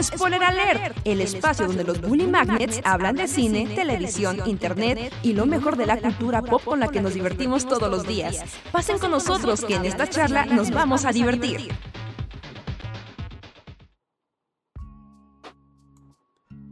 Spoiler 0.00 0.42
Alert, 0.42 0.96
el 1.04 1.20
espacio 1.20 1.66
donde 1.66 1.84
los 1.84 2.00
Bully 2.00 2.26
Magnets 2.26 2.80
hablan 2.84 3.16
de 3.16 3.26
cine, 3.26 3.66
televisión, 3.74 4.40
internet 4.46 5.12
y 5.22 5.32
lo 5.32 5.46
mejor 5.46 5.76
de 5.76 5.86
la 5.86 6.00
cultura 6.00 6.42
pop 6.42 6.62
con 6.64 6.80
la 6.80 6.88
que 6.88 7.00
nos 7.00 7.14
divertimos 7.14 7.66
todos 7.66 7.90
los 7.90 8.06
días. 8.06 8.42
Pasen 8.70 8.98
con 8.98 9.10
nosotros 9.10 9.64
que 9.64 9.74
en 9.74 9.84
esta 9.84 10.08
charla 10.08 10.46
nos 10.46 10.70
vamos 10.70 11.04
a 11.04 11.12
divertir. 11.12 11.70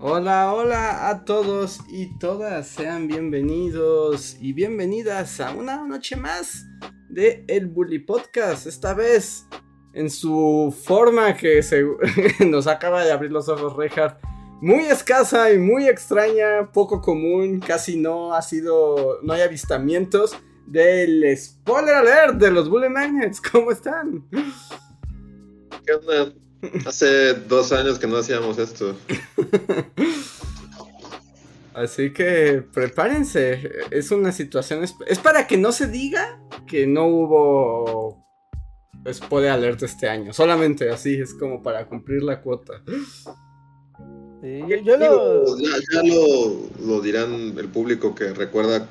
Hola, 0.01 0.55
hola 0.55 1.09
a 1.09 1.25
todos 1.25 1.81
y 1.91 2.17
todas, 2.21 2.69
sean 2.69 3.09
bienvenidos 3.09 4.37
y 4.41 4.53
bienvenidas 4.53 5.41
a 5.41 5.51
una 5.51 5.85
noche 5.85 6.15
más 6.15 6.65
de 7.11 7.45
El 7.49 7.67
Bully 7.67 7.99
Podcast. 7.99 8.69
Esta 8.69 8.95
vez 8.95 9.49
en 9.99 10.11
su 10.11 10.73
forma 10.85 11.37
que 11.37 11.61
se 11.61 11.85
nos 12.47 12.69
acaba 12.69 13.05
de 13.05 13.11
abrir 13.11 13.33
los 13.33 13.49
ojos 13.49 13.77
Reinhardt. 13.77 14.17
Muy 14.61 14.85
escasa 14.85 15.53
y 15.53 15.59
muy 15.59 15.89
extraña, 15.89 16.71
poco 16.73 17.01
común, 17.01 17.61
casi 17.61 17.97
no 17.97 18.35
ha 18.35 18.43
sido, 18.43 19.19
no 19.23 19.33
hay 19.33 19.43
avistamientos 19.43 20.37
del 20.67 21.37
spoiler 21.37 21.97
alert 21.97 22.37
de 22.37 22.51
los 22.51 22.69
Bully 22.69 22.89
Magnets. 22.89 23.41
¿Cómo 23.53 23.73
están? 23.73 24.25
¿Qué 25.85 25.95
onda? 25.95 26.33
Hace 26.87 27.35
dos 27.35 27.73
años 27.73 27.99
que 27.99 28.07
no 28.07 28.19
hacíamos 28.19 28.59
esto. 28.59 28.97
Así 31.75 32.13
que 32.13 32.63
prepárense. 32.73 33.71
Es 33.91 34.13
una 34.13 34.31
situación. 34.31 34.85
Es 35.07 35.19
para 35.19 35.49
que 35.49 35.57
no 35.57 35.73
se 35.73 35.87
diga 35.87 36.41
que 36.67 36.89
no 36.89 37.07
hubo 37.07 38.28
spoiler 39.13 39.51
alert 39.51 39.83
este 39.83 40.09
año. 40.09 40.33
Solamente 40.33 40.91
así 40.91 41.15
es 41.21 41.35
como 41.35 41.63
para 41.63 41.87
cumplir 41.87 42.23
la 42.23 42.41
cuota. 42.41 42.83
yo, 44.43 44.97
lo... 44.97 45.59
Ya, 45.59 46.03
lo, 46.85 47.01
dirán 47.01 47.57
el 47.59 47.69
público 47.69 48.15
que 48.15 48.33
recuerda 48.35 48.89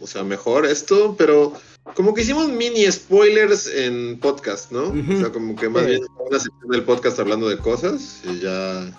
o 0.00 0.06
sea, 0.06 0.22
mejor 0.22 0.66
esto, 0.66 1.14
pero 1.16 1.54
como 1.94 2.14
que 2.14 2.22
hicimos 2.22 2.48
mini 2.48 2.90
spoilers 2.90 3.66
en 3.66 4.18
podcast, 4.18 4.70
¿no? 4.70 4.88
O 4.88 5.18
sea, 5.18 5.30
como 5.32 5.54
que 5.56 5.68
más 5.68 5.86
bien 5.86 6.02
una 6.18 6.38
sección 6.38 6.70
del 6.70 6.84
podcast 6.84 7.18
hablando 7.18 7.48
de 7.48 7.58
cosas 7.58 8.20
y 8.24 8.40
ya 8.40 8.92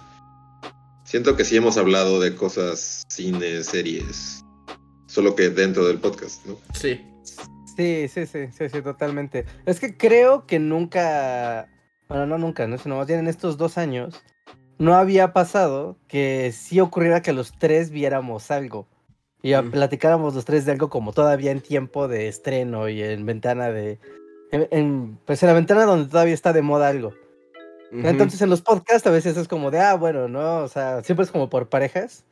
siento 1.04 1.36
que 1.36 1.46
sí 1.46 1.56
hemos 1.56 1.78
hablado 1.78 2.20
de 2.20 2.36
cosas, 2.36 3.04
cine, 3.08 3.64
series, 3.64 4.44
solo 5.08 5.36
que 5.36 5.50
dentro 5.50 5.86
del 5.88 6.00
podcast, 6.00 6.46
¿no? 6.46 6.58
Sí. 6.74 7.00
Sí, 7.76 8.08
sí, 8.08 8.26
sí, 8.26 8.48
sí, 8.52 8.70
sí, 8.70 8.82
totalmente. 8.82 9.46
Es 9.66 9.80
que 9.80 9.98
creo 9.98 10.46
que 10.46 10.60
nunca, 10.60 11.68
bueno, 12.08 12.26
no 12.26 12.38
nunca, 12.38 12.68
¿no? 12.68 12.78
sino 12.78 12.98
más 12.98 13.08
bien 13.08 13.20
en 13.20 13.28
estos 13.28 13.58
dos 13.58 13.78
años, 13.78 14.24
no 14.78 14.96
había 14.96 15.34
pasado 15.34 15.98
que 16.08 16.52
sí 16.52 16.80
ocurriera 16.80 17.22
que 17.22 17.34
los 17.34 17.58
tres 17.58 17.90
viéramos 17.90 18.52
algo. 18.52 18.88
Y 19.42 19.54
platicáramos 19.56 20.34
los 20.34 20.44
tres 20.44 20.66
de 20.66 20.72
algo 20.72 20.90
como 20.90 21.14
todavía 21.14 21.52
en 21.52 21.62
tiempo 21.62 22.08
de 22.08 22.28
estreno 22.28 22.90
y 22.90 23.04
en 23.04 23.28
ventana 23.28 23.70
de... 23.70 24.00
En, 24.52 25.20
pues 25.26 25.44
en 25.44 25.48
la 25.48 25.54
ventana 25.54 25.86
donde 25.86 26.10
todavía 26.10 26.34
está 26.34 26.52
de 26.52 26.64
moda 26.64 26.88
algo. 26.88 27.14
Entonces 27.92 28.42
en 28.42 28.50
los 28.50 28.62
podcasts 28.62 29.06
a 29.06 29.12
veces 29.12 29.38
es 29.38 29.48
como 29.48 29.70
de, 29.70 29.80
ah, 29.80 29.94
bueno, 29.94 30.28
¿no? 30.28 30.64
O 30.64 30.68
sea, 30.68 31.04
siempre 31.04 31.26
es 31.26 31.32
como 31.32 31.50
por 31.50 31.70
parejas. 31.70 32.26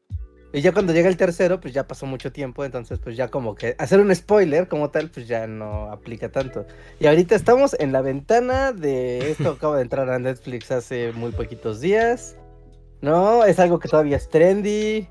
Y 0.55 0.61
ya 0.61 0.71
cuando 0.71 0.93
llega 0.93 1.09
el 1.09 1.17
tercero, 1.17 1.59
pues 1.59 1.73
ya 1.73 1.87
pasó 1.87 2.05
mucho 2.05 2.31
tiempo, 2.31 2.63
entonces 2.63 2.99
pues 2.99 3.17
ya 3.17 3.27
como 3.27 3.55
que 3.55 3.75
hacer 3.79 3.99
un 3.99 4.15
spoiler 4.15 4.67
como 4.67 4.91
tal, 4.91 5.09
pues 5.09 5.27
ya 5.27 5.47
no 5.47 5.91
aplica 5.91 6.31
tanto. 6.31 6.67
Y 6.99 7.07
ahorita 7.07 7.35
estamos 7.35 7.75
en 7.79 7.91
la 7.91 8.01
ventana 8.01 8.71
de 8.71 9.31
esto, 9.31 9.49
acaba 9.57 9.77
de 9.77 9.81
entrar 9.81 10.11
a 10.11 10.19
Netflix 10.19 10.71
hace 10.71 11.11
muy 11.13 11.31
poquitos 11.31 11.81
días. 11.81 12.35
No, 13.01 13.43
es 13.45 13.59
algo 13.59 13.79
que 13.79 13.89
todavía 13.89 14.15
es 14.15 14.29
trendy. 14.29 15.07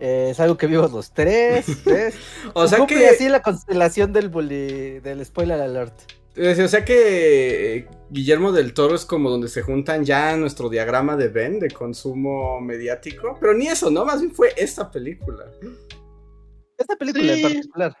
Eh, 0.00 0.28
es 0.30 0.40
algo 0.40 0.56
que 0.56 0.66
vimos 0.66 0.90
los 0.92 1.12
tres. 1.12 1.66
o 2.54 2.66
sea 2.66 2.86
que 2.86 3.06
así 3.06 3.28
la 3.28 3.42
constelación 3.42 4.14
del 4.14 4.30
del 5.02 5.24
spoiler 5.26 5.60
alert. 5.60 5.92
O 6.36 6.68
sea 6.68 6.84
que 6.84 7.76
eh, 7.76 7.88
Guillermo 8.08 8.52
del 8.52 8.72
Toro 8.72 8.94
es 8.94 9.04
como 9.04 9.30
donde 9.30 9.48
se 9.48 9.62
juntan 9.62 10.04
ya 10.04 10.36
nuestro 10.36 10.68
diagrama 10.68 11.16
de 11.16 11.28
Ben 11.28 11.58
de 11.58 11.70
consumo 11.70 12.60
mediático. 12.60 13.36
Pero 13.40 13.54
ni 13.54 13.66
eso, 13.66 13.90
¿no? 13.90 14.04
Más 14.04 14.20
bien 14.20 14.32
fue 14.32 14.52
esta 14.56 14.90
película. 14.90 15.46
Esta 16.78 16.96
película 16.96 17.34
en 17.34 17.42
particular. 17.42 17.96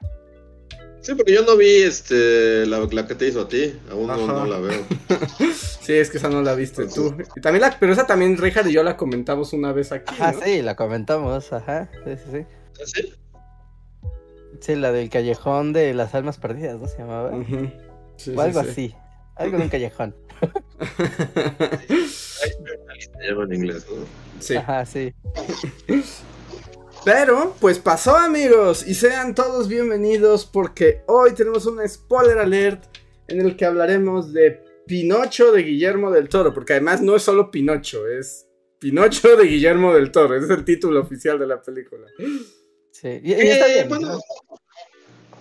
Sí, 1.00 1.14
porque 1.14 1.32
yo 1.32 1.42
no 1.44 1.56
vi 1.56 1.82
este 1.82 2.66
la, 2.66 2.86
que 3.06 3.14
te 3.14 3.28
hizo 3.28 3.42
a 3.42 3.48
ti. 3.48 3.74
Aún 3.90 4.06
no, 4.06 4.46
la 4.46 4.58
veo. 4.58 4.84
sí, 5.80 5.94
es 5.94 6.10
que 6.10 6.18
esa 6.18 6.28
no 6.28 6.42
la 6.42 6.54
viste 6.54 6.86
tú. 6.86 7.14
Y 7.34 7.40
también 7.40 7.62
la, 7.62 7.76
pero 7.78 7.92
esa 7.92 8.06
también 8.06 8.36
Richard 8.36 8.68
y 8.68 8.72
yo 8.72 8.82
la 8.82 8.96
comentamos 8.96 9.52
una 9.52 9.72
vez 9.72 9.92
aquí. 9.92 10.14
Ah, 10.20 10.34
sí, 10.44 10.60
la 10.62 10.76
comentamos, 10.76 11.52
ajá. 11.52 11.90
Sí, 12.04 12.10
sí, 12.16 12.30
sí. 12.32 12.46
¿Ah, 12.80 12.84
sí? 12.84 13.14
Sí, 14.60 14.74
la 14.76 14.92
del 14.92 15.08
callejón 15.08 15.72
de 15.72 15.94
las 15.94 16.14
almas 16.14 16.36
perdidas, 16.36 16.78
¿no 16.78 16.86
se 16.86 16.98
llamaba? 16.98 17.32
O 18.28 18.40
algo 18.40 18.60
así. 18.60 18.94
Algo 19.36 19.56
en 19.56 19.62
un 19.62 19.68
callejón. 19.68 20.14
en 23.20 23.54
inglés, 23.54 23.86
¿no? 23.90 24.04
Sí. 24.40 24.56
Ajá, 24.56 24.84
sí. 24.86 25.12
Pero, 27.04 27.56
pues 27.60 27.78
pasó 27.78 28.16
amigos, 28.16 28.86
y 28.86 28.94
sean 28.94 29.34
todos 29.34 29.68
bienvenidos 29.68 30.44
porque 30.44 31.02
hoy 31.06 31.32
tenemos 31.34 31.64
un 31.64 31.86
spoiler 31.88 32.38
alert 32.38 32.84
en 33.28 33.40
el 33.40 33.56
que 33.56 33.64
hablaremos 33.64 34.32
de 34.34 34.62
Pinocho 34.86 35.52
de 35.52 35.62
Guillermo 35.62 36.10
del 36.10 36.28
Toro, 36.28 36.52
porque 36.52 36.74
además 36.74 37.00
no 37.00 37.16
es 37.16 37.22
solo 37.22 37.50
Pinocho, 37.50 38.06
es 38.06 38.46
Pinocho 38.78 39.36
de 39.36 39.46
Guillermo 39.46 39.94
del 39.94 40.10
Toro, 40.10 40.36
ese 40.36 40.44
es 40.46 40.50
el 40.50 40.64
título 40.64 41.00
oficial 41.00 41.38
de 41.38 41.46
la 41.46 41.62
película. 41.62 42.06
Sí, 42.90 43.20
y, 43.22 43.32
está 43.32 43.68
eh, 43.68 43.86
bien, 43.88 44.08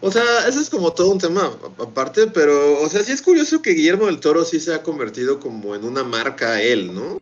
o 0.02 0.12
sea, 0.12 0.48
eso 0.48 0.60
es 0.60 0.70
como 0.70 0.94
todo 0.94 1.12
un 1.12 1.20
tema 1.20 1.52
aparte, 1.78 2.28
pero, 2.28 2.82
o 2.82 2.90
sea, 2.90 3.04
sí 3.04 3.12
es 3.12 3.22
curioso 3.22 3.62
que 3.62 3.72
Guillermo 3.72 4.06
del 4.06 4.20
Toro 4.20 4.46
sí 4.46 4.60
se 4.60 4.74
ha 4.74 4.84
convertido 4.84 5.40
como 5.40 5.76
en 5.76 5.84
una 5.84 6.04
marca 6.04 6.62
él, 6.62 6.94
¿no? 6.94 7.20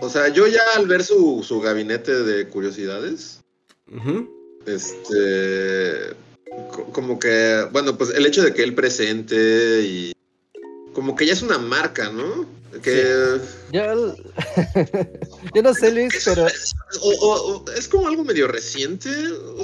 O 0.00 0.08
sea, 0.08 0.28
yo 0.28 0.46
ya 0.46 0.62
al 0.76 0.86
ver 0.86 1.04
su, 1.04 1.44
su 1.46 1.60
gabinete 1.60 2.22
de 2.22 2.48
curiosidades, 2.48 3.40
este, 4.66 6.14
como 6.92 7.18
que, 7.18 7.66
bueno, 7.72 7.96
pues 7.98 8.10
el 8.10 8.26
hecho 8.26 8.42
de 8.42 8.54
que 8.54 8.62
él 8.62 8.74
presente 8.74 9.82
y 9.82 10.12
como 10.92 11.16
que 11.16 11.26
ya 11.26 11.32
es 11.32 11.42
una 11.42 11.58
marca, 11.58 12.10
¿no? 12.10 12.46
Que... 12.82 13.40
Yo, 15.54 15.62
no 15.62 15.74
sé, 15.74 15.92
Luis, 15.92 16.22
pero... 16.24 16.46
es 17.76 17.88
como 17.88 18.08
algo 18.08 18.24
medio 18.24 18.46
reciente. 18.46 19.10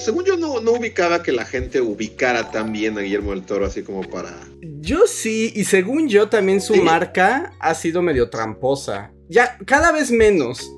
Según 0.00 0.25
yo 0.25 0.37
no, 0.37 0.60
no 0.60 0.72
ubicaba 0.72 1.22
que 1.22 1.32
la 1.32 1.44
gente 1.44 1.81
ubicara 1.81 2.50
tan 2.50 2.72
bien 2.72 2.98
a 2.98 3.03
Guillermo 3.03 3.31
del 3.31 3.44
Toro 3.44 3.66
así 3.66 3.82
como 3.82 4.03
para... 4.09 4.37
Yo 4.81 5.06
sí, 5.06 5.53
y 5.54 5.65
según 5.65 6.09
yo 6.09 6.28
también 6.28 6.60
su 6.60 6.76
marca 6.76 7.53
ha 7.60 7.75
sido 7.75 8.03
medio 8.03 8.31
tramposa. 8.31 9.12
Ya, 9.28 9.59
cada 9.65 9.92
vez 9.92 10.10
menos. 10.10 10.72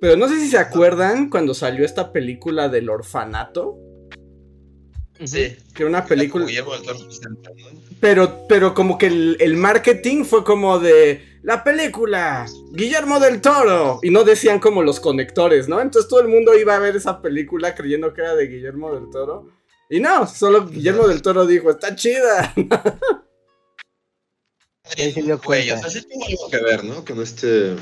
Pero 0.00 0.16
no 0.16 0.28
sé 0.28 0.40
si 0.40 0.48
se 0.48 0.58
acuerdan 0.58 1.30
cuando 1.30 1.54
salió 1.54 1.84
esta 1.84 2.12
película 2.12 2.68
del 2.68 2.90
orfanato. 2.90 3.78
Sí. 5.24 5.56
Que 5.74 5.82
era 5.82 5.86
una 5.86 6.04
película. 6.04 6.46
Pero, 8.00 8.46
pero 8.48 8.74
como 8.74 8.98
que 8.98 9.06
el, 9.06 9.56
marketing 9.56 10.24
fue 10.24 10.42
como 10.42 10.80
de 10.80 11.22
la 11.42 11.64
película, 11.64 12.46
Guillermo 12.70 13.18
del 13.18 13.40
Toro. 13.40 13.98
Y 14.02 14.10
no 14.10 14.24
decían 14.24 14.60
como 14.60 14.82
los 14.82 15.00
conectores, 15.00 15.68
¿no? 15.68 15.80
Entonces 15.80 16.08
todo 16.08 16.20
el 16.20 16.28
mundo 16.28 16.56
iba 16.56 16.76
a 16.76 16.78
ver 16.78 16.96
esa 16.96 17.20
película 17.20 17.74
creyendo 17.74 18.14
que 18.14 18.20
era 18.20 18.34
de 18.34 18.46
Guillermo 18.46 18.94
del 18.94 19.10
Toro. 19.10 19.48
Y 19.90 20.00
no, 20.00 20.26
solo 20.26 20.66
Guillermo 20.66 21.08
del 21.08 21.20
Toro 21.20 21.44
dijo, 21.46 21.70
está 21.70 21.94
chida. 21.94 22.54
Güey, 25.44 25.70
o 25.70 25.78
sea, 25.78 25.88
sí 25.88 26.02
tuvo 26.02 26.26
algo 26.26 26.50
que 26.50 26.58
ver, 26.58 26.84
¿no? 26.84 27.04
Con 27.04 27.22
este. 27.22 27.74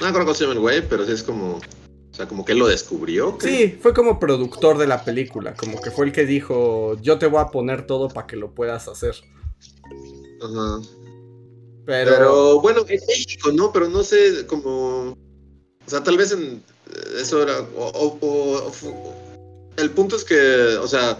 No 0.00 0.12
creo 0.12 0.26
que 0.26 0.34
se 0.34 0.44
llama 0.44 0.54
el 0.54 0.60
güey, 0.60 0.86
pero 0.86 1.06
sí 1.06 1.12
es 1.12 1.22
como. 1.22 1.54
O 1.56 2.14
sea, 2.14 2.26
como 2.26 2.44
que 2.44 2.52
él 2.52 2.58
lo 2.58 2.66
descubrió. 2.66 3.38
Sí, 3.40 3.78
fue 3.80 3.94
como 3.94 4.18
productor 4.18 4.76
de 4.76 4.86
la 4.86 5.04
película, 5.04 5.54
como 5.54 5.80
que 5.80 5.90
fue 5.90 6.06
el 6.06 6.12
que 6.12 6.26
dijo, 6.26 6.96
yo 7.00 7.18
te 7.18 7.26
voy 7.26 7.40
a 7.40 7.46
poner 7.46 7.86
todo 7.86 8.08
para 8.08 8.26
que 8.26 8.36
lo 8.36 8.54
puedas 8.54 8.88
hacer. 8.88 9.14
Ajá. 10.42 10.80
Pero... 11.90 12.60
bueno, 12.60 12.84
en 12.88 13.00
México, 13.06 13.50
¿no? 13.52 13.72
Pero 13.72 13.88
no 13.88 14.02
sé, 14.02 14.46
como... 14.46 15.12
O 15.12 15.90
sea, 15.90 16.02
tal 16.02 16.16
vez 16.16 16.32
en... 16.32 16.62
Eso 17.20 17.42
era... 17.42 17.60
O, 17.76 18.72
el 19.76 19.90
punto 19.90 20.16
es 20.16 20.24
que, 20.24 20.36
o 20.76 20.86
sea, 20.86 21.18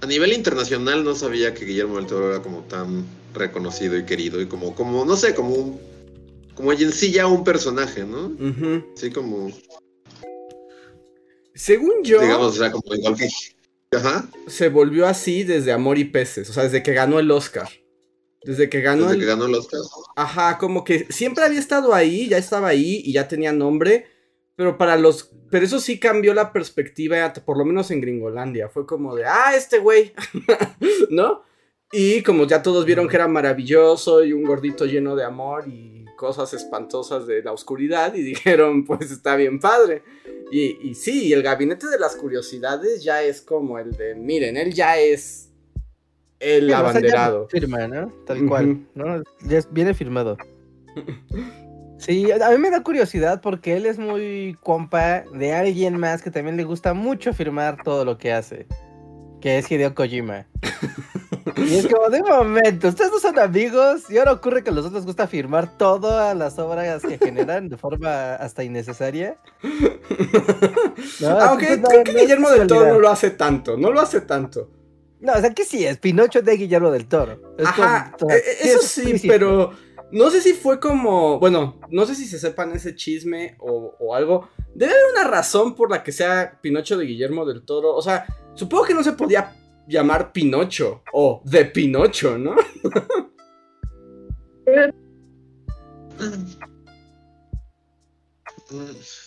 a 0.00 0.06
nivel 0.06 0.32
internacional 0.32 1.04
no 1.04 1.14
sabía 1.14 1.54
que 1.54 1.64
Guillermo 1.64 1.96
del 1.96 2.06
Toro 2.06 2.30
era 2.30 2.42
como 2.42 2.60
tan 2.62 3.04
reconocido 3.34 3.96
y 3.96 4.04
querido 4.04 4.40
y 4.40 4.46
como, 4.46 4.74
como 4.74 5.04
no 5.04 5.16
sé, 5.16 5.34
como 5.34 5.54
un... 5.54 5.80
Como 6.54 6.72
en 6.72 6.92
sí 6.92 7.12
ya 7.12 7.26
un 7.26 7.44
personaje, 7.44 8.04
¿no? 8.04 8.32
Sí, 8.94 9.10
como... 9.10 9.50
Según 11.54 12.02
yo. 12.02 12.20
Digamos, 12.20 12.54
o 12.54 12.58
sea, 12.58 12.70
como 12.70 12.94
igual 12.94 13.16
que. 13.16 13.28
Ajá. 13.96 14.28
Se 14.46 14.68
volvió 14.68 15.06
así 15.06 15.42
desde 15.42 15.72
Amor 15.72 15.98
y 15.98 16.04
Peces, 16.04 16.48
o 16.50 16.52
sea, 16.52 16.64
desde 16.64 16.82
que 16.82 16.92
ganó 16.92 17.18
el 17.18 17.30
Oscar. 17.30 17.68
Desde 18.46 18.70
que 18.70 18.80
ganó. 18.80 19.06
Desde 19.08 19.18
que 19.18 19.26
ganó 19.26 19.48
los 19.48 19.66
casos. 19.66 20.04
Ajá, 20.14 20.56
como 20.58 20.84
que 20.84 21.06
siempre 21.10 21.44
había 21.44 21.58
estado 21.58 21.92
ahí, 21.92 22.28
ya 22.28 22.38
estaba 22.38 22.68
ahí 22.68 23.02
y 23.04 23.12
ya 23.12 23.26
tenía 23.26 23.52
nombre. 23.52 24.06
Pero 24.54 24.78
para 24.78 24.96
los. 24.96 25.32
Pero 25.50 25.66
eso 25.66 25.80
sí 25.80 25.98
cambió 25.98 26.32
la 26.32 26.52
perspectiva, 26.52 27.32
por 27.44 27.58
lo 27.58 27.64
menos 27.64 27.90
en 27.90 28.00
Gringolandia. 28.00 28.68
Fue 28.68 28.86
como 28.86 29.16
de, 29.16 29.24
ah, 29.24 29.54
este 29.56 29.80
güey. 29.80 30.12
¿No? 31.10 31.42
Y 31.92 32.22
como 32.22 32.46
ya 32.46 32.62
todos 32.62 32.84
vieron 32.84 33.08
que 33.08 33.16
era 33.16 33.28
maravilloso 33.28 34.24
y 34.24 34.32
un 34.32 34.44
gordito 34.44 34.86
lleno 34.86 35.14
de 35.16 35.24
amor 35.24 35.68
y 35.68 36.04
cosas 36.16 36.52
espantosas 36.54 37.26
de 37.26 37.42
la 37.42 37.52
oscuridad, 37.52 38.14
y 38.14 38.22
dijeron, 38.22 38.84
pues 38.84 39.10
está 39.10 39.36
bien 39.36 39.58
padre. 39.58 40.02
Y, 40.52 40.88
y 40.88 40.94
sí, 40.94 41.32
el 41.32 41.42
gabinete 41.42 41.88
de 41.88 41.98
las 41.98 42.16
curiosidades 42.16 43.02
ya 43.02 43.22
es 43.22 43.42
como 43.42 43.78
el 43.78 43.92
de, 43.92 44.14
miren, 44.14 44.56
él 44.56 44.72
ya 44.72 44.98
es 44.98 45.45
el 46.40 46.72
abanderado. 46.72 47.48
firma, 47.48 47.86
¿no? 47.86 48.12
Tal 48.26 48.46
cual, 48.46 48.86
¿no? 48.94 49.22
Ya 49.42 49.60
viene 49.70 49.94
firmado. 49.94 50.36
Sí, 51.98 52.30
a 52.30 52.50
mí 52.50 52.58
me 52.58 52.70
da 52.70 52.82
curiosidad 52.82 53.40
porque 53.40 53.76
él 53.76 53.86
es 53.86 53.98
muy 53.98 54.56
compa 54.62 55.24
de 55.32 55.54
alguien 55.54 55.98
más 55.98 56.22
que 56.22 56.30
también 56.30 56.56
le 56.56 56.64
gusta 56.64 56.92
mucho 56.92 57.32
firmar 57.32 57.82
todo 57.82 58.04
lo 58.04 58.18
que 58.18 58.32
hace, 58.32 58.66
que 59.40 59.58
es 59.58 59.70
Hideo 59.70 59.94
Kojima. 59.94 60.46
y 61.56 61.76
es 61.76 61.86
como, 61.88 62.10
de 62.10 62.22
momento, 62.22 62.88
ustedes 62.88 63.10
no 63.10 63.18
son 63.18 63.38
amigos 63.38 64.10
y 64.10 64.18
ahora 64.18 64.32
ocurre 64.32 64.62
que 64.62 64.70
a 64.70 64.72
los 64.74 64.84
dos 64.84 64.92
les 64.92 65.06
gusta 65.06 65.26
firmar 65.26 65.78
todas 65.78 66.36
las 66.36 66.58
obras 66.58 67.02
que 67.02 67.16
generan 67.18 67.70
de 67.70 67.78
forma 67.78 68.34
hasta 68.34 68.62
innecesaria. 68.62 69.38
Aunque 71.40 71.80
creo 71.80 72.04
que 72.04 72.12
Guillermo 72.12 72.50
del 72.50 72.66
Toro 72.66 72.92
no 72.92 73.00
lo 73.00 73.08
hace 73.08 73.30
tanto, 73.30 73.78
no 73.78 73.90
lo 73.90 74.00
hace 74.00 74.20
tanto. 74.20 74.68
No, 75.26 75.32
o 75.32 75.40
sea 75.40 75.52
que 75.52 75.64
sí, 75.64 75.84
es 75.84 75.98
Pinocho 75.98 76.40
de 76.40 76.56
Guillermo 76.56 76.92
del 76.92 77.08
Toro. 77.08 77.56
Ajá, 77.64 78.16
e, 78.30 78.34
e, 78.34 78.68
eso 78.68 78.80
sí, 78.80 79.20
pero 79.26 79.72
no 80.12 80.30
sé 80.30 80.40
si 80.40 80.52
fue 80.52 80.78
como, 80.78 81.40
bueno, 81.40 81.80
no 81.90 82.06
sé 82.06 82.14
si 82.14 82.26
se 82.26 82.38
sepan 82.38 82.70
ese 82.70 82.94
chisme 82.94 83.56
o, 83.58 84.14
algo. 84.14 84.48
Debe 84.72 84.92
haber 84.92 85.06
una 85.14 85.24
razón 85.24 85.74
por 85.74 85.90
la 85.90 86.04
que 86.04 86.12
sea 86.12 86.60
Pinocho 86.62 86.96
de 86.96 87.06
Guillermo 87.06 87.44
del 87.44 87.64
Toro. 87.64 87.92
O 87.92 88.02
sea, 88.02 88.24
supongo 88.54 88.84
que 88.84 88.94
no 88.94 89.02
se 89.02 89.14
podía 89.14 89.56
llamar 89.88 90.30
Pinocho 90.30 91.02
o 91.12 91.42
de 91.44 91.64
Pinocho, 91.64 92.38
¿no? 92.38 92.54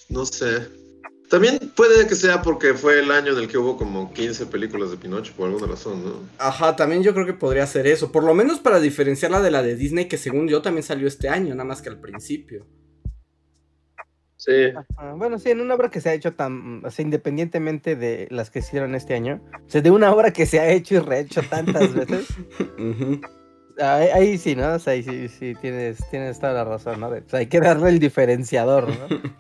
no 0.10 0.26
sé. 0.26 0.79
También 1.30 1.60
puede 1.76 2.08
que 2.08 2.16
sea 2.16 2.42
porque 2.42 2.74
fue 2.74 3.00
el 3.00 3.12
año 3.12 3.34
en 3.34 3.40
el 3.40 3.48
que 3.48 3.58
hubo 3.58 3.78
como 3.78 4.12
15 4.14 4.48
películas 4.48 4.90
de 4.90 4.98
Pinocho 4.98 5.34
por 5.38 5.48
alguna 5.48 5.68
razón, 5.68 6.04
¿no? 6.04 6.14
Ajá, 6.40 6.76
también 6.76 7.04
yo 7.04 7.14
creo 7.14 7.28
que 7.28 7.34
podría 7.34 7.68
ser 7.68 7.86
eso. 7.86 8.12
Por 8.12 8.24
lo 8.24 8.34
menos 8.34 8.60
para 8.60 8.80
diferenciarla 8.80 9.40
de 9.42 9.52
la 9.52 9.62
de 9.62 9.76
Disney, 9.76 10.08
que 10.08 10.18
según 10.18 10.48
yo 10.48 10.64
también 10.64 10.84
salió 10.84 11.08
este 11.08 11.30
año, 11.30 11.54
nada 11.54 11.66
más 11.66 11.84
que 11.84 11.90
al 11.90 12.00
principio. 12.00 12.66
Sí. 14.38 14.72
Bueno, 15.18 15.38
sí, 15.38 15.52
en 15.52 15.60
una 15.60 15.76
obra 15.76 15.92
que 15.92 16.02
se 16.02 16.10
ha 16.10 16.14
hecho 16.14 16.34
tan, 16.34 16.84
o 16.84 16.90
sea, 16.90 17.04
independientemente 17.04 17.96
de 17.96 18.28
las 18.32 18.50
que 18.50 18.60
hicieron 18.60 18.96
este 18.96 19.14
año, 19.14 19.42
o 19.54 19.70
sea, 19.70 19.82
de 19.82 19.92
una 19.92 20.12
obra 20.14 20.32
que 20.32 20.46
se 20.46 20.60
ha 20.60 20.70
hecho 20.70 20.96
y 20.96 21.00
rehecho 21.00 21.42
tantas 21.44 21.94
veces, 21.94 22.28
Ahí, 23.82 24.38
sí, 24.38 24.56
¿no? 24.56 24.74
O 24.74 24.80
sea, 24.80 24.94
ahí 24.94 25.04
sí, 25.04 25.28
sí, 25.30 25.56
tienes, 25.62 25.98
tienes 26.10 26.40
toda 26.40 26.54
la 26.54 26.64
razón, 26.66 27.00
¿no? 27.00 27.08
o 27.08 27.22
sea, 27.28 27.40
hay 27.40 27.48
que 27.48 27.60
darle 27.60 27.90
el 27.90 28.00
diferenciador, 28.00 28.88
¿no? 28.88 29.08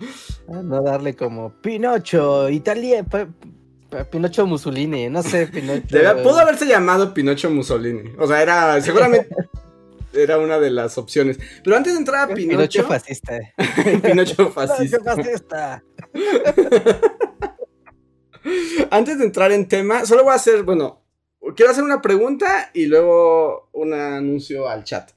Ah, 0.51 0.63
no 0.63 0.81
darle 0.81 1.15
como 1.15 1.51
Pinocho, 1.61 2.49
Italia, 2.49 3.05
Pinocho 4.11 4.47
Mussolini, 4.47 5.07
no 5.07 5.21
sé, 5.21 5.45
Pinocho. 5.45 5.83
pudo 6.23 6.39
haberse 6.39 6.65
llamado 6.65 7.13
Pinocho 7.13 7.51
Mussolini. 7.51 8.13
O 8.17 8.25
sea, 8.25 8.41
era, 8.41 8.81
seguramente 8.81 9.29
era 10.13 10.39
una 10.39 10.59
de 10.59 10.71
las 10.71 10.97
opciones. 10.97 11.37
Pero 11.63 11.77
antes 11.77 11.93
de 11.93 11.99
entrar 11.99 12.31
a 12.31 12.33
Pinocho. 12.33 12.57
Pinocho 12.57 12.87
fascista. 12.87 13.39
Pinocho 14.01 14.49
fascista. 14.49 14.97
Pinocho 14.97 15.03
fascista. 15.03 15.83
antes 18.89 19.19
de 19.19 19.25
entrar 19.25 19.51
en 19.51 19.67
tema, 19.67 20.05
solo 20.05 20.23
voy 20.23 20.33
a 20.33 20.35
hacer, 20.37 20.63
bueno, 20.63 20.98
quiero 21.59 21.73
hacer 21.73 21.83
una 21.83 22.01
pregunta 22.01 22.69
y 22.73 22.85
luego 22.85 23.67
un 23.73 23.91
anuncio 23.91 24.69
al 24.69 24.85
chat. 24.85 25.11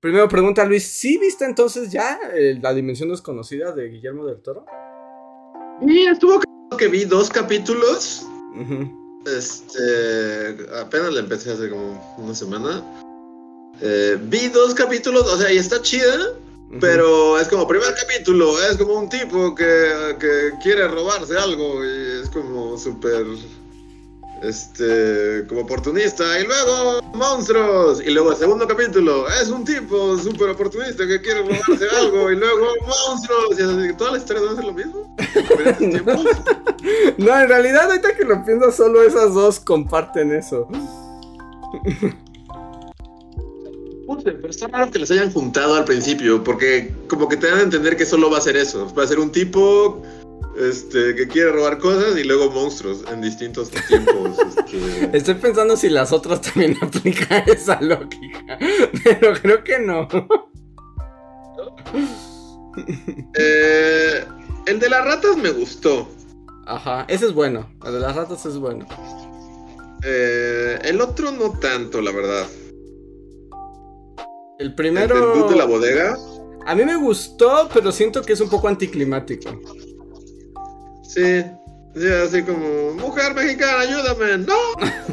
Primero 0.00 0.26
pregunta 0.26 0.64
Luis, 0.64 0.84
¿sí 0.84 1.18
viste 1.18 1.44
entonces 1.44 1.92
ya 1.92 2.18
eh, 2.34 2.58
la 2.62 2.72
dimensión 2.72 3.10
desconocida 3.10 3.72
de 3.72 3.90
Guillermo 3.90 4.24
del 4.24 4.40
Toro? 4.40 4.64
Sí, 5.86 6.06
estuvo 6.06 6.40
que 6.78 6.88
vi 6.88 7.04
dos 7.04 7.28
capítulos. 7.28 8.26
Este, 9.26 10.56
apenas 10.80 11.12
la 11.12 11.20
empecé 11.20 11.52
hace 11.52 11.68
como 11.68 12.16
una 12.16 12.34
semana. 12.34 12.82
Eh, 13.82 14.16
vi 14.18 14.48
dos 14.48 14.72
capítulos, 14.72 15.30
o 15.30 15.36
sea, 15.36 15.52
y 15.52 15.58
está 15.58 15.82
chida, 15.82 16.32
pero 16.80 17.38
es 17.38 17.48
como 17.48 17.68
primer 17.68 17.94
capítulo, 17.94 18.58
es 18.62 18.78
como 18.78 18.98
un 18.98 19.10
tipo 19.10 19.54
que, 19.54 20.16
que 20.18 20.52
quiere 20.62 20.88
robarse 20.88 21.36
algo 21.36 21.84
y 21.84 22.22
es 22.22 22.30
como 22.30 22.78
súper 22.78 23.26
este, 24.42 25.46
como 25.48 25.62
oportunista, 25.62 26.38
y 26.40 26.46
luego 26.46 27.02
monstruos, 27.14 28.02
y 28.04 28.10
luego 28.10 28.32
el 28.32 28.36
segundo 28.36 28.66
capítulo, 28.66 29.28
es 29.28 29.48
un 29.48 29.64
tipo 29.64 30.18
súper 30.18 30.50
oportunista 30.50 31.06
que 31.06 31.20
quiere 31.20 31.40
robarse 31.40 31.88
algo, 31.96 32.30
y 32.30 32.36
luego 32.36 32.66
monstruos, 32.86 33.58
y 33.58 33.62
así, 33.62 33.94
toda 33.96 34.12
la 34.12 34.18
historia 34.18 34.42
no 34.42 34.58
es 34.58 34.64
lo 34.64 34.72
mismo. 34.72 35.16
no, 37.18 37.40
en 37.40 37.48
realidad, 37.48 37.90
ahorita 37.90 38.16
que 38.16 38.24
lo 38.24 38.44
pienso, 38.44 38.72
solo 38.72 39.02
esas 39.02 39.34
dos 39.34 39.60
comparten 39.60 40.32
eso. 40.32 40.68
Pero 44.22 44.48
está 44.48 44.68
raro 44.68 44.90
que 44.90 44.98
les 44.98 45.10
hayan 45.10 45.32
juntado 45.32 45.74
al 45.74 45.84
principio, 45.84 46.42
porque 46.42 46.92
como 47.08 47.28
que 47.28 47.36
te 47.36 47.48
dan 47.48 47.58
a 47.58 47.62
entender 47.62 47.96
que 47.96 48.06
solo 48.06 48.30
va 48.30 48.38
a 48.38 48.40
ser 48.40 48.56
eso. 48.56 48.92
Va 48.94 49.04
a 49.04 49.06
ser 49.06 49.18
un 49.18 49.30
tipo 49.30 50.02
este, 50.56 51.14
que 51.14 51.28
quiere 51.28 51.50
robar 51.50 51.78
cosas 51.78 52.16
y 52.18 52.24
luego 52.24 52.50
monstruos 52.50 53.04
en 53.10 53.20
distintos 53.20 53.70
tiempos. 53.88 54.38
Este. 54.38 55.16
Estoy 55.16 55.34
pensando 55.34 55.76
si 55.76 55.88
las 55.88 56.12
otras 56.12 56.40
también 56.42 56.76
aplican 56.82 57.44
esa 57.46 57.80
lógica, 57.80 58.58
pero 59.04 59.34
creo 59.40 59.64
que 59.64 59.78
no. 59.78 60.08
Eh, 63.34 64.24
el 64.66 64.78
de 64.78 64.88
las 64.88 65.04
ratas 65.04 65.36
me 65.36 65.50
gustó. 65.50 66.08
Ajá, 66.66 67.04
ese 67.08 67.26
es 67.26 67.32
bueno. 67.32 67.68
El 67.84 67.94
de 67.94 68.00
las 68.00 68.14
ratas 68.14 68.46
es 68.46 68.56
bueno. 68.56 68.86
Eh, 70.04 70.78
el 70.84 71.00
otro 71.00 71.30
no 71.32 71.58
tanto, 71.58 72.00
la 72.00 72.12
verdad. 72.12 72.46
El 74.58 74.74
primero. 74.74 75.44
¿El 75.44 75.50
de 75.50 75.56
la 75.56 75.64
bodega? 75.64 76.16
A 76.66 76.74
mí 76.74 76.84
me 76.84 76.96
gustó, 76.96 77.68
pero 77.72 77.90
siento 77.90 78.22
que 78.22 78.34
es 78.34 78.40
un 78.40 78.48
poco 78.48 78.68
anticlimático. 78.68 79.50
Sí, 81.02 81.42
sí, 81.94 82.06
así 82.24 82.42
como, 82.42 82.92
mujer 82.94 83.34
mexicana, 83.34 83.80
ayúdame, 83.80 84.38
no. 84.38 84.56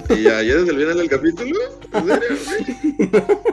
Y 0.15 0.23
ya, 0.23 0.37
desde 0.37 0.71
el 0.71 0.77
final 0.77 0.97
del 0.97 1.09
capítulo, 1.09 1.59
¿en 1.93 2.37
serio? 2.37 3.39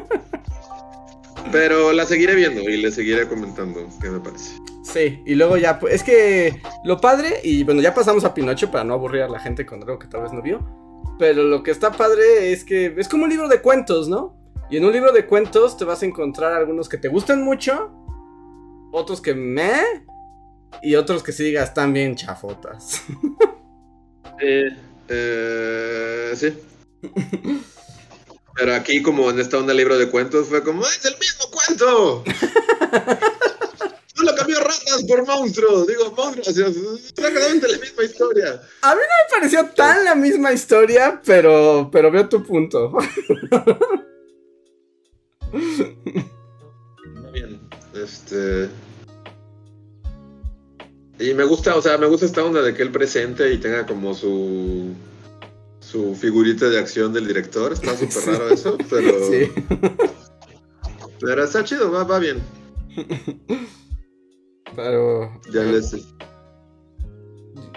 Pero 1.52 1.92
la 1.92 2.04
seguiré 2.06 2.34
viendo 2.34 2.62
y 2.62 2.76
le 2.78 2.90
seguiré 2.90 3.28
comentando 3.28 3.86
qué 4.00 4.10
me 4.10 4.20
parece. 4.20 4.56
Sí, 4.82 5.22
y 5.26 5.34
luego 5.34 5.56
ya, 5.56 5.78
pues, 5.78 5.94
es 5.94 6.02
que 6.02 6.60
lo 6.84 7.00
padre, 7.00 7.40
y 7.42 7.64
bueno, 7.64 7.82
ya 7.82 7.94
pasamos 7.94 8.24
a 8.24 8.34
Pinocho 8.34 8.70
para 8.70 8.84
no 8.84 8.94
aburrir 8.94 9.22
a 9.22 9.28
la 9.28 9.38
gente 9.38 9.66
con 9.66 9.82
algo 9.82 9.98
que 9.98 10.06
tal 10.06 10.22
vez 10.22 10.32
no 10.32 10.42
vio. 10.42 10.60
Pero 11.18 11.44
lo 11.44 11.62
que 11.62 11.70
está 11.70 11.92
padre 11.92 12.52
es 12.52 12.64
que 12.64 12.94
es 12.96 13.08
como 13.08 13.24
un 13.24 13.30
libro 13.30 13.48
de 13.48 13.60
cuentos, 13.60 14.08
¿no? 14.08 14.36
Y 14.68 14.76
en 14.76 14.84
un 14.84 14.92
libro 14.92 15.12
de 15.12 15.26
cuentos 15.26 15.76
te 15.76 15.84
vas 15.84 16.02
a 16.02 16.06
encontrar 16.06 16.52
algunos 16.52 16.88
que 16.88 16.98
te 16.98 17.08
gustan 17.08 17.42
mucho, 17.42 17.92
otros 18.92 19.20
que 19.20 19.34
me, 19.34 20.04
y 20.82 20.96
otros 20.96 21.22
que 21.22 21.32
sí 21.32 21.54
están 21.54 21.92
bien 21.92 22.16
chafotas. 22.16 23.02
Eh, 24.38 24.68
eh, 25.08 26.32
sí. 26.36 26.52
Pero 28.54 28.74
aquí, 28.74 29.00
como 29.00 29.30
en 29.30 29.40
esta 29.40 29.56
onda 29.56 29.72
libro 29.72 29.96
de 29.96 30.10
cuentos, 30.10 30.48
fue 30.48 30.62
como, 30.62 30.82
¡es 30.82 31.06
el 31.06 31.16
mismo 31.18 31.46
cuento! 31.50 32.22
Solo 34.14 34.34
cambió 34.34 34.60
ratas 34.60 35.04
por 35.08 35.26
monstruos. 35.26 35.86
Digo, 35.86 36.12
monstruos. 36.14 36.48
Es 36.48 36.58
exactamente 36.58 37.66
la 37.66 37.78
misma 37.78 38.04
historia. 38.04 38.60
A 38.82 38.94
mí 38.94 39.00
no 39.00 39.38
me 39.38 39.40
pareció 39.40 39.70
tan 39.70 40.04
la 40.04 40.14
misma 40.14 40.52
historia, 40.52 41.18
pero, 41.24 41.88
pero 41.90 42.10
veo 42.10 42.28
tu 42.28 42.42
punto. 42.42 42.92
Bien. 47.32 47.60
Este. 47.94 48.68
Y 51.18 51.32
me 51.34 51.44
gusta, 51.44 51.76
o 51.76 51.82
sea, 51.82 51.96
me 51.96 52.06
gusta 52.06 52.26
esta 52.26 52.44
onda 52.44 52.60
de 52.62 52.74
que 52.74 52.82
él 52.82 52.90
presente 52.90 53.52
y 53.52 53.58
tenga 53.58 53.86
como 53.86 54.14
su 54.14 54.94
su 55.86 56.14
figurita 56.16 56.68
de 56.68 56.78
acción 56.78 57.12
del 57.12 57.26
director. 57.26 57.72
Está 57.72 57.96
súper 57.96 58.34
raro 58.34 58.48
eso, 58.50 58.76
pero. 58.90 59.12
Sí. 59.30 59.50
Pero 61.18 61.44
está 61.44 61.64
chido, 61.64 61.90
va, 61.90 62.04
va 62.04 62.18
bien. 62.18 62.42
Pero. 64.74 65.40
Ya 65.52 65.62
les. 65.62 65.94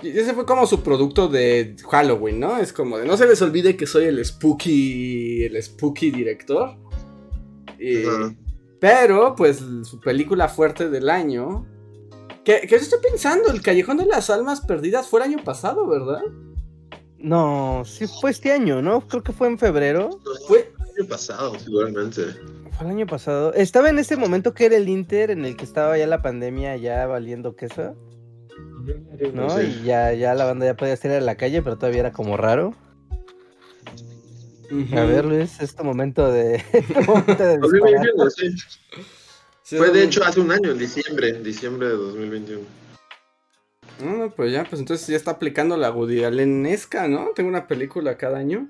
Y 0.02 0.10
ese 0.10 0.34
fue 0.34 0.46
como 0.46 0.66
su 0.66 0.82
producto 0.82 1.28
de 1.28 1.76
Halloween, 1.90 2.40
¿no? 2.40 2.58
Es 2.58 2.74
como 2.74 2.98
de 2.98 3.06
no 3.06 3.18
se 3.18 3.28
les 3.28 3.42
olvide 3.42 3.78
que 3.78 3.86
soy 3.86 4.06
el 4.06 4.24
spooky. 4.24 5.44
el 5.44 5.62
spooky 5.62 6.12
director. 6.12 6.76
Pero, 8.79 9.36
pues, 9.36 9.63
su 9.83 10.00
película 10.00 10.48
fuerte 10.48 10.89
del 10.89 11.09
año. 11.09 11.65
¿Qué 12.43 12.62
que 12.62 12.75
estoy 12.75 13.00
pensando, 13.01 13.51
el 13.51 13.62
Callejón 13.62 13.98
de 13.98 14.05
las 14.05 14.29
Almas 14.29 14.62
Perdidas 14.62 15.07
fue 15.07 15.19
el 15.21 15.33
año 15.33 15.43
pasado, 15.43 15.88
¿verdad? 15.88 16.21
No, 17.17 17.83
sí 17.86 18.07
fue 18.07 18.31
este 18.31 18.51
año, 18.51 18.81
¿no? 18.81 19.05
Creo 19.07 19.24
que 19.24 19.33
fue 19.33 19.48
en 19.48 19.59
febrero. 19.59 20.09
Fue 20.48 20.71
el 20.79 21.01
año 21.01 21.09
pasado, 21.09 21.59
seguramente. 21.59 22.24
Fue 22.77 22.86
el 22.86 22.91
año 22.91 23.05
pasado. 23.07 23.53
Estaba 23.53 23.89
en 23.89 24.00
ese 24.00 24.15
momento 24.15 24.53
que 24.53 24.65
era 24.65 24.77
el 24.77 24.88
Inter, 24.88 25.31
en 25.31 25.43
el 25.43 25.57
que 25.57 25.65
estaba 25.65 25.98
ya 25.98 26.07
la 26.07 26.21
pandemia 26.21 26.77
ya 26.77 27.05
valiendo 27.07 27.55
queso. 27.55 27.95
¿No? 29.33 29.62
Y 29.62 29.83
ya, 29.83 30.13
ya 30.13 30.33
la 30.33 30.45
banda 30.45 30.65
ya 30.65 30.75
podía 30.75 30.93
estar 30.93 31.12
en 31.12 31.25
la 31.25 31.36
calle, 31.36 31.62
pero 31.62 31.77
todavía 31.77 32.00
era 32.00 32.13
como 32.13 32.38
raro. 32.38 32.74
A 34.96 35.04
ver, 35.04 35.26
Luis, 35.26 35.60
este 35.60 35.84
momento 35.84 36.32
de. 36.32 36.60
Fue 39.64 39.92
de 39.92 40.04
hecho 40.04 40.24
hace 40.24 40.40
un 40.40 40.52
año, 40.52 40.72
en 40.72 40.78
diciembre, 40.80 41.30
en 41.30 41.44
diciembre 41.44 41.88
de 41.88 41.94
2021. 41.94 42.62
No, 44.00 44.32
pues 44.32 44.52
ya, 44.52 44.64
pues 44.64 44.80
entonces 44.80 45.08
ya 45.08 45.16
está 45.16 45.32
aplicando 45.32 45.76
la 45.78 45.92
Woody 45.92 46.22
¿no? 46.22 47.30
Tengo 47.36 47.50
una 47.50 47.68
película 47.68 48.18
cada 48.18 48.38
año. 48.38 48.70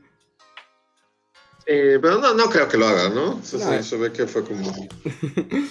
Eh, 1.66 2.00
pero 2.02 2.18
no, 2.18 2.34
no 2.34 2.50
creo 2.50 2.68
que 2.68 2.78
lo 2.78 2.88
haga, 2.88 3.10
¿no? 3.10 3.40
Eso, 3.40 4.00
ve 4.00 4.12
que 4.12 4.26
fue 4.26 4.44
como. 4.44 4.74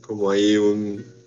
como 0.00 0.30
ahí 0.30 0.56
un. 0.56 1.17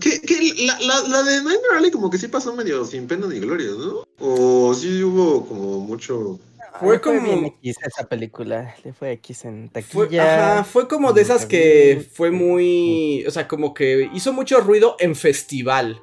Que, 0.00 0.20
la, 0.66 0.78
la, 0.80 1.08
la, 1.08 1.22
de 1.22 1.36
Nightmare 1.42 1.76
Alley 1.78 1.90
como 1.90 2.10
que 2.10 2.18
sí 2.18 2.28
pasó 2.28 2.54
medio 2.54 2.84
sin 2.84 3.06
pena 3.06 3.26
ni 3.26 3.38
gloria, 3.38 3.70
¿no? 3.78 4.04
O 4.18 4.74
sí 4.74 5.02
hubo 5.02 5.46
como 5.46 5.80
mucho. 5.80 6.38
Fue 6.80 7.00
como. 7.00 7.46
X 7.46 7.76
esa 7.84 8.08
película, 8.08 8.74
le 8.82 8.92
fue 8.92 9.12
X 9.12 9.44
en 9.44 9.68
taquilla. 9.68 9.92
Fue, 9.92 10.18
ajá, 10.18 10.64
fue 10.64 10.88
como 10.88 11.12
de 11.12 11.22
esas 11.22 11.46
que 11.46 12.04
fue 12.12 12.30
muy. 12.30 13.24
O 13.26 13.30
sea, 13.30 13.46
como 13.46 13.74
que 13.74 14.10
hizo 14.14 14.32
mucho 14.32 14.60
ruido 14.60 14.96
en 14.98 15.14
festival. 15.14 16.00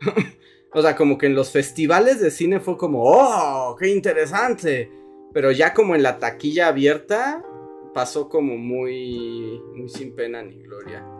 o 0.72 0.82
sea, 0.82 0.94
como 0.94 1.18
que 1.18 1.26
en 1.26 1.34
los 1.34 1.50
festivales 1.50 2.20
de 2.20 2.30
cine 2.30 2.60
fue 2.60 2.76
como, 2.76 3.02
¡oh! 3.04 3.76
¡Qué 3.78 3.88
interesante! 3.88 4.90
Pero 5.32 5.50
ya 5.50 5.74
como 5.74 5.94
en 5.94 6.02
la 6.02 6.18
taquilla 6.18 6.68
abierta, 6.68 7.44
pasó 7.92 8.28
como 8.28 8.56
muy. 8.56 9.60
Muy 9.74 9.88
sin 9.88 10.14
pena 10.14 10.42
ni 10.42 10.62
gloria. 10.62 11.15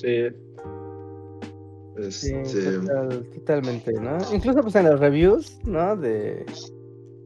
Sí. 0.00 0.28
Sí, 2.10 2.32
este, 2.32 2.78
totalmente, 3.34 3.92
¿no? 3.92 4.18
Incluso 4.32 4.62
pues 4.62 4.76
en 4.76 4.84
las 4.84 5.00
reviews, 5.00 5.58
¿no? 5.64 5.96
De, 5.96 6.46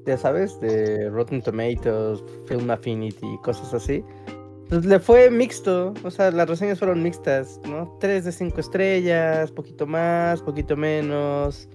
ya 0.07 0.17
sabes, 0.17 0.59
de 0.61 1.11
Rotten 1.11 1.43
Tomatoes, 1.43 2.25
Film 2.47 2.71
Affinity, 2.71 3.38
cosas 3.43 3.75
así. 3.75 4.02
Pues 4.71 4.87
le 4.87 4.99
fue 4.99 5.31
mixto, 5.31 5.93
o 6.02 6.11
sea, 6.11 6.31
las 6.31 6.49
reseñas 6.49 6.79
fueron 6.79 7.02
mixtas, 7.02 7.61
¿no? 7.69 7.95
Tres 8.00 8.25
de 8.25 8.33
cinco 8.33 8.61
estrellas, 8.61 9.52
poquito 9.52 9.87
más, 9.87 10.41
poquito 10.41 10.75
menos. 10.75 11.69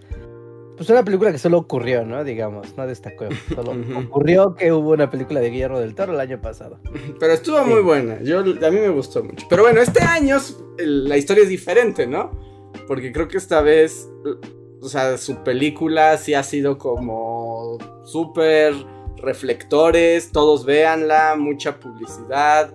Pues 0.77 0.89
una 0.91 1.03
película 1.03 1.31
que 1.31 1.39
solo 1.39 1.57
ocurrió, 1.57 2.05
¿no? 2.05 2.23
Digamos, 2.23 2.77
no 2.77 2.85
destacó. 2.85 3.25
Solo 3.53 3.73
ocurrió 3.97 4.53
que 4.53 4.71
hubo 4.71 4.91
una 4.91 5.09
película 5.09 5.39
de 5.39 5.49
Guillermo 5.49 5.79
del 5.79 5.95
Toro 5.95 6.13
el 6.13 6.19
año 6.19 6.39
pasado. 6.39 6.79
Pero 7.19 7.33
estuvo 7.33 7.65
muy 7.65 7.81
buena. 7.81 8.21
Yo, 8.21 8.41
a 8.41 8.43
mí 8.43 8.79
me 8.79 8.89
gustó 8.89 9.23
mucho. 9.23 9.47
Pero 9.49 9.63
bueno, 9.63 9.81
este 9.81 10.03
año 10.03 10.37
la 10.77 11.17
historia 11.17 11.43
es 11.43 11.49
diferente, 11.49 12.05
¿no? 12.05 12.29
Porque 12.87 13.11
creo 13.11 13.27
que 13.27 13.37
esta 13.37 13.61
vez, 13.61 14.07
o 14.79 14.87
sea, 14.87 15.17
su 15.17 15.43
película 15.43 16.15
sí 16.17 16.35
ha 16.35 16.43
sido 16.43 16.77
como 16.77 17.79
súper 18.05 18.75
reflectores, 19.17 20.31
todos 20.31 20.63
véanla, 20.63 21.35
mucha 21.37 21.79
publicidad, 21.79 22.71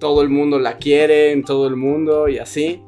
todo 0.00 0.22
el 0.22 0.28
mundo 0.28 0.58
la 0.58 0.76
quiere 0.76 1.30
en 1.30 1.44
todo 1.44 1.68
el 1.68 1.76
mundo 1.76 2.26
y 2.28 2.38
así. 2.38 2.82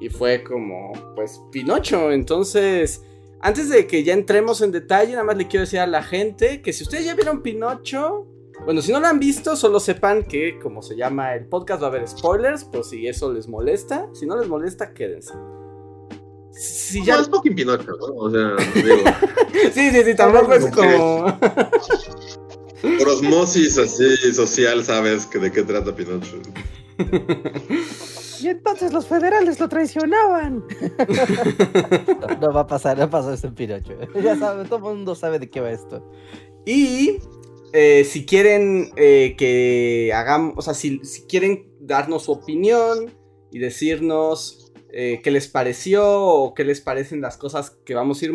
Y 0.00 0.10
fue 0.10 0.44
como, 0.44 0.92
pues, 1.14 1.40
Pinocho. 1.50 2.12
Entonces, 2.12 3.02
antes 3.42 3.68
de 3.68 3.86
que 3.86 4.04
ya 4.04 4.12
entremos 4.12 4.60
en 4.60 4.72
detalle, 4.72 5.12
nada 5.12 5.24
más 5.24 5.36
le 5.36 5.48
quiero 5.48 5.64
decir 5.64 5.80
a 5.80 5.86
la 5.86 6.02
gente 6.02 6.62
que 6.62 6.72
si 6.72 6.82
ustedes 6.82 7.06
ya 7.06 7.14
vieron 7.14 7.42
Pinocho, 7.42 8.26
bueno, 8.64 8.82
si 8.82 8.92
no 8.92 9.00
lo 9.00 9.06
han 9.06 9.18
visto, 9.18 9.56
solo 9.56 9.80
sepan 9.80 10.24
que, 10.24 10.58
como 10.58 10.82
se 10.82 10.94
llama 10.94 11.34
el 11.34 11.46
podcast, 11.46 11.82
va 11.82 11.86
a 11.86 11.90
haber 11.90 12.06
spoilers, 12.06 12.64
por 12.64 12.84
si 12.84 13.06
eso 13.06 13.32
les 13.32 13.48
molesta. 13.48 14.06
Si 14.12 14.26
no 14.26 14.36
les 14.36 14.48
molesta, 14.48 14.92
quédense. 14.92 15.32
Si 16.52 17.02
ya... 17.02 17.16
No, 17.16 17.22
es 17.22 17.28
fucking 17.28 17.54
Pinocho, 17.54 17.92
¿no? 17.92 18.06
O 18.16 18.30
sea, 18.30 18.56
digo... 18.74 18.96
sí, 19.72 19.90
sí, 19.90 20.04
sí, 20.04 20.14
tampoco 20.14 20.52
es 20.52 20.66
como... 20.66 21.38
Por 22.82 23.08
osmosis 23.08 23.78
así 23.78 24.32
social 24.32 24.84
sabes 24.84 25.26
que 25.26 25.38
de 25.38 25.50
qué 25.50 25.62
trata 25.62 25.94
Pinocho. 25.94 26.36
Y 28.42 28.48
entonces 28.48 28.92
los 28.92 29.06
federales 29.06 29.60
lo 29.60 29.68
traicionaban. 29.68 30.64
no, 32.40 32.52
va 32.52 32.60
a 32.62 32.66
pasar, 32.66 32.98
no 32.98 33.10
pasa 33.10 33.34
esto 33.34 33.48
en 33.48 33.54
Pinocho. 33.54 33.92
Ya 34.22 34.36
sabe, 34.36 34.64
todo 34.64 34.76
el 34.76 34.96
mundo 34.96 35.14
sabe 35.14 35.38
de 35.38 35.50
qué 35.50 35.60
va 35.60 35.70
esto. 35.70 36.10
Y 36.64 37.18
eh, 37.72 38.04
si 38.04 38.26
quieren 38.26 38.92
eh, 38.96 39.34
que 39.36 40.12
hagamos, 40.14 40.54
o 40.56 40.62
sea, 40.62 40.74
si, 40.74 41.00
si, 41.04 41.22
quieren 41.22 41.70
darnos 41.80 42.24
su 42.24 42.32
opinión 42.32 43.12
y 43.50 43.58
decirnos 43.58 44.72
eh, 44.92 45.20
qué 45.22 45.30
les 45.30 45.48
pareció 45.48 46.22
o 46.22 46.54
qué 46.54 46.64
les 46.64 46.80
parecen 46.80 47.20
las 47.20 47.36
cosas 47.36 47.70
que 47.84 47.94
vamos 47.94 48.20
a 48.20 48.24
ir 48.24 48.32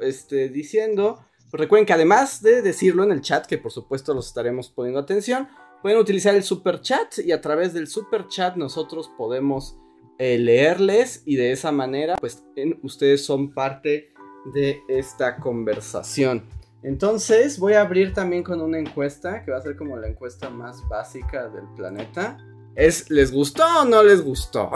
este, 0.00 0.48
diciendo. 0.48 1.20
Pues 1.50 1.60
recuerden 1.60 1.86
que 1.86 1.92
además 1.92 2.42
de 2.42 2.62
decirlo 2.62 3.04
en 3.04 3.12
el 3.12 3.20
chat, 3.20 3.46
que 3.46 3.58
por 3.58 3.70
supuesto 3.70 4.12
los 4.12 4.26
estaremos 4.26 4.70
poniendo 4.70 5.00
atención, 5.00 5.48
pueden 5.84 5.98
utilizar 5.98 6.34
el 6.34 6.42
super 6.42 6.80
chat 6.80 7.18
y 7.18 7.30
a 7.30 7.42
través 7.42 7.74
del 7.74 7.88
super 7.88 8.26
chat 8.26 8.56
nosotros 8.56 9.12
podemos 9.18 9.76
eh, 10.18 10.38
leerles 10.38 11.22
y 11.26 11.36
de 11.36 11.52
esa 11.52 11.72
manera 11.72 12.16
pues 12.16 12.42
ustedes 12.82 13.22
son 13.22 13.52
parte 13.52 14.14
de 14.54 14.80
esta 14.88 15.36
conversación. 15.36 16.46
Entonces 16.82 17.58
voy 17.58 17.74
a 17.74 17.82
abrir 17.82 18.14
también 18.14 18.42
con 18.42 18.62
una 18.62 18.78
encuesta 18.78 19.44
que 19.44 19.50
va 19.50 19.58
a 19.58 19.60
ser 19.60 19.76
como 19.76 19.98
la 19.98 20.08
encuesta 20.08 20.48
más 20.48 20.82
básica 20.88 21.50
del 21.50 21.66
planeta. 21.76 22.38
Es 22.76 23.10
¿les 23.10 23.30
gustó 23.30 23.64
o 23.82 23.84
no 23.84 24.02
les 24.02 24.22
gustó? 24.22 24.70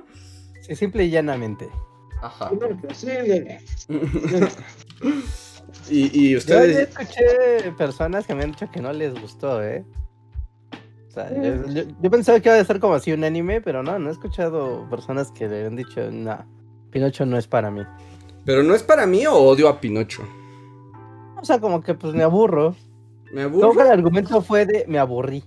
simple 0.74 1.04
y 1.04 1.10
llanamente. 1.10 1.68
Ajá. 2.22 2.50
y, 5.90 6.30
y 6.30 6.36
ustedes. 6.36 6.74
Yo 6.74 6.80
escuché 7.02 7.70
personas 7.76 8.26
que 8.26 8.34
me 8.34 8.44
han 8.44 8.52
dicho 8.52 8.70
que 8.70 8.80
no 8.80 8.94
les 8.94 9.12
gustó, 9.12 9.62
¿eh? 9.62 9.84
Sea, 11.26 11.84
yo, 12.00 12.10
pensaba 12.10 12.40
que 12.40 12.48
iba 12.48 12.58
a 12.58 12.64
ser 12.64 12.78
como 12.80 12.94
así 12.94 13.12
un 13.12 13.24
anime, 13.24 13.60
pero 13.60 13.82
no, 13.82 13.98
no 13.98 14.08
he 14.08 14.12
escuchado 14.12 14.88
personas 14.88 15.32
que 15.32 15.48
le 15.48 15.66
han 15.66 15.76
dicho, 15.76 16.10
no, 16.10 16.44
Pinocho 16.90 17.26
no 17.26 17.36
es 17.36 17.46
para 17.46 17.70
mí. 17.70 17.82
¿Pero 18.44 18.62
no 18.62 18.74
es 18.74 18.82
para 18.82 19.06
mí 19.06 19.26
o 19.26 19.34
odio 19.34 19.68
a 19.68 19.80
Pinocho? 19.80 20.22
O 21.40 21.44
sea, 21.44 21.60
como 21.60 21.82
que 21.82 21.94
pues 21.94 22.14
me 22.14 22.22
aburro. 22.22 22.74
¿Me 23.32 23.42
aburro? 23.42 23.72
Que 23.72 23.82
el 23.82 23.88
argumento 23.88 24.40
fue 24.42 24.66
de 24.66 24.84
me 24.88 24.98
aburrí. 24.98 25.44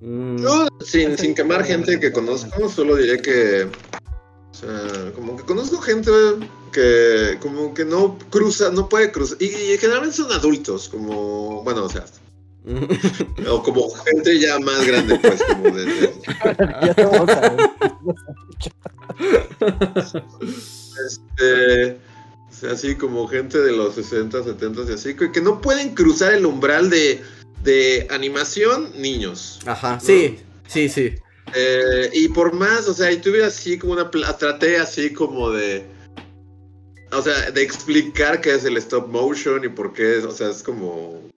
Mm. 0.00 0.38
Yo, 0.38 0.68
sin, 0.80 1.16
sin 1.16 1.34
quemar 1.34 1.64
gente 1.64 1.98
que 1.98 2.12
conozco, 2.12 2.68
solo 2.68 2.96
diré 2.96 3.20
que 3.20 3.68
o 4.54 4.56
sea, 4.56 5.12
como 5.14 5.36
que 5.36 5.42
conozco 5.42 5.78
gente 5.78 6.10
que 6.72 7.38
como 7.40 7.74
que 7.74 7.84
no 7.84 8.16
cruza, 8.30 8.70
no 8.70 8.88
puede 8.88 9.10
cruzar. 9.10 9.36
Y, 9.40 9.48
generalmente 9.78 10.16
son 10.16 10.30
adultos, 10.30 10.88
como, 10.88 11.62
bueno, 11.64 11.84
o 11.84 11.88
sea, 11.88 12.04
o 13.50 13.62
como 13.62 13.90
gente 13.90 14.38
ya 14.38 14.58
más 14.58 14.86
grande, 14.86 15.18
pues, 15.18 15.42
como 15.42 15.70
de... 15.70 16.12
este, 21.06 21.98
así 22.70 22.94
como 22.96 23.28
gente 23.28 23.58
de 23.58 23.72
los 23.72 23.94
60, 23.96 24.44
70 24.44 24.82
y 24.88 24.92
así, 24.94 25.14
que, 25.14 25.40
no 25.42 25.60
pueden 25.60 25.94
cruzar 25.94 26.32
el 26.32 26.46
umbral 26.46 26.88
de, 26.88 27.22
de 27.62 28.06
animación 28.10 28.92
niños. 28.96 29.60
Ajá, 29.66 30.00
sí, 30.00 30.38
sí, 30.66 30.88
sí. 30.88 31.14
Eh, 31.54 32.10
y 32.14 32.28
por 32.28 32.54
más, 32.54 32.88
o 32.88 32.94
sea, 32.94 33.12
y 33.12 33.18
tuve 33.18 33.44
así 33.44 33.78
como 33.78 33.92
una. 33.92 34.10
Traté 34.10 34.78
así 34.78 35.12
como 35.12 35.50
de. 35.50 35.84
O 37.12 37.22
sea, 37.22 37.50
de 37.50 37.62
explicar 37.62 38.40
qué 38.40 38.54
es 38.54 38.64
el 38.64 38.76
stop 38.78 39.08
motion 39.08 39.64
y 39.64 39.68
por 39.68 39.92
qué, 39.92 40.18
o 40.18 40.30
sea, 40.30 40.50
es 40.50 40.62
como. 40.62 41.33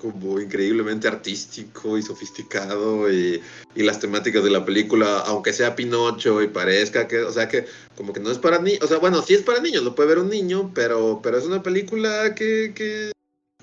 Como 0.00 0.40
increíblemente 0.40 1.08
artístico 1.08 1.98
y 1.98 2.02
sofisticado 2.02 3.12
y, 3.12 3.42
y 3.74 3.82
las 3.82 4.00
temáticas 4.00 4.42
de 4.42 4.50
la 4.50 4.64
película, 4.64 5.20
aunque 5.26 5.52
sea 5.52 5.76
Pinocho 5.76 6.42
y 6.42 6.48
parezca 6.48 7.06
que, 7.06 7.20
o 7.20 7.32
sea, 7.32 7.48
que 7.48 7.66
como 7.96 8.12
que 8.12 8.20
no 8.20 8.30
es 8.30 8.38
para 8.38 8.58
niños, 8.58 8.82
o 8.82 8.86
sea, 8.86 8.98
bueno, 8.98 9.20
sí 9.22 9.34
es 9.34 9.42
para 9.42 9.60
niños, 9.60 9.84
lo 9.84 9.94
puede 9.94 10.08
ver 10.08 10.18
un 10.18 10.30
niño, 10.30 10.72
pero, 10.74 11.20
pero 11.22 11.36
es 11.36 11.44
una 11.44 11.62
película 11.62 12.34
que, 12.34 12.72
que 12.74 13.12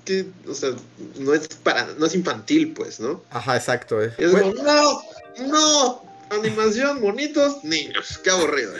que, 0.04 0.24
o 0.48 0.54
sea, 0.54 0.70
no 1.18 1.34
es 1.34 1.48
para, 1.48 1.86
no 1.98 2.06
es 2.06 2.14
infantil, 2.14 2.72
pues, 2.72 2.98
¿no? 2.98 3.22
Ajá, 3.28 3.56
exacto. 3.56 4.02
Eh. 4.02 4.10
Es 4.16 4.30
como, 4.30 4.54
no, 4.54 5.02
no, 5.46 6.02
animación, 6.30 7.00
bonitos, 7.02 7.62
niños, 7.62 8.18
qué 8.24 8.30
aburrido. 8.30 8.72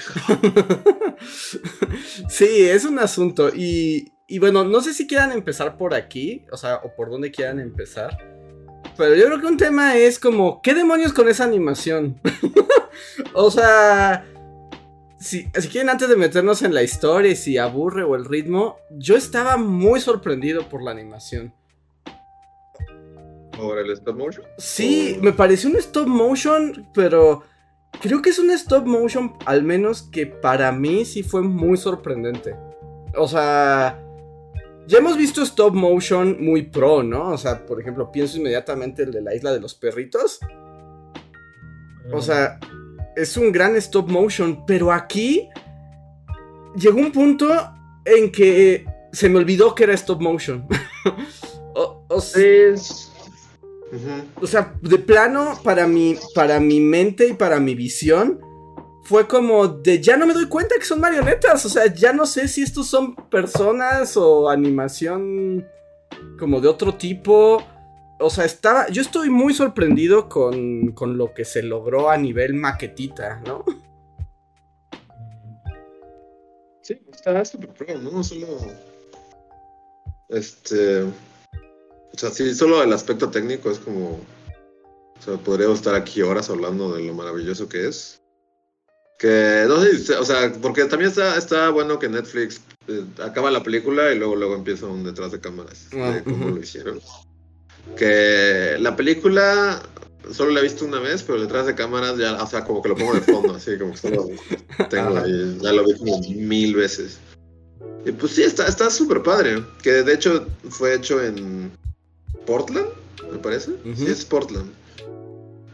sí, 2.31 2.63
es 2.63 2.85
un 2.85 2.99
asunto. 2.99 3.51
Y, 3.55 4.11
y 4.31 4.39
bueno, 4.39 4.63
no 4.63 4.83
sé 4.83 4.93
si 4.93 5.07
quieran 5.07 5.33
empezar 5.33 5.79
por 5.79 5.95
aquí, 5.95 6.45
o 6.53 6.57
sea, 6.59 6.83
o 6.85 6.95
por 6.95 7.11
dónde 7.11 7.31
quieran 7.31 7.59
empezar. 7.61 8.19
Pero 8.95 9.15
yo 9.15 9.25
creo 9.25 9.41
que 9.41 9.47
un 9.47 9.57
tema 9.57 9.97
es 9.97 10.19
como, 10.19 10.61
¿qué 10.61 10.75
demonios 10.75 11.15
con 11.15 11.29
esa 11.29 11.45
animación? 11.45 12.21
o 13.33 13.51
sea, 13.51 14.27
si, 15.19 15.49
si 15.55 15.69
quieren 15.69 15.89
antes 15.89 16.11
de 16.11 16.17
meternos 16.17 16.61
en 16.61 16.75
la 16.75 16.83
historia 16.83 17.31
y 17.31 17.37
si 17.37 17.57
aburre 17.57 18.03
o 18.03 18.17
el 18.17 18.27
ritmo, 18.27 18.77
yo 18.91 19.17
estaba 19.17 19.57
muy 19.57 19.99
sorprendido 19.99 20.69
por 20.69 20.83
la 20.83 20.91
animación. 20.91 21.55
¿Por 23.57 23.79
el 23.79 23.91
stop 23.93 24.19
motion? 24.19 24.45
Sí, 24.59 25.19
me 25.23 25.33
pareció 25.33 25.71
un 25.71 25.77
stop 25.77 26.07
motion, 26.07 26.87
pero 26.93 27.45
creo 28.03 28.21
que 28.21 28.29
es 28.29 28.39
un 28.39 28.51
stop 28.51 28.85
motion, 28.85 29.33
al 29.47 29.63
menos 29.63 30.03
que 30.03 30.27
para 30.27 30.71
mí 30.71 31.07
sí 31.07 31.23
fue 31.23 31.41
muy 31.41 31.79
sorprendente. 31.79 32.55
O 33.17 33.27
sea, 33.27 34.05
ya 34.89 34.99
hemos 34.99 35.19
visto 35.19 35.43
stop 35.43 35.75
motion 35.75 36.43
muy 36.43 36.63
pro, 36.63 37.03
¿no? 37.03 37.29
O 37.29 37.37
sea, 37.37 37.67
por 37.67 37.79
ejemplo, 37.79 38.11
pienso 38.11 38.39
inmediatamente 38.39 39.03
el 39.03 39.13
de 39.13 39.21
la 39.21 39.35
isla 39.35 39.53
de 39.53 39.61
los 39.61 39.75
perritos. 39.75 40.41
O 42.11 42.23
sea, 42.23 42.59
es 43.15 43.37
un 43.37 43.53
gran 43.53 43.77
stop 43.77 44.09
motion, 44.09 44.65
pero 44.67 44.91
aquí 44.91 45.47
llegó 46.75 46.99
un 47.01 47.13
punto 47.13 47.49
en 48.07 48.33
que 48.33 48.87
se 49.13 49.29
me 49.29 49.39
olvidó 49.39 49.75
que 49.75 49.85
era 49.85 49.93
stop 49.93 50.23
motion. 50.23 50.67
o, 51.75 52.21
sea, 52.23 52.75
o 54.41 54.47
sea, 54.47 54.75
de 54.81 54.99
plano, 54.99 55.61
para 55.63 55.87
mi, 55.87 56.17
para 56.35 56.61
mi 56.61 56.81
mente 56.81 57.29
y 57.29 57.35
para 57.35 57.61
mi 57.61 57.75
visión, 57.75 58.41
fue 59.09 59.27
como 59.27 59.67
de 59.67 60.03
ya 60.03 60.19
no 60.19 60.27
me 60.27 60.35
doy 60.35 60.49
cuenta 60.49 60.75
que 60.79 60.85
son 60.85 61.01
marionetas. 61.01 61.65
O 61.65 61.71
sea, 61.71 61.87
ya 61.87 62.13
no 62.13 62.27
sé 62.27 62.47
si 62.47 62.63
estos 62.63 62.89
son 62.89 63.15
personas 63.15 64.19
o 64.19 64.51
animación 64.51 65.67
como 66.39 66.61
de 66.61 66.69
otro 66.69 66.95
tipo. 66.95 67.65
O 68.21 68.29
sea, 68.29 68.45
estaba. 68.45 68.87
Yo 68.91 69.01
estoy 69.01 69.31
muy 69.31 69.55
sorprendido 69.55 70.29
con, 70.29 70.93
con 70.93 71.17
lo 71.17 71.33
que 71.33 71.47
se 71.47 71.63
logró 71.63 72.11
a 72.11 72.19
nivel 72.19 72.53
maquetita, 72.53 73.41
¿no? 73.47 73.65
Sí, 76.83 77.01
está 77.11 77.43
súper 77.47 77.73
pro, 77.73 77.99
¿no? 77.99 78.23
Solo. 78.23 78.47
Este. 80.29 81.03
O 81.03 82.19
sea, 82.19 82.31
sí, 82.31 82.55
solo 82.55 82.83
el 82.83 82.93
aspecto 82.93 83.31
técnico 83.31 83.71
es 83.71 83.79
como. 83.79 84.21
O 85.19 85.23
sea, 85.23 85.39
podríamos 85.39 85.79
estar 85.79 85.95
aquí 85.95 86.21
horas 86.21 86.51
hablando 86.51 86.95
de 86.95 87.05
lo 87.05 87.15
maravilloso 87.15 87.71
que 87.71 87.89
es. 87.89 88.21
Que 89.19 89.65
no 89.67 89.81
sé, 89.81 90.15
o 90.15 90.25
sea, 90.25 90.53
porque 90.63 90.85
también 90.85 91.11
está, 91.11 91.37
está 91.37 91.71
bueno 91.71 91.99
que 91.99 92.09
Netflix 92.09 92.61
eh, 92.87 93.05
acaba 93.23 93.51
la 93.51 93.65
película 93.65 94.13
y 94.13 94.19
luego, 94.19 94.37
luego 94.37 94.55
empieza 94.55 94.87
un 94.87 95.03
detrás 95.03 95.33
de 95.33 95.41
cámaras 95.41 95.91
de 95.91 96.03
ah, 96.03 96.23
cómo 96.25 96.51
lo 96.51 96.59
hicieron. 96.59 97.01
Que 97.97 98.77
la 98.79 98.95
película 98.95 99.83
solo 100.33 100.53
la 100.53 100.61
he 100.61 100.63
visto 100.63 100.85
una 100.85 101.01
vez, 101.01 101.23
pero 101.23 101.41
detrás 101.41 101.67
de 101.67 101.75
cámaras 101.75 102.17
ya, 102.17 102.41
o 102.43 102.47
sea, 102.47 102.65
como 102.65 102.83
que 102.83 102.91
lo 102.91 102.97
pongo 102.97 103.15
de 103.15 103.21
fondo, 103.21 103.55
así 103.55 103.77
como 103.79 103.93
que 103.93 103.99
solo 103.99 104.29
tengo 104.91 105.17
ahí, 105.17 105.59
ya 105.61 105.73
lo 105.73 105.85
vi 105.85 105.97
como 105.97 106.19
mil 106.21 106.75
veces. 106.75 107.19
Y 108.05 108.13
pues 108.13 108.33
sí, 108.33 108.43
está 108.43 108.91
súper 108.91 109.23
padre. 109.23 109.65
Que 109.83 110.03
de 110.03 110.15
hecho 110.15 110.47
fue 110.71 110.95
hecho 110.95 111.23
en 111.23 111.71
Portland, 112.47 112.89
me 113.33 113.39
parece. 113.39 113.73
Sí, 113.97 114.07
es 114.07 114.25
Portland. 114.25 114.71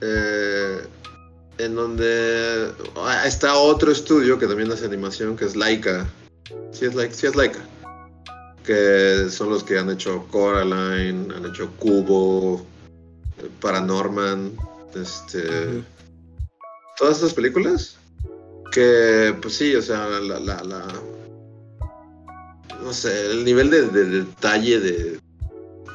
Eh, 0.01 0.79
en 1.59 1.75
donde 1.75 2.73
ah, 2.97 3.27
está 3.27 3.55
otro 3.55 3.93
estudio 3.93 4.39
que 4.39 4.47
también 4.47 4.71
hace 4.73 4.87
animación, 4.87 5.37
que 5.37 5.45
es 5.45 5.57
Laika. 5.57 6.07
Sí 6.73 6.87
es 6.87 6.95
Laika, 6.95 7.15
sí 7.15 7.27
es 7.27 7.37
Laika. 7.37 7.61
Que 8.65 9.29
son 9.31 9.51
los 9.51 9.63
que 9.63 9.79
han 9.79 9.91
hecho 9.91 10.27
Coraline, 10.31 11.33
han 11.35 11.47
hecho 11.47 11.71
Cubo, 11.79 12.65
Paranorman, 13.61 14.57
este... 14.95 15.85
Todas 16.97 17.17
estas 17.17 17.35
películas. 17.35 17.97
Que, 18.73 19.37
pues 19.41 19.57
sí, 19.57 19.75
o 19.77 19.83
sea, 19.83 20.07
la... 20.21 20.41
la, 20.41 20.87
no 22.83 22.93
sé, 22.93 23.31
el 23.31 23.45
nivel 23.45 23.71
de, 23.71 23.83
detalle 23.87 24.79
de, 24.79 25.19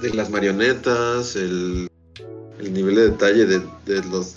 de 0.01 0.13
las 0.15 0.31
marionetas, 0.31 1.35
el, 1.35 1.87
el 2.57 2.73
nivel 2.73 2.95
de 2.95 3.11
detalle 3.11 3.45
de, 3.45 3.61
de 3.85 4.03
los 4.05 4.35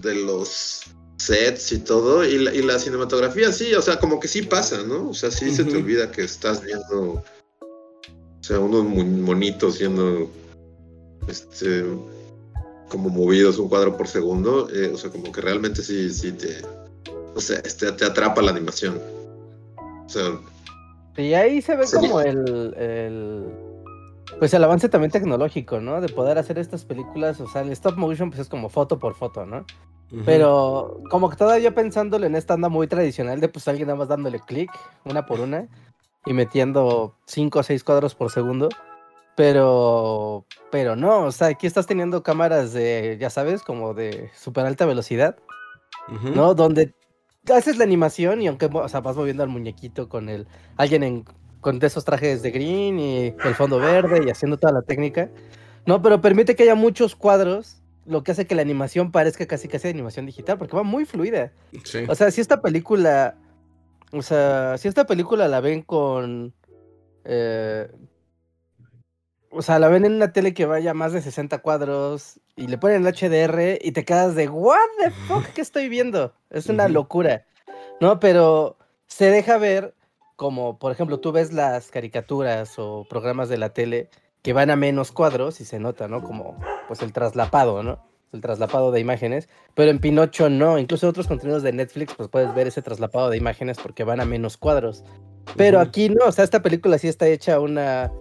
de 0.00 0.14
los 0.14 0.82
sets 1.16 1.72
y 1.72 1.78
todo, 1.78 2.24
y 2.24 2.38
la, 2.38 2.54
y 2.54 2.62
la, 2.62 2.78
cinematografía 2.78 3.52
sí, 3.52 3.74
o 3.74 3.82
sea, 3.82 3.98
como 3.98 4.20
que 4.20 4.28
sí 4.28 4.42
pasa, 4.42 4.82
¿no? 4.82 5.10
O 5.10 5.14
sea, 5.14 5.30
sí 5.30 5.50
se 5.54 5.64
te 5.64 5.76
olvida 5.76 6.10
que 6.10 6.22
estás 6.22 6.62
viendo, 6.62 7.12
o 7.12 8.42
sea, 8.42 8.58
unos 8.58 8.84
monitos 8.84 9.76
siendo, 9.76 10.30
este, 11.28 11.84
como 12.88 13.08
movidos 13.08 13.58
un 13.58 13.68
cuadro 13.68 13.96
por 13.96 14.08
segundo, 14.08 14.68
eh, 14.70 14.90
o 14.92 14.98
sea, 14.98 15.10
como 15.10 15.32
que 15.32 15.40
realmente 15.40 15.82
sí, 15.82 16.10
sí 16.10 16.32
te, 16.32 16.62
o 17.34 17.40
sea, 17.40 17.60
este, 17.64 17.90
te 17.92 18.04
atrapa 18.04 18.42
la 18.42 18.50
animación. 18.50 19.00
O 19.76 20.08
sea... 20.08 20.38
Y 21.16 21.32
ahí 21.34 21.62
se 21.62 21.76
ve 21.76 21.84
como 21.92 22.20
el, 22.20 22.74
el 22.76 23.63
pues 24.38 24.52
el 24.54 24.64
avance 24.64 24.88
también 24.88 25.10
tecnológico, 25.10 25.80
¿no? 25.80 26.00
De 26.00 26.08
poder 26.08 26.38
hacer 26.38 26.58
estas 26.58 26.84
películas, 26.84 27.40
o 27.40 27.48
sea, 27.48 27.62
el 27.62 27.70
stop 27.72 27.96
motion 27.96 28.30
pues 28.30 28.40
es 28.40 28.48
como 28.48 28.68
foto 28.68 28.98
por 28.98 29.14
foto, 29.14 29.46
¿no? 29.46 29.64
Pero 30.24 31.00
como 31.10 31.28
que 31.28 31.36
todavía 31.36 31.74
pensándole 31.74 32.28
en 32.28 32.36
esta 32.36 32.54
anda 32.54 32.68
muy 32.68 32.86
tradicional 32.86 33.40
de 33.40 33.48
pues 33.48 33.66
alguien 33.66 33.88
nada 33.88 33.98
más 33.98 34.08
dándole 34.08 34.38
clic 34.38 34.70
una 35.04 35.26
por 35.26 35.40
una 35.40 35.66
y 36.24 36.32
metiendo 36.32 37.16
5 37.26 37.58
o 37.58 37.62
6 37.62 37.82
cuadros 37.82 38.14
por 38.14 38.30
segundo. 38.30 38.68
Pero, 39.36 40.46
pero 40.70 40.94
no, 40.94 41.24
o 41.24 41.32
sea, 41.32 41.48
aquí 41.48 41.66
estás 41.66 41.86
teniendo 41.88 42.22
cámaras 42.22 42.72
de, 42.72 43.16
ya 43.20 43.30
sabes, 43.30 43.62
como 43.62 43.92
de 43.92 44.30
super 44.36 44.64
alta 44.64 44.86
velocidad, 44.86 45.36
¿no? 46.36 46.54
Donde 46.54 46.94
haces 47.52 47.76
la 47.76 47.84
animación 47.84 48.40
y 48.42 48.46
aunque, 48.46 48.66
o 48.72 48.88
sea, 48.88 49.00
vas 49.00 49.16
moviendo 49.16 49.42
al 49.42 49.48
muñequito 49.48 50.08
con 50.08 50.28
el, 50.28 50.46
alguien 50.76 51.02
en, 51.02 51.24
con 51.64 51.82
esos 51.82 52.04
trajes 52.04 52.42
de 52.42 52.50
green 52.50 53.00
y 53.00 53.34
el 53.42 53.54
fondo 53.54 53.78
verde 53.78 54.22
y 54.26 54.30
haciendo 54.30 54.58
toda 54.58 54.74
la 54.74 54.82
técnica, 54.82 55.30
¿no? 55.86 56.02
Pero 56.02 56.20
permite 56.20 56.54
que 56.54 56.64
haya 56.64 56.74
muchos 56.74 57.16
cuadros 57.16 57.80
lo 58.04 58.22
que 58.22 58.32
hace 58.32 58.46
que 58.46 58.54
la 58.54 58.60
animación 58.60 59.10
parezca 59.10 59.46
casi 59.46 59.66
casi 59.66 59.84
de 59.84 59.94
animación 59.94 60.26
digital, 60.26 60.58
porque 60.58 60.76
va 60.76 60.82
muy 60.82 61.06
fluida. 61.06 61.52
O 62.06 62.14
sea, 62.14 62.30
si 62.30 62.42
esta 62.42 62.60
película, 62.60 63.36
o 64.12 64.20
sea, 64.20 64.76
si 64.76 64.88
esta 64.88 65.06
película 65.06 65.48
la 65.48 65.62
ven 65.62 65.80
con, 65.80 66.52
eh, 67.24 67.90
o 69.48 69.62
sea, 69.62 69.78
la 69.78 69.88
ven 69.88 70.04
en 70.04 70.12
una 70.12 70.34
tele 70.34 70.52
que 70.52 70.66
vaya 70.66 70.92
más 70.92 71.14
de 71.14 71.22
60 71.22 71.56
cuadros 71.62 72.40
y 72.56 72.66
le 72.66 72.76
ponen 72.76 73.06
el 73.06 73.14
HDR 73.14 73.78
y 73.80 73.92
te 73.92 74.04
quedas 74.04 74.34
de, 74.34 74.50
what 74.50 74.76
the 74.98 75.10
fuck, 75.26 75.46
¿qué 75.54 75.62
estoy 75.62 75.88
viendo? 75.88 76.34
Es 76.50 76.68
una 76.68 76.88
locura, 76.88 77.46
¿no? 78.02 78.20
Pero 78.20 78.76
se 79.06 79.30
deja 79.30 79.56
ver 79.56 79.94
como, 80.36 80.78
por 80.78 80.92
ejemplo, 80.92 81.20
tú 81.20 81.32
ves 81.32 81.52
las 81.52 81.90
caricaturas 81.90 82.78
o 82.78 83.06
programas 83.08 83.48
de 83.48 83.58
la 83.58 83.70
tele 83.70 84.10
que 84.42 84.52
van 84.52 84.70
a 84.70 84.76
menos 84.76 85.12
cuadros 85.12 85.60
y 85.60 85.64
se 85.64 85.78
nota, 85.78 86.08
¿no? 86.08 86.22
Como 86.22 86.58
pues 86.86 87.02
el 87.02 87.12
traslapado, 87.12 87.82
¿no? 87.82 88.04
El 88.32 88.40
traslapado 88.40 88.90
de 88.90 89.00
imágenes, 89.00 89.48
pero 89.74 89.90
en 89.90 90.00
Pinocho 90.00 90.50
no, 90.50 90.78
incluso 90.78 91.06
en 91.06 91.10
otros 91.10 91.28
contenidos 91.28 91.62
de 91.62 91.72
Netflix 91.72 92.14
pues 92.14 92.28
puedes 92.28 92.52
ver 92.52 92.66
ese 92.66 92.82
traslapado 92.82 93.30
de 93.30 93.36
imágenes 93.36 93.78
porque 93.80 94.02
van 94.02 94.20
a 94.20 94.24
menos 94.24 94.56
cuadros. 94.56 95.04
Pero 95.56 95.78
aquí 95.78 96.08
no, 96.08 96.26
o 96.26 96.32
sea, 96.32 96.42
esta 96.44 96.60
película 96.60 96.98
sí 96.98 97.06
está 97.06 97.28
hecha 97.28 97.54
a 97.54 97.60
una 97.60 98.12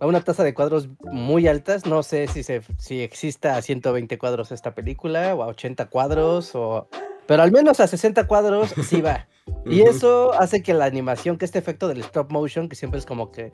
a 0.00 0.06
una 0.06 0.20
tasa 0.20 0.42
de 0.42 0.52
cuadros 0.52 0.88
muy 1.00 1.46
altas, 1.46 1.86
no 1.86 2.02
sé 2.02 2.26
si 2.26 2.42
se 2.42 2.62
si 2.76 3.02
exista 3.02 3.56
a 3.56 3.62
120 3.62 4.18
cuadros 4.18 4.50
esta 4.50 4.74
película 4.74 5.32
o 5.36 5.44
a 5.44 5.46
80 5.46 5.86
cuadros 5.90 6.56
o 6.56 6.88
pero 7.26 7.42
al 7.42 7.52
menos 7.52 7.80
a 7.80 7.86
60 7.86 8.26
cuadros 8.26 8.70
sí 8.84 9.00
va. 9.00 9.28
Y 9.66 9.82
eso 9.82 10.32
hace 10.34 10.62
que 10.62 10.74
la 10.74 10.84
animación, 10.84 11.36
que 11.36 11.44
este 11.44 11.58
efecto 11.58 11.88
del 11.88 12.00
stop 12.00 12.30
motion, 12.30 12.68
que 12.68 12.76
siempre 12.76 12.98
es 12.98 13.06
como 13.06 13.32
que 13.32 13.52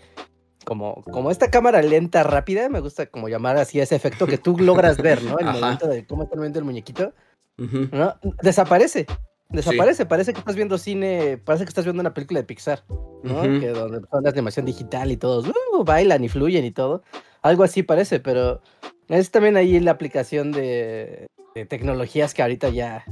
como, 0.64 1.02
como 1.04 1.30
esta 1.30 1.50
cámara 1.50 1.80
lenta, 1.80 2.22
rápida, 2.24 2.68
me 2.68 2.80
gusta 2.80 3.06
como 3.06 3.28
llamar 3.30 3.56
así 3.56 3.80
ese 3.80 3.96
efecto 3.96 4.26
que 4.26 4.36
tú 4.36 4.58
logras 4.58 4.98
ver, 4.98 5.22
¿no? 5.22 5.38
El 5.38 5.46
momento 5.46 5.88
de 5.88 6.06
cómo 6.06 6.24
está 6.24 6.36
moviendo 6.36 6.58
el 6.58 6.66
muñequito, 6.66 7.14
¿no? 7.56 8.16
Desaparece. 8.42 9.06
Desaparece, 9.50 10.04
parece 10.04 10.34
que 10.34 10.40
estás 10.40 10.56
viendo 10.56 10.76
cine, 10.76 11.40
parece 11.42 11.64
que 11.64 11.70
estás 11.70 11.86
viendo 11.86 12.02
una 12.02 12.12
película 12.12 12.40
de 12.40 12.44
Pixar, 12.44 12.84
¿no? 13.22 13.40
Que 13.42 13.68
donde 13.68 14.00
son 14.10 14.22
la 14.22 14.30
animación 14.30 14.66
digital 14.66 15.10
y 15.10 15.16
todos 15.16 15.48
uh, 15.48 15.84
bailan 15.84 16.22
y 16.22 16.28
fluyen 16.28 16.66
y 16.66 16.70
todo. 16.70 17.02
Algo 17.40 17.64
así 17.64 17.82
parece, 17.82 18.20
pero 18.20 18.60
es 19.08 19.30
también 19.30 19.56
ahí 19.56 19.80
la 19.80 19.92
aplicación 19.92 20.52
de, 20.52 21.28
tecnologías 21.68 22.34
que 22.34 22.42
ahorita 22.42 22.68
ya, 22.68 23.06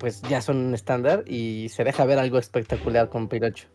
pues 0.00 0.22
ya 0.22 0.40
son 0.40 0.56
un 0.56 0.74
estándar 0.74 1.24
y 1.26 1.68
se 1.68 1.84
deja 1.84 2.04
ver 2.06 2.18
algo 2.18 2.38
espectacular 2.38 3.10
con 3.10 3.28
Pinocho. 3.28 3.68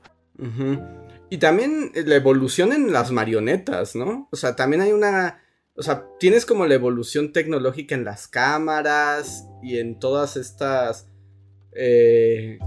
Y 1.29 1.37
también 1.37 1.91
la 1.93 2.15
evolución 2.15 2.73
en 2.73 2.91
las 2.91 3.11
marionetas, 3.11 3.95
¿no? 3.95 4.27
O 4.31 4.35
sea, 4.35 4.55
también 4.55 4.81
hay 4.81 4.91
una... 4.91 5.41
O 5.77 5.83
sea, 5.83 6.07
tienes 6.19 6.45
como 6.45 6.65
la 6.65 6.75
evolución 6.75 7.31
tecnológica 7.31 7.95
en 7.95 8.05
las 8.05 8.27
cámaras 8.27 9.45
y 9.61 9.77
en 9.77 9.99
todas 9.99 10.37
estas 10.37 11.09
eh, 11.73 12.59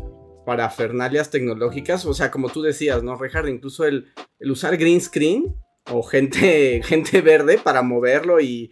parafernalias 0.47 1.31
tecnológicas. 1.31 2.07
O 2.07 2.15
sea, 2.15 2.31
como 2.31 2.51
tú 2.51 2.63
decías, 2.63 3.03
¿no, 3.03 3.17
Richard? 3.17 3.49
Incluso 3.49 3.87
el, 3.87 4.13
el 4.39 4.51
usar 4.51 4.77
green 4.77 5.01
screen 5.01 5.57
o 5.91 6.03
gente, 6.03 6.81
gente 6.85 7.21
verde 7.23 7.59
para 7.59 7.83
moverlo 7.83 8.41
y 8.41 8.71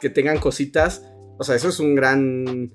que 0.00 0.08
tengan 0.08 0.38
cositas. 0.38 1.04
O 1.38 1.44
sea, 1.44 1.56
eso 1.56 1.68
es 1.68 1.80
un 1.80 1.94
gran 1.94 2.72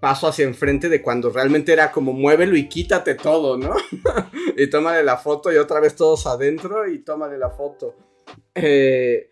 paso 0.00 0.26
hacia 0.26 0.44
enfrente 0.44 0.88
de 0.88 1.02
cuando 1.02 1.30
realmente 1.30 1.72
era 1.72 1.92
como 1.92 2.12
muévelo 2.12 2.56
y 2.56 2.68
quítate 2.68 3.14
todo, 3.14 3.56
¿no? 3.56 3.74
y 4.56 4.68
tómale 4.68 5.02
la 5.02 5.16
foto 5.16 5.52
y 5.52 5.56
otra 5.56 5.80
vez 5.80 5.94
todos 5.94 6.26
adentro 6.26 6.88
y 6.88 6.98
tómale 7.00 7.38
la 7.38 7.50
foto. 7.50 7.94
Eh, 8.54 9.30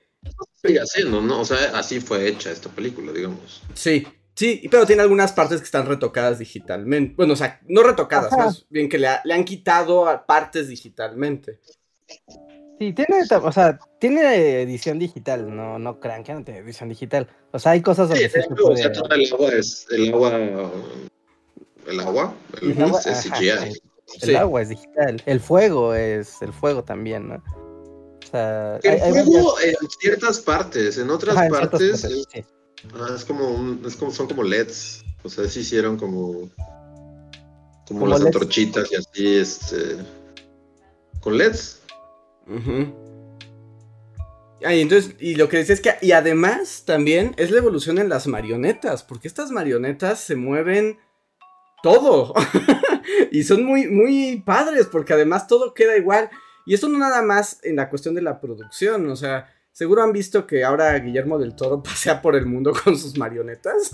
Sigue 0.54 0.80
haciendo, 0.80 1.22
¿no? 1.22 1.40
O 1.40 1.44
sea, 1.44 1.78
así 1.78 2.00
fue 2.00 2.28
hecha 2.28 2.50
esta 2.50 2.68
película, 2.68 3.12
digamos. 3.12 3.62
Sí, 3.74 4.06
sí, 4.34 4.68
pero 4.70 4.84
tiene 4.84 5.02
algunas 5.02 5.32
partes 5.32 5.60
que 5.60 5.64
están 5.64 5.86
retocadas 5.86 6.38
digitalmente. 6.38 7.14
Bueno, 7.16 7.32
o 7.32 7.36
sea, 7.36 7.60
no 7.66 7.82
retocadas, 7.82 8.32
más 8.36 8.66
bien 8.68 8.88
que 8.88 8.98
le, 8.98 9.08
han 9.08 9.44
quitado 9.44 10.06
partes 10.26 10.68
digitalmente. 10.68 11.60
Sí, 12.80 12.94
tiene, 12.94 13.24
o 13.30 13.52
sea, 13.52 13.78
tiene 13.98 14.62
edición 14.62 14.98
digital, 14.98 15.54
no, 15.54 15.78
no 15.78 16.00
crean 16.00 16.24
que 16.24 16.32
no 16.32 16.42
tiene 16.42 16.60
edición 16.60 16.88
digital. 16.88 17.28
O 17.52 17.58
sea, 17.58 17.72
hay 17.72 17.82
cosas 17.82 18.08
donde 18.08 18.26
sí, 18.26 18.40
se 18.40 18.48
puede... 18.48 18.72
O 18.72 18.76
sea, 18.78 18.90
todo 18.90 19.14
el 19.14 19.30
agua 19.30 19.52
es, 19.52 19.86
el 19.90 20.14
agua, 20.14 20.34
el 21.86 22.00
agua, 22.00 22.34
el, 22.62 22.70
el 22.70 22.82
agua, 22.82 23.00
es 23.04 23.22
CGI. 23.22 23.80
el 24.22 24.36
agua 24.36 24.62
es 24.62 24.70
digital, 24.70 25.22
el 25.26 25.40
fuego 25.40 25.94
es, 25.94 26.40
el 26.40 26.54
fuego 26.54 26.82
también, 26.82 27.28
¿no? 27.28 27.34
O 27.34 28.30
sea, 28.30 28.76
el 28.82 29.24
fuego 29.24 29.60
en 29.60 29.76
ciertas 30.00 30.38
partes, 30.40 30.96
en 30.96 31.10
otras 31.10 31.36
partes, 31.50 32.02
es, 32.02 32.28
ah, 32.94 33.12
es, 33.14 33.26
como 33.26 33.46
un, 33.46 33.82
es 33.86 33.94
como, 33.94 34.10
son 34.10 34.26
como 34.26 34.42
LEDs, 34.42 35.04
o 35.22 35.28
sea, 35.28 35.46
se 35.46 35.60
hicieron 35.60 35.98
como, 35.98 36.48
como, 37.86 38.06
las 38.06 38.22
antorchitas 38.22 38.90
y 38.90 38.94
así, 38.94 39.36
este, 39.36 39.96
con 41.20 41.36
LEDs. 41.36 41.79
Y 44.60 44.80
entonces, 44.80 45.14
y 45.18 45.36
lo 45.36 45.48
que 45.48 45.58
decía 45.58 45.74
es 45.74 45.80
que, 45.80 45.94
y 46.02 46.12
además 46.12 46.84
también 46.84 47.34
es 47.38 47.50
la 47.50 47.58
evolución 47.58 47.98
en 47.98 48.08
las 48.08 48.26
marionetas, 48.26 49.02
porque 49.02 49.28
estas 49.28 49.50
marionetas 49.50 50.20
se 50.20 50.36
mueven 50.36 50.98
todo. 51.82 52.34
y 53.30 53.42
son 53.44 53.64
muy, 53.64 53.88
muy 53.88 54.42
padres, 54.44 54.86
porque 54.86 55.14
además 55.14 55.46
todo 55.46 55.72
queda 55.72 55.96
igual. 55.96 56.30
Y 56.66 56.74
esto 56.74 56.88
no 56.88 56.98
nada 56.98 57.22
más 57.22 57.58
en 57.62 57.76
la 57.76 57.88
cuestión 57.88 58.14
de 58.14 58.22
la 58.22 58.40
producción, 58.40 59.08
o 59.08 59.16
sea, 59.16 59.50
seguro 59.72 60.02
han 60.02 60.12
visto 60.12 60.46
que 60.46 60.62
ahora 60.62 60.98
Guillermo 60.98 61.38
del 61.38 61.56
Toro 61.56 61.82
pasea 61.82 62.20
por 62.20 62.36
el 62.36 62.46
mundo 62.46 62.72
con 62.84 62.98
sus 62.98 63.16
marionetas. 63.16 63.92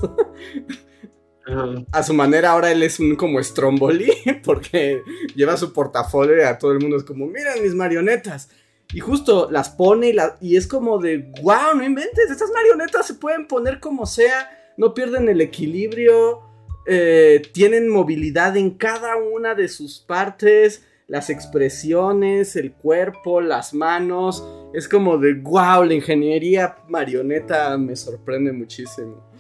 A 1.92 2.02
su 2.02 2.12
manera 2.12 2.50
ahora 2.50 2.72
él 2.72 2.82
es 2.82 2.98
un 2.98 3.14
como 3.14 3.42
Stromboli 3.42 4.12
porque 4.44 5.02
lleva 5.35 5.56
su 5.56 5.72
portafolio 5.72 6.37
y 6.37 6.40
a 6.40 6.59
todo 6.59 6.72
el 6.72 6.80
mundo 6.80 6.96
es 6.96 7.04
como, 7.04 7.26
miren 7.26 7.62
mis 7.62 7.74
marionetas. 7.74 8.48
Y 8.92 9.00
justo 9.00 9.48
las 9.50 9.70
pone 9.70 10.11
y, 10.11 10.16
y 10.40 10.56
es 10.56 10.66
como 10.66 10.98
de, 10.98 11.32
wow, 11.42 11.76
no 11.76 11.85
inventes, 11.85 12.30
estas 12.30 12.50
marionetas 12.50 13.06
se 13.06 13.14
pueden 13.14 13.46
poner 13.46 13.80
como 13.80 14.06
sea, 14.06 14.50
no 14.76 14.94
pierden 14.94 15.28
el 15.28 15.40
equilibrio, 15.40 16.42
eh, 16.87 17.42
tienen 17.52 17.88
movilidad 17.88 18.56
en 18.56 18.70
cada 18.70 19.16
una 19.16 19.56
de 19.56 19.68
sus 19.68 19.98
partes, 19.98 20.85
las 21.09 21.30
expresiones, 21.30 22.54
el 22.54 22.72
cuerpo, 22.72 23.40
las 23.40 23.74
manos. 23.74 24.44
Es 24.72 24.88
como 24.88 25.18
de, 25.18 25.35
wow, 25.35 25.85
la 25.85 25.94
ingeniería 25.94 26.76
marioneta 26.88 27.76
me 27.76 27.96
sorprende 27.96 28.52
muchísimo. 28.52 29.36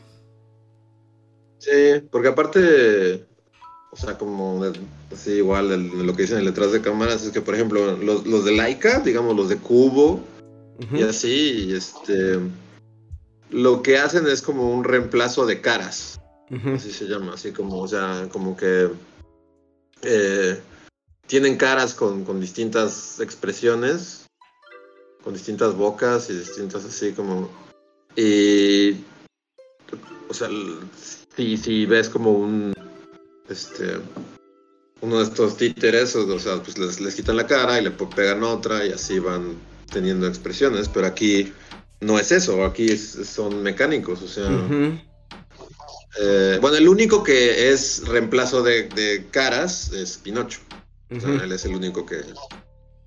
Sí, 1.66 2.00
porque 2.12 2.28
aparte, 2.28 3.26
o 3.90 3.96
sea, 3.96 4.16
como 4.16 4.62
así 5.12 5.32
igual 5.32 6.06
lo 6.06 6.14
que 6.14 6.22
dicen 6.22 6.44
detrás 6.44 6.70
de 6.70 6.80
cámaras 6.80 7.24
es 7.24 7.32
que, 7.32 7.40
por 7.40 7.56
ejemplo, 7.56 7.96
los, 7.96 8.44
de 8.44 8.56
Laika, 8.56 9.00
digamos, 9.00 9.34
los 9.34 9.48
de 9.48 9.56
Cubo 9.56 10.20
y 10.92 11.02
así, 11.02 11.72
este, 11.74 12.38
lo 13.50 13.82
que 13.82 13.98
hacen 13.98 14.28
es 14.28 14.42
como 14.42 14.70
un 14.70 14.84
reemplazo 14.84 15.44
de 15.44 15.60
caras, 15.60 16.20
así 16.72 16.92
se 16.92 17.06
llama, 17.06 17.34
así 17.34 17.50
como, 17.50 17.80
o 17.80 17.88
sea, 17.88 18.28
como 18.30 18.56
que 18.56 18.88
eh, 20.02 20.60
tienen 21.26 21.56
caras 21.56 21.94
con, 21.94 22.24
con 22.24 22.40
distintas 22.40 23.18
expresiones, 23.18 24.28
con 25.24 25.32
distintas 25.34 25.74
bocas 25.74 26.30
y 26.30 26.34
distintas 26.34 26.84
así 26.84 27.10
como... 27.10 27.50
Y 28.14 29.04
o 30.28 30.34
sea, 30.34 30.48
si, 31.36 31.56
si 31.56 31.86
ves 31.86 32.08
como 32.08 32.32
un, 32.32 32.74
este, 33.48 33.98
uno 35.00 35.18
de 35.18 35.24
estos 35.24 35.56
títeres, 35.56 36.16
o, 36.16 36.38
sea, 36.38 36.62
pues 36.62 36.78
les, 36.78 37.14
quitan 37.14 37.36
la 37.36 37.46
cara 37.46 37.80
y 37.80 37.84
le 37.84 37.90
pegan 37.90 38.42
otra 38.42 38.84
y 38.84 38.92
así 38.92 39.18
van 39.18 39.54
teniendo 39.92 40.26
expresiones, 40.26 40.88
pero 40.88 41.06
aquí 41.06 41.52
no 42.00 42.18
es 42.18 42.32
eso, 42.32 42.64
aquí 42.64 42.96
son 42.96 43.62
mecánicos, 43.62 44.22
o 44.22 44.28
sea... 44.28 44.50
Eh, 46.18 46.56
bueno, 46.62 46.78
el 46.78 46.88
único 46.88 47.22
que 47.22 47.70
es 47.70 48.08
reemplazo 48.08 48.62
de, 48.62 49.26
caras 49.30 49.92
es 49.92 50.16
Pinocho. 50.16 50.60
él 51.10 51.52
es 51.52 51.66
el 51.66 51.74
único 51.74 52.06
que, 52.06 52.22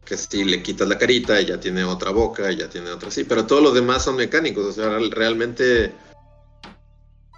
que 0.05 0.15
si 0.15 0.43
le 0.43 0.61
quitas 0.61 0.87
la 0.87 0.99
carita 0.99 1.41
y 1.41 1.47
ya 1.47 1.59
tiene 1.59 1.83
otra 1.83 2.11
boca 2.11 2.51
y 2.51 2.57
ya 2.57 2.69
tiene 2.69 2.91
otra 2.91 3.09
así, 3.09 3.23
pero 3.23 3.47
todos 3.47 3.63
los 3.63 3.73
demás 3.73 4.03
son 4.03 4.15
mecánicos, 4.15 4.63
o 4.63 4.71
sea, 4.71 4.99
realmente 5.09 5.91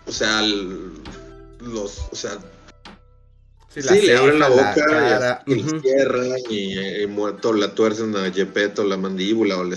o 0.06 0.12
sea, 0.12 0.42
los, 0.42 2.00
o 2.12 2.16
sea, 2.16 2.38
sí, 3.70 3.82
le 3.82 4.18
abren 4.18 4.40
la 4.40 4.50
boca 4.50 5.44
y, 5.46 5.62
uh 5.62 5.82
cierran 5.82 6.38
y, 6.50 7.02
y, 7.04 7.08
muerto 7.08 7.54
la 7.54 7.74
tuercen 7.74 8.16
a 8.16 8.32
Gepetto 8.32 8.84
la 8.84 8.98
mandíbula 8.98 9.58
o 9.58 9.64
le 9.64 9.76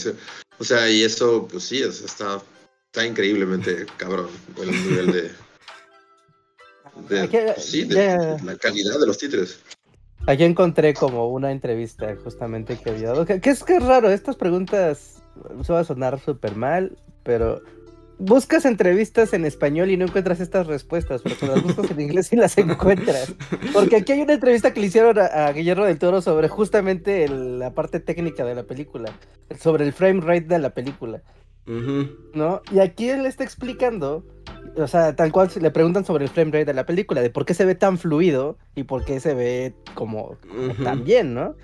o 0.58 0.64
sea, 0.64 0.88
y 0.88 1.02
eso, 1.02 1.48
pues 1.50 1.64
sí, 1.64 1.82
está, 1.82 2.40
está 2.87 3.04
increíblemente 3.04 3.87
cabrón 3.96 4.28
el 4.60 4.70
nivel 4.70 5.12
de, 5.12 5.30
de, 7.08 7.28
pues 7.28 7.64
sí, 7.64 7.84
de, 7.84 8.38
la 8.42 8.56
calidad 8.56 8.98
de 9.00 9.06
los 9.06 9.18
títulos. 9.18 9.58
Aquí 10.26 10.44
encontré 10.44 10.94
como 10.94 11.28
una 11.28 11.52
entrevista 11.52 12.16
justamente 12.22 12.78
que 12.78 12.90
había 12.90 13.08
dado. 13.08 13.26
Que, 13.26 13.40
es 13.42 13.62
que 13.62 13.76
es 13.76 13.82
raro, 13.82 14.10
estas 14.10 14.37
preguntas 14.37 15.22
se 15.62 15.72
va 15.72 15.80
a 15.80 15.84
sonar 15.84 16.18
súper 16.18 16.56
mal, 16.56 16.96
pero 17.24 17.62
buscas 18.24 18.64
entrevistas 18.64 19.32
en 19.34 19.44
español 19.44 19.90
y 19.90 19.96
no 19.96 20.06
encuentras 20.06 20.40
estas 20.40 20.66
respuestas, 20.66 21.22
pero 21.22 21.54
las 21.54 21.62
buscas 21.62 21.90
en 21.90 22.00
inglés 22.00 22.28
sí 22.28 22.37
las 22.37 22.56
encuentras. 22.58 23.34
Porque 23.72 23.96
aquí 23.96 24.12
hay 24.12 24.22
una 24.22 24.34
entrevista 24.34 24.72
que 24.72 24.80
le 24.80 24.87
hicieron 24.87 25.18
a, 25.18 25.52
Guillermo 25.52 25.84
del 25.84 25.98
Toro 25.98 26.22
sobre 26.22 26.48
justamente 26.48 27.28
la 27.28 27.74
parte 27.74 28.00
técnica 28.00 28.44
de 28.44 28.54
la 28.54 28.64
película, 28.64 29.12
sobre 29.58 29.84
el 29.84 29.92
frame 29.92 30.20
rate 30.20 30.46
de 30.46 30.58
la 30.58 30.70
película. 30.70 31.22
¿No? 31.66 32.60
Y 32.70 32.80
aquí 32.80 33.08
él 33.08 33.24
está 33.24 33.42
explicando, 33.42 34.24
o 34.76 34.87
sea, 34.87 35.16
tal 35.16 35.32
cual 35.32 35.50
le 35.58 35.70
preguntan 35.70 36.04
sobre 36.04 36.24
el 36.24 36.30
frame 36.30 36.50
rate 36.50 36.66
de 36.66 36.74
la 36.74 36.84
película, 36.84 37.22
de 37.22 37.30
por 37.30 37.46
qué 37.46 37.54
se 37.54 37.64
ve 37.64 37.74
tan 37.74 37.96
fluido 37.98 38.58
y 38.74 38.84
por 38.84 39.04
qué 39.04 39.18
se 39.20 39.34
ve 39.34 39.74
como 39.94 40.37
tan 40.82 41.04
bien, 41.04 41.34
¿no? 41.34 41.54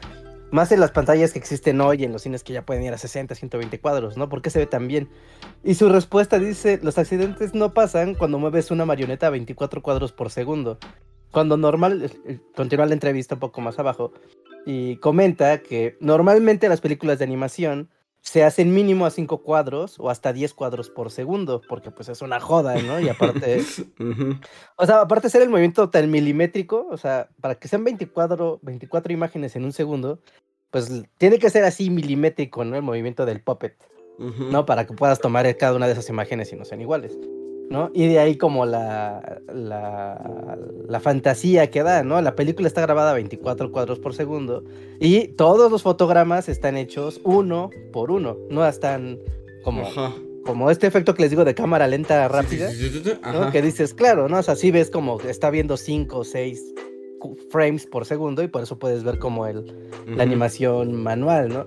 Más 0.50 0.72
en 0.72 0.80
las 0.80 0.90
pantallas 0.90 1.32
que 1.32 1.38
existen 1.38 1.80
hoy 1.80 2.02
en 2.04 2.12
los 2.12 2.22
cines 2.22 2.42
que 2.42 2.52
ya 2.52 2.66
pueden 2.66 2.82
ir 2.82 2.92
a 2.92 2.98
60, 2.98 3.34
120 3.34 3.80
cuadros, 3.80 4.16
¿no? 4.16 4.28
¿Por 4.28 4.42
qué 4.42 4.50
se 4.50 4.58
ve 4.58 4.66
tan 4.66 4.88
bien? 4.88 5.08
Y 5.62 5.74
su 5.74 5.88
respuesta 5.88 6.40
dice, 6.40 6.80
los 6.82 6.98
accidentes 6.98 7.54
no 7.54 7.72
pasan 7.72 8.14
cuando 8.14 8.38
mueves 8.38 8.70
una 8.72 8.84
marioneta 8.84 9.28
a 9.28 9.30
24 9.30 9.80
cuadros 9.80 10.12
por 10.12 10.30
segundo. 10.30 10.78
Cuando 11.30 11.56
normal, 11.56 12.02
eh, 12.02 12.10
eh, 12.26 12.38
continúa 12.56 12.86
la 12.86 12.94
entrevista 12.94 13.36
un 13.36 13.40
poco 13.40 13.60
más 13.60 13.78
abajo, 13.78 14.12
y 14.66 14.96
comenta 14.96 15.58
que 15.62 15.96
normalmente 16.00 16.68
las 16.68 16.80
películas 16.80 17.18
de 17.18 17.24
animación 17.24 17.88
se 18.22 18.44
hacen 18.44 18.74
mínimo 18.74 19.06
a 19.06 19.10
5 19.10 19.42
cuadros 19.42 19.98
o 19.98 20.10
hasta 20.10 20.32
10 20.32 20.54
cuadros 20.54 20.90
por 20.90 21.10
segundo, 21.10 21.62
porque 21.68 21.90
pues 21.90 22.08
es 22.08 22.22
una 22.22 22.38
joda, 22.40 22.80
¿no? 22.82 23.00
Y 23.00 23.08
aparte, 23.08 23.62
o 24.76 24.86
sea, 24.86 25.00
aparte 25.00 25.26
de 25.26 25.30
ser 25.30 25.42
el 25.42 25.48
movimiento 25.48 25.88
tan 25.90 26.10
milimétrico, 26.10 26.86
o 26.90 26.96
sea, 26.96 27.28
para 27.40 27.54
que 27.54 27.68
sean 27.68 27.84
24, 27.84 28.60
24 28.62 29.12
imágenes 29.12 29.56
en 29.56 29.64
un 29.64 29.72
segundo, 29.72 30.20
pues 30.70 31.04
tiene 31.18 31.38
que 31.38 31.50
ser 31.50 31.64
así 31.64 31.90
milimétrico, 31.90 32.64
¿no? 32.64 32.76
El 32.76 32.82
movimiento 32.82 33.26
del 33.26 33.42
puppet, 33.42 33.76
¿no? 34.18 34.66
Para 34.66 34.86
que 34.86 34.92
puedas 34.92 35.18
tomar 35.18 35.56
cada 35.56 35.74
una 35.74 35.86
de 35.86 35.92
esas 35.92 36.08
imágenes 36.08 36.52
y 36.52 36.56
no 36.56 36.64
sean 36.64 36.80
iguales, 36.82 37.18
¿no? 37.70 37.90
Y 37.94 38.08
de 38.08 38.18
ahí 38.18 38.36
como 38.36 38.66
la, 38.66 39.40
la, 39.54 40.58
la 40.86 41.00
fantasía 41.00 41.70
que 41.70 41.82
da, 41.82 42.02
¿no? 42.02 42.20
La 42.20 42.34
película 42.34 42.66
está 42.68 42.82
grabada 42.82 43.12
a 43.12 43.14
24 43.14 43.70
cuadros 43.70 44.00
por 44.00 44.12
segundo 44.12 44.64
y 44.98 45.28
todos 45.28 45.70
los 45.70 45.82
fotogramas 45.82 46.48
están 46.48 46.76
hechos 46.76 47.20
uno 47.24 47.70
por 47.92 48.10
uno, 48.10 48.36
no 48.50 48.66
están 48.66 49.18
como... 49.64 49.84
Como 50.42 50.70
este 50.70 50.86
efecto 50.86 51.14
que 51.14 51.20
les 51.20 51.30
digo 51.30 51.44
de 51.44 51.54
cámara 51.54 51.86
lenta 51.86 52.26
rápida, 52.26 52.70
¿no? 53.30 53.52
que 53.52 53.60
dices, 53.60 53.92
claro, 53.92 54.26
¿no? 54.26 54.38
O 54.38 54.42
sea, 54.42 54.56
sí 54.56 54.70
ves 54.70 54.90
como 54.90 55.20
está 55.20 55.50
viendo 55.50 55.76
5 55.76 56.18
o 56.18 56.24
6 56.24 56.74
frames 57.50 57.86
por 57.86 58.06
segundo 58.06 58.42
y 58.42 58.48
por 58.48 58.62
eso 58.62 58.78
puedes 58.78 59.04
ver 59.04 59.18
como 59.18 59.46
el, 59.46 59.70
la 60.06 60.22
animación 60.22 60.94
manual, 60.94 61.50
¿no? 61.50 61.66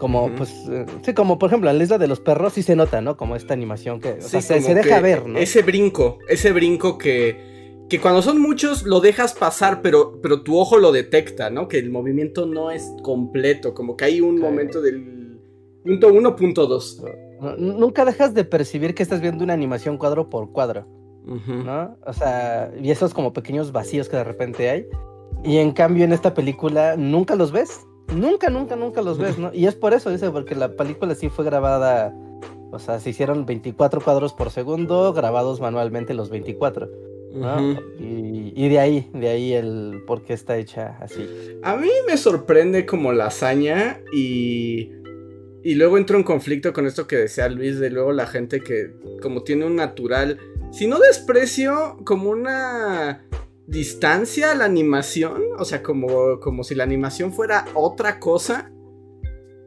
Como, 0.00 0.34
pues, 0.34 0.50
eh, 0.70 0.86
sí, 1.02 1.12
como 1.12 1.38
por 1.38 1.50
ejemplo 1.50 1.68
en 1.68 1.76
la 1.76 1.84
isla 1.84 1.98
de 1.98 2.08
los 2.08 2.20
perros 2.20 2.54
sí 2.54 2.62
se 2.62 2.74
nota, 2.74 3.02
¿no? 3.02 3.18
Como 3.18 3.36
esta 3.36 3.52
animación 3.52 4.00
que, 4.00 4.12
o 4.12 4.22
sea, 4.22 4.40
se, 4.40 4.74
deja 4.74 4.98
ver, 5.00 5.26
¿no? 5.26 5.38
Ese 5.38 5.60
brinco, 5.60 6.18
ese 6.26 6.52
brinco 6.52 6.96
que, 6.96 7.84
que 7.90 8.00
cuando 8.00 8.22
son 8.22 8.40
muchos 8.40 8.84
lo 8.84 9.00
dejas 9.00 9.34
pasar, 9.34 9.82
pero, 9.82 10.18
pero 10.22 10.42
tu 10.42 10.58
ojo 10.58 10.78
lo 10.78 10.90
detecta, 10.90 11.50
¿no? 11.50 11.68
Que 11.68 11.78
el 11.78 11.90
movimiento 11.90 12.46
no 12.46 12.70
es 12.70 12.90
completo, 13.02 13.74
como 13.74 13.94
que 13.98 14.06
hay 14.06 14.22
un 14.22 14.40
momento 14.40 14.80
del 14.80 15.38
punto 15.84 16.08
1, 16.08 16.34
punto 16.34 16.66
2. 16.66 17.02
Nunca 17.58 18.06
dejas 18.06 18.32
de 18.32 18.44
percibir 18.44 18.94
que 18.94 19.02
estás 19.02 19.20
viendo 19.20 19.44
una 19.44 19.52
animación 19.52 19.98
cuadro 19.98 20.30
por 20.30 20.50
cuadro, 20.50 20.86
¿no? 21.26 21.94
O 22.06 22.12
sea, 22.14 22.72
y 22.80 22.90
esos 22.90 23.12
como 23.12 23.34
pequeños 23.34 23.70
vacíos 23.70 24.08
que 24.08 24.16
de 24.16 24.24
repente 24.24 24.70
hay. 24.70 24.86
Y 25.44 25.58
en 25.58 25.72
cambio 25.72 26.06
en 26.06 26.14
esta 26.14 26.32
película 26.32 26.96
nunca 26.96 27.36
los 27.36 27.52
ves. 27.52 27.80
Nunca, 28.14 28.50
nunca, 28.50 28.76
nunca 28.76 29.02
los 29.02 29.18
ves, 29.18 29.38
¿no? 29.38 29.52
Y 29.52 29.66
es 29.66 29.74
por 29.74 29.94
eso, 29.94 30.10
dice, 30.10 30.30
porque 30.30 30.54
la 30.54 30.74
película 30.74 31.14
sí 31.14 31.28
fue 31.28 31.44
grabada, 31.44 32.14
o 32.70 32.78
sea, 32.78 32.98
se 32.98 33.10
hicieron 33.10 33.46
24 33.46 34.00
cuadros 34.00 34.32
por 34.32 34.50
segundo, 34.50 35.12
grabados 35.12 35.60
manualmente 35.60 36.14
los 36.14 36.30
24. 36.30 36.88
¿no? 37.32 37.80
y, 38.00 38.68
de 38.68 38.78
ahí, 38.80 39.08
de 39.14 39.28
ahí 39.28 39.52
el 39.52 40.02
por 40.06 40.22
qué 40.22 40.32
está 40.32 40.56
hecha 40.56 40.96
así. 41.00 41.24
A 41.62 41.76
mí 41.76 41.88
me 42.06 42.16
sorprende 42.16 42.86
como 42.86 43.12
la 43.12 43.26
hazaña 43.26 44.00
y... 44.12 44.92
Y 45.62 45.74
luego 45.74 45.98
entro 45.98 46.16
en 46.16 46.24
conflicto 46.24 46.72
con 46.72 46.86
esto 46.86 47.06
que 47.06 47.16
decía 47.16 47.46
Luis, 47.50 47.78
de 47.78 47.90
luego 47.90 48.12
la 48.12 48.26
gente 48.26 48.60
que 48.62 48.94
como 49.20 49.42
tiene 49.42 49.66
un 49.66 49.76
natural, 49.76 50.38
si 50.72 50.86
no 50.86 50.98
desprecio, 50.98 51.98
como 52.02 52.30
una 52.30 53.26
distancia 53.70 54.52
la 54.54 54.64
animación, 54.64 55.42
o 55.56 55.64
sea, 55.64 55.82
como, 55.82 56.40
como 56.40 56.64
si 56.64 56.74
la 56.74 56.82
animación 56.82 57.32
fuera 57.32 57.66
otra 57.74 58.18
cosa. 58.18 58.72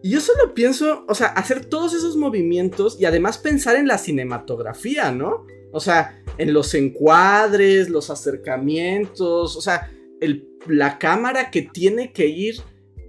Y 0.03 0.09
yo 0.11 0.19
solo 0.19 0.53
pienso, 0.53 1.05
o 1.07 1.15
sea, 1.15 1.27
hacer 1.27 1.65
todos 1.65 1.93
esos 1.93 2.17
movimientos 2.17 2.99
y 2.99 3.05
además 3.05 3.37
pensar 3.37 3.77
en 3.77 3.87
la 3.87 3.97
cinematografía, 3.97 5.11
¿no? 5.13 5.45
O 5.71 5.79
sea, 5.79 6.21
en 6.37 6.53
los 6.53 6.73
encuadres, 6.73 7.89
los 7.89 8.09
acercamientos, 8.09 9.55
o 9.55 9.61
sea, 9.61 9.89
el, 10.19 10.49
la 10.67 10.99
cámara 10.99 11.49
que 11.49 11.61
tiene 11.61 12.11
que 12.11 12.27
ir 12.27 12.55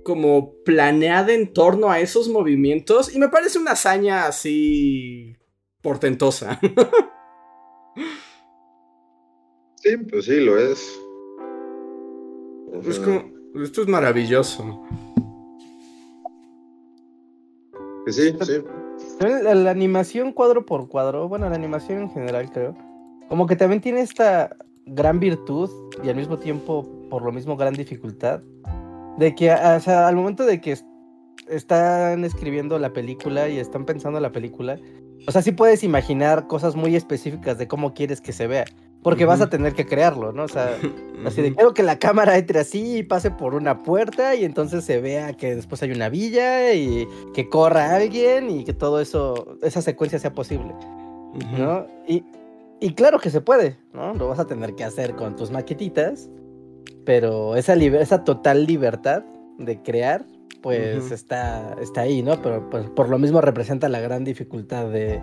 como 0.04 0.54
planeada 0.64 1.32
en 1.32 1.52
torno 1.52 1.90
a 1.90 1.98
esos 1.98 2.28
movimientos 2.28 3.12
y 3.12 3.18
me 3.18 3.28
parece 3.28 3.58
una 3.58 3.72
hazaña 3.72 4.26
así 4.26 5.36
portentosa. 5.82 6.60
Sí, 9.84 9.98
pues 9.98 10.24
sí, 10.24 10.40
lo 10.40 10.58
es. 10.58 10.98
esto 13.62 13.82
es 13.82 13.88
maravilloso. 13.88 14.82
Sí, 18.06 18.34
sí. 18.40 18.62
La, 19.20 19.70
animación 19.70 20.32
cuadro 20.32 20.64
por 20.64 20.88
cuadro, 20.88 21.28
bueno, 21.28 21.50
la 21.50 21.56
animación 21.56 22.02
en 22.02 22.10
general 22.10 22.50
creo, 22.50 22.74
como 23.28 23.46
que 23.46 23.56
también 23.56 23.82
tiene 23.82 24.00
esta 24.00 24.56
gran 24.86 25.20
virtud 25.20 25.70
y 26.02 26.08
al 26.08 26.16
mismo 26.16 26.38
tiempo, 26.38 26.88
por 27.10 27.22
lo 27.22 27.30
mismo, 27.30 27.54
gran 27.54 27.74
dificultad, 27.74 28.40
de 29.18 29.34
que, 29.34 29.52
o 29.52 29.80
sea, 29.80 30.08
al 30.08 30.16
momento 30.16 30.46
de 30.46 30.62
que 30.62 30.78
están 31.48 32.24
escribiendo 32.24 32.78
la 32.78 32.94
película 32.94 33.50
y 33.50 33.58
están 33.58 33.84
pensando 33.84 34.18
la 34.18 34.32
película, 34.32 34.78
o 35.26 35.32
sea, 35.32 35.42
sí 35.42 35.52
puedes 35.52 35.84
imaginar 35.84 36.46
cosas 36.46 36.74
muy 36.74 36.96
específicas 36.96 37.58
de 37.58 37.68
cómo 37.68 37.92
quieres 37.92 38.22
que 38.22 38.32
se 38.32 38.46
vea. 38.46 38.64
Porque 39.04 39.26
vas 39.26 39.42
a 39.42 39.50
tener 39.50 39.74
que 39.74 39.84
crearlo, 39.84 40.32
¿no? 40.32 40.44
O 40.44 40.48
sea, 40.48 40.78
así 41.26 41.42
de 41.42 41.54
quiero 41.54 41.74
que 41.74 41.82
la 41.82 41.98
cámara 41.98 42.38
entre 42.38 42.58
así 42.58 42.98
y 42.98 43.02
pase 43.02 43.30
por 43.30 43.54
una 43.54 43.82
puerta 43.82 44.34
y 44.34 44.44
entonces 44.44 44.84
se 44.84 45.00
vea 45.00 45.34
que 45.34 45.54
después 45.54 45.82
hay 45.82 45.92
una 45.92 46.08
villa 46.08 46.72
y 46.72 47.06
que 47.34 47.48
corra 47.48 47.94
alguien 47.94 48.50
y 48.50 48.64
que 48.64 48.72
todo 48.72 49.00
eso, 49.00 49.58
esa 49.62 49.82
secuencia 49.82 50.18
sea 50.18 50.32
posible, 50.32 50.74
¿no? 51.56 51.86
Y, 52.08 52.24
y, 52.80 52.94
claro 52.94 53.18
que 53.18 53.30
se 53.30 53.42
puede, 53.42 53.76
¿no? 53.92 54.14
Lo 54.14 54.28
vas 54.28 54.38
a 54.38 54.46
tener 54.46 54.74
que 54.74 54.84
hacer 54.84 55.14
con 55.14 55.36
tus 55.36 55.50
maquetitas, 55.50 56.30
pero 57.04 57.56
esa, 57.56 57.74
esa 57.74 58.24
total 58.24 58.66
libertad 58.66 59.22
de 59.58 59.82
crear, 59.82 60.24
pues 60.62 61.10
está, 61.10 61.76
está 61.80 62.00
ahí, 62.00 62.22
¿no? 62.22 62.40
Pero 62.40 62.70
pues, 62.70 62.88
por 62.88 63.10
lo 63.10 63.18
mismo 63.18 63.42
representa 63.42 63.90
la 63.90 64.00
gran 64.00 64.24
dificultad 64.24 64.86
de 64.88 65.20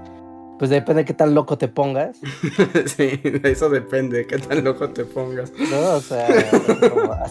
pues 0.61 0.69
depende 0.69 1.01
de 1.01 1.05
qué 1.05 1.15
tan 1.15 1.33
loco 1.33 1.57
te 1.57 1.67
pongas. 1.67 2.17
sí, 2.95 3.19
eso 3.41 3.67
depende 3.67 4.19
de 4.19 4.27
qué 4.27 4.37
tan 4.37 4.63
loco 4.63 4.91
te 4.91 5.05
pongas. 5.05 5.51
No, 5.57 5.95
o 5.95 6.01
sea, 6.01 6.27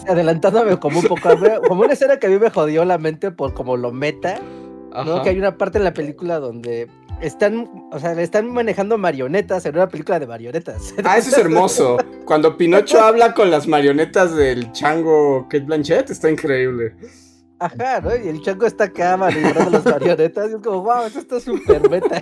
adelantándome 0.05 0.77
como 0.81 0.99
un 0.99 1.05
poco, 1.05 1.29
como 1.65 1.83
una 1.83 1.93
escena 1.93 2.17
que 2.17 2.27
a 2.27 2.29
mí 2.29 2.37
me 2.37 2.49
jodió 2.49 2.83
la 2.83 2.97
mente 2.97 3.31
por 3.31 3.53
como 3.53 3.77
lo 3.77 3.93
meta, 3.93 4.41
¿no? 5.05 5.23
Que 5.23 5.29
hay 5.29 5.39
una 5.39 5.57
parte 5.57 5.77
en 5.77 5.85
la 5.85 5.93
película 5.93 6.39
donde 6.39 6.89
están, 7.21 7.87
o 7.93 7.99
sea, 7.99 8.21
están 8.21 8.49
manejando 8.51 8.97
marionetas 8.97 9.65
en 9.65 9.75
una 9.75 9.87
película 9.87 10.19
de 10.19 10.27
marionetas. 10.27 10.93
Ah, 11.05 11.17
eso 11.17 11.29
es 11.29 11.37
hermoso. 11.37 11.99
Cuando 12.25 12.57
Pinocho 12.57 12.99
habla 12.99 13.33
con 13.33 13.49
las 13.49 13.65
marionetas 13.65 14.35
del 14.35 14.73
chango 14.73 15.43
Kate 15.43 15.63
Blanchett, 15.63 16.09
está 16.09 16.29
increíble. 16.29 16.95
Ajá, 17.61 18.01
¿no? 18.01 18.15
Y 18.15 18.27
el 18.27 18.41
chango 18.41 18.65
está 18.65 18.85
acá 18.85 19.15
manejando 19.17 19.69
las 19.69 19.85
marionetas 19.85 20.49
y 20.49 20.55
es 20.55 20.61
como, 20.61 20.81
wow, 20.81 21.05
esto 21.05 21.19
está 21.19 21.39
súper 21.39 21.87
meta. 21.91 22.19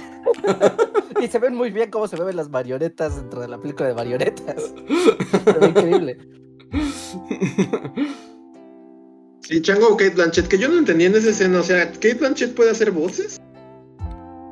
y 1.21 1.27
se 1.29 1.39
ven 1.39 1.55
muy 1.55 1.71
bien 1.71 1.89
cómo 1.89 2.09
se 2.09 2.17
ven 2.17 2.35
las 2.35 2.49
marionetas 2.49 3.15
dentro 3.15 3.39
de 3.39 3.47
la 3.47 3.57
película 3.57 3.87
de 3.87 3.95
marionetas. 3.95 4.73
Increíble. 5.61 6.17
Sí, 9.47 9.61
Chango 9.61 9.87
o 9.87 9.97
Kate 9.97 10.11
Blanchett, 10.11 10.49
que 10.49 10.57
yo 10.57 10.67
no 10.67 10.77
entendía 10.77 11.07
en 11.07 11.15
esa 11.15 11.29
escena, 11.29 11.61
o 11.61 11.63
sea, 11.63 11.89
¿Kate 11.89 12.15
Blanchett 12.15 12.53
puede 12.53 12.71
hacer 12.71 12.91
voces? 12.91 13.39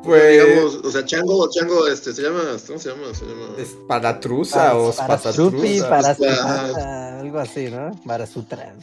Pues, 0.05 0.31
digamos, 0.31 0.75
o 0.85 0.89
sea, 0.89 1.03
Chango, 1.03 1.49
Chango, 1.49 1.85
este, 1.87 2.13
se 2.13 2.21
llama, 2.21 2.43
¿cómo 2.65 2.79
se 2.79 2.89
llama? 2.89 3.13
Se 3.13 3.25
llama... 3.25 3.45
Espadatruza 3.57 4.77
o 4.77 4.91
Espadatruza. 4.91 5.89
Para, 5.89 7.19
algo 7.19 7.39
así, 7.39 7.69
¿no? 7.69 7.91
Sutra. 8.25 8.73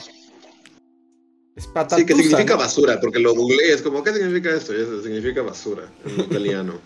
Es 1.56 1.70
sí, 1.96 2.04
que 2.04 2.14
significa 2.14 2.56
basura, 2.56 3.00
porque 3.00 3.20
lo 3.20 3.32
googleé, 3.32 3.72
es 3.72 3.82
como, 3.82 4.02
¿qué 4.02 4.12
significa 4.12 4.50
esto? 4.50 4.72
significa 5.02 5.42
basura 5.42 5.88
en 6.04 6.20
italiano. 6.24 6.80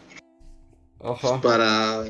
Ajá. 1.00 1.40
Para. 1.40 2.00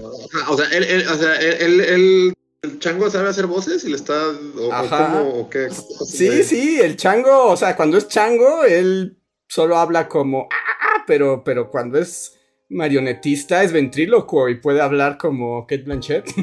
o 0.49 0.57
sea, 0.57 0.67
él, 0.71 1.07
o 1.09 1.15
sea, 1.15 1.37
él, 1.37 1.81
el 1.81 2.79
chango 2.81 3.09
sabe 3.11 3.29
hacer 3.29 3.47
voces 3.47 3.85
y 3.85 3.91
le 3.91 3.97
está. 3.97 4.31
O, 4.59 4.73
Ajá. 4.73 5.23
o 5.23 5.49
qué. 5.49 5.69
Sí, 5.71 6.43
sí, 6.43 6.81
el 6.81 6.97
chango, 6.97 7.47
o 7.47 7.57
sea, 7.57 7.77
cuando 7.77 7.97
es 7.97 8.09
chango, 8.09 8.65
él 8.65 9.19
solo 9.47 9.77
habla 9.77 10.09
como. 10.09 10.49
Ah, 10.51 10.57
ah, 10.57 10.97
ah" 10.97 11.05
pero, 11.07 11.45
pero 11.45 11.71
cuando 11.71 11.99
es 11.99 12.39
marionetista 12.71 13.63
es 13.63 13.73
ventrílocuo 13.73 14.49
y 14.49 14.57
puede 14.57 14.81
hablar 14.81 15.17
como 15.17 15.67
Kate 15.67 15.85
Blanchett. 15.85 16.27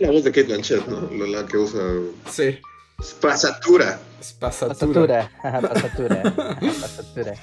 la 0.00 0.10
voz 0.10 0.24
de 0.24 0.30
Kate 0.30 0.44
Blanchett, 0.44 0.86
¿no? 0.86 1.26
La 1.26 1.44
que 1.46 1.58
usa. 1.58 1.82
Sí. 2.30 2.58
Pasatura. 3.20 3.98
Pasatura. 4.40 5.30
Pasatura. 5.42 6.22
Pasatura. 6.60 7.34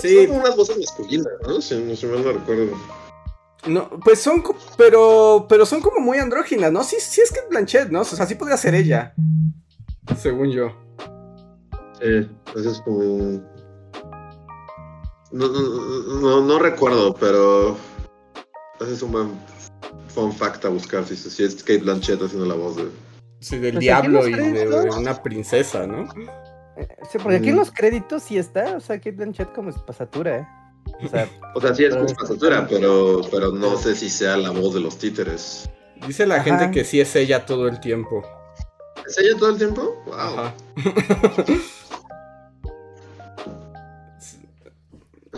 Sí. 0.00 0.26
Son 0.26 0.36
unas 0.36 0.56
voces 0.56 0.78
masculinas, 0.78 1.32
¿no? 1.42 1.60
Si, 1.60 1.74
no 1.74 2.12
mal 2.12 2.24
no 2.24 2.32
recuerdo. 2.32 2.76
No, 3.66 3.90
pues 4.04 4.20
son, 4.20 4.44
pero, 4.76 5.46
pero 5.48 5.66
son 5.66 5.80
como 5.80 6.00
muy 6.00 6.18
andróginas, 6.18 6.70
¿no? 6.70 6.84
Sí, 6.84 6.96
sí 7.00 7.20
es 7.20 7.32
que 7.32 7.40
es 7.40 7.48
Blanchett, 7.48 7.90
¿no? 7.90 8.02
O 8.02 8.04
sea, 8.04 8.26
sí 8.26 8.36
podría 8.36 8.56
ser 8.56 8.74
ella, 8.74 9.14
según 10.16 10.50
yo. 10.50 10.68
Sí, 12.00 12.28
pues 12.52 12.66
es 12.66 12.80
como... 12.82 13.42
No, 15.32 15.48
no, 15.48 16.20
no, 16.20 16.40
no 16.42 16.58
recuerdo, 16.58 17.14
pero 17.14 17.76
ese 18.80 18.92
es 18.92 19.02
un 19.02 19.12
buen 19.12 19.40
fun 20.16 20.32
fact 20.32 20.64
a 20.64 20.70
buscar 20.70 21.06
si, 21.06 21.14
si 21.14 21.44
es 21.44 21.56
Kate 21.56 21.78
Blanchett 21.78 22.20
haciendo 22.22 22.46
la 22.46 22.54
voz 22.54 22.76
de. 22.76 22.88
Sí, 23.40 23.58
del 23.58 23.74
pues 23.74 23.80
diablo 23.82 24.26
y 24.26 24.32
de, 24.32 24.66
una 24.96 25.22
princesa, 25.22 25.86
¿no? 25.86 26.08
Eh, 26.78 26.88
sí, 27.12 27.18
porque 27.22 27.36
aquí 27.36 27.50
en 27.50 27.56
los 27.56 27.70
créditos 27.70 28.22
sí 28.22 28.38
está, 28.38 28.76
o 28.76 28.80
sea, 28.80 28.96
Kate 28.96 29.12
Blanchett 29.12 29.52
como 29.52 29.68
espasatura, 29.68 30.38
¿eh? 30.38 30.46
O 31.04 31.08
sea, 31.08 31.28
o 31.54 31.60
sea 31.60 31.74
sí 31.74 31.84
es 31.84 31.94
como 31.94 32.06
espasatura, 32.06 32.66
pero, 32.66 33.20
pero 33.30 33.52
no 33.52 33.76
sé 33.76 33.94
si 33.94 34.08
sea 34.08 34.38
la 34.38 34.50
voz 34.50 34.74
de 34.74 34.80
los 34.80 34.96
títeres. 34.96 35.68
Dice 36.06 36.26
la 36.26 36.42
gente 36.42 36.70
que 36.70 36.84
sí 36.84 36.98
es 36.98 37.14
ella 37.14 37.44
todo 37.44 37.68
el 37.68 37.78
tiempo. 37.80 38.24
¿Es 39.06 39.18
ella 39.18 39.36
todo 39.38 39.50
el 39.50 39.58
tiempo? 39.58 40.02
Wow. 40.06 40.52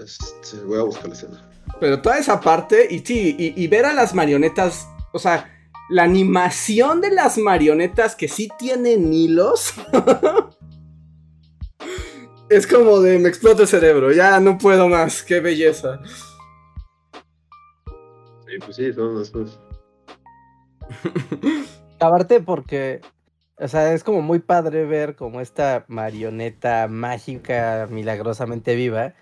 Este, 0.00 0.64
voy 0.64 0.78
a 0.78 0.82
buscar 0.82 1.08
la 1.08 1.14
escena. 1.14 1.47
Pero 1.80 2.02
toda 2.02 2.18
esa 2.18 2.40
parte, 2.40 2.88
y 2.90 3.00
sí, 3.00 3.36
y, 3.38 3.66
ver 3.68 3.86
a 3.86 3.92
las 3.92 4.14
marionetas, 4.14 4.88
o 5.12 5.18
sea, 5.18 5.50
la 5.88 6.02
animación 6.02 7.00
de 7.00 7.10
las 7.10 7.38
marionetas 7.38 8.16
que 8.16 8.28
sí 8.28 8.48
tienen 8.58 9.12
hilos. 9.12 9.74
es 12.48 12.66
como 12.66 13.00
de 13.00 13.18
me 13.18 13.28
explota 13.28 13.62
el 13.62 13.68
cerebro, 13.68 14.12
ya 14.12 14.40
no 14.40 14.58
puedo 14.58 14.88
más, 14.88 15.22
qué 15.22 15.40
belleza. 15.40 16.00
Sí, 18.46 18.58
pues 18.64 18.76
sí, 18.76 18.92
son 18.92 19.22
estos. 19.22 19.60
Aparte 22.00 22.40
porque, 22.40 23.00
o 23.56 23.68
sea, 23.68 23.92
es 23.92 24.02
como 24.02 24.22
muy 24.22 24.38
padre 24.38 24.84
ver 24.84 25.16
como 25.16 25.40
esta 25.40 25.84
marioneta 25.88 26.88
mágica, 26.88 27.86
milagrosamente 27.90 28.74
viva, 28.74 29.14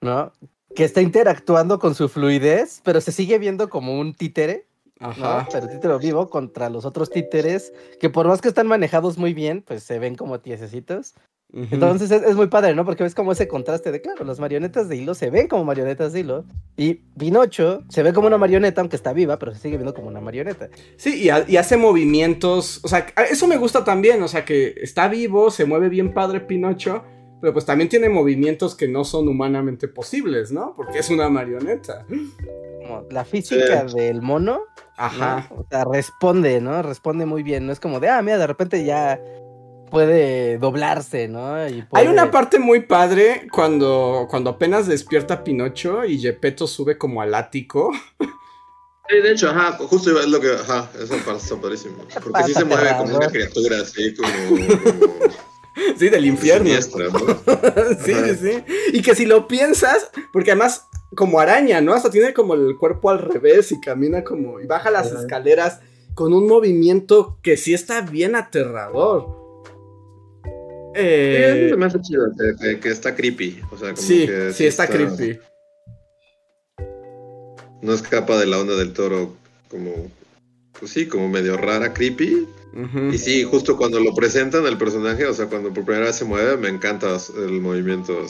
¿no? 0.00 0.32
Que 0.74 0.84
está 0.84 1.00
interactuando 1.00 1.78
con 1.78 1.94
su 1.94 2.08
fluidez, 2.08 2.80
pero 2.84 3.00
se 3.00 3.12
sigue 3.12 3.38
viendo 3.38 3.68
como 3.68 3.98
un 3.98 4.14
títere. 4.14 4.66
Ajá. 5.00 5.46
Pero 5.52 5.68
títere 5.68 5.96
vivo 5.98 6.28
contra 6.28 6.68
los 6.68 6.84
otros 6.84 7.10
títeres, 7.10 7.72
que 8.00 8.10
por 8.10 8.26
más 8.26 8.40
que 8.40 8.48
están 8.48 8.66
manejados 8.66 9.16
muy 9.16 9.32
bien, 9.32 9.62
pues 9.62 9.82
se 9.82 9.98
ven 9.98 10.16
como 10.16 10.40
tiesecitos. 10.40 11.14
Entonces 11.50 12.10
es, 12.10 12.36
muy 12.36 12.48
padre, 12.48 12.74
¿no? 12.74 12.84
Porque 12.84 13.02
ves 13.02 13.14
como 13.14 13.32
ese 13.32 13.48
contraste 13.48 13.90
de, 13.90 14.02
claro, 14.02 14.22
las 14.24 14.38
marionetas 14.38 14.86
de 14.88 14.96
hilo 14.96 15.14
se 15.14 15.30
ven 15.30 15.48
como 15.48 15.64
marionetas 15.64 16.12
de 16.12 16.20
hilo. 16.20 16.44
Y 16.76 16.94
Pinocho 16.94 17.84
se 17.88 18.02
ve 18.02 18.12
como 18.12 18.26
una 18.26 18.36
marioneta, 18.36 18.82
aunque 18.82 18.96
está 18.96 19.14
viva, 19.14 19.38
pero 19.38 19.54
se 19.54 19.60
sigue 19.60 19.78
viendo 19.78 19.94
como 19.94 20.08
una 20.08 20.20
marioneta. 20.20 20.68
Sí, 20.96 21.22
y, 21.22 21.56
hace 21.56 21.78
movimientos. 21.78 22.80
O 22.84 22.88
sea, 22.88 23.06
eso 23.30 23.46
me 23.46 23.56
gusta 23.56 23.82
también. 23.82 24.22
O 24.22 24.28
sea, 24.28 24.44
que 24.44 24.74
está 24.82 25.08
vivo, 25.08 25.50
se 25.50 25.64
mueve 25.64 25.88
bien 25.88 26.12
padre 26.12 26.40
Pinocho. 26.40 27.02
Pero 27.40 27.52
pues 27.52 27.64
también 27.64 27.88
tiene 27.88 28.08
movimientos 28.08 28.74
que 28.74 28.88
no 28.88 29.04
son 29.04 29.28
humanamente 29.28 29.86
posibles, 29.86 30.50
¿no? 30.50 30.74
Porque 30.76 30.98
es 30.98 31.08
una 31.08 31.28
marioneta. 31.28 32.04
Como 32.82 33.06
la 33.10 33.24
física 33.24 33.84
del 33.84 34.22
mono. 34.22 34.62
Ajá. 34.96 35.48
O 35.50 35.64
sea, 35.70 35.84
responde, 35.84 36.60
¿no? 36.60 36.82
Responde 36.82 37.26
muy 37.26 37.42
bien. 37.42 37.66
No 37.66 37.72
es 37.72 37.78
como 37.78 38.00
de, 38.00 38.08
ah, 38.08 38.20
mira, 38.22 38.38
de 38.38 38.46
repente 38.46 38.84
ya 38.84 39.20
puede 39.90 40.58
doblarse, 40.58 41.28
¿no? 41.28 41.54
Hay 41.54 42.06
una 42.08 42.30
parte 42.30 42.58
muy 42.58 42.80
padre 42.80 43.46
cuando, 43.52 44.26
cuando 44.28 44.50
apenas 44.50 44.86
despierta 44.86 45.44
Pinocho 45.44 46.04
y 46.04 46.18
Gepetto 46.18 46.66
sube 46.66 46.98
como 46.98 47.22
al 47.22 47.34
ático. 47.34 47.92
Sí, 49.08 49.16
de 49.22 49.32
hecho, 49.32 49.48
ajá, 49.48 49.72
justo 49.78 50.20
es 50.20 50.28
lo 50.28 50.38
que, 50.40 50.52
ajá, 50.52 50.90
eso 51.00 51.14
está 51.14 51.56
padrísimo. 51.56 52.04
Porque 52.22 52.42
sí 52.44 52.52
se 52.52 52.64
mueve 52.64 52.90
como 52.98 53.16
una 53.16 53.28
criatura 53.28 53.80
así, 53.80 54.14
como... 54.14 54.28
Sí, 55.96 56.08
del 56.08 56.26
infierno. 56.26 56.70
sí, 56.70 58.12
sí, 58.14 58.34
sí. 58.40 58.64
Y 58.92 59.02
que 59.02 59.14
si 59.14 59.26
lo 59.26 59.48
piensas, 59.48 60.10
porque 60.32 60.52
además, 60.52 60.86
como 61.14 61.40
araña, 61.40 61.80
¿no? 61.80 61.94
Hasta 61.94 62.10
tiene 62.10 62.32
como 62.34 62.54
el 62.54 62.76
cuerpo 62.76 63.10
al 63.10 63.20
revés 63.20 63.72
y 63.72 63.80
camina 63.80 64.24
como. 64.24 64.60
y 64.60 64.66
baja 64.66 64.90
las 64.90 65.12
escaleras 65.12 65.80
con 66.14 66.32
un 66.32 66.46
movimiento 66.46 67.38
que 67.42 67.56
sí 67.56 67.74
está 67.74 68.00
bien 68.00 68.34
aterrador. 68.34 69.38
Eh, 70.94 71.74
me 71.78 71.86
hace 71.86 72.00
chido, 72.00 72.24
que, 72.82 72.88
está 72.88 73.14
creepy. 73.14 73.60
sí, 73.94 74.28
sí, 74.52 74.66
está, 74.66 74.88
creepy. 74.88 75.38
No 77.82 77.92
escapa 77.92 78.36
de 78.36 78.46
la 78.46 78.58
onda 78.58 78.74
del 78.74 78.92
toro 78.92 79.36
como, 79.68 79.92
pues 80.78 80.90
sí, 80.90 81.06
como 81.06 81.28
medio 81.28 81.56
rara, 81.56 81.94
creepy. 81.94 82.48
Y 83.12 83.18
sí, 83.18 83.44
justo 83.44 83.76
cuando 83.76 83.98
lo 83.98 84.14
presentan 84.14 84.66
el 84.66 84.78
personaje, 84.78 85.26
o 85.26 85.32
sea, 85.32 85.46
cuando 85.46 85.72
por 85.72 85.84
primera 85.84 86.06
vez 86.06 86.16
se 86.16 86.24
mueve, 86.24 86.56
me 86.56 86.68
encanta 86.68 87.16
el 87.36 87.60
movimiento, 87.60 88.26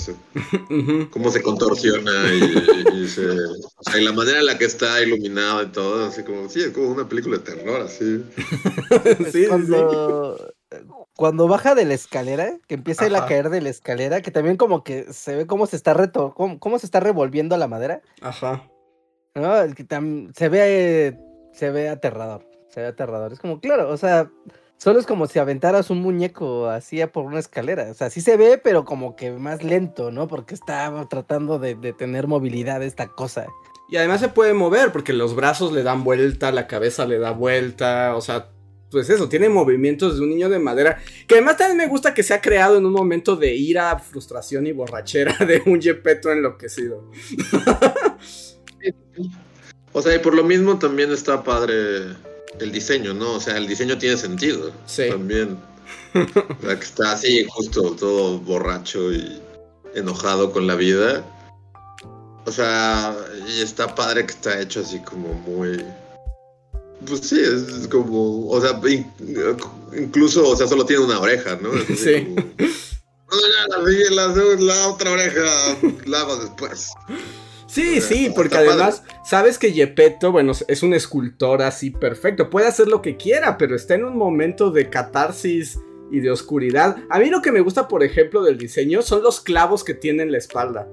cómo 1.10 1.30
se 1.30 1.42
contorsiona 1.42 2.12
y, 2.34 4.02
la 4.02 4.12
manera 4.12 4.38
en 4.38 4.46
la 4.46 4.58
que 4.58 4.64
está 4.64 5.02
iluminado 5.02 5.62
y 5.62 5.66
todo, 5.66 6.06
así 6.06 6.22
como, 6.22 6.48
sí, 6.48 6.60
es 6.60 6.70
como 6.70 6.88
una 6.88 7.08
película 7.08 7.38
de 7.38 7.44
terror, 7.44 7.82
así. 7.82 8.24
sí, 9.32 9.46
cuando, 9.48 10.54
cuando 11.16 11.48
baja 11.48 11.74
de 11.74 11.84
la 11.84 11.94
escalera, 11.94 12.58
que 12.66 12.74
empieza 12.74 13.06
a 13.06 13.26
caer 13.26 13.50
de 13.50 13.60
la 13.60 13.70
escalera, 13.70 14.22
que 14.22 14.30
también 14.30 14.56
como 14.56 14.84
que 14.84 15.12
se 15.12 15.34
ve 15.34 15.46
cómo 15.46 15.66
se 15.66 15.76
está 15.76 15.94
reto, 15.94 16.32
cómo, 16.34 16.78
se 16.78 16.86
está 16.86 17.00
revolviendo 17.00 17.56
la 17.56 17.68
madera. 17.68 18.02
Ajá. 18.20 18.68
¿No? 19.34 19.54
se 20.34 20.48
ve 20.48 21.18
se 21.52 21.70
ve 21.70 21.88
aterrador. 21.88 22.47
Se 22.68 22.80
ve 22.80 22.86
aterrador. 22.86 23.32
Es 23.32 23.38
como, 23.38 23.60
claro, 23.60 23.90
o 23.90 23.96
sea, 23.96 24.30
solo 24.76 24.98
es 24.98 25.06
como 25.06 25.26
si 25.26 25.38
aventaras 25.38 25.90
un 25.90 26.00
muñeco 26.00 26.68
así 26.68 27.04
por 27.06 27.24
una 27.24 27.38
escalera. 27.38 27.90
O 27.90 27.94
sea, 27.94 28.10
sí 28.10 28.20
se 28.20 28.36
ve, 28.36 28.58
pero 28.62 28.84
como 28.84 29.16
que 29.16 29.30
más 29.32 29.62
lento, 29.62 30.10
¿no? 30.10 30.28
Porque 30.28 30.54
está 30.54 31.06
tratando 31.08 31.58
de, 31.58 31.74
de 31.74 31.92
tener 31.92 32.26
movilidad 32.26 32.82
esta 32.82 33.08
cosa. 33.08 33.46
Y 33.88 33.96
además 33.96 34.20
se 34.20 34.28
puede 34.28 34.52
mover 34.52 34.92
porque 34.92 35.12
los 35.12 35.34
brazos 35.34 35.72
le 35.72 35.82
dan 35.82 36.04
vuelta, 36.04 36.52
la 36.52 36.66
cabeza 36.66 37.06
le 37.06 37.18
da 37.18 37.30
vuelta, 37.30 38.14
o 38.16 38.20
sea, 38.20 38.50
pues 38.90 39.10
eso, 39.10 39.28
tiene 39.28 39.48
movimientos 39.48 40.16
de 40.16 40.22
un 40.22 40.30
niño 40.30 40.48
de 40.48 40.58
madera. 40.58 40.98
Que 41.26 41.36
además 41.36 41.56
también 41.56 41.76
me 41.78 41.86
gusta 41.86 42.14
que 42.14 42.22
se 42.22 42.34
ha 42.34 42.40
creado 42.40 42.78
en 42.78 42.86
un 42.86 42.92
momento 42.92 43.36
de 43.36 43.54
ira, 43.54 43.98
frustración 43.98 44.66
y 44.66 44.72
borrachera 44.72 45.36
de 45.46 45.62
un 45.66 45.80
Gepetto 45.80 46.30
enloquecido. 46.30 47.10
o 49.92 50.02
sea, 50.02 50.14
y 50.14 50.18
por 50.20 50.34
lo 50.34 50.44
mismo 50.44 50.78
también 50.78 51.12
está 51.12 51.42
padre 51.42 52.14
el 52.60 52.72
diseño, 52.72 53.14
¿no? 53.14 53.34
O 53.34 53.40
sea, 53.40 53.56
el 53.56 53.66
diseño 53.66 53.98
tiene 53.98 54.16
sentido. 54.16 54.72
Sí. 54.86 55.08
También. 55.08 55.58
O 56.14 56.62
sea, 56.62 56.78
que 56.78 56.84
está 56.84 57.12
así, 57.12 57.46
justo 57.48 57.92
todo 57.92 58.38
borracho 58.40 59.12
y 59.12 59.40
enojado 59.94 60.52
con 60.52 60.66
la 60.66 60.74
vida. 60.74 61.24
O 62.44 62.50
sea, 62.50 63.14
y 63.46 63.60
está 63.60 63.94
padre 63.94 64.26
que 64.26 64.32
está 64.32 64.60
hecho 64.60 64.80
así 64.80 64.98
como 65.00 65.34
muy 65.34 65.84
pues 67.06 67.20
sí, 67.20 67.40
es 67.40 67.86
como, 67.88 68.48
o 68.48 68.60
sea, 68.60 68.80
incluso, 69.96 70.48
o 70.48 70.56
sea, 70.56 70.66
solo 70.66 70.84
tiene 70.84 71.04
una 71.04 71.20
oreja, 71.20 71.56
¿no? 71.60 71.70
sí. 71.96 72.34
la, 74.10 74.88
otra 74.88 75.12
oreja 75.12 75.78
la 76.06 76.20
hago 76.20 76.36
después. 76.36 76.90
Sí, 77.68 78.00
sí, 78.00 78.32
porque 78.34 78.56
además 78.56 79.02
sabes 79.24 79.58
que 79.58 79.72
Yepeto, 79.72 80.32
bueno, 80.32 80.52
es 80.66 80.82
un 80.82 80.94
escultor 80.94 81.62
así 81.62 81.90
perfecto, 81.90 82.48
puede 82.48 82.66
hacer 82.66 82.88
lo 82.88 83.02
que 83.02 83.16
quiera, 83.16 83.58
pero 83.58 83.76
está 83.76 83.94
en 83.94 84.04
un 84.04 84.16
momento 84.16 84.70
de 84.70 84.88
catarsis 84.88 85.78
y 86.10 86.20
de 86.20 86.30
oscuridad. 86.30 86.96
A 87.10 87.18
mí 87.18 87.28
lo 87.28 87.42
que 87.42 87.52
me 87.52 87.60
gusta, 87.60 87.86
por 87.86 88.02
ejemplo, 88.02 88.42
del 88.42 88.56
diseño 88.56 89.02
son 89.02 89.22
los 89.22 89.40
clavos 89.40 89.84
que 89.84 89.92
tiene 89.92 90.22
en 90.22 90.32
la 90.32 90.38
espalda. 90.38 90.88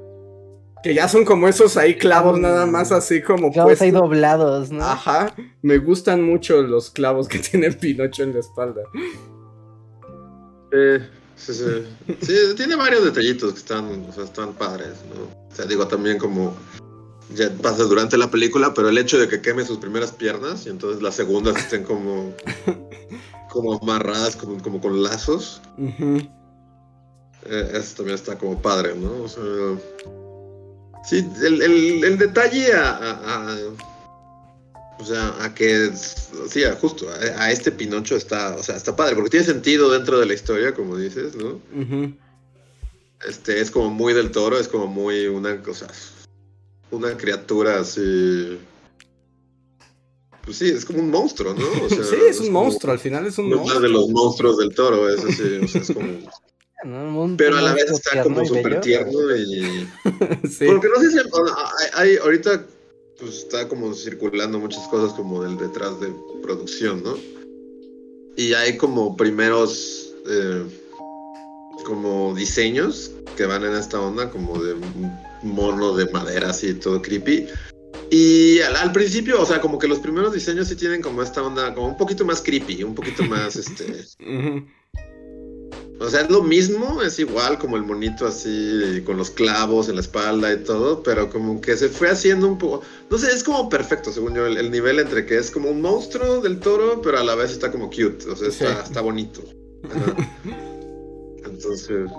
Que 0.83 0.93
ya 0.93 1.07
son 1.07 1.23
como 1.25 1.47
esos 1.47 1.77
ahí 1.77 1.95
clavos 1.95 2.37
nada 2.39 2.65
más 2.65 2.91
así 2.91 3.21
como 3.21 3.51
Clavos 3.51 3.81
ahí 3.81 3.91
doblados, 3.91 4.69
¿no? 4.69 4.83
Ajá. 4.83 5.33
Me 5.61 5.77
gustan 5.77 6.21
mucho 6.21 6.61
los 6.61 6.91
clavos 6.91 7.27
que 7.27 7.39
tiene 7.51 7.71
Pinocho 7.71 8.21
en 8.23 8.33
la 8.33 8.39
espalda. 8.39 8.81
Sí, 11.35 11.53
sí. 11.53 12.15
Sí, 12.21 12.33
tiene 12.55 12.75
varios 12.75 13.03
detallitos 13.03 13.53
que 13.53 13.59
están, 13.59 14.05
o 14.09 14.13
sea, 14.13 14.23
están 14.23 14.53
padres, 14.53 14.93
¿no? 15.13 15.23
O 15.49 15.55
sea, 15.55 15.65
digo 15.65 15.87
también 15.87 16.17
como 16.17 16.55
ya 17.33 17.49
pasa 17.61 17.83
durante 17.83 18.17
la 18.17 18.29
película, 18.29 18.73
pero 18.73 18.89
el 18.89 18.97
hecho 18.97 19.17
de 19.17 19.27
que 19.27 19.41
queme 19.41 19.65
sus 19.65 19.79
primeras 19.79 20.11
piernas 20.11 20.65
y 20.65 20.69
entonces 20.69 21.01
las 21.01 21.15
segundas 21.15 21.55
estén 21.57 21.83
como 21.83 22.33
como 23.49 23.73
amarradas 23.81 24.35
como, 24.35 24.61
como 24.61 24.79
con 24.81 25.01
lazos. 25.01 25.61
eh, 25.79 27.71
eso 27.73 27.95
también 27.97 28.15
está 28.15 28.37
como 28.37 28.61
padre, 28.61 28.95
¿no? 28.95 29.23
O 29.23 29.27
sea, 29.27 29.43
Sí, 31.05 31.23
el, 31.43 31.61
el, 32.03 32.17
detalle 32.17 32.73
a, 32.73 33.55
O 34.99 35.05
sea, 35.05 35.35
a 35.43 35.53
que. 35.53 35.91
Sí, 35.93 36.63
justo. 36.79 37.07
A, 37.37 37.51
este 37.51 37.71
Pinocho 37.71 38.15
está. 38.15 38.55
O 38.55 38.63
sea, 38.63 38.75
está 38.75 38.95
padre. 38.95 39.15
Porque 39.15 39.31
tiene 39.31 39.45
sentido 39.45 39.91
dentro 39.91 40.19
de 40.19 40.25
la 40.25 40.33
historia, 40.33 40.73
como 40.73 40.97
dices, 40.97 41.35
¿no? 41.35 41.59
Este 43.27 43.59
es 43.59 43.71
como 43.71 43.89
muy 43.89 44.13
del 44.13 44.31
toro. 44.31 44.57
Es 44.57 44.67
como 44.67 44.87
muy 44.87 45.27
una 45.27 45.61
cosa. 45.61 45.87
Una 46.91 47.17
criatura 47.17 47.79
así. 47.79 48.57
Pues 50.43 50.57
sí, 50.57 50.69
es 50.69 50.85
como 50.85 50.99
un 50.99 51.09
monstruo, 51.09 51.55
¿no? 51.55 51.65
sí, 51.89 52.15
es, 52.29 52.39
un 52.39 52.51
monstruo. 52.51 52.93
Al 52.93 52.99
final 52.99 53.25
es 53.25 53.37
un 53.37 53.49
monstruo. 53.49 53.81
de 53.81 53.89
los 53.89 54.09
monstruos 54.09 54.57
del 54.57 54.73
toro, 54.75 55.09
es 55.09 55.23
así. 55.23 55.59
O 55.63 55.67
sea, 55.67 55.81
es 55.81 55.91
como. 55.91 56.05
pero 57.37 57.57
a 57.57 57.61
la 57.61 57.73
vez 57.73 57.89
está 57.89 58.21
como 58.21 58.45
súper 58.45 58.79
tierno 58.81 59.35
y... 59.35 59.87
Porque 60.03 60.87
no 60.87 61.01
sé 61.01 61.11
si 61.11 61.17
hay, 61.93 62.17
ahorita 62.17 62.65
pues 63.19 63.37
está 63.37 63.67
como 63.67 63.93
circulando 63.93 64.59
muchas 64.59 64.87
cosas 64.87 65.13
como 65.13 65.43
del 65.43 65.57
detrás 65.57 65.99
de 65.99 66.13
producción, 66.41 67.03
¿no? 67.03 67.17
Y 68.35 68.53
hay 68.53 68.77
como 68.77 69.15
primeros 69.15 70.13
eh, 70.27 70.65
como 71.85 72.33
diseños 72.35 73.11
que 73.37 73.45
van 73.45 73.63
en 73.63 73.75
esta 73.75 73.99
onda 73.99 74.29
como 74.29 74.61
de 74.61 74.75
mono 75.43 75.95
de 75.95 76.09
madera 76.11 76.49
así 76.49 76.73
todo 76.73 77.01
creepy. 77.01 77.47
Y 78.11 78.59
al, 78.61 78.91
principio, 78.91 79.41
o 79.41 79.45
sea, 79.45 79.59
como 79.59 79.79
que 79.79 79.87
los 79.87 79.99
primeros 79.99 80.33
diseños 80.33 80.67
sí 80.67 80.75
tienen 80.75 81.01
como 81.01 81.23
esta 81.23 81.41
onda, 81.41 81.73
como 81.73 81.87
un 81.87 81.97
poquito 81.97 82.23
más 82.23 82.41
creepy, 82.41 82.83
un 82.83 82.93
poquito 82.93 83.23
más 83.23 83.55
este... 83.55 84.05
O 85.99 86.09
sea, 86.09 86.21
es 86.21 86.29
lo 86.29 86.43
mismo, 86.43 87.01
es 87.01 87.19
igual 87.19 87.57
como 87.57 87.77
el 87.77 87.83
monito 87.83 88.27
así, 88.27 89.01
con 89.05 89.15
los 89.15 89.29
clavos 89.29 89.87
en 89.87 89.95
la 89.95 90.01
espalda 90.01 90.51
y 90.51 90.57
todo, 90.57 91.01
pero 91.01 91.29
como 91.29 91.61
que 91.61 91.77
se 91.77 91.87
fue 91.87 92.09
haciendo 92.09 92.47
un 92.47 92.57
poco, 92.57 92.81
no 93.09 93.17
sé, 93.17 93.31
es 93.31 93.43
como 93.43 93.69
perfecto, 93.69 94.11
según 94.11 94.35
yo, 94.35 94.45
el, 94.45 94.71
nivel 94.71 94.99
entre 94.99 95.25
que 95.25 95.37
es 95.37 95.51
como 95.51 95.69
un 95.69 95.81
monstruo 95.81 96.41
del 96.41 96.59
toro, 96.59 97.01
pero 97.01 97.19
a 97.19 97.23
la 97.23 97.35
vez 97.35 97.51
está 97.51 97.71
como 97.71 97.89
cute, 97.89 98.29
o 98.29 98.35
sea, 98.35 98.49
está, 98.49 98.81
está 98.83 98.99
bonito. 98.99 99.41
Entonces, 101.45 102.11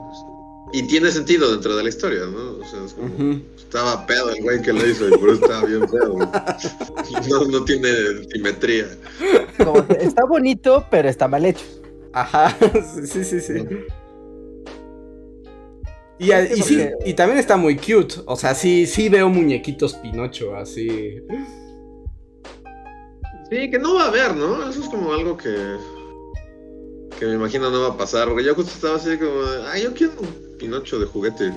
y 0.73 0.83
tiene 0.89 1.11
sentido 1.11 1.53
dentro 1.53 1.77
de 1.77 1.83
la 1.83 1.89
historia, 1.91 2.23
¿no? 2.27 2.59
O 2.59 2.65
sea, 2.65 2.83
es 2.85 2.95
como, 2.95 3.41
estaba 3.59 4.07
pedo 4.07 4.31
el 4.31 4.43
güey 4.43 4.63
que 4.63 4.73
lo 4.73 4.87
hizo 4.87 5.07
y 5.09 5.19
por 5.19 5.31
eso 5.31 5.45
estaba 5.45 5.65
bien 5.67 5.83
pedo. 5.83 6.17
No, 7.29 7.45
no 7.45 7.65
tiene 7.65 7.89
simetría. 8.33 8.87
está 10.01 10.25
bonito, 10.25 10.85
pero 10.91 11.09
está 11.09 11.29
mal 11.29 11.45
hecho. 11.45 11.65
Ajá, 12.17 12.57
sí, 13.05 13.25
sí, 13.25 13.41
sí. 13.43 13.53
Y, 16.19 16.63
sí, 16.63 16.89
y 17.05 17.13
también 17.13 17.39
está 17.39 17.59
muy 17.59 17.77
cute. 17.77 18.15
O 18.25 18.37
sea, 18.37 18.55
sí, 18.55 18.87
sí 18.87 19.11
veo 19.11 19.29
muñequitos 19.29 19.93
Pinocho 19.97 20.57
así. 20.57 21.21
Sí, 23.51 23.71
que 23.71 23.79
no 23.79 23.97
va 23.97 24.05
a 24.05 24.09
haber, 24.09 24.35
¿no? 24.35 24.67
Eso 24.67 24.81
es 24.81 24.89
como 24.89 25.13
algo 25.13 25.37
que. 25.37 25.77
que 27.19 27.27
me 27.27 27.35
imagino 27.35 27.71
no 27.71 27.83
va 27.83 27.89
a 27.89 27.97
pasar. 27.99 28.29
Porque 28.29 28.45
yo 28.45 28.55
justo 28.55 28.73
estaba 28.73 28.97
así 28.97 29.19
como. 29.19 29.43
Ay, 29.71 29.83
yo 29.83 29.93
quiero 29.93 30.15
un 30.19 30.57
Pinocho 30.57 30.99
de 30.99 31.05
juguete. 31.05 31.53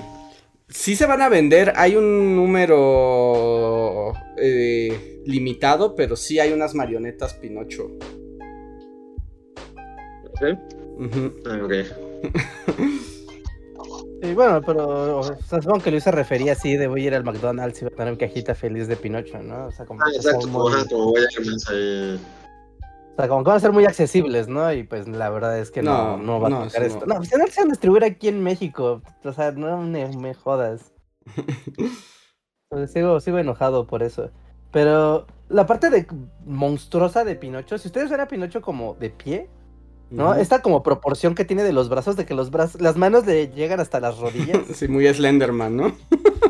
Sí 0.68 0.94
se 0.94 1.06
van 1.06 1.22
a 1.22 1.30
vender. 1.30 1.72
Hay 1.76 1.96
un 1.96 2.36
número. 2.36 4.12
Eh, 4.36 5.22
limitado, 5.24 5.94
pero 5.94 6.16
sí 6.16 6.38
hay 6.38 6.52
unas 6.52 6.74
marionetas 6.74 7.32
Pinocho. 7.32 7.92
¿Sí? 10.40 10.58
Ah, 11.46 11.60
ok. 11.64 11.72
Sí, 14.22 14.34
bueno, 14.34 14.60
pero 14.60 15.22
supongo 15.22 15.80
que 15.82 15.90
Luis 15.90 16.04
se 16.04 16.10
refería 16.10 16.52
así 16.52 16.76
de 16.76 16.88
voy 16.88 17.04
a 17.04 17.06
ir 17.06 17.14
al 17.14 17.24
McDonald's 17.24 17.80
y 17.80 17.86
voy 17.86 17.94
a 17.94 17.96
tener 17.96 18.12
mi 18.12 18.18
cajita 18.18 18.54
feliz 18.54 18.86
de 18.86 18.96
Pinocho, 18.96 19.42
¿no? 19.42 19.68
O 19.68 19.72
sea, 19.72 19.86
como, 19.86 20.02
ah, 20.02 20.10
exacto, 20.14 20.40
como, 20.42 20.64
voy 20.64 20.74
a 20.74 21.74
ir 21.74 22.20
O 23.12 23.16
sea, 23.16 23.28
como 23.28 23.42
que 23.42 23.48
van 23.48 23.56
a 23.56 23.60
ser 23.60 23.72
muy 23.72 23.86
accesibles, 23.86 24.46
¿no? 24.46 24.70
Y 24.74 24.82
pues 24.82 25.08
la 25.08 25.30
verdad 25.30 25.58
es 25.58 25.70
que 25.70 25.82
no, 25.82 26.18
no, 26.18 26.38
va 26.38 26.48
a 26.48 26.64
tocar 26.66 26.82
esto. 26.82 27.06
No, 27.06 27.16
pues 27.16 27.30
no 27.32 27.46
se 27.46 27.60
van 27.60 27.68
a 27.68 27.72
distribuir 27.72 28.04
aquí 28.04 28.28
en 28.28 28.42
México. 28.42 29.00
O 29.24 29.32
sea, 29.32 29.52
no 29.52 29.78
me, 29.78 30.34
jodas. 30.34 30.92
sigo, 32.92 33.20
sigo 33.20 33.38
enojado 33.38 33.86
por 33.86 34.02
eso. 34.02 34.30
Pero 34.70 35.26
la 35.48 35.66
parte 35.66 35.88
de 35.88 36.06
monstruosa 36.44 37.24
de 37.24 37.36
Pinocho, 37.36 37.78
si 37.78 37.88
ustedes 37.88 38.10
ven 38.10 38.20
a 38.20 38.28
Pinocho 38.28 38.60
como 38.60 38.94
de 39.00 39.08
pie, 39.08 39.48
¿no? 40.10 40.34
Esta 40.34 40.60
como 40.60 40.82
proporción 40.82 41.34
que 41.34 41.44
tiene 41.44 41.62
de 41.62 41.72
los 41.72 41.88
brazos, 41.88 42.16
de 42.16 42.26
que 42.26 42.34
los 42.34 42.50
brazos, 42.50 42.80
las 42.80 42.96
manos 42.96 43.26
le 43.26 43.48
llegan 43.48 43.80
hasta 43.80 44.00
las 44.00 44.18
rodillas. 44.18 44.58
sí, 44.74 44.88
muy 44.88 45.06
Slenderman, 45.12 45.76
¿no? 45.76 45.92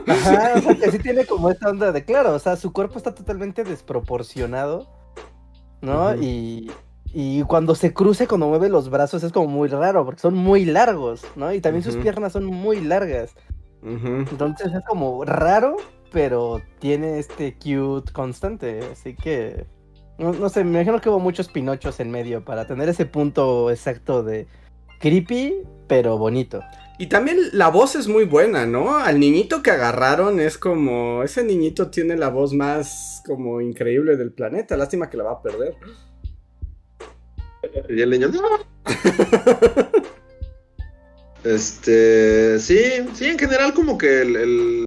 Ajá, 0.06 0.54
o 0.56 0.60
sea, 0.60 0.74
que 0.80 0.90
sí 0.90 0.98
tiene 0.98 1.26
como 1.26 1.50
esta 1.50 1.68
onda 1.68 1.92
de, 1.92 2.04
claro, 2.04 2.34
o 2.34 2.38
sea, 2.38 2.56
su 2.56 2.72
cuerpo 2.72 2.98
está 2.98 3.14
totalmente 3.14 3.64
desproporcionado, 3.64 4.88
¿no? 5.82 6.14
y, 6.16 6.70
y 7.12 7.42
cuando 7.42 7.74
se 7.74 7.92
cruce, 7.92 8.26
cuando 8.26 8.48
mueve 8.48 8.68
los 8.68 8.88
brazos, 8.88 9.22
es 9.22 9.32
como 9.32 9.48
muy 9.48 9.68
raro, 9.68 10.04
porque 10.04 10.20
son 10.20 10.34
muy 10.34 10.64
largos, 10.64 11.22
¿no? 11.36 11.52
Y 11.52 11.60
también 11.60 11.82
sus 11.82 11.96
piernas 11.96 12.32
son 12.32 12.46
muy 12.46 12.80
largas. 12.80 13.34
Entonces 13.82 14.72
es 14.72 14.84
como 14.86 15.24
raro, 15.24 15.76
pero 16.12 16.60
tiene 16.78 17.18
este 17.18 17.54
cute 17.54 18.12
constante, 18.12 18.80
así 18.92 19.14
que... 19.14 19.66
No, 20.20 20.50
sé, 20.50 20.64
me 20.64 20.82
imagino 20.82 21.00
que 21.00 21.08
hubo 21.08 21.18
muchos 21.18 21.48
pinochos 21.48 21.98
en 21.98 22.10
medio 22.10 22.44
para 22.44 22.66
tener 22.66 22.90
ese 22.90 23.06
punto 23.06 23.70
exacto 23.70 24.22
de 24.22 24.46
creepy, 24.98 25.62
pero 25.88 26.18
bonito. 26.18 26.60
Y 26.98 27.06
también 27.06 27.38
la 27.54 27.68
voz 27.68 27.96
es 27.96 28.06
muy 28.06 28.26
buena, 28.26 28.66
¿no? 28.66 28.98
Al 28.98 29.18
niñito 29.18 29.62
que 29.62 29.70
agarraron 29.70 30.38
es 30.38 30.58
como. 30.58 31.22
Ese 31.22 31.42
niñito 31.42 31.88
tiene 31.88 32.18
la 32.18 32.28
voz 32.28 32.52
más 32.52 33.22
como 33.26 33.62
increíble 33.62 34.18
del 34.18 34.32
planeta. 34.32 34.76
Lástima 34.76 35.08
que 35.08 35.16
la 35.16 35.24
va 35.24 35.32
a 35.32 35.42
perder. 35.42 35.74
Y 37.88 38.02
el 38.02 38.10
niño. 38.10 38.30
este. 41.44 42.58
Sí, 42.58 42.78
sí, 43.14 43.24
en 43.24 43.38
general, 43.38 43.72
como 43.72 43.96
que 43.96 44.20
el, 44.20 44.86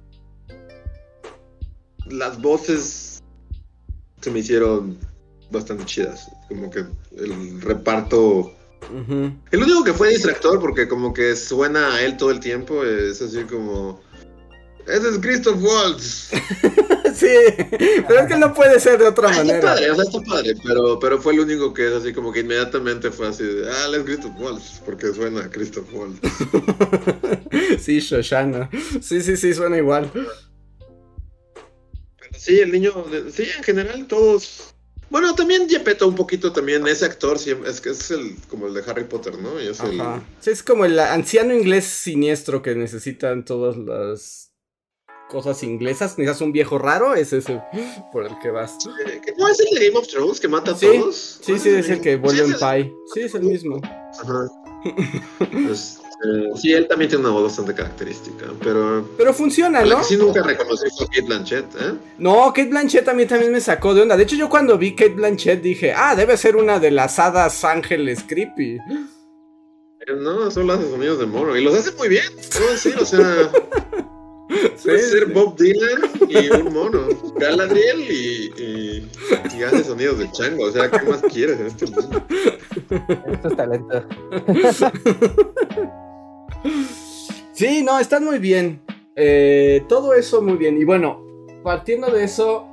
las 2.06 2.40
voces 2.40 3.20
se 4.20 4.30
me 4.30 4.38
hicieron 4.38 4.96
bastante 5.54 5.84
chidas. 5.86 6.30
Como 6.48 6.70
que 6.70 6.84
el 7.16 7.60
reparto. 7.62 8.52
El 9.50 9.62
único 9.62 9.82
que 9.82 9.94
fue 9.94 10.10
distractor, 10.10 10.60
porque 10.60 10.86
como 10.86 11.14
que 11.14 11.34
suena 11.36 11.94
a 11.94 12.02
él 12.02 12.18
todo 12.18 12.30
el 12.30 12.40
tiempo, 12.40 12.84
es 12.84 13.22
así 13.22 13.44
como. 13.44 14.02
Ese 14.86 15.08
es 15.08 15.18
Christoph 15.18 15.62
Waltz. 15.62 16.28
sí, 17.14 17.34
pero 18.06 18.20
es 18.20 18.26
que 18.26 18.36
no 18.36 18.52
puede 18.52 18.78
ser 18.78 18.98
de 18.98 19.08
otra 19.08 19.30
manera. 19.30 19.56
Está 19.56 19.74
padre, 19.74 19.90
o 19.90 19.94
sea, 19.94 20.04
está 20.04 20.20
padre, 20.20 20.54
pero, 20.62 20.98
pero 20.98 21.18
fue 21.18 21.32
el 21.32 21.40
único 21.40 21.72
que 21.72 21.88
es 21.88 21.94
así 21.94 22.12
como 22.12 22.30
que 22.32 22.40
inmediatamente 22.40 23.10
fue 23.10 23.28
así 23.28 23.44
de, 23.44 23.70
ah, 23.70 23.86
él 23.88 23.94
es 23.94 24.04
Christoph 24.04 24.38
Waltz, 24.38 24.82
porque 24.84 25.12
suena 25.14 25.40
a 25.40 25.50
Christoph 25.50 25.90
Waltz. 25.94 26.20
sí, 27.80 28.00
Shoshana. 28.00 28.68
Sí, 29.00 29.22
sí, 29.22 29.38
sí, 29.38 29.54
suena 29.54 29.78
igual. 29.78 30.10
Pero 30.12 30.28
sí, 32.36 32.60
el 32.60 32.72
niño, 32.72 32.92
sí, 33.32 33.44
en 33.56 33.64
general 33.64 34.06
todos 34.06 34.73
bueno, 35.14 35.32
también 35.36 35.68
Gepetto 35.68 36.08
un 36.08 36.16
poquito 36.16 36.52
también, 36.52 36.84
ese 36.88 37.04
actor 37.04 37.36
es 37.36 37.80
que 37.80 37.90
es 37.90 38.10
el 38.10 38.34
como 38.48 38.66
el 38.66 38.74
de 38.74 38.82
Harry 38.84 39.04
Potter, 39.04 39.38
¿no? 39.38 39.60
es, 39.60 39.80
sí, 40.40 40.50
es 40.50 40.64
como 40.64 40.84
el 40.84 40.98
anciano 40.98 41.54
inglés 41.54 41.84
siniestro 41.84 42.62
que 42.62 42.74
necesitan 42.74 43.44
todas 43.44 43.76
las 43.76 44.52
cosas 45.28 45.62
inglesas. 45.62 46.18
Necesitas 46.18 46.40
un 46.40 46.50
viejo 46.50 46.78
raro, 46.78 47.14
es 47.14 47.32
ese 47.32 47.62
por 48.10 48.26
el 48.26 48.36
que 48.40 48.50
vas. 48.50 48.76
¿No 49.38 49.48
es 49.48 49.60
el 49.60 49.78
de 49.78 49.86
Game 49.86 50.00
of 50.00 50.08
Thrones 50.08 50.40
que 50.40 50.48
mata 50.48 50.72
a 50.72 50.76
todos? 50.76 51.38
Sí, 51.40 51.60
sí, 51.60 51.68
es 51.68 51.88
el 51.90 52.00
que 52.00 52.16
vuelve 52.16 52.42
en 52.42 52.54
Pie. 52.54 52.92
Sí, 53.14 53.20
es 53.20 53.36
el 53.36 53.42
mismo. 53.42 53.80
Ajá. 53.84 54.48
Pues, 55.38 56.00
eh, 56.22 56.50
sí, 56.54 56.72
él 56.72 56.86
también 56.86 57.10
tiene 57.10 57.24
una 57.24 57.32
voz 57.32 57.44
bastante 57.44 57.74
característica, 57.74 58.46
pero... 58.62 59.08
Pero 59.16 59.34
funciona, 59.34 59.84
¿no? 59.84 60.02
sí 60.02 60.16
nunca 60.16 60.42
reconocí 60.42 60.86
a 60.86 61.06
Kate 61.06 61.22
Blanchett, 61.22 61.64
¿eh? 61.80 61.94
No, 62.18 62.46
Kate 62.48 62.68
Blanchett 62.68 63.04
también, 63.04 63.28
también 63.28 63.52
me 63.52 63.60
sacó 63.60 63.94
de 63.94 64.02
onda. 64.02 64.16
De 64.16 64.22
hecho, 64.22 64.36
yo 64.36 64.48
cuando 64.48 64.78
vi 64.78 64.94
Kate 64.94 65.14
Blanchett 65.14 65.60
dije, 65.60 65.92
ah, 65.92 66.14
debe 66.14 66.36
ser 66.36 66.56
una 66.56 66.78
de 66.78 66.90
las 66.90 67.18
hadas 67.18 67.64
ángeles 67.64 68.24
creepy. 68.26 68.78
No, 70.16 70.50
son 70.50 70.66
las 70.66 70.80
sonidos 70.80 71.18
de 71.18 71.26
mono. 71.26 71.56
Y 71.56 71.64
los 71.64 71.74
hace 71.74 71.92
muy 71.92 72.08
bien, 72.08 72.24
puedo 72.52 72.70
decir, 72.70 72.94
o 72.98 73.04
sea... 73.04 73.50
Puede 74.82 75.00
ser 75.00 75.26
Bob 75.26 75.56
Dylan 75.56 76.10
y 76.28 76.50
un 76.50 76.72
mono. 76.72 77.08
Galadriel 77.36 78.00
y, 78.00 78.52
y, 78.56 79.10
y, 79.56 79.62
hace 79.62 79.84
sonidos 79.84 80.18
de 80.18 80.30
chango. 80.32 80.64
O 80.64 80.70
sea, 80.70 80.90
¿qué 80.90 81.00
más 81.06 81.22
quieres 81.22 81.58
en 81.58 81.66
este 81.66 81.86
mundo? 81.86 82.24
Esto 83.26 83.48
es 83.48 83.56
talento. 83.56 84.04
Sí, 87.54 87.84
no, 87.84 88.00
están 88.00 88.24
muy 88.24 88.38
bien. 88.38 88.82
Eh, 89.14 89.84
todo 89.88 90.12
eso 90.14 90.42
muy 90.42 90.56
bien. 90.56 90.76
Y 90.76 90.84
bueno, 90.84 91.24
partiendo 91.62 92.10
de 92.10 92.24
eso, 92.24 92.66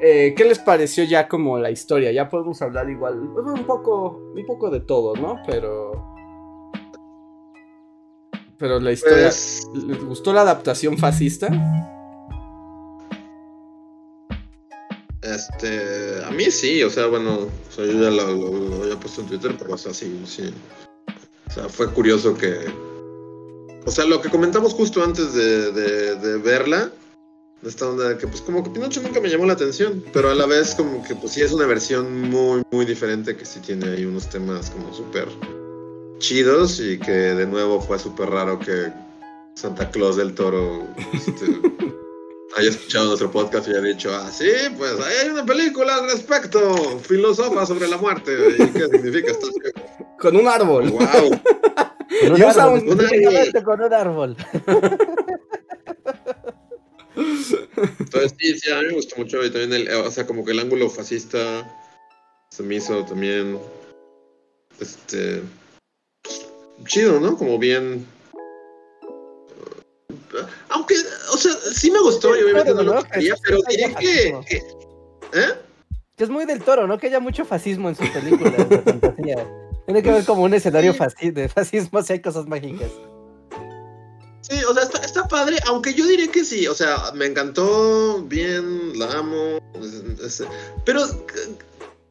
eh, 0.00 0.32
¿qué 0.34 0.44
les 0.44 0.58
pareció 0.58 1.04
ya 1.04 1.28
como 1.28 1.58
la 1.58 1.70
historia? 1.70 2.10
Ya 2.10 2.30
podemos 2.30 2.62
hablar 2.62 2.88
igual, 2.88 3.18
un 3.18 3.64
poco, 3.66 4.32
un 4.34 4.46
poco 4.46 4.70
de 4.70 4.80
todo, 4.80 5.14
¿no? 5.14 5.36
Pero... 5.46 5.92
Pero 8.56 8.80
la 8.80 8.92
historia... 8.92 9.24
Pues 9.24 9.68
¿Les 9.74 10.02
gustó 10.02 10.32
la 10.32 10.40
adaptación 10.40 10.96
fascista? 10.96 11.48
Este, 15.24 16.22
a 16.22 16.30
mí 16.30 16.44
sí, 16.50 16.82
o 16.82 16.90
sea, 16.90 17.06
bueno, 17.06 17.48
yo 17.78 17.84
ya 17.86 18.10
lo, 18.10 18.82
había 18.82 19.00
puesto 19.00 19.22
en 19.22 19.28
Twitter, 19.28 19.56
pero 19.58 19.72
o 19.74 19.78
sea, 19.78 19.94
sí, 19.94 20.22
sí. 20.26 20.52
O 21.48 21.50
sea, 21.50 21.68
fue 21.70 21.90
curioso 21.90 22.36
que, 22.36 22.66
o 23.86 23.90
sea, 23.90 24.04
lo 24.04 24.20
que 24.20 24.28
comentamos 24.28 24.74
justo 24.74 25.02
antes 25.02 25.32
de, 25.32 25.72
de, 25.72 26.36
verla, 26.38 26.90
de 27.62 27.68
esta 27.70 27.88
onda 27.88 28.18
que 28.18 28.26
pues 28.26 28.42
como 28.42 28.62
que 28.62 28.68
Pinocho 28.68 29.00
nunca 29.00 29.18
me 29.18 29.30
llamó 29.30 29.46
la 29.46 29.54
atención, 29.54 30.04
pero 30.12 30.30
a 30.30 30.34
la 30.34 30.44
vez 30.44 30.74
como 30.74 31.02
que 31.02 31.14
pues 31.14 31.32
sí 31.32 31.40
es 31.40 31.52
una 31.52 31.64
versión 31.64 32.28
muy, 32.28 32.62
muy 32.70 32.84
diferente 32.84 33.34
que 33.34 33.46
sí 33.46 33.60
tiene 33.60 33.88
ahí 33.88 34.04
unos 34.04 34.28
temas 34.28 34.68
como 34.68 34.92
súper 34.92 35.28
chidos 36.18 36.80
y 36.80 36.98
que 36.98 37.12
de 37.12 37.46
nuevo 37.46 37.80
fue 37.80 37.98
súper 37.98 38.28
raro 38.28 38.58
que 38.58 38.92
Santa 39.54 39.90
Claus 39.90 40.16
del 40.16 40.34
Toro 40.34 40.86
este, 41.14 41.46
haya 42.56 42.70
escuchado 42.70 43.06
nuestro 43.06 43.30
podcast 43.30 43.68
y 43.68 43.70
haya 43.70 43.80
dicho, 43.80 44.14
ah, 44.14 44.30
sí, 44.30 44.50
pues 44.78 44.92
hay 45.00 45.28
una 45.28 45.44
película 45.44 45.96
al 45.96 46.10
respecto, 46.10 46.98
filosofa 47.00 47.66
sobre 47.66 47.88
la 47.88 47.96
muerte. 47.96 48.32
¿Y 48.58 48.66
qué 48.72 48.86
significa 48.88 49.32
esto? 49.32 49.48
Con 50.18 50.36
un 50.36 50.48
árbol. 50.48 50.90
¡Wow! 50.90 51.00
Con 52.20 52.32
un, 52.32 52.42
árbol, 52.42 52.84
un, 52.86 53.00
árbol. 53.00 53.64
Con 53.64 53.80
un 53.80 53.92
árbol. 53.92 54.36
Entonces, 57.76 58.34
sí, 58.38 58.58
sí, 58.58 58.70
a 58.70 58.80
mí 58.80 58.86
me 58.88 58.94
gustó 58.94 59.16
mucho. 59.16 59.44
Y 59.44 59.50
también, 59.50 59.72
el, 59.72 59.88
o 59.96 60.10
sea, 60.10 60.26
como 60.26 60.44
que 60.44 60.52
el 60.52 60.60
ángulo 60.60 60.88
fascista 60.88 61.68
se 62.50 62.62
me 62.62 62.76
hizo 62.76 63.04
también. 63.04 63.58
Este. 64.80 65.42
Chido, 66.86 67.18
¿no? 67.20 67.36
Como 67.36 67.58
bien. 67.58 68.06
Aunque, 70.70 70.94
o 71.32 71.36
sea, 71.36 71.52
sí 71.74 71.90
me 71.90 72.00
gustó 72.00 72.36
y 72.36 72.42
obviamente 72.42 72.74
no 72.74 72.82
lo 72.82 73.04
quería, 73.04 73.34
pero 73.42 73.58
diría 73.68 73.94
que, 73.94 74.28
¿Eh? 75.32 75.54
Que 76.16 76.24
es 76.24 76.30
muy 76.30 76.44
del 76.44 76.62
toro, 76.62 76.86
¿no? 76.86 76.98
Que 76.98 77.08
haya 77.08 77.20
mucho 77.20 77.44
fascismo 77.44 77.88
en 77.88 77.96
sus 77.96 78.08
películas 78.10 78.68
de 78.68 78.78
fantasía. 78.78 79.46
Tiene 79.86 80.02
que 80.02 80.12
ver 80.12 80.24
como 80.24 80.42
un 80.42 80.54
escenario 80.54 80.94
de 81.20 81.48
fascismo 81.48 82.02
si 82.02 82.12
hay 82.12 82.20
cosas 82.20 82.46
mágicas. 82.46 82.90
Sí, 84.48 84.62
o 84.68 84.74
sea, 84.74 84.82
está, 85.02 85.26
padre, 85.26 85.56
aunque 85.66 85.94
yo 85.94 86.06
diría 86.06 86.30
que 86.30 86.44
sí, 86.44 86.66
o 86.66 86.74
sea, 86.74 87.12
me 87.14 87.24
encantó, 87.24 88.22
bien, 88.24 88.98
la 88.98 89.10
amo, 89.12 89.58
pero 90.84 91.02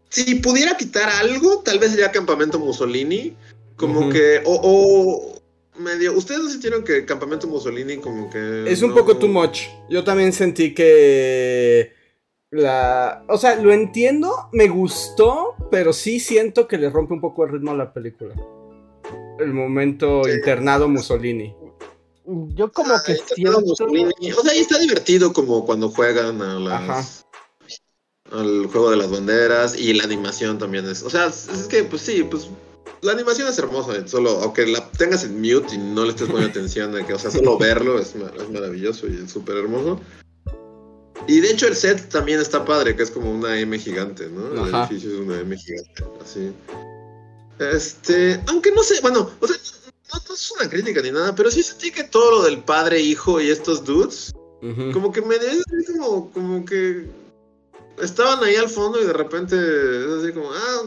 si 0.10 0.36
pudiera 0.36 0.76
quitar 0.76 1.10
algo, 1.10 1.60
tal 1.60 1.78
vez 1.78 1.92
sería 1.92 2.12
Campamento 2.12 2.58
Mussolini, 2.58 3.36
como 3.76 4.10
que, 4.10 4.42
o, 4.46 5.33
medio. 5.76 6.14
¿Ustedes 6.14 6.42
no 6.42 6.50
sintieron 6.50 6.84
que 6.84 7.06
Campamento 7.06 7.48
Mussolini 7.48 7.98
como 7.98 8.30
que. 8.30 8.72
Es 8.72 8.82
un 8.82 8.94
poco 8.94 9.18
too 9.18 9.28
much. 9.28 9.62
Yo 9.90 10.04
también 10.04 10.34
sentí 10.34 10.74
que. 10.74 11.94
La. 12.52 13.24
O 13.30 13.38
sea, 13.38 13.56
lo 13.56 13.72
entiendo, 13.72 14.50
me 14.52 14.68
gustó, 14.68 15.56
pero 15.72 15.94
sí 15.94 16.20
siento 16.20 16.68
que 16.68 16.78
le 16.78 16.90
rompe 16.90 17.14
un 17.14 17.22
poco 17.22 17.46
el 17.46 17.52
ritmo 17.54 17.72
a 17.72 17.76
la 17.76 17.94
película. 17.94 18.36
El 19.40 19.54
momento 19.54 20.28
internado 20.28 20.88
Mussolini. 20.88 21.56
Yo 22.26 22.72
como 22.72 22.94
que 23.06 23.16
siento... 23.16 23.60
O 23.60 24.44
sea, 24.44 24.54
está 24.54 24.80
divertido 24.80 25.34
como 25.34 25.66
cuando 25.66 25.90
juegan 25.90 26.42
a 26.42 26.60
las... 26.60 27.26
al 28.32 28.68
juego 28.68 28.92
de 28.92 28.98
las 28.98 29.12
banderas 29.12 29.78
y 29.78 29.94
la 29.94 30.06
animación 30.06 30.58
también 30.58 30.88
es... 30.88 31.04
O 31.04 31.10
sea, 31.10 31.28
es 31.28 31.68
que 31.70 31.84
pues 31.84 32.04
sí, 32.04 32.24
pues 32.24 32.48
la 33.04 33.12
animación 33.12 33.48
es 33.48 33.58
hermosa, 33.58 34.08
solo 34.08 34.42
aunque 34.42 34.66
la 34.66 34.90
tengas 34.92 35.24
en 35.24 35.40
mute 35.40 35.76
y 35.76 35.78
no 35.78 36.04
le 36.06 36.12
estés 36.12 36.28
poniendo 36.28 36.52
atención, 36.52 37.06
que, 37.06 37.14
o 37.14 37.20
sea, 37.20 37.32
solo 37.32 37.58
verlo 37.60 38.00
es, 38.00 38.16
es 38.16 38.50
maravilloso 38.50 39.08
y 39.08 39.22
es 39.24 39.32
súper 39.32 39.58
hermoso. 39.58 40.00
Y 41.28 41.40
de 41.40 41.52
hecho 41.52 41.68
el 41.68 41.76
set 41.76 42.10
también 42.10 42.40
está 42.40 42.66
padre, 42.66 42.96
que 42.96 43.04
es 43.04 43.12
como 43.12 43.32
una 43.32 43.58
M 43.60 43.78
gigante, 43.80 44.28
¿no? 44.28 44.66
El 44.66 44.74
edificio 44.74 45.12
es 45.12 45.20
una 45.20 45.40
M 45.40 45.58
gigante, 45.58 46.04
así. 46.22 46.52
Este, 47.60 48.42
aunque 48.48 48.72
no 48.72 48.84
sé, 48.84 49.00
bueno, 49.02 49.30
o 49.40 49.48
sea, 49.48 49.58
no, 50.12 50.34
es 50.34 50.52
una 50.52 50.70
crítica 50.70 51.02
ni 51.02 51.12
nada, 51.12 51.34
pero 51.34 51.50
sí 51.50 51.64
sentí 51.64 51.92
que 51.92 52.04
todo 52.04 52.32
lo 52.32 52.44
del 52.44 52.64
padre, 52.64 53.00
hijo 53.00 53.40
y 53.40 53.50
estos 53.50 53.84
dudes, 53.84 54.34
como 54.94 55.12
que 55.12 55.22
me 55.22 55.36
como, 55.98 56.32
como 56.32 56.66
que 56.66 57.06
estaban 58.02 58.44
ahí 58.44 58.56
al 58.56 58.70
fondo 58.70 59.02
y 59.02 59.06
de 59.06 59.14
repente 59.14 59.56
es 59.56 60.24
así 60.24 60.34
como, 60.34 60.52
ah, 60.52 60.84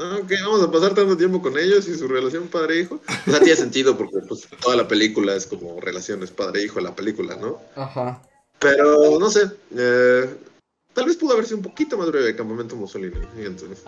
ok, 0.00 0.32
vamos 0.42 0.62
a 0.62 0.70
pasar 0.70 0.94
tanto 0.94 1.16
tiempo 1.16 1.42
con 1.42 1.58
ellos 1.58 1.86
y 1.88 1.96
su 1.96 2.08
relación 2.08 2.48
padre-hijo. 2.48 3.00
O 3.26 3.30
sea, 3.30 3.40
tiene 3.40 3.56
sentido 3.56 3.96
porque 3.96 4.18
pues, 4.26 4.48
toda 4.60 4.76
la 4.76 4.88
película 4.88 5.34
es 5.34 5.46
como 5.46 5.80
relaciones 5.80 6.30
padre-hijo, 6.30 6.80
la 6.80 6.94
película, 6.94 7.36
¿no? 7.36 7.60
Ajá. 7.76 8.22
Pero, 8.58 9.18
no 9.18 9.30
sé, 9.30 9.50
eh, 9.76 10.28
tal 10.92 11.06
vez 11.06 11.16
pudo 11.16 11.32
haber 11.32 11.46
sido 11.46 11.58
un 11.58 11.64
poquito 11.64 11.96
más 11.96 12.08
breve 12.08 12.36
Campamento 12.36 12.76
Mussolini. 12.76 13.16
Entonces, 13.38 13.84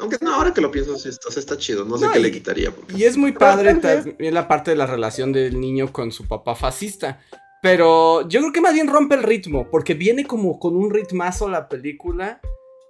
aunque 0.00 0.16
no, 0.20 0.34
ahora 0.34 0.52
que 0.52 0.60
lo 0.60 0.70
pienso, 0.70 0.96
sí, 0.98 1.08
está, 1.08 1.56
chido. 1.56 1.84
No 1.84 1.98
sé 1.98 2.08
qué 2.12 2.18
le 2.18 2.32
quitaría. 2.32 2.72
Y 2.96 3.04
es 3.04 3.16
muy 3.16 3.32
padre 3.32 3.74
también 3.74 4.34
la 4.34 4.48
parte 4.48 4.70
de 4.70 4.76
la 4.76 4.86
relación 4.86 5.32
del 5.32 5.60
niño 5.60 5.92
con 5.92 6.10
su 6.10 6.26
papá 6.26 6.54
fascista. 6.54 7.20
Pero 7.62 8.26
yo 8.26 8.40
creo 8.40 8.52
que 8.52 8.60
más 8.62 8.72
bien 8.72 8.88
rompe 8.88 9.14
el 9.16 9.22
ritmo, 9.22 9.68
porque 9.70 9.92
viene 9.92 10.24
como 10.24 10.58
con 10.58 10.76
un 10.76 10.90
ritmazo 10.90 11.48
la 11.48 11.68
película. 11.68 12.40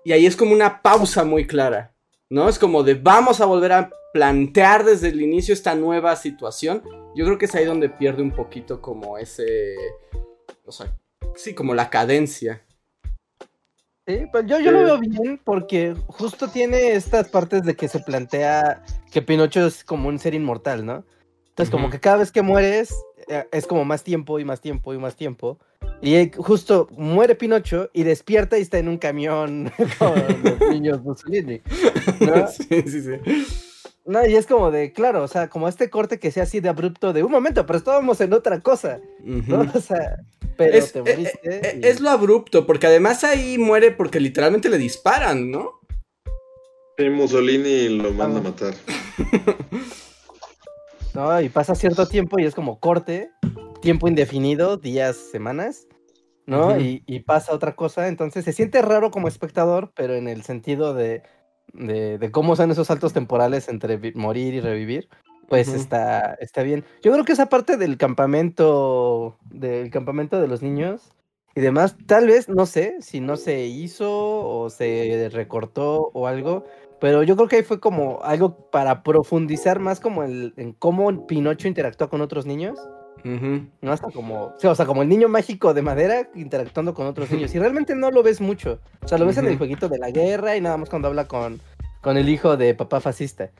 Y 0.05 0.13
ahí 0.13 0.27
es 0.27 0.37
como 0.37 0.53
una 0.53 0.83
pausa 0.83 1.25
muy 1.25 1.47
clara. 1.47 1.95
¿No? 2.29 2.49
Es 2.49 2.59
como 2.59 2.83
de 2.85 2.95
vamos 2.95 3.41
a 3.41 3.47
volver 3.47 3.73
a 3.73 3.91
plantear 4.13 4.85
desde 4.85 5.09
el 5.09 5.21
inicio 5.21 5.55
esta 5.55 5.75
nueva 5.75 6.15
situación. 6.17 6.83
Yo 7.15 7.25
creo 7.25 7.39
que 7.39 7.47
es 7.47 7.55
ahí 7.55 7.65
donde 7.65 7.89
pierde 7.89 8.23
un 8.23 8.31
poquito 8.31 8.81
como 8.81 9.19
ese. 9.19 9.77
O 10.65 10.73
sea, 10.73 10.97
sí, 11.35 11.55
como 11.55 11.75
la 11.75 11.91
cadencia. 11.91 12.65
Sí, 14.07 14.27
pues 14.33 14.47
yo, 14.47 14.59
yo 14.59 14.73
lo 14.73 14.85
veo 14.85 14.99
bien 14.99 15.41
porque 15.45 15.95
justo 16.09 16.49
tiene 16.49 16.93
estas 16.93 17.29
partes 17.29 17.63
de 17.63 17.77
que 17.77 17.87
se 17.87 18.01
plantea 18.01 18.83
que 19.11 19.23
Pinocho 19.23 19.67
es 19.67 19.85
como 19.85 20.09
un 20.09 20.19
ser 20.19 20.35
inmortal, 20.35 20.85
¿no? 20.85 21.05
Entonces, 21.49 21.71
como 21.71 21.91
que 21.91 22.01
cada 22.01 22.17
vez 22.17 22.33
que 22.33 22.43
mueres 22.43 22.95
eh, 23.29 23.47
es 23.53 23.67
como 23.67 23.85
más 23.85 24.03
tiempo 24.03 24.39
y 24.39 24.45
más 24.45 24.61
tiempo 24.61 24.95
y 24.95 24.99
más 24.99 25.15
tiempo. 25.15 25.59
Y 26.03 26.31
justo 26.37 26.89
muere 26.93 27.35
Pinocho 27.35 27.91
y 27.93 28.05
despierta 28.05 28.57
y 28.59 28.63
está 28.63 28.79
en 28.79 28.89
un 28.89 28.97
camión 28.97 29.71
con 29.99 30.15
los 30.43 30.61
niños 30.71 31.03
Mussolini. 31.03 31.61
¿no? 32.21 32.47
Sí, 32.49 32.83
sí, 32.87 33.03
sí. 33.03 33.67
No, 34.07 34.27
y 34.27 34.35
es 34.35 34.47
como 34.47 34.71
de, 34.71 34.93
claro, 34.93 35.23
o 35.23 35.29
sea, 35.29 35.49
como 35.49 35.69
este 35.69 35.91
corte 35.91 36.19
que 36.19 36.31
sea 36.31 36.45
así 36.45 36.61
de 36.61 36.71
abrupto 36.71 37.13
de 37.13 37.23
un 37.23 37.31
momento, 37.31 37.67
pero 37.67 37.79
estábamos 37.79 38.21
en 38.21 38.33
otra 38.33 38.61
cosa. 38.61 38.99
¿no? 39.23 39.71
O 39.75 39.81
sea, 39.81 40.17
pero 40.57 40.77
es, 40.77 40.93
te 40.93 40.99
eh, 41.01 41.03
moriste. 41.03 41.41
Eh, 41.45 41.81
es 41.85 42.01
lo 42.01 42.11
abrupto, 42.11 42.67
porque 42.67 42.87
además 42.87 43.23
ahí 43.23 43.59
muere 43.59 43.93
porque 43.93 44.19
literalmente 44.19 44.69
le 44.69 44.79
disparan, 44.79 45.51
¿no? 45.51 45.81
Sí, 46.99 47.09
Mussolini 47.09 47.89
lo 47.89 48.11
manda 48.13 48.41
a 48.41 48.43
matar. 48.43 48.75
no, 51.15 51.41
y 51.41 51.49
pasa 51.51 51.75
cierto 51.75 52.07
tiempo 52.09 52.39
y 52.39 52.47
es 52.47 52.55
como 52.55 52.81
corte, 52.81 53.31
tiempo 53.81 54.09
indefinido, 54.09 54.77
días, 54.77 55.17
semanas, 55.17 55.87
¿no? 56.51 56.79
y, 56.79 57.03
y 57.07 57.21
pasa 57.21 57.55
otra 57.55 57.75
cosa, 57.75 58.09
entonces 58.09 58.45
se 58.45 58.53
siente 58.53 58.83
raro 58.83 59.11
como 59.11 59.29
espectador, 59.29 59.93
pero 59.95 60.15
en 60.15 60.29
el 60.29 60.43
sentido 60.43 60.95
de, 60.95 61.23
de, 61.73 62.19
de 62.19 62.31
cómo 62.31 62.57
son 62.57 62.71
esos 62.71 62.89
saltos 62.89 63.13
temporales 63.13 63.69
entre 63.69 64.13
morir 64.15 64.55
y 64.55 64.61
revivir 64.61 65.09
pues 65.51 65.67
está, 65.67 66.35
está 66.35 66.63
bien. 66.63 66.85
Yo 67.03 67.11
creo 67.11 67.25
que 67.25 67.33
esa 67.33 67.49
parte 67.49 67.77
del 67.77 67.99
campamento, 67.99 69.37
del 69.51 69.91
campamento 69.91 70.41
de 70.41 70.47
los 70.47 70.63
niños 70.63 71.11
y 71.57 71.61
demás, 71.61 71.97
tal 72.07 72.29
vez, 72.29 72.49
no 72.49 72.67
sé, 72.67 72.95
si 73.01 73.19
no 73.19 73.37
se 73.37 73.67
hizo 73.67 74.09
o 74.09 74.71
se 74.71 75.29
recortó 75.33 76.13
o 76.15 76.29
algo, 76.29 76.67
pero 77.01 77.25
yo 77.25 77.35
creo 77.35 77.49
que 77.49 77.57
ahí 77.57 77.63
fue 77.65 77.81
como 77.81 78.21
algo 78.23 78.71
para 78.71 79.03
profundizar 79.03 79.81
más 79.81 79.99
como 79.99 80.23
el, 80.23 80.55
en 80.57 80.73
cómo 80.73 81.27
Pinocho 81.27 81.67
interactúa 81.67 82.09
con 82.09 82.21
otros 82.21 82.47
niños. 82.47 82.79
No 83.25 83.93
hasta 83.93 84.11
como, 84.11 84.55
o 84.63 84.75
sea, 84.75 84.87
como 84.87 85.03
el 85.03 85.09
niño 85.09 85.29
mágico 85.29 85.75
de 85.75 85.83
madera 85.83 86.29
interactuando 86.35 86.95
con 86.95 87.07
otros 87.07 87.31
niños. 87.31 87.55
Y 87.55 87.59
realmente 87.59 87.95
no 87.95 88.11
lo 88.11 88.23
ves 88.23 88.41
mucho. 88.41 88.81
O 89.03 89.09
sea, 89.09 89.19
lo 89.19 89.27
ves 89.27 89.39
en 89.39 89.47
el 89.47 89.59
jueguito 89.59 89.89
de 89.89 89.99
la 89.99 90.11
guerra 90.11 90.57
y 90.57 90.61
nada 90.61 90.77
más 90.77 90.89
cuando 90.89 91.09
habla 91.09 91.27
con, 91.27 91.61
con 92.01 92.17
el 92.17 92.29
hijo 92.29 92.57
de 92.57 92.75
papá 92.75 93.01
fascista. 93.01 93.51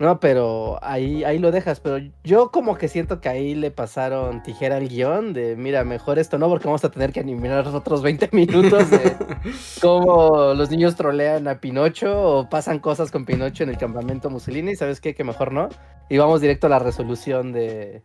No, 0.00 0.18
pero 0.18 0.78
ahí, 0.82 1.24
ahí 1.24 1.38
lo 1.38 1.50
dejas. 1.50 1.78
Pero 1.78 1.98
yo 2.24 2.50
como 2.50 2.78
que 2.78 2.88
siento 2.88 3.20
que 3.20 3.28
ahí 3.28 3.54
le 3.54 3.70
pasaron 3.70 4.42
tijera 4.42 4.78
al 4.78 4.88
guion 4.88 5.34
de, 5.34 5.56
mira, 5.56 5.84
mejor 5.84 6.18
esto 6.18 6.38
no, 6.38 6.48
porque 6.48 6.64
vamos 6.64 6.82
a 6.86 6.90
tener 6.90 7.12
que 7.12 7.20
animar 7.20 7.68
otros 7.68 8.00
20 8.00 8.30
minutos 8.32 8.90
de 8.90 9.14
cómo 9.82 10.54
los 10.54 10.70
niños 10.70 10.96
trolean 10.96 11.46
a 11.48 11.60
Pinocho 11.60 12.18
o 12.18 12.48
pasan 12.48 12.78
cosas 12.78 13.10
con 13.10 13.26
Pinocho 13.26 13.62
en 13.62 13.68
el 13.68 13.76
campamento 13.76 14.30
Mussolini. 14.30 14.74
¿Sabes 14.74 15.02
qué? 15.02 15.14
Que 15.14 15.22
mejor 15.22 15.52
no. 15.52 15.68
Y 16.08 16.16
vamos 16.16 16.40
directo 16.40 16.66
a 16.66 16.70
la 16.70 16.78
resolución 16.78 17.52
de... 17.52 18.02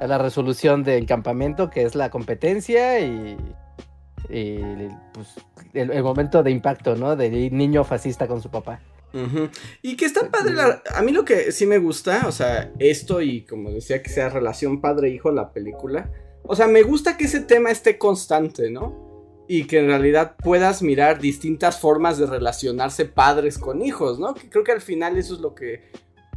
A 0.00 0.06
la 0.06 0.18
resolución 0.18 0.84
del 0.84 1.06
campamento, 1.06 1.70
que 1.70 1.82
es 1.82 1.94
la 1.94 2.10
competencia 2.10 3.00
y... 3.00 3.36
y 4.28 4.58
pues, 5.12 5.28
el, 5.74 5.90
el 5.90 6.02
momento 6.02 6.42
de 6.42 6.50
impacto, 6.50 6.96
¿no? 6.96 7.16
De 7.16 7.30
niño 7.50 7.84
fascista 7.84 8.26
con 8.26 8.40
su 8.42 8.50
papá. 8.50 8.80
Y 9.82 9.96
que 9.96 10.04
está 10.04 10.30
padre, 10.30 10.54
a 10.94 11.02
mí 11.02 11.12
lo 11.12 11.24
que 11.24 11.52
sí 11.52 11.66
me 11.66 11.78
gusta, 11.78 12.24
o 12.26 12.32
sea, 12.32 12.72
esto 12.78 13.22
y 13.22 13.46
como 13.46 13.70
decía 13.70 14.02
que 14.02 14.10
sea 14.10 14.28
relación 14.28 14.80
padre-hijo 14.80 15.30
la 15.30 15.52
película, 15.52 16.10
o 16.42 16.54
sea, 16.54 16.66
me 16.68 16.82
gusta 16.82 17.16
que 17.16 17.24
ese 17.24 17.40
tema 17.40 17.70
esté 17.70 17.98
constante, 17.98 18.70
¿no? 18.70 19.44
Y 19.48 19.66
que 19.66 19.78
en 19.78 19.86
realidad 19.86 20.36
puedas 20.36 20.82
mirar 20.82 21.20
distintas 21.20 21.80
formas 21.80 22.18
de 22.18 22.26
relacionarse 22.26 23.06
padres 23.06 23.58
con 23.58 23.80
hijos, 23.80 24.18
¿no? 24.18 24.34
Que 24.34 24.50
creo 24.50 24.64
que 24.64 24.72
al 24.72 24.80
final 24.80 25.16
eso 25.16 25.34
es 25.34 25.40
lo 25.40 25.54
que, 25.54 25.90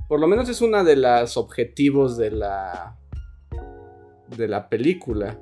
por 0.08 0.20
lo 0.20 0.28
menos 0.28 0.48
es 0.48 0.62
uno 0.62 0.84
de 0.84 0.96
los 0.96 1.36
objetivos 1.38 2.18
de 2.18 2.32
la, 2.32 2.98
de 4.36 4.48
la 4.48 4.70
película. 4.70 5.40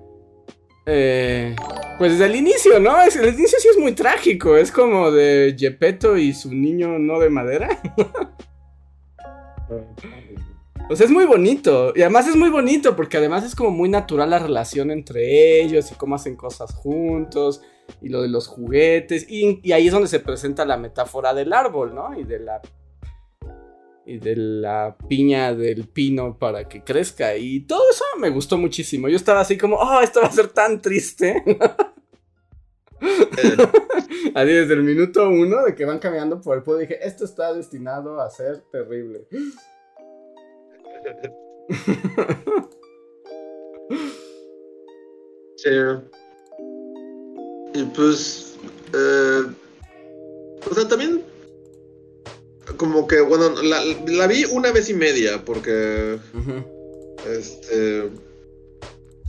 Eh, 0.86 1.56
pues 1.98 2.14
desde 2.14 2.26
el 2.26 2.36
inicio, 2.36 2.80
¿no? 2.80 3.02
Es, 3.02 3.16
el 3.18 3.34
inicio 3.34 3.60
sí 3.60 3.68
es 3.70 3.78
muy 3.78 3.94
trágico. 3.94 4.56
Es 4.56 4.72
como 4.72 5.12
de 5.12 5.56
Gepetto 5.58 6.18
y 6.18 6.34
su 6.34 6.54
niño 6.54 6.98
no 7.00 7.20
de 7.20 7.30
madera. 7.30 7.70
O 10.90 10.96
sea, 10.96 11.06
es 11.06 11.12
muy 11.12 11.26
bonito. 11.26 11.92
Y 11.96 12.02
además 12.02 12.28
es 12.28 12.38
muy 12.38 12.50
bonito 12.50 12.96
porque 12.96 13.18
además 13.18 13.44
es 13.44 13.56
como 13.56 13.72
muy 13.72 13.90
natural 13.90 14.30
la 14.30 14.40
relación 14.40 14.90
entre 14.90 15.62
ellos 15.62 15.92
y 15.92 15.96
cómo 15.96 16.16
hacen 16.16 16.38
cosas 16.38 16.74
juntos 16.74 17.62
y 18.02 18.08
lo 18.08 18.22
de 18.22 18.30
los 18.30 18.48
juguetes. 18.48 19.26
Y, 19.30 19.60
y 19.64 19.74
ahí 19.74 19.88
es 19.88 19.94
donde 19.94 20.08
se 20.08 20.22
presenta 20.22 20.64
la 20.64 20.78
metáfora 20.78 21.34
del 21.34 21.52
árbol, 21.52 21.94
¿no? 21.94 22.18
Y 22.18 22.24
de 22.24 22.40
la 22.40 22.62
y 24.08 24.18
de 24.20 24.36
la 24.38 24.96
piña 25.10 25.54
del 25.54 25.90
pino 25.90 26.40
para 26.40 26.70
que 26.70 26.82
crezca. 26.82 27.36
Y 27.36 27.60
todo 27.60 27.82
eso 27.92 28.06
me 28.18 28.30
gustó 28.30 28.58
muchísimo. 28.58 29.10
Yo 29.10 29.18
estaba 29.18 29.42
así 29.42 29.58
como, 29.58 29.76
oh, 29.76 30.00
esto 30.00 30.22
va 30.22 30.28
a 30.28 30.32
ser 30.32 30.48
tan 30.48 30.82
triste. 30.82 31.44
así 34.34 34.52
desde 34.52 34.74
el 34.74 34.84
minuto 34.84 35.30
uno 35.30 35.66
de 35.66 35.76
que 35.76 35.84
van 35.84 36.00
caminando 36.00 36.40
por 36.42 36.56
el 36.58 36.64
pueblo 36.64 36.80
dije, 36.82 37.06
esto 37.06 37.26
está 37.26 37.54
destinado 37.54 38.22
a 38.22 38.30
ser 38.30 38.62
terrible. 38.72 39.28
sí. 45.58 45.70
Y 47.74 47.84
pues... 47.94 48.58
Eh, 48.94 49.42
o 50.70 50.74
sea, 50.74 50.88
también 50.88 51.27
como 52.76 53.08
que, 53.08 53.22
bueno, 53.22 53.50
la, 53.62 54.28
vi 54.28 54.46
una 54.46 54.72
vez 54.72 54.90
y 54.90 54.94
media, 54.94 55.44
porque. 55.46 56.20
Este. 57.30 58.10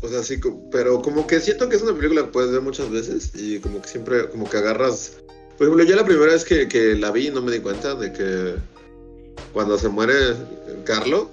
O 0.00 0.08
sea, 0.08 0.22
sí, 0.22 0.38
pero 0.70 1.02
como 1.02 1.26
que 1.26 1.40
siento 1.40 1.68
que 1.68 1.76
es 1.76 1.82
una 1.82 1.94
película 1.94 2.22
que 2.22 2.28
puedes 2.28 2.52
ver 2.52 2.60
muchas 2.60 2.88
veces 2.88 3.32
y 3.34 3.58
como 3.58 3.82
que 3.82 3.88
siempre, 3.88 4.28
como 4.30 4.48
que 4.48 4.56
agarras. 4.56 5.18
Por 5.56 5.66
ejemplo, 5.66 5.84
yo 5.84 5.96
la 5.96 6.04
primera 6.04 6.32
vez 6.32 6.44
que, 6.44 6.94
la 6.94 7.10
vi 7.10 7.30
no 7.30 7.42
me 7.42 7.50
di 7.50 7.58
cuenta 7.58 7.96
de 7.96 8.12
que 8.12 8.54
cuando 9.52 9.76
se 9.76 9.88
muere 9.88 10.14
Carlo, 10.84 11.28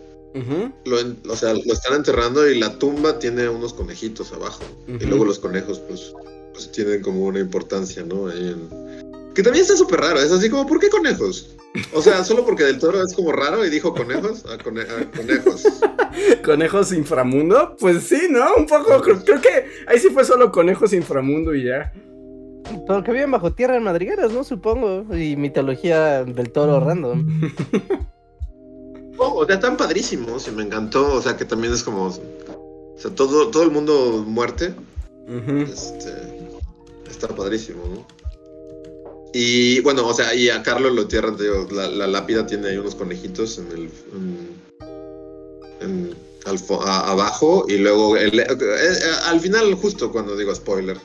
lo, 0.85 0.97
o 1.31 1.35
sea, 1.35 1.53
lo 1.53 1.73
están 1.73 1.93
enterrando 1.93 2.49
y 2.49 2.59
la 2.59 2.77
tumba 2.79 3.19
tiene 3.19 3.47
unos 3.47 3.73
conejitos 3.73 4.33
abajo. 4.33 4.63
Y 4.87 5.05
luego 5.05 5.25
los 5.25 5.37
conejos, 5.37 5.79
pues, 5.79 6.13
pues, 6.53 6.71
tienen 6.71 7.01
como 7.03 7.25
una 7.25 7.39
importancia, 7.39 8.03
¿no? 8.03 8.31
Que 9.35 9.43
también 9.43 9.63
está 9.63 9.75
súper 9.75 9.99
raro. 9.99 10.19
Es 10.19 10.31
así 10.31 10.49
como, 10.49 10.65
¿por 10.65 10.79
qué 10.79 10.89
conejos? 10.89 11.53
O 11.93 12.01
sea, 12.01 12.23
solo 12.23 12.45
porque 12.45 12.63
del 12.63 12.79
toro 12.79 13.03
es 13.03 13.13
como 13.13 13.33
raro 13.33 13.65
y 13.65 13.69
dijo 13.69 13.93
conejos. 13.93 14.45
Ah, 14.47 14.57
conejos. 14.63 15.63
¿Conejos 16.45 16.93
inframundo? 16.93 17.75
Pues 17.77 18.03
sí, 18.03 18.27
¿no? 18.29 18.55
Un 18.55 18.65
poco. 18.65 19.01
Creo, 19.01 19.41
que 19.41 19.65
ahí 19.87 19.99
sí 19.99 20.07
fue 20.09 20.23
solo 20.23 20.53
conejos 20.53 20.93
inframundo 20.93 21.53
y 21.53 21.65
ya. 21.65 21.91
Porque 22.87 23.11
viven 23.11 23.29
bajo 23.29 23.51
tierra 23.53 23.75
en 23.75 23.83
madrigueras, 23.83 24.31
¿no? 24.31 24.45
Supongo. 24.45 25.13
Y 25.13 25.35
mitología 25.35 26.23
del 26.23 26.51
toro 26.53 26.79
random. 26.79 27.27
Oh, 29.17 29.33
o 29.35 29.45
sea, 29.45 29.55
están 29.55 29.77
padrísimos 29.77 30.47
y 30.47 30.51
me 30.51 30.63
encantó. 30.63 31.13
O 31.13 31.21
sea, 31.21 31.35
que 31.35 31.43
también 31.43 31.73
es 31.73 31.83
como. 31.83 32.07
O 32.07 32.97
sea, 32.97 33.11
todo, 33.11 33.49
todo 33.49 33.63
el 33.63 33.71
mundo 33.71 34.23
muerte. 34.25 34.73
Este. 35.27 36.11
Está 37.09 37.27
padrísimo, 37.29 37.83
¿no? 37.87 38.14
Y 39.37 39.81
bueno, 39.81 40.07
o 40.07 40.13
sea, 40.13 40.33
y 40.33 40.47
a 40.47 40.63
Carlos 40.63 40.93
lo 40.93 41.01
entierran, 41.01 41.35
la, 41.69 42.07
lápida 42.07 42.47
tiene 42.47 42.69
ahí 42.69 42.77
unos 42.77 42.95
conejitos 42.95 43.57
en 43.57 43.67
el. 43.73 43.89
En, 45.81 46.15
abajo 46.85 47.65
y 47.67 47.79
luego 47.79 48.15
eh, 48.15 48.31
eh, 48.31 48.99
al 49.25 49.39
final 49.39 49.73
justo 49.73 50.11
cuando 50.11 50.37
digo 50.37 50.53
spoiler 50.53 50.95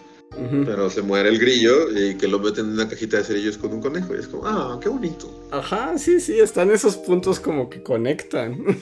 pero 0.66 0.90
se 0.90 1.00
muere 1.00 1.30
el 1.30 1.38
grillo 1.38 1.90
y 1.90 2.14
que 2.18 2.28
lo 2.28 2.38
meten 2.38 2.66
en 2.66 2.72
una 2.72 2.86
cajita 2.86 3.16
de 3.16 3.24
cerillos 3.24 3.56
con 3.56 3.72
un 3.72 3.80
conejo 3.80 4.14
y 4.14 4.18
es 4.18 4.28
como 4.28 4.46
ah 4.46 4.78
qué 4.82 4.90
bonito 4.90 5.48
ajá 5.50 5.96
sí 5.96 6.20
sí 6.20 6.38
están 6.38 6.70
esos 6.70 6.98
puntos 6.98 7.40
como 7.40 7.70
que 7.70 7.82
conectan 7.82 8.62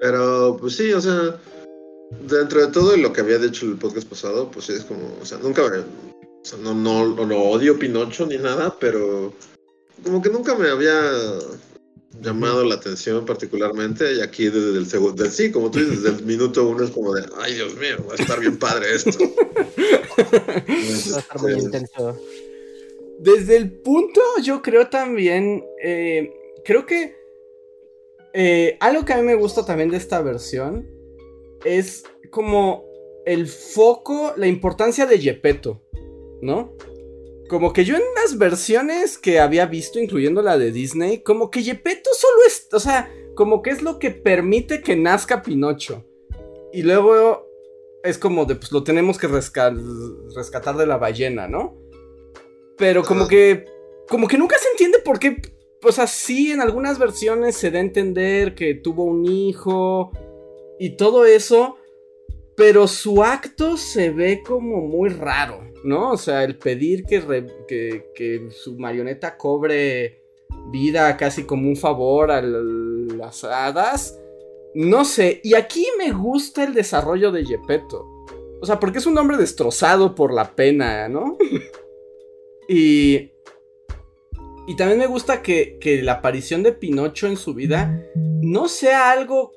pero 0.00 0.56
pues 0.60 0.76
sí 0.76 0.92
o 0.92 1.00
sea 1.00 1.36
dentro 2.28 2.60
de 2.64 2.68
todo 2.68 2.96
lo 2.96 3.12
que 3.12 3.22
había 3.22 3.38
dicho 3.38 3.66
el 3.66 3.76
podcast 3.76 4.08
pasado 4.08 4.48
pues 4.52 4.70
es 4.70 4.84
como 4.84 5.18
o 5.20 5.26
sea 5.26 5.38
nunca 5.38 5.62
o 6.42 6.44
sea, 6.44 6.58
no, 6.58 6.74
no, 6.74 7.14
no, 7.14 7.42
odio 7.42 7.78
Pinocho 7.78 8.26
ni 8.26 8.36
nada, 8.36 8.76
pero 8.78 9.32
como 10.02 10.20
que 10.20 10.28
nunca 10.28 10.56
me 10.56 10.68
había 10.68 11.12
llamado 12.20 12.64
la 12.64 12.74
atención 12.74 13.24
particularmente 13.24 14.14
y 14.14 14.20
aquí 14.20 14.46
desde 14.46 14.78
el 14.78 14.86
segundo, 14.86 15.24
sí, 15.26 15.50
como 15.52 15.70
tú 15.70 15.78
dices, 15.78 16.02
desde 16.02 16.18
el 16.18 16.24
minuto 16.24 16.68
uno 16.68 16.84
es 16.84 16.90
como 16.90 17.14
de, 17.14 17.24
ay 17.38 17.54
Dios 17.54 17.74
mío, 17.76 17.96
va 18.08 18.14
a 18.14 18.16
estar 18.16 18.40
bien 18.40 18.58
padre 18.58 18.94
esto. 18.94 19.10
va 20.18 21.16
a 21.16 21.20
estar 21.20 21.40
muy 21.40 21.52
intenso. 21.52 22.18
Desde 23.20 23.56
el 23.56 23.70
punto, 23.70 24.20
yo 24.42 24.62
creo 24.62 24.88
también, 24.88 25.64
eh, 25.82 26.32
creo 26.64 26.86
que 26.86 27.14
eh, 28.34 28.76
algo 28.80 29.04
que 29.04 29.12
a 29.12 29.18
mí 29.18 29.22
me 29.22 29.34
gusta 29.34 29.64
también 29.64 29.90
de 29.90 29.98
esta 29.98 30.20
versión 30.22 30.88
es 31.64 32.02
como 32.30 32.84
el 33.26 33.46
foco, 33.46 34.32
la 34.36 34.46
importancia 34.48 35.06
de 35.06 35.18
Gepetto. 35.18 35.81
¿No? 36.42 36.76
Como 37.48 37.72
que 37.72 37.84
yo 37.84 37.96
en 37.96 38.02
las 38.22 38.36
versiones 38.36 39.16
que 39.16 39.40
había 39.40 39.66
visto, 39.66 39.98
incluyendo 39.98 40.42
la 40.42 40.58
de 40.58 40.72
Disney, 40.72 41.22
como 41.22 41.50
que 41.50 41.62
Gepetto 41.62 42.10
solo 42.14 42.36
es, 42.46 42.68
o 42.72 42.80
sea, 42.80 43.10
como 43.34 43.62
que 43.62 43.70
es 43.70 43.82
lo 43.82 43.98
que 43.98 44.10
permite 44.10 44.82
que 44.82 44.96
nazca 44.96 45.42
Pinocho. 45.42 46.04
Y 46.72 46.82
luego 46.82 47.46
es 48.02 48.18
como 48.18 48.44
de, 48.44 48.56
pues 48.56 48.72
lo 48.72 48.82
tenemos 48.82 49.18
que 49.18 49.28
rescatar 49.28 50.76
de 50.76 50.86
la 50.86 50.96
ballena, 50.96 51.46
¿no? 51.46 51.78
Pero 52.76 53.04
como 53.04 53.28
que, 53.28 53.64
como 54.08 54.26
que 54.26 54.38
nunca 54.38 54.56
se 54.58 54.68
entiende 54.70 54.98
por 54.98 55.18
qué, 55.18 55.40
o 55.84 55.92
sea, 55.92 56.06
sí 56.06 56.52
en 56.52 56.60
algunas 56.60 56.98
versiones 56.98 57.56
se 57.56 57.70
da 57.70 57.78
a 57.78 57.82
entender 57.82 58.54
que 58.54 58.74
tuvo 58.74 59.04
un 59.04 59.24
hijo 59.26 60.10
y 60.78 60.96
todo 60.96 61.24
eso, 61.24 61.76
pero 62.56 62.88
su 62.88 63.22
acto 63.22 63.76
se 63.76 64.10
ve 64.10 64.42
como 64.44 64.80
muy 64.80 65.10
raro. 65.10 65.71
¿No? 65.84 66.12
O 66.12 66.16
sea, 66.16 66.44
el 66.44 66.56
pedir 66.58 67.04
que, 67.04 68.04
que, 68.14 68.48
su 68.50 68.76
marioneta 68.78 69.36
cobre 69.36 70.22
vida 70.70 71.16
casi 71.16 71.44
como 71.44 71.68
un 71.68 71.76
favor 71.76 72.30
a 72.30 72.42
las 72.42 73.44
hadas. 73.44 74.18
No 74.74 75.04
sé, 75.04 75.40
y 75.44 75.54
aquí 75.54 75.86
me 75.98 76.12
gusta 76.12 76.64
el 76.64 76.74
desarrollo 76.74 77.30
de 77.30 77.44
Gepetto. 77.44 78.06
O 78.60 78.66
sea, 78.66 78.78
porque 78.78 78.98
es 78.98 79.06
un 79.06 79.18
hombre 79.18 79.36
destrozado 79.36 80.14
por 80.14 80.32
la 80.32 80.54
pena, 80.54 81.08
¿no? 81.08 81.36
y... 82.68 83.30
Y 84.64 84.76
también 84.76 85.00
me 85.00 85.08
gusta 85.08 85.42
que, 85.42 85.76
que 85.80 86.02
la 86.02 86.12
aparición 86.12 86.62
de 86.62 86.70
Pinocho 86.70 87.26
en 87.26 87.36
su 87.36 87.52
vida 87.52 88.00
no 88.14 88.68
sea 88.68 89.10
algo 89.10 89.50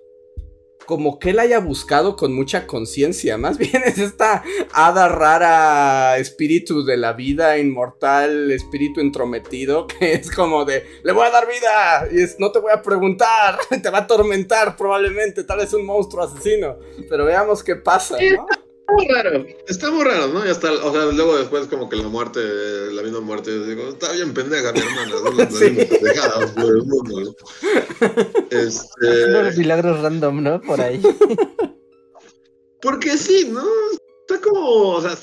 como 0.86 1.20
que 1.20 1.32
él 1.32 1.40
haya 1.40 1.60
buscado 1.60 2.16
con 2.16 2.34
mucha 2.34 2.68
conciencia. 2.68 3.38
Más 3.46 3.58
bien 3.58 3.84
es 3.86 3.98
esta 3.98 4.44
hada 4.74 5.08
rara, 5.08 6.18
espíritu 6.18 6.84
de 6.84 6.98
la 6.98 7.14
vida 7.14 7.58
inmortal, 7.58 8.52
espíritu 8.52 9.02
entrometido, 9.02 9.88
que 10.00 10.14
es 10.14 10.32
como 10.32 10.66
de, 10.66 10.86
le 11.04 11.12
voy 11.12 11.26
a 11.26 11.32
dar 11.32 11.48
vida 11.48 12.08
y 12.12 12.22
es, 12.22 12.40
no 12.40 12.52
te 12.52 12.60
voy 12.60 12.72
a 12.72 12.82
preguntar, 12.82 13.60
te 13.82 13.90
va 13.90 14.00
a 14.00 14.02
atormentar 14.02 14.76
probablemente, 14.76 15.44
tal 15.44 15.60
vez 15.60 15.74
un 15.74 15.86
monstruo 15.86 16.24
asesino. 16.24 16.78
Pero 17.10 17.26
veamos 17.26 17.64
qué 17.64 17.76
pasa, 17.76 18.18
¿no? 18.20 18.48
Muy 18.94 19.08
raro. 19.08 19.46
Está 19.68 19.92
muy 19.92 20.04
raro, 20.04 20.28
¿no? 20.28 20.46
Y 20.46 20.50
hasta, 20.50 20.72
o 20.72 20.92
sea, 20.92 21.06
luego 21.06 21.38
después 21.38 21.68
como 21.68 21.90
que 21.90 21.96
la 21.98 22.08
muerte, 22.08 22.40
la 22.92 23.02
misma 23.02 23.22
muerte, 23.22 23.52
yo 23.52 23.66
digo, 23.66 23.90
está 23.90 24.12
bien 24.14 24.34
pendeja 24.34 24.72
mi 24.72 24.80
hermana, 24.80 25.16
¿no? 25.24 25.52
sí. 25.52 25.70
pendejada 25.70 26.54
por 26.54 26.66
el 26.66 26.84
mundo. 26.84 27.36
Este... 28.52 29.28
Los 29.28 29.58
milagros 29.58 30.02
random, 30.02 30.44
¿no? 30.44 30.62
Por 30.62 30.82
ahí. 30.82 31.02
Porque 32.82 33.18
sí, 33.18 33.50
¿no? 33.52 33.66
Está 34.28 34.42
como, 34.42 34.90
o 34.92 35.02
sea, 35.02 35.14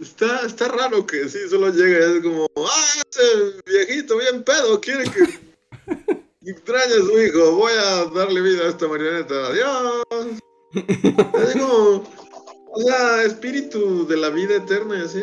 está, 0.00 0.46
está, 0.46 0.68
raro 0.68 1.06
que 1.06 1.28
sí, 1.28 1.38
solo 1.48 1.70
llega 1.70 1.98
y 1.98 2.16
es 2.16 2.22
como, 2.22 2.46
ah, 2.56 3.02
ese 3.10 3.22
viejito 3.66 4.16
bien 4.16 4.42
pedo 4.42 4.80
quiere 4.80 5.04
que 5.04 6.50
extrañe 6.50 6.94
a 6.94 7.04
su 7.04 7.20
hijo, 7.20 7.52
voy 7.52 7.72
a 7.72 8.04
darle 8.06 8.40
vida 8.40 8.64
a 8.64 8.68
esta 8.68 8.88
marioneta, 8.88 9.34
adiós. 9.46 10.04
Es 10.72 11.52
como, 11.54 12.04
o 12.72 12.80
sea, 12.82 13.22
espíritu 13.24 14.06
de 14.06 14.16
la 14.16 14.30
vida 14.30 14.56
eterna, 14.56 15.02
así. 15.04 15.22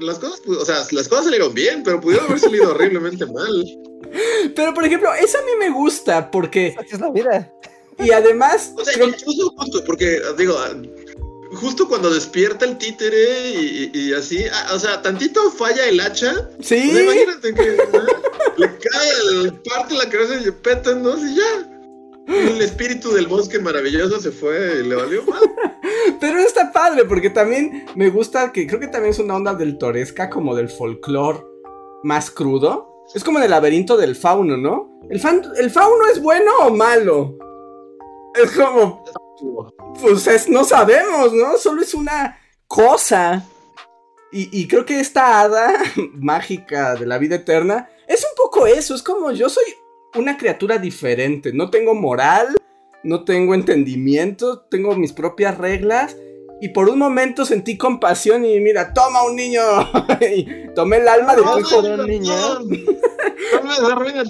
Las 0.00 0.18
cosas, 0.18 0.40
o 0.46 0.64
sea, 0.64 0.86
las 0.92 1.08
cosas 1.08 1.24
salieron 1.24 1.52
bien, 1.52 1.82
pero 1.82 2.00
pudieron 2.00 2.26
haber 2.26 2.40
salido 2.40 2.70
horriblemente 2.70 3.26
mal. 3.26 3.64
Pero, 4.54 4.72
por 4.72 4.84
ejemplo, 4.84 5.12
eso 5.14 5.38
a 5.38 5.42
mí 5.42 5.52
me 5.58 5.70
gusta 5.70 6.30
porque. 6.30 6.74
es 6.90 7.00
la 7.00 7.10
vida. 7.10 7.52
Y 7.98 8.12
además. 8.12 8.72
O 8.76 8.84
sea, 8.84 8.94
incluso 9.04 9.50
justo, 9.56 9.84
porque, 9.84 10.20
digo, 10.36 10.56
justo 11.52 11.88
cuando 11.88 12.10
despierta 12.10 12.64
el 12.64 12.78
títere 12.78 13.90
y, 13.92 14.12
así, 14.12 14.44
ah, 14.52 14.74
o 14.74 14.78
sea, 14.78 15.02
tantito 15.02 15.50
falla 15.50 15.86
el 15.86 16.00
hacha. 16.00 16.48
Sí. 16.60 16.90
imagínate 16.90 17.54
que 17.54 17.76
le 18.56 18.66
cae 18.66 19.10
el 19.30 19.52
parte 19.54 19.94
de 19.94 19.98
la 19.98 20.08
cabeza 20.08 20.34
y 20.46 20.50
peta 20.50 20.92
en 20.92 21.02
dos 21.02 21.20
y 21.20 21.36
ya. 21.36 21.77
El 22.38 22.60
espíritu 22.60 23.10
del 23.10 23.26
bosque 23.26 23.58
maravilloso 23.58 24.20
se 24.20 24.30
fue 24.30 24.82
le 24.82 24.94
valió 24.94 25.24
mal. 25.24 25.40
Pero 26.20 26.38
está 26.38 26.72
padre 26.72 27.06
porque 27.06 27.30
también 27.30 27.86
me 27.94 28.10
gusta 28.10 28.52
que 28.52 28.66
creo 28.66 28.78
que 28.78 28.88
también 28.88 29.12
es 29.12 29.18
una 29.18 29.36
onda 29.36 29.54
del 29.54 29.78
toresca 29.78 30.28
como 30.28 30.54
del 30.54 30.68
folclore 30.68 31.42
más 32.02 32.30
crudo. 32.30 33.06
Es 33.14 33.24
como 33.24 33.38
en 33.38 33.44
el 33.44 33.50
laberinto 33.50 33.96
del 33.96 34.14
fauno, 34.14 34.58
¿no? 34.58 35.00
¿El, 35.08 35.22
¿El 35.56 35.70
fauno 35.70 36.06
es 36.12 36.20
bueno 36.20 36.50
o 36.64 36.70
malo? 36.70 37.38
Es 38.34 38.50
como... 38.50 39.04
Pues 40.00 40.48
no 40.50 40.64
sabemos, 40.64 41.32
¿no? 41.32 41.56
Solo 41.56 41.80
es 41.80 41.94
una 41.94 42.38
cosa. 42.66 43.42
Y 44.30 44.68
creo 44.68 44.84
que 44.84 45.00
esta 45.00 45.40
hada 45.40 45.72
mágica 46.12 46.94
de 46.96 47.06
la 47.06 47.16
vida 47.16 47.36
eterna 47.36 47.88
es 48.06 48.22
un 48.22 48.36
poco 48.36 48.66
eso. 48.66 48.94
Es 48.94 49.02
como 49.02 49.30
yo 49.30 49.48
soy 49.48 49.64
una 50.14 50.36
criatura 50.36 50.78
diferente. 50.78 51.52
No 51.52 51.70
tengo 51.70 51.94
moral, 51.94 52.56
no 53.02 53.24
tengo 53.24 53.54
entendimiento, 53.54 54.60
tengo 54.70 54.94
mis 54.96 55.12
propias 55.12 55.58
reglas. 55.58 56.16
Y 56.60 56.70
por 56.70 56.88
un 56.88 56.98
momento 56.98 57.44
sentí 57.44 57.78
compasión 57.78 58.44
y 58.44 58.58
mira, 58.58 58.92
toma 58.92 59.22
un 59.24 59.36
niño. 59.36 59.60
y 60.20 60.66
tomé 60.74 60.96
el 60.96 61.06
alma 61.06 61.36
de 61.36 61.42
tu 61.42 61.58
hijo 61.58 61.82
de 61.82 61.94
un 61.94 62.06
niño. 62.06 62.34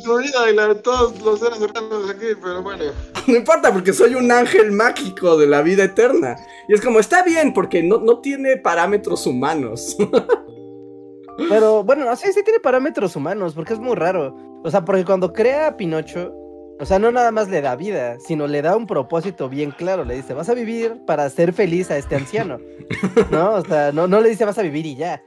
tu 0.04 0.18
vida 0.18 0.50
y 0.50 0.54
la 0.54 0.68
de 0.68 0.74
todos 0.76 1.18
los 1.22 1.40
seres 1.40 1.58
humanos 1.58 2.10
aquí, 2.10 2.26
pero 2.42 2.62
bueno. 2.62 2.84
No 3.26 3.36
importa, 3.36 3.72
porque 3.72 3.94
soy 3.94 4.14
un 4.14 4.30
ángel 4.30 4.72
mágico 4.72 5.38
de 5.38 5.46
la 5.46 5.62
vida 5.62 5.84
eterna. 5.84 6.36
Y 6.68 6.74
es 6.74 6.82
como, 6.82 7.00
está 7.00 7.22
bien, 7.22 7.54
porque 7.54 7.82
no, 7.82 7.98
no 7.98 8.20
tiene 8.20 8.58
parámetros 8.58 9.26
humanos. 9.26 9.96
pero 11.48 11.82
bueno, 11.82 12.14
sí, 12.16 12.30
sí 12.34 12.42
tiene 12.42 12.60
parámetros 12.60 13.16
humanos, 13.16 13.54
porque 13.54 13.72
es 13.72 13.78
muy 13.78 13.96
raro. 13.96 14.47
O 14.64 14.70
sea, 14.70 14.84
porque 14.84 15.04
cuando 15.04 15.32
crea 15.32 15.68
a 15.68 15.76
Pinocho, 15.76 16.34
o 16.80 16.86
sea, 16.86 16.98
no 16.98 17.10
nada 17.10 17.32
más 17.32 17.48
le 17.48 17.60
da 17.60 17.74
vida, 17.74 18.18
sino 18.20 18.46
le 18.46 18.62
da 18.62 18.76
un 18.76 18.86
propósito 18.86 19.48
bien 19.48 19.72
claro. 19.72 20.04
Le 20.04 20.14
dice, 20.14 20.34
vas 20.34 20.48
a 20.48 20.54
vivir 20.54 21.00
para 21.06 21.24
hacer 21.24 21.52
feliz 21.52 21.90
a 21.90 21.96
este 21.96 22.14
anciano. 22.16 22.58
¿No? 23.30 23.54
O 23.54 23.64
sea, 23.64 23.90
no, 23.92 24.06
no 24.06 24.20
le 24.20 24.30
dice, 24.30 24.44
vas 24.44 24.58
a 24.58 24.62
vivir 24.62 24.86
y 24.86 24.96
ya. 24.96 25.22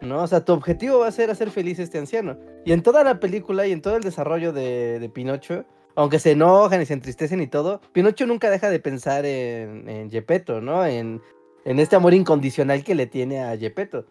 ¿No? 0.00 0.22
O 0.22 0.26
sea, 0.26 0.44
tu 0.44 0.52
objetivo 0.52 0.98
va 1.00 1.08
a 1.08 1.12
ser 1.12 1.30
hacer 1.30 1.50
feliz 1.50 1.78
a 1.78 1.82
este 1.84 1.98
anciano. 1.98 2.36
Y 2.64 2.72
en 2.72 2.82
toda 2.82 3.04
la 3.04 3.20
película 3.20 3.66
y 3.66 3.72
en 3.72 3.82
todo 3.82 3.96
el 3.96 4.02
desarrollo 4.02 4.52
de, 4.52 4.98
de 4.98 5.08
Pinocho, 5.08 5.64
aunque 5.94 6.18
se 6.18 6.32
enojan 6.32 6.82
y 6.82 6.86
se 6.86 6.94
entristecen 6.94 7.40
y 7.40 7.46
todo, 7.46 7.80
Pinocho 7.92 8.26
nunca 8.26 8.50
deja 8.50 8.68
de 8.68 8.80
pensar 8.80 9.24
en, 9.24 9.88
en 9.88 10.10
Gepetto, 10.10 10.60
¿no? 10.60 10.84
En, 10.84 11.22
en 11.64 11.78
este 11.78 11.96
amor 11.96 12.14
incondicional 12.14 12.84
que 12.84 12.94
le 12.94 13.06
tiene 13.06 13.42
a 13.42 13.56
Gepetto. 13.56 14.06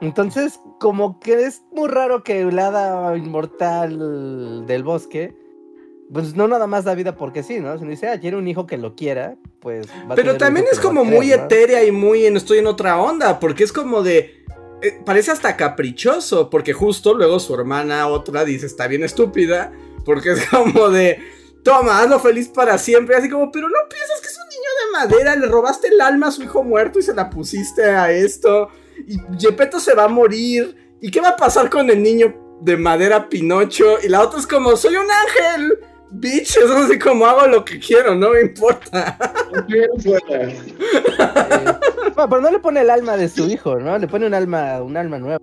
Entonces, 0.00 0.60
como 0.78 1.20
que 1.20 1.44
es 1.44 1.62
muy 1.72 1.88
raro 1.88 2.22
que 2.22 2.40
el 2.40 2.58
hada 2.58 3.16
inmortal 3.16 4.66
del 4.66 4.82
bosque, 4.82 5.36
pues 6.12 6.34
no 6.34 6.48
nada 6.48 6.66
más 6.66 6.84
da 6.84 6.94
vida 6.94 7.16
porque 7.16 7.42
sí, 7.42 7.60
¿no? 7.60 7.76
Si 7.78 7.84
no 7.84 7.90
dice, 7.90 8.08
ah, 8.08 8.18
quiere 8.18 8.36
un 8.36 8.48
hijo 8.48 8.66
que 8.66 8.78
lo 8.78 8.96
quiera, 8.96 9.36
pues... 9.60 9.86
Pero 10.16 10.36
también 10.36 10.66
es 10.70 10.80
como 10.80 11.04
muy 11.04 11.32
etérea 11.32 11.84
y 11.84 11.92
muy 11.92 12.26
en 12.26 12.36
estoy 12.36 12.58
en 12.58 12.66
otra 12.66 13.00
onda, 13.00 13.38
porque 13.38 13.64
es 13.64 13.72
como 13.72 14.02
de... 14.02 14.44
Eh, 14.82 14.98
parece 15.04 15.30
hasta 15.30 15.58
caprichoso, 15.58 16.48
porque 16.48 16.72
justo 16.72 17.12
luego 17.12 17.38
su 17.38 17.54
hermana 17.54 18.08
otra 18.08 18.46
dice, 18.46 18.64
está 18.64 18.86
bien 18.86 19.04
estúpida, 19.04 19.72
porque 20.06 20.32
es 20.32 20.46
como 20.50 20.88
de, 20.88 21.18
toma, 21.62 22.00
hazlo 22.00 22.18
feliz 22.18 22.48
para 22.48 22.78
siempre, 22.78 23.14
así 23.14 23.28
como, 23.28 23.52
pero 23.52 23.68
no 23.68 23.78
piensas 23.88 24.20
que 24.22 24.28
es 24.28 24.38
un 24.38 24.48
niño 24.48 24.70
de 24.80 25.16
madera, 25.16 25.36
le 25.36 25.46
robaste 25.46 25.88
el 25.88 26.00
alma 26.00 26.28
a 26.28 26.32
su 26.32 26.42
hijo 26.42 26.64
muerto 26.64 26.98
y 26.98 27.02
se 27.02 27.14
la 27.14 27.28
pusiste 27.28 27.84
a 27.84 28.10
esto, 28.10 28.70
y 29.06 29.18
Gepetto 29.38 29.80
se 29.80 29.94
va 29.94 30.04
a 30.04 30.08
morir, 30.08 30.76
¿y 31.00 31.10
qué 31.10 31.20
va 31.20 31.30
a 31.30 31.36
pasar 31.36 31.70
con 31.70 31.88
el 31.90 32.02
niño 32.02 32.58
de 32.60 32.76
madera 32.76 33.28
Pinocho? 33.28 33.98
Y 34.02 34.08
la 34.08 34.22
otra 34.22 34.40
es 34.40 34.46
como, 34.46 34.76
soy 34.76 34.96
un 34.96 35.06
ángel. 35.10 35.78
Bitch, 36.12 36.56
es 36.56 36.70
así 36.70 36.98
como 36.98 37.24
hago 37.24 37.46
lo 37.46 37.64
que 37.64 37.78
quiero, 37.78 38.16
no 38.16 38.30
me 38.30 38.40
importa. 38.40 39.16
pero 42.16 42.40
no 42.40 42.50
le 42.50 42.58
pone 42.58 42.80
el 42.80 42.90
alma 42.90 43.16
de 43.16 43.28
su 43.28 43.48
hijo, 43.48 43.78
¿no? 43.78 43.96
Le 43.96 44.08
pone 44.08 44.26
un 44.26 44.34
alma, 44.34 44.82
un 44.82 44.96
alma 44.96 45.20
nueva. 45.20 45.38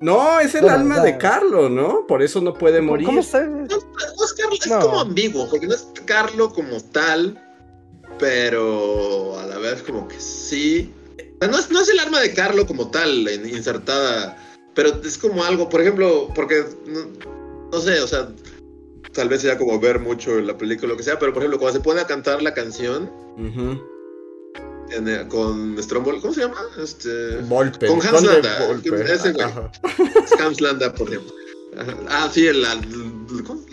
No, 0.00 0.38
es 0.40 0.54
el 0.54 0.68
alma 0.68 1.00
de 1.00 1.16
Carlo, 1.18 1.70
¿no? 1.70 2.06
Por 2.06 2.22
eso 2.22 2.40
no 2.40 2.54
puede 2.54 2.82
morir. 2.82 3.06
¿Cómo 3.06 3.22
sabes? 3.22 3.48
No, 3.48 3.66
es, 3.66 4.66
como 4.66 5.00
ambiguo, 5.00 5.48
porque 5.48 5.66
no 5.66 5.74
es 5.74 5.88
Carlo 6.06 6.52
como 6.52 6.80
tal, 6.80 7.38
pero 8.18 9.38
a 9.38 9.46
la 9.46 9.58
vez 9.58 9.82
como 9.82 10.06
que 10.08 10.18
sí. 10.20 10.92
No 11.40 11.58
es, 11.58 11.70
no 11.70 11.80
es 11.80 11.88
el 11.88 11.98
alma 11.98 12.20
de 12.20 12.34
Carlo 12.34 12.66
como 12.66 12.90
tal, 12.90 13.28
insertada, 13.46 14.36
pero 14.74 15.00
es 15.02 15.16
como 15.16 15.42
algo, 15.42 15.68
por 15.68 15.80
ejemplo, 15.80 16.28
porque, 16.34 16.64
no, 17.72 17.80
sé, 17.80 18.00
o 18.00 18.06
sea, 18.06 18.28
tal 19.14 19.28
vez 19.28 19.40
sea 19.40 19.56
como 19.56 19.80
ver 19.80 20.00
mucho 20.00 20.38
en 20.38 20.46
la 20.46 20.58
película 20.58 20.88
o 20.88 20.92
lo 20.92 20.96
que 20.98 21.02
sea, 21.02 21.18
pero 21.18 21.32
por 21.32 21.42
ejemplo, 21.42 21.58
cuando 21.58 21.78
se 21.78 21.84
pone 21.84 22.00
a 22.00 22.06
cantar 22.06 22.42
la 22.42 22.52
canción, 22.52 23.10
con 25.28 25.82
Strombol, 25.82 26.20
¿cómo 26.20 26.34
se 26.34 26.42
llama? 26.42 26.60
Este, 26.82 27.36
Volpe. 27.42 27.86
Con 27.86 28.02
Hans 28.02 28.22
Landa. 28.22 28.58
Ese 29.08 29.32
güey. 29.32 29.46
Hans 30.40 30.60
Landa, 30.60 30.92
por 30.92 31.08
ejemplo. 31.08 31.32
Ah, 32.08 32.28
sí, 32.32 32.46
el. 32.46 32.64
¿Cómo? 33.46 33.64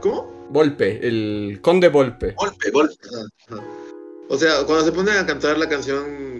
¿Cómo? 0.00 0.48
Volpe, 0.50 1.06
el 1.06 1.58
conde 1.60 1.88
Volpe. 1.88 2.34
Volpe, 2.36 2.70
Volpe. 2.70 3.08
O 4.28 4.36
sea, 4.36 4.64
cuando 4.64 4.84
se 4.84 4.92
pone 4.92 5.12
a 5.12 5.26
cantar 5.26 5.58
la 5.58 5.68
canción 5.68 6.35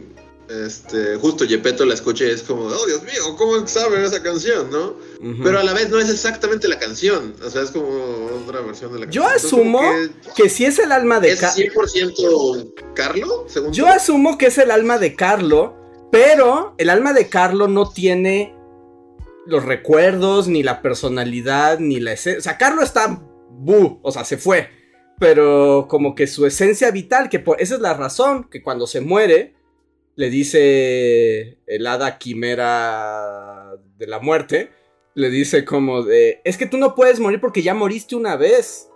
este, 0.48 1.16
justo 1.16 1.44
Yepeto 1.44 1.84
la 1.84 1.94
escucha 1.94 2.24
y 2.24 2.30
es 2.30 2.42
como, 2.42 2.66
oh 2.66 2.86
Dios 2.86 3.02
mío, 3.02 3.36
¿cómo 3.36 3.66
sabe 3.66 4.04
esa 4.04 4.22
canción, 4.22 4.70
no? 4.70 4.94
Pero 5.42 5.58
a 5.58 5.64
la 5.64 5.72
vez 5.72 5.88
no 5.90 5.98
es 5.98 6.08
exactamente 6.08 6.68
la 6.68 6.78
canción, 6.78 7.34
o 7.44 7.50
sea, 7.50 7.62
es 7.62 7.70
como 7.70 7.88
otra 8.44 8.60
versión 8.60 8.92
de 8.92 9.00
la 9.00 9.06
canción. 9.06 9.24
Yo 9.24 9.28
asumo 9.28 9.80
que, 10.36 10.48
si 10.48 10.64
es 10.64 10.78
el 10.78 10.92
alma 10.92 11.18
de 11.20 11.36
Carlo. 11.36 11.62
¿Es 11.62 11.94
100% 11.94 12.74
Carlo? 12.94 13.46
Yo 13.72 13.88
asumo 13.88 14.38
que 14.38 14.46
es 14.46 14.58
el 14.58 14.70
alma 14.70 14.98
de 14.98 15.16
Carlo, 15.16 15.74
pero 16.12 16.74
el 16.78 16.90
alma 16.90 17.12
de 17.12 17.28
Carlo 17.28 17.66
no 17.66 17.90
tiene 17.90 18.54
los 19.46 19.64
recuerdos, 19.64 20.48
ni 20.48 20.62
la 20.62 20.80
personalidad, 20.82 21.78
ni 21.80 21.98
la 21.98 22.12
esencia. 22.12 22.38
O 22.38 22.42
sea, 22.42 22.58
Carlo 22.58 22.82
está 22.82 23.20
bu, 23.50 23.98
o 24.02 24.12
sea, 24.12 24.24
se 24.24 24.36
fue. 24.36 24.70
Pero 25.18 25.86
como 25.88 26.14
que 26.14 26.26
su 26.26 26.46
esencia 26.46 26.90
vital, 26.90 27.28
que 27.30 27.40
por, 27.40 27.60
esa 27.60 27.76
es 27.76 27.80
la 27.80 27.94
razón, 27.94 28.48
que 28.50 28.62
cuando 28.62 28.86
se 28.86 29.00
muere, 29.00 29.55
le 30.16 30.30
dice 30.30 31.58
el 31.66 31.86
hada 31.86 32.18
quimera 32.18 33.76
de 33.96 34.06
la 34.06 34.18
muerte, 34.18 34.72
le 35.14 35.30
dice 35.30 35.64
como 35.64 36.02
de, 36.02 36.40
es 36.44 36.56
que 36.56 36.66
tú 36.66 36.78
no 36.78 36.94
puedes 36.94 37.20
morir 37.20 37.40
porque 37.40 37.62
ya 37.62 37.74
moriste 37.74 38.16
una 38.16 38.36
vez. 38.36 38.88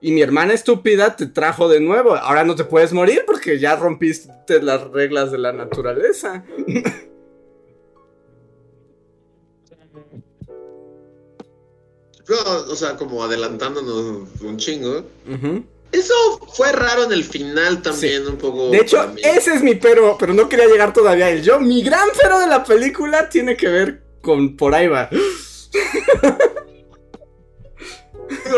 Y 0.00 0.12
mi 0.12 0.20
hermana 0.20 0.52
estúpida 0.52 1.16
te 1.16 1.26
trajo 1.26 1.68
de 1.68 1.80
nuevo. 1.80 2.14
Ahora 2.14 2.44
no 2.44 2.54
te 2.54 2.64
puedes 2.64 2.92
morir 2.92 3.24
porque 3.26 3.58
ya 3.58 3.76
rompiste 3.76 4.62
las 4.62 4.82
reglas 4.90 5.32
de 5.32 5.38
la 5.38 5.52
naturaleza. 5.52 6.44
o 12.68 12.76
sea, 12.76 12.96
como 12.96 13.24
adelantándonos 13.24 14.40
un 14.42 14.56
chingo. 14.58 15.04
Eso 15.96 16.14
fue 16.52 16.72
raro 16.72 17.04
en 17.04 17.12
el 17.12 17.24
final 17.24 17.80
también, 17.80 18.26
un 18.26 18.36
poco. 18.36 18.68
De 18.68 18.80
hecho, 18.80 19.14
ese 19.16 19.54
es 19.54 19.62
mi 19.62 19.76
pero, 19.76 20.18
pero 20.18 20.34
no 20.34 20.46
quería 20.46 20.66
llegar 20.66 20.92
todavía 20.92 21.24
a 21.26 21.30
él. 21.30 21.42
Yo, 21.42 21.58
mi 21.58 21.82
gran 21.82 22.06
pero 22.20 22.38
de 22.38 22.46
la 22.46 22.62
película 22.64 23.30
tiene 23.30 23.56
que 23.56 23.68
ver 23.68 24.02
con 24.20 24.56
por 24.58 24.74
ahí 24.74 24.88
va. 24.88 25.08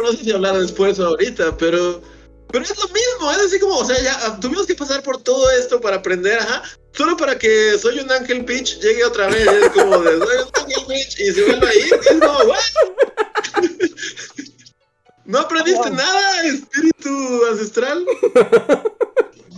no 0.03 0.13
sé 0.13 0.25
si 0.25 0.33
hablar 0.33 0.59
después 0.59 0.99
o 0.99 1.07
ahorita, 1.07 1.57
pero. 1.57 2.03
Pero 2.51 2.65
es 2.65 2.77
lo 2.77 2.89
mismo, 2.89 3.31
es 3.31 3.39
así 3.39 3.61
como, 3.61 3.77
o 3.77 3.85
sea, 3.85 4.03
ya 4.03 4.41
tuvimos 4.41 4.67
que 4.67 4.75
pasar 4.75 5.03
por 5.03 5.23
todo 5.23 5.51
esto 5.51 5.81
para 5.81 5.97
aprender, 5.97 6.39
ajá. 6.39 6.63
Solo 6.93 7.17
para 7.17 7.39
que 7.39 7.79
soy 7.79 8.01
un 8.01 8.11
ángel 8.11 8.45
pitch 8.47 8.81
llegue 8.81 9.05
otra 9.05 9.29
vez, 9.29 9.47
es 9.47 9.69
como 9.69 9.99
de 9.99 10.19
soy 10.19 10.39
un 10.39 10.51
ángel 10.55 10.83
pitch 10.89 11.21
y 11.21 11.33
se 11.33 11.45
vuelva 11.45 11.69
a 11.69 11.75
ir, 11.75 11.95
es 11.95 12.19
como, 12.19 12.39
¿No 15.29 15.41
aprendiste 15.41 15.91
nada, 15.91 16.43
espíritu 16.45 17.11
ancestral? 17.51 18.05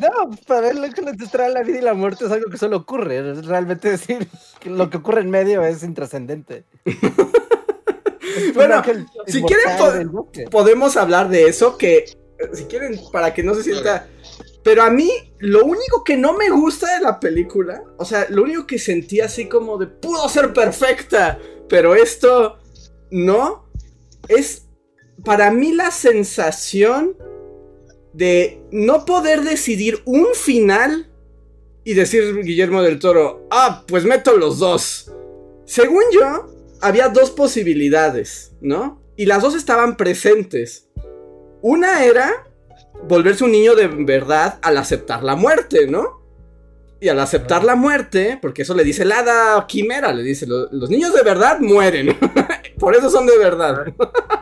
No, 0.00 0.30
para 0.46 0.62
ver 0.62 0.76
lo 0.76 0.86
ancestral, 0.86 1.52
la 1.52 1.62
vida 1.62 1.78
y 1.78 1.82
la 1.82 1.92
muerte 1.92 2.24
es 2.24 2.30
algo 2.30 2.50
que 2.50 2.56
solo 2.56 2.78
ocurre. 2.78 3.34
realmente 3.42 3.90
decir 3.90 4.26
que 4.58 4.70
lo 4.70 4.88
que 4.88 4.96
ocurre 4.96 5.20
en 5.20 5.28
medio 5.28 5.62
es 5.62 5.82
intrascendente. 5.82 6.64
bueno, 8.54 8.82
si 9.26 9.42
quieren 9.42 10.10
podemos 10.50 10.96
hablar 10.96 11.28
de 11.28 11.48
eso, 11.48 11.76
que 11.76 12.06
si 12.54 12.64
quieren, 12.64 12.98
para 13.12 13.34
que 13.34 13.42
no 13.42 13.54
se 13.54 13.62
sienta... 13.62 14.08
Pero 14.62 14.84
a 14.84 14.88
mí, 14.88 15.10
lo 15.36 15.66
único 15.66 16.02
que 16.02 16.16
no 16.16 16.32
me 16.32 16.48
gusta 16.48 16.96
de 16.96 17.04
la 17.04 17.20
película, 17.20 17.84
o 17.98 18.06
sea, 18.06 18.26
lo 18.30 18.44
único 18.44 18.66
que 18.66 18.78
sentí 18.78 19.20
así 19.20 19.50
como 19.50 19.76
de 19.76 19.86
pudo 19.86 20.26
ser 20.30 20.54
perfecta, 20.54 21.38
pero 21.68 21.94
esto 21.94 22.56
no, 23.10 23.66
es 24.28 24.69
para 25.24 25.50
mí 25.50 25.72
la 25.72 25.90
sensación 25.90 27.16
de 28.12 28.60
no 28.70 29.04
poder 29.04 29.42
decidir 29.42 30.00
un 30.04 30.28
final 30.34 31.10
y 31.84 31.94
decir 31.94 32.42
Guillermo 32.42 32.82
del 32.82 32.98
Toro, 32.98 33.46
ah, 33.50 33.84
pues 33.86 34.04
meto 34.04 34.36
los 34.36 34.58
dos. 34.58 35.12
Según 35.64 36.02
yo, 36.12 36.46
había 36.80 37.08
dos 37.08 37.30
posibilidades, 37.30 38.52
¿no? 38.60 39.00
Y 39.16 39.26
las 39.26 39.42
dos 39.42 39.54
estaban 39.54 39.96
presentes. 39.96 40.88
Una 41.62 42.04
era 42.04 42.46
volverse 43.08 43.44
un 43.44 43.52
niño 43.52 43.74
de 43.74 43.86
verdad 43.86 44.58
al 44.62 44.76
aceptar 44.76 45.22
la 45.22 45.36
muerte, 45.36 45.86
¿no? 45.86 46.20
Y 47.00 47.08
al 47.08 47.18
aceptar 47.18 47.64
la 47.64 47.76
muerte, 47.76 48.38
porque 48.42 48.62
eso 48.62 48.74
le 48.74 48.84
dice 48.84 49.04
el 49.04 49.12
hada 49.12 49.66
quimera, 49.66 50.12
le 50.12 50.22
dice, 50.22 50.46
los 50.46 50.90
niños 50.90 51.14
de 51.14 51.22
verdad 51.22 51.58
mueren. 51.60 52.16
Por 52.78 52.94
eso 52.94 53.08
son 53.08 53.26
de 53.26 53.38
verdad. 53.38 53.86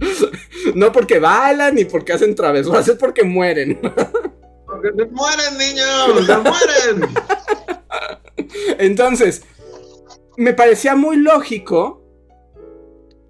no 0.74 0.92
porque 0.92 1.18
bailan 1.18 1.74
ni 1.74 1.84
porque 1.84 2.12
hacen 2.12 2.34
travesuras, 2.34 2.88
es 2.88 2.96
porque 2.96 3.24
mueren. 3.24 3.80
porque 4.66 4.88
se 4.96 5.06
mueren, 5.06 5.58
niños, 5.58 6.26
se 6.26 6.36
mueren. 6.36 7.14
Entonces, 8.78 9.42
me 10.36 10.54
parecía 10.54 10.96
muy 10.96 11.16
lógico. 11.16 12.02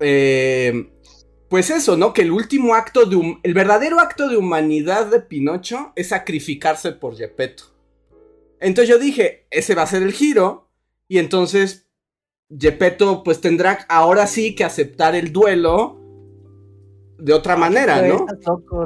Eh, 0.01 0.91
pues 1.49 1.69
eso, 1.71 1.97
¿no? 1.97 2.13
Que 2.13 2.23
el 2.23 2.31
último 2.31 2.75
acto 2.75 3.07
de 3.07 3.39
el 3.43 3.55
verdadero 3.55 3.99
acto 3.99 4.29
de 4.29 4.37
humanidad 4.37 5.07
de 5.07 5.21
Pinocho 5.21 5.93
es 5.97 6.09
sacrificarse 6.09 6.93
por 6.93 7.17
Gepetto. 7.17 7.65
Entonces 8.61 8.89
yo 8.89 8.99
dije, 8.99 9.47
ese 9.51 9.75
va 9.75 9.83
a 9.83 9.89
ser 9.89 10.03
el 10.03 10.13
giro. 10.13 10.69
Y 11.09 11.19
entonces 11.19 11.89
Gepetto 12.57 13.25
pues 13.25 13.41
tendrá 13.41 13.85
ahora 13.89 14.29
sí 14.29 14.55
que 14.55 14.63
aceptar 14.63 15.17
el 15.17 15.33
duelo 15.33 16.00
de 17.21 17.33
otra 17.33 17.57
manera, 17.57 18.03
¿no? 18.03 18.27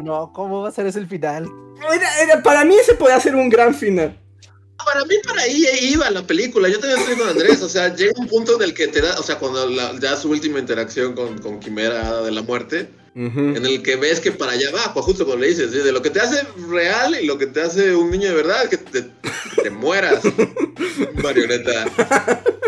¿no? 0.02 0.32
¿Cómo 0.32 0.62
va 0.62 0.68
a 0.68 0.72
ser 0.72 0.86
ese 0.86 0.98
el 0.98 1.08
final? 1.08 1.48
para 2.42 2.64
mí 2.64 2.74
ese 2.76 2.94
puede 2.94 3.18
ser 3.20 3.34
un 3.34 3.48
gran 3.48 3.74
final. 3.74 4.18
Para 4.84 5.04
mí, 5.06 5.14
para 5.26 5.42
ahí 5.42 5.64
iba 5.92 6.10
la 6.10 6.22
película. 6.26 6.68
Yo 6.68 6.78
también 6.78 7.00
estoy 7.00 7.16
con 7.16 7.28
Andrés. 7.28 7.62
O 7.62 7.68
sea, 7.68 7.94
llega 7.94 8.12
un 8.18 8.26
punto 8.26 8.56
en 8.56 8.62
el 8.62 8.74
que 8.74 8.88
te 8.88 9.00
da, 9.00 9.18
o 9.18 9.22
sea, 9.22 9.38
cuando 9.38 9.66
da 9.98 10.16
su 10.16 10.30
última 10.30 10.58
interacción 10.58 11.14
con, 11.14 11.38
con 11.38 11.58
Quimera 11.60 12.20
de 12.22 12.30
la 12.30 12.42
muerte, 12.42 12.90
en 13.14 13.64
el 13.64 13.82
que 13.82 13.96
ves 13.96 14.18
que 14.18 14.32
para 14.32 14.52
allá 14.52 14.70
va, 14.72 14.92
pues 14.92 15.06
justo 15.06 15.24
como 15.24 15.38
le 15.38 15.48
dices, 15.48 15.70
de 15.70 15.92
lo 15.92 16.02
que 16.02 16.10
te 16.10 16.20
hace 16.20 16.42
real 16.68 17.16
y 17.20 17.26
lo 17.26 17.38
que 17.38 17.46
te 17.46 17.60
hace 17.60 17.94
un 17.94 18.10
niño 18.10 18.28
de 18.28 18.34
verdad, 18.34 18.68
que 18.68 18.76
te, 18.76 19.08
te 19.62 19.70
mueras, 19.70 20.22
marioneta. 21.22 21.86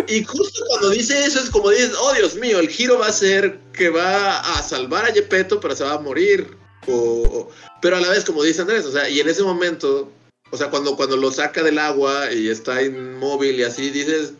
Y 0.09 0.23
justo 0.23 0.61
cuando 0.69 0.91
dice 0.91 1.25
eso 1.25 1.41
es 1.41 1.51
como 1.51 1.71
dices, 1.71 1.93
oh 2.01 2.13
Dios 2.15 2.37
mío, 2.37 2.61
el 2.61 2.69
giro 2.69 2.99
va 2.99 3.09
a 3.09 3.13
ser 3.13 3.59
que 3.73 3.89
va 3.89 4.39
a 4.39 4.63
salvar 4.63 5.05
a 5.05 5.13
Gepetto, 5.13 5.59
pero 5.59 5.75
se 5.75 5.85
va 5.85 5.95
a 5.95 6.01
morir. 6.01 6.57
O, 6.87 7.51
pero 7.83 7.97
a 7.97 8.01
la 8.01 8.11
vez, 8.11 8.25
como 8.25 8.43
dice 8.43 8.63
Andrés, 8.63 8.85
o 8.85 8.93
sea, 8.93 9.09
y 9.09 9.19
en 9.19 9.29
ese 9.29 9.43
momento, 9.43 10.13
o 10.53 10.57
sea, 10.57 10.71
cuando, 10.71 10.95
cuando 10.97 11.17
lo 11.17 11.33
saca 11.33 11.63
del 11.65 11.79
agua 11.79 12.33
y 12.33 12.49
está 12.49 12.83
inmóvil 12.83 13.57
y 13.57 13.65
así, 13.65 13.91
dices, 13.91 14.35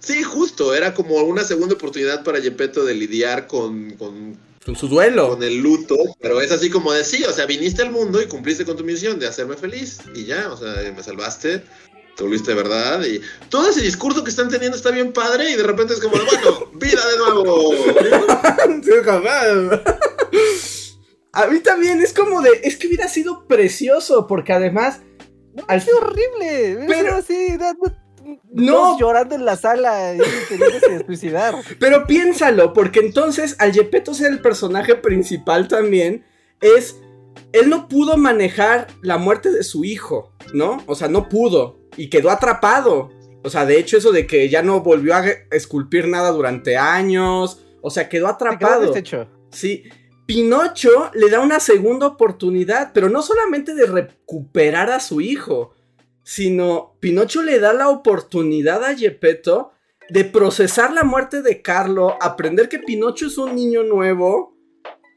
sí, 0.00 0.22
justo, 0.22 0.74
era 0.74 0.94
como 0.94 1.16
una 1.22 1.44
segunda 1.44 1.76
oportunidad 1.76 2.24
para 2.24 2.40
Gepetto 2.40 2.84
de 2.84 2.94
lidiar 2.94 3.46
con, 3.46 3.92
con, 3.92 4.36
con 4.64 4.76
su 4.76 4.88
duelo. 4.88 5.30
Con 5.30 5.42
el 5.42 5.58
luto, 5.58 5.96
pero 6.20 6.40
es 6.40 6.52
así 6.52 6.70
como 6.70 6.92
de 6.92 7.04
sí, 7.04 7.24
o 7.24 7.32
sea, 7.32 7.46
viniste 7.46 7.82
al 7.82 7.90
mundo 7.90 8.20
y 8.20 8.26
cumpliste 8.26 8.64
con 8.64 8.76
tu 8.76 8.84
misión 8.84 9.18
de 9.18 9.26
hacerme 9.26 9.56
feliz 9.56 9.98
y 10.14 10.24
ya, 10.24 10.50
o 10.50 10.56
sea, 10.56 10.92
me 10.94 11.02
salvaste 11.02 11.62
te 12.18 12.24
volviste 12.24 12.50
de 12.50 12.56
verdad 12.60 13.04
y 13.04 13.20
todo 13.48 13.70
ese 13.70 13.80
discurso 13.80 14.24
que 14.24 14.30
están 14.30 14.48
teniendo 14.48 14.76
está 14.76 14.90
bien 14.90 15.12
padre 15.12 15.50
y 15.50 15.54
de 15.54 15.62
repente 15.62 15.94
es 15.94 16.00
como, 16.00 16.16
bueno, 16.16 16.66
vida 16.74 17.00
de 17.10 17.16
nuevo. 17.16 17.70
A 21.32 21.46
mí 21.46 21.60
también 21.60 22.02
es 22.02 22.12
como 22.12 22.42
de, 22.42 22.60
es 22.64 22.76
que 22.76 22.88
hubiera 22.88 23.06
sido 23.06 23.46
precioso 23.46 24.26
porque 24.26 24.52
además... 24.52 25.00
ha 25.68 25.78
sido 25.78 25.98
horrible, 25.98 26.84
pero 26.88 27.14
así, 27.14 27.56
no 27.56 28.07
llorando 28.98 29.34
en 29.34 29.44
la 29.44 29.56
sala 29.56 30.14
y 30.14 30.20
queriéndose 30.48 31.06
suicidar. 31.06 31.54
Pero 31.80 32.06
piénsalo, 32.06 32.72
porque 32.72 33.00
entonces 33.00 33.56
al 33.58 33.72
Gepetto 33.72 34.14
ser 34.14 34.32
el 34.32 34.40
personaje 34.40 34.94
principal 34.94 35.68
también 35.68 36.24
es 36.60 36.96
él 37.52 37.70
no 37.70 37.88
pudo 37.88 38.16
manejar 38.16 38.88
la 39.02 39.18
muerte 39.18 39.50
de 39.50 39.62
su 39.62 39.84
hijo, 39.84 40.32
¿no? 40.52 40.82
O 40.86 40.94
sea, 40.94 41.08
no 41.08 41.28
pudo 41.28 41.78
y 41.96 42.10
quedó 42.10 42.30
atrapado. 42.30 43.10
O 43.42 43.50
sea, 43.50 43.64
de 43.64 43.78
hecho 43.78 43.96
eso 43.96 44.12
de 44.12 44.26
que 44.26 44.48
ya 44.48 44.62
no 44.62 44.80
volvió 44.80 45.14
a 45.14 45.24
esculpir 45.50 46.08
nada 46.08 46.30
durante 46.30 46.76
años, 46.76 47.64
o 47.80 47.90
sea, 47.90 48.08
quedó 48.08 48.28
atrapado. 48.28 48.92
Sí. 49.50 49.84
Pinocho 50.26 51.10
le 51.14 51.30
da 51.30 51.40
una 51.40 51.58
segunda 51.58 52.06
oportunidad, 52.06 52.90
pero 52.92 53.08
no 53.08 53.22
solamente 53.22 53.74
de 53.74 53.86
recuperar 53.86 54.90
a 54.90 55.00
su 55.00 55.22
hijo, 55.22 55.74
sino 56.28 56.94
Pinocho 57.00 57.40
le 57.40 57.58
da 57.58 57.72
la 57.72 57.88
oportunidad 57.88 58.84
a 58.84 58.94
Gepetto 58.94 59.72
de 60.10 60.26
procesar 60.26 60.92
la 60.92 61.02
muerte 61.02 61.40
de 61.40 61.62
Carlo, 61.62 62.18
aprender 62.20 62.68
que 62.68 62.78
Pinocho 62.78 63.28
es 63.28 63.38
un 63.38 63.54
niño 63.54 63.82
nuevo 63.82 64.54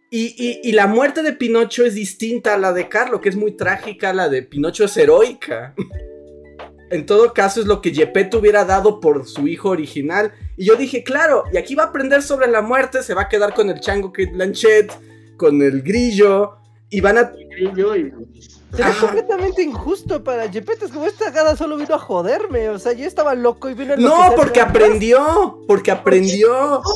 y, 0.10 0.62
y, 0.64 0.72
la 0.72 0.88
muerte 0.88 1.22
de 1.22 1.34
Pinocho 1.34 1.84
es 1.84 1.96
distinta 1.96 2.54
a 2.54 2.58
la 2.58 2.72
de 2.72 2.88
Carlo, 2.88 3.20
que 3.20 3.28
es 3.28 3.36
muy 3.36 3.52
trágica, 3.52 4.14
la 4.14 4.30
de 4.30 4.44
Pinocho 4.44 4.86
es 4.86 4.96
heroica. 4.96 5.76
en 6.92 7.06
todo 7.06 7.34
caso 7.34 7.60
es 7.60 7.68
lo 7.68 7.82
que 7.82 7.94
Gepetto 7.94 8.40
hubiera 8.40 8.64
dado 8.64 9.02
por 9.02 9.28
su 9.28 9.50
hijo 9.50 9.68
original. 9.68 10.32
Y 10.56 10.64
yo 10.64 10.78
dije, 10.78 11.04
claro, 11.04 11.44
y 11.52 11.58
aquí 11.58 11.76
va 11.76 11.84
a 11.84 11.88
aprender 11.88 12.22
sobre 12.22 12.48
la 12.48 12.62
muerte, 12.62 13.04
se 13.04 13.14
va 13.14 13.24
a 13.24 13.30
quedar 13.30 13.54
con 13.54 13.70
el 13.70 13.82
chango 13.82 14.14
Kate 14.14 14.32
Blanchett, 14.32 14.94
con 15.36 15.62
el 15.62 15.82
grillo, 15.82 16.61
y 16.92 17.02
van 17.02 17.18
a... 17.18 17.34
Y... 17.58 17.66
Es 18.78 18.96
completamente 18.98 19.64
injusto 19.64 20.24
para 20.24 20.48
Gepetto, 20.50 20.86
es 20.86 20.92
como 20.92 21.08
esta 21.08 21.32
gada 21.32 21.58
solo 21.58 21.78
vino 21.78 21.96
a 21.96 22.00
joderme, 22.00 22.70
o 22.70 22.78
sea, 22.78 22.94
yo 22.94 23.08
estaba 23.08 23.34
loco 23.34 23.68
y 23.70 23.74
vino 23.74 23.94
a... 23.94 23.98
No, 23.98 24.34
porque 24.36 24.62
aprendió, 24.62 25.64
porque 25.68 25.90
aprendió. 25.90 26.52
No, 26.52 26.84
no, 26.84 26.92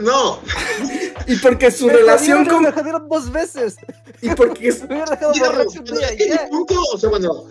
no. 0.00 0.02
No, 0.02 0.40
Y 1.26 1.36
porque 1.36 1.70
su 1.70 1.88
relación 1.88 2.44
con. 2.46 2.62
Me 2.62 2.70
jodieron 2.70 3.08
dos 3.08 3.32
veces. 3.32 3.76
Y 4.20 4.30
porque. 4.34 4.72
me 4.88 5.00
dejado 5.00 5.32
punto, 6.48 6.80
o 6.94 6.98
sea, 6.98 7.10
bueno. 7.10 7.44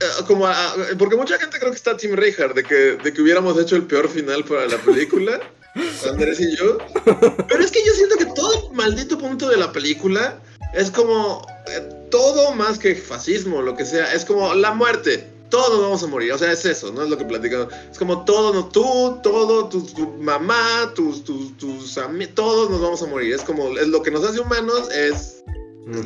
Eh, 0.00 0.06
como 0.26 0.48
porque 0.98 1.16
mucha 1.16 1.38
gente 1.38 1.58
creo 1.58 1.70
que 1.70 1.76
está 1.76 1.96
Tim 1.96 2.14
Reinhardt 2.14 2.54
de 2.54 2.64
que, 2.64 2.98
de 3.02 3.12
que 3.12 3.20
hubiéramos 3.20 3.58
hecho 3.58 3.76
el 3.76 3.84
peor 3.84 4.08
final 4.08 4.44
para 4.44 4.66
la 4.66 4.78
película, 4.78 5.40
Andrés 6.08 6.40
y 6.40 6.56
yo. 6.56 6.78
Pero 7.04 7.62
es 7.62 7.70
que 7.70 7.84
yo 7.84 7.92
siento 7.94 8.16
que 8.16 8.26
todo 8.26 8.70
maldito 8.72 9.18
punto 9.18 9.48
de 9.48 9.56
la 9.56 9.72
película 9.72 10.38
es 10.74 10.90
como 10.90 11.46
eh, 11.68 11.88
todo 12.10 12.52
más 12.54 12.78
que 12.78 12.94
fascismo, 12.94 13.62
lo 13.62 13.76
que 13.76 13.84
sea, 13.84 14.12
es 14.12 14.24
como 14.24 14.54
la 14.54 14.72
muerte 14.72 15.26
todos 15.50 15.82
vamos 15.82 16.02
a 16.02 16.06
morir. 16.06 16.32
O 16.32 16.38
sea, 16.38 16.52
es 16.52 16.64
eso, 16.64 16.90
¿no? 16.92 17.02
Es 17.02 17.10
lo 17.10 17.18
que 17.18 17.24
platicamos. 17.24 17.68
Es 17.90 17.98
como 17.98 18.24
todo, 18.24 18.54
no, 18.54 18.68
tú, 18.68 19.18
todo, 19.22 19.68
tu, 19.68 19.84
mamá, 20.20 20.92
tus, 20.94 21.22
tus, 21.24 21.56
tus 21.58 21.98
amigos, 21.98 22.34
todos 22.34 22.70
nos 22.70 22.80
vamos 22.80 23.02
a 23.02 23.06
morir. 23.06 23.34
Es 23.34 23.42
como, 23.42 23.76
es 23.76 23.88
lo 23.88 24.02
que 24.02 24.10
nos 24.10 24.24
hace 24.24 24.40
humanos 24.40 24.88
es, 24.90 25.42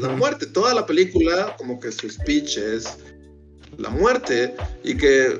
la 0.00 0.08
muerte. 0.08 0.46
Toda 0.46 0.74
la 0.74 0.86
película, 0.86 1.54
como 1.58 1.78
que 1.78 1.92
su 1.92 2.08
speech 2.08 2.56
es 2.56 2.96
la 3.76 3.90
muerte. 3.90 4.54
Y 4.82 4.96
que, 4.96 5.38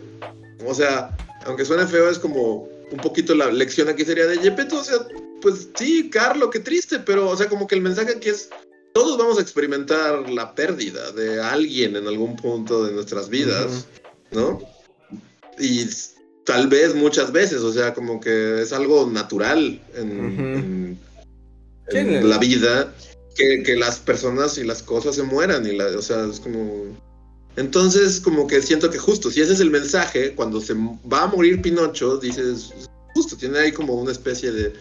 o 0.64 0.74
sea, 0.74 1.16
aunque 1.46 1.64
suene 1.64 1.86
feo, 1.86 2.08
es 2.08 2.18
como 2.18 2.68
un 2.94 3.00
poquito 3.00 3.34
la 3.34 3.50
lección 3.50 3.88
aquí 3.88 4.04
sería 4.04 4.26
de 4.26 4.38
Yepeto. 4.38 4.78
O 4.78 4.84
sea, 4.84 4.98
pues 5.42 5.68
sí, 5.74 6.08
Carlo, 6.10 6.48
qué 6.48 6.60
triste, 6.60 7.00
pero, 7.00 7.28
o 7.28 7.36
sea, 7.36 7.48
como 7.48 7.66
que 7.66 7.74
el 7.74 7.82
mensaje 7.82 8.12
aquí 8.12 8.28
es 8.28 8.48
todos 8.94 9.18
vamos 9.18 9.38
a 9.38 9.42
experimentar 9.42 10.30
la 10.30 10.54
pérdida 10.54 11.10
de 11.10 11.42
alguien 11.42 11.96
en 11.96 12.06
algún 12.06 12.36
punto 12.36 12.84
de 12.84 12.92
nuestras 12.92 13.28
vidas, 13.28 13.86
¿no? 14.30 14.60
Y 15.58 15.88
tal 16.44 16.68
vez 16.68 16.94
muchas 16.94 17.32
veces, 17.32 17.62
o 17.62 17.72
sea, 17.72 17.92
como 17.92 18.20
que 18.20 18.62
es 18.62 18.72
algo 18.72 19.10
natural 19.10 19.82
en, 19.96 20.96
la 21.90 22.38
vida 22.38 22.94
que, 23.34 23.76
las 23.76 23.98
personas 23.98 24.58
y 24.58 24.64
las 24.64 24.84
cosas 24.84 25.16
se 25.16 25.24
mueran, 25.24 25.66
y 25.66 25.76
la, 25.76 25.86
o 25.86 26.02
sea, 26.02 26.24
es 26.26 26.38
como... 26.38 26.96
Entonces, 27.56 28.20
como 28.20 28.46
que 28.46 28.60
siento 28.62 28.90
que 28.90 28.98
justo, 28.98 29.30
si 29.30 29.40
ese 29.40 29.52
es 29.52 29.60
el 29.60 29.70
mensaje, 29.70 30.34
cuando 30.34 30.60
se 30.60 30.74
va 30.74 31.22
a 31.22 31.26
morir 31.26 31.62
Pinocho, 31.62 32.16
dices, 32.18 32.72
justo, 33.14 33.36
tiene 33.36 33.58
ahí 33.58 33.72
como 33.72 33.94
una 33.94 34.12
especie 34.12 34.50
de 34.50 34.72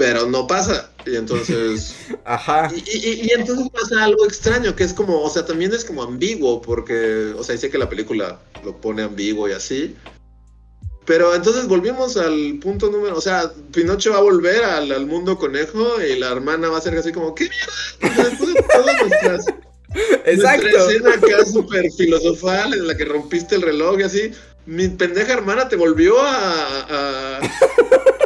pero 0.00 0.26
no 0.26 0.46
pasa. 0.46 0.90
Y 1.04 1.14
entonces. 1.14 1.94
Ajá. 2.24 2.72
Y, 2.74 3.30
entonces 3.32 3.68
pasa 3.68 4.02
algo 4.02 4.24
extraño, 4.24 4.74
que 4.74 4.84
es 4.84 4.94
como, 4.94 5.20
o 5.20 5.28
sea, 5.28 5.44
también 5.44 5.74
es 5.74 5.84
como 5.84 6.02
ambiguo, 6.02 6.62
porque, 6.62 7.34
o 7.36 7.44
sea, 7.44 7.54
dice 7.54 7.68
que 7.68 7.76
la 7.76 7.90
película 7.90 8.40
lo 8.64 8.80
pone 8.80 9.02
ambiguo 9.02 9.46
y 9.46 9.52
así. 9.52 9.94
Pero 11.04 11.34
entonces 11.34 11.66
volvimos 11.66 12.16
al 12.16 12.58
punto 12.62 12.90
número, 12.90 13.14
o 13.14 13.20
sea, 13.20 13.52
Pinocho 13.72 14.12
va 14.12 14.18
a 14.18 14.22
volver 14.22 14.64
al, 14.64 15.06
mundo 15.06 15.36
conejo 15.36 16.00
y 16.00 16.18
la 16.18 16.30
hermana 16.30 16.70
va 16.70 16.78
a 16.78 16.80
ser 16.80 16.96
así 16.96 17.12
como, 17.12 17.34
¿qué 17.34 17.50
mierda? 17.50 18.22
Después 18.22 18.54
de 18.54 18.62
todas 18.62 18.96
nuestras, 19.02 19.46
Exacto. 20.24 20.68
Nuestra 20.68 20.92
escena 20.92 21.14
acá 21.14 21.44
súper 21.44 21.90
filosofal 21.92 22.74
en 22.74 22.86
la 22.86 22.96
que 22.96 23.04
rompiste 23.04 23.56
el 23.56 23.62
reloj 23.62 24.00
y 24.00 24.02
así, 24.04 24.30
mi 24.66 24.88
pendeja 24.88 25.32
hermana 25.32 25.68
te 25.68 25.76
volvió 25.76 26.14
a 26.18 27.40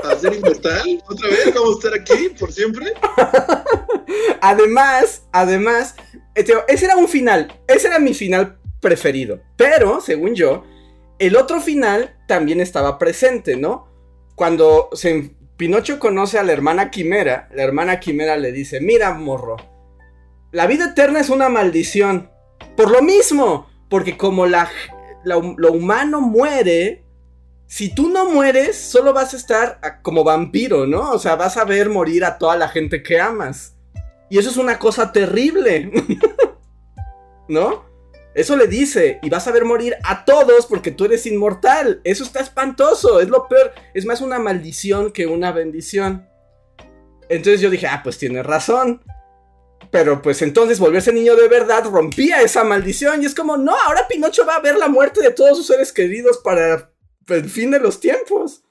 a 0.05 0.19
ser 0.19 0.35
inmortal 0.35 1.03
otra 1.09 1.29
vez, 1.29 1.55
vamos 1.55 1.77
a 1.77 1.79
estar 1.79 2.01
aquí 2.01 2.29
por 2.39 2.53
siempre. 2.53 2.93
además, 4.41 5.23
además, 5.33 5.95
este, 6.35 6.55
ese 6.69 6.85
era 6.87 6.97
un 6.97 7.09
final, 7.09 7.61
ese 7.67 7.89
era 7.89 7.99
mi 7.99 8.15
final 8.15 8.59
preferido. 8.81 9.41
Pero, 9.57 10.01
según 10.01 10.35
yo, 10.35 10.65
el 11.19 11.37
otro 11.37 11.61
final 11.61 12.17
también 12.29 12.61
estaba 12.61 12.99
presente, 12.99 13.57
¿no? 13.57 13.89
Cuando 14.35 14.91
se, 14.93 15.31
Pinocho 15.57 15.99
conoce 15.99 16.39
a 16.39 16.43
la 16.43 16.53
hermana 16.53 16.91
Quimera, 16.91 17.49
la 17.55 17.63
hermana 17.63 18.01
Quimera 18.01 18.37
le 18.37 18.53
dice, 18.53 18.81
mira, 18.81 19.15
morro, 19.15 19.57
la 20.55 20.69
vida 20.69 20.87
eterna 20.87 21.21
es 21.21 21.31
una 21.31 21.49
maldición. 21.49 22.31
Por 22.77 22.91
lo 22.91 23.03
mismo, 23.03 23.69
porque 23.91 24.17
como 24.17 24.47
la, 24.47 24.71
lo 25.25 25.73
humano 25.73 26.21
muere, 26.21 27.05
si 27.67 27.93
tú 27.93 28.09
no 28.09 28.31
mueres, 28.31 28.77
solo 28.77 29.13
vas 29.13 29.35
a 29.35 29.37
estar 29.37 29.81
como 30.03 30.23
vampiro, 30.23 30.87
¿no? 30.87 31.11
O 31.11 31.19
sea, 31.19 31.35
vas 31.35 31.57
a 31.57 31.65
ver 31.65 31.91
morir 31.91 32.25
a 32.25 32.39
toda 32.39 32.57
la 32.57 32.69
gente 32.69 33.03
que 33.03 33.19
amas. 33.21 33.75
Y 34.31 34.39
eso 34.39 34.49
es 34.49 34.57
una 34.57 34.79
cosa 34.79 35.11
terrible. 35.11 35.91
¿No? 37.49 37.85
Eso 38.33 38.57
le 38.57 38.69
dice, 38.69 39.19
y 39.23 39.31
vas 39.31 39.49
a 39.49 39.53
ver 39.53 39.65
morir 39.65 39.97
a 40.05 40.25
todos 40.25 40.67
porque 40.67 40.93
tú 40.93 41.05
eres 41.05 41.27
inmortal. 41.27 42.01
Eso 42.05 42.23
está 42.23 42.41
espantoso, 42.41 43.21
es 43.21 43.29
lo 43.29 43.49
peor. 43.49 43.73
Es 43.93 44.07
más 44.07 44.21
una 44.21 44.39
maldición 44.39 45.11
que 45.11 45.27
una 45.27 45.51
bendición. 45.51 46.29
Entonces 47.29 47.61
yo 47.61 47.71
dije, 47.71 47.89
ah, 47.89 48.03
pues 48.05 48.19
tiene 48.19 48.45
razón. 48.45 49.03
Pero 49.95 50.21
pues 50.21 50.43
entonces 50.43 50.81
volverse 50.81 51.13
niño 51.13 51.37
de 51.37 51.47
verdad 51.47 51.85
rompía 51.85 52.43
esa 52.43 52.65
maldición. 52.65 53.23
Y 53.23 53.27
es 53.27 53.35
como, 53.37 53.57
no, 53.57 53.77
ahora 53.87 54.09
Pinocho 54.09 54.45
va 54.45 54.57
a 54.57 54.61
ver 54.61 54.77
la 54.77 54.89
muerte 54.89 55.23
de 55.23 55.31
todos 55.31 55.57
sus 55.57 55.69
seres 55.69 55.93
queridos 55.93 56.39
para 56.39 56.91
el 57.29 57.49
fin 57.49 57.71
de 57.71 57.79
los 57.79 58.01
tiempos. 58.01 58.65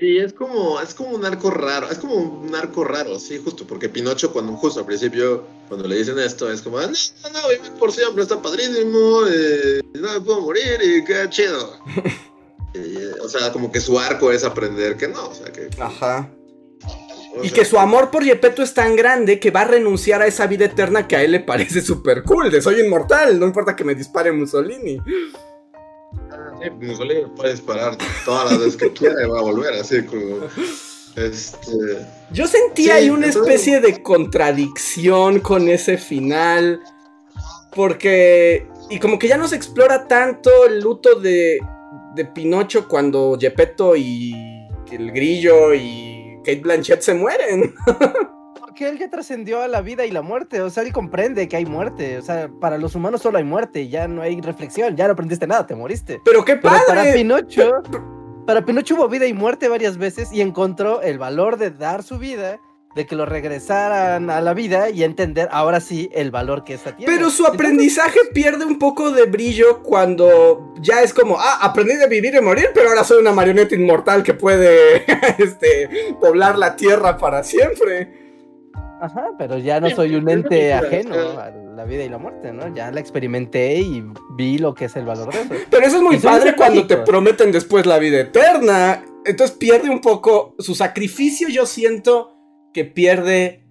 Y 0.00 0.18
es 0.18 0.32
como, 0.32 0.80
es 0.80 0.94
como 0.94 1.10
un 1.10 1.24
arco 1.24 1.52
raro, 1.52 1.88
es 1.88 1.98
como 1.98 2.16
un 2.16 2.52
arco 2.56 2.82
raro, 2.82 3.20
sí, 3.20 3.40
justo, 3.42 3.64
porque 3.68 3.88
Pinocho 3.88 4.32
cuando 4.32 4.52
justo 4.54 4.80
al 4.80 4.86
principio, 4.86 5.44
cuando 5.68 5.86
le 5.86 5.94
dicen 5.94 6.18
esto, 6.18 6.50
es 6.50 6.60
como, 6.60 6.80
no, 6.80 6.88
no, 6.88 7.30
no, 7.30 7.78
por 7.78 7.92
siempre, 7.92 8.24
está 8.24 8.42
padrísimo, 8.42 9.20
eh, 9.30 9.80
no 9.94 10.12
me 10.12 10.20
puedo 10.22 10.40
morir 10.40 10.80
y 10.82 11.04
qué 11.04 11.24
chido. 11.30 11.78
o 13.22 13.28
sea, 13.28 13.52
como 13.52 13.70
que 13.70 13.80
su 13.80 13.96
arco 13.96 14.32
es 14.32 14.42
aprender 14.42 14.96
que 14.96 15.06
no, 15.06 15.28
o 15.28 15.34
sea 15.34 15.52
que... 15.52 15.70
Ajá. 15.78 16.28
Y 17.42 17.50
que 17.50 17.64
su 17.64 17.78
amor 17.78 18.10
por 18.10 18.24
Yepeto 18.24 18.62
es 18.62 18.74
tan 18.74 18.96
grande 18.96 19.38
que 19.38 19.50
va 19.50 19.62
a 19.62 19.66
renunciar 19.66 20.22
a 20.22 20.26
esa 20.26 20.46
vida 20.46 20.64
eterna 20.66 21.06
que 21.06 21.16
a 21.16 21.22
él 21.22 21.32
le 21.32 21.40
parece 21.40 21.80
súper 21.82 22.22
cool, 22.22 22.50
de 22.50 22.62
soy 22.62 22.80
inmortal, 22.80 23.38
no 23.38 23.46
importa 23.46 23.76
que 23.76 23.84
me 23.84 23.94
dispare 23.94 24.32
Mussolini. 24.32 25.00
Ah, 26.30 26.46
Sí, 26.62 26.70
Mussolini 26.70 27.26
puede 27.34 27.52
disparar 27.52 27.96
todas 28.24 28.50
las 28.50 28.58
veces 28.58 28.76
que 28.76 28.92
quiera 28.92 29.22
y 29.22 29.28
va 29.28 29.38
a 29.38 29.42
volver, 29.42 29.74
así 29.74 30.02
como. 30.04 30.46
Este... 31.16 32.06
Yo 32.30 32.46
sentía 32.46 32.94
ahí 32.94 33.10
una 33.10 33.26
especie 33.26 33.80
de 33.80 34.02
contradicción 34.02 35.40
con 35.40 35.68
ese 35.68 35.98
final. 35.98 36.80
Porque. 37.74 38.66
Y 38.88 38.98
como 38.98 39.18
que 39.18 39.28
ya 39.28 39.36
no 39.36 39.48
se 39.48 39.56
explora 39.56 40.06
tanto 40.08 40.66
el 40.66 40.80
luto 40.80 41.16
de, 41.16 41.58
de 42.14 42.24
Pinocho 42.24 42.88
cuando 42.88 43.36
Gepetto 43.38 43.96
y 43.96 44.32
el 44.92 45.10
grillo 45.10 45.74
y 45.74 46.15
Kate 46.46 46.60
Blanchett 46.60 47.02
se 47.02 47.12
mueren. 47.12 47.74
Porque 48.60 48.88
él 48.88 48.98
ya 48.98 49.10
trascendió 49.10 49.62
a 49.62 49.68
la 49.68 49.80
vida 49.80 50.06
y 50.06 50.12
la 50.12 50.22
muerte, 50.22 50.62
o 50.62 50.70
sea, 50.70 50.84
él 50.84 50.92
comprende 50.92 51.48
que 51.48 51.56
hay 51.56 51.66
muerte, 51.66 52.18
o 52.18 52.22
sea, 52.22 52.48
para 52.60 52.78
los 52.78 52.94
humanos 52.94 53.22
solo 53.22 53.38
hay 53.38 53.44
muerte, 53.44 53.88
ya 53.88 54.06
no 54.06 54.22
hay 54.22 54.40
reflexión, 54.40 54.96
ya 54.96 55.06
no 55.06 55.14
aprendiste 55.14 55.46
nada, 55.48 55.66
te 55.66 55.74
moriste. 55.74 56.20
Pero 56.24 56.44
qué 56.44 56.56
padre. 56.56 56.82
para 56.86 57.12
Pinocho, 57.12 57.82
para 58.46 58.64
Pinocho 58.64 58.94
hubo 58.94 59.08
vida 59.08 59.26
y 59.26 59.32
muerte 59.32 59.68
varias 59.68 59.98
veces 59.98 60.32
y 60.32 60.40
encontró 60.40 61.02
el 61.02 61.18
valor 61.18 61.56
de 61.56 61.72
dar 61.72 62.04
su 62.04 62.18
vida 62.18 62.60
de 62.96 63.04
que 63.04 63.14
lo 63.14 63.26
regresaran 63.26 64.30
a 64.30 64.40
la 64.40 64.54
vida 64.54 64.88
y 64.88 65.04
entender 65.04 65.50
ahora 65.52 65.80
sí 65.80 66.08
el 66.14 66.30
valor 66.30 66.64
que 66.64 66.72
esta 66.72 66.96
tiene. 66.96 67.12
Pero 67.12 67.28
su 67.28 67.46
aprendizaje 67.46 68.18
pierde 68.32 68.64
un 68.64 68.78
poco 68.78 69.10
de 69.10 69.26
brillo 69.26 69.82
cuando 69.82 70.72
ya 70.80 71.02
es 71.02 71.12
como, 71.12 71.36
ah, 71.38 71.58
aprendí 71.60 71.94
de 71.94 72.08
vivir 72.08 72.34
y 72.34 72.40
morir, 72.40 72.70
pero 72.72 72.88
ahora 72.88 73.04
soy 73.04 73.20
una 73.20 73.32
marioneta 73.32 73.74
inmortal 73.74 74.22
que 74.22 74.32
puede 74.32 75.04
este, 75.38 75.90
poblar 76.18 76.56
la 76.56 76.74
tierra 76.74 77.18
para 77.18 77.44
siempre. 77.44 78.24
Ajá, 79.02 79.26
pero 79.36 79.58
ya 79.58 79.78
no 79.78 79.90
soy 79.90 80.14
un 80.14 80.30
ente 80.30 80.72
ajeno 80.72 81.16
a 81.38 81.50
la 81.50 81.84
vida 81.84 82.02
y 82.02 82.08
la 82.08 82.16
muerte, 82.16 82.50
¿no? 82.50 82.74
Ya 82.74 82.90
la 82.90 83.00
experimenté 83.00 83.74
y 83.74 84.06
vi 84.38 84.56
lo 84.56 84.72
que 84.72 84.86
es 84.86 84.96
el 84.96 85.04
valor 85.04 85.34
de 85.34 85.42
eso. 85.42 85.54
Pero 85.68 85.86
eso 85.86 85.96
es 85.96 86.02
muy 86.02 86.16
padre 86.16 86.54
cuando 86.56 86.86
te 86.86 86.96
prometen 86.96 87.52
después 87.52 87.84
la 87.84 87.98
vida 87.98 88.20
eterna. 88.20 89.04
Entonces 89.26 89.54
pierde 89.54 89.90
un 89.90 90.00
poco 90.00 90.54
su 90.58 90.74
sacrificio, 90.74 91.48
yo 91.50 91.66
siento 91.66 92.35
que 92.76 92.84
pierde 92.84 93.64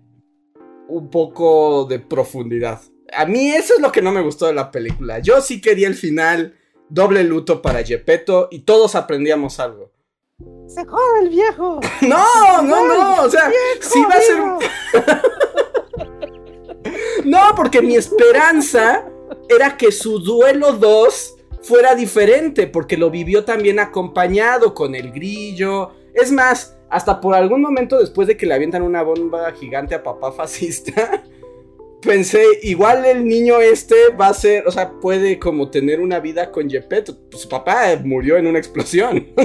un 0.88 1.12
poco 1.12 1.86
de 1.86 2.00
profundidad. 2.00 2.82
A 3.14 3.28
mí 3.28 3.52
eso 3.52 3.76
es 3.76 3.80
lo 3.80 3.92
que 3.92 4.02
no 4.02 4.12
me 4.12 4.24
gustó 4.24 4.48
de 4.48 4.56
la 4.56 4.72
película. 4.72 5.20
Yo 5.20 5.42
sí 5.42 5.62
quería 5.62 5.88
el 5.88 5.94
final, 5.94 6.56
doble 6.90 7.24
luto 7.24 7.62
para 7.62 7.84
Gepetto 7.84 8.48
y 8.50 8.62
todos 8.62 8.96
aprendíamos 8.96 9.60
algo. 9.60 9.92
Se 10.66 10.84
joda 10.86 11.20
el 11.22 11.30
viejo. 11.30 11.80
No, 12.02 12.64
no, 12.64 12.88
no. 12.88 13.22
O 13.22 13.30
sea, 13.30 13.52
sí 13.80 14.02
va 14.02 14.16
a 14.16 14.22
ser. 14.22 15.22
no, 17.26 17.42
porque 17.56 17.84
mi 17.84 17.96
esperanza 17.98 19.08
era 19.48 19.78
que 19.78 19.92
su 19.92 20.18
duelo 20.18 20.72
2 20.72 21.36
fuera 21.62 21.94
diferente, 21.94 22.66
porque 22.66 22.98
lo 22.98 23.12
vivió 23.12 23.46
también 23.46 23.78
acompañado 23.78 24.74
con 24.74 24.96
el 24.96 25.12
grillo. 25.12 25.92
Es 26.16 26.32
más, 26.32 26.75
hasta 26.96 27.20
por 27.20 27.36
algún 27.36 27.62
momento 27.62 28.00
después 28.00 28.26
de 28.26 28.38
que 28.38 28.46
le 28.46 28.54
avientan 28.54 28.82
una 28.82 29.04
bomba 29.04 29.52
gigante 29.52 29.94
a 29.94 30.02
papá 30.02 30.32
fascista, 30.32 31.26
pensé, 32.02 32.42
igual 32.64 33.04
el 33.04 33.26
niño 33.26 33.60
este 33.60 34.12
va 34.18 34.30
a 34.30 34.34
ser, 34.34 34.66
o 34.66 34.72
sea, 34.72 34.94
puede 35.02 35.38
como 35.38 35.70
tener 35.70 36.00
una 36.00 36.22
vida 36.22 36.52
con 36.52 36.70
Gepetto. 36.70 37.18
Su 37.32 37.50
papá 37.50 38.00
murió 38.02 38.38
en 38.38 38.48
una 38.48 38.60
explosión. 38.60 39.28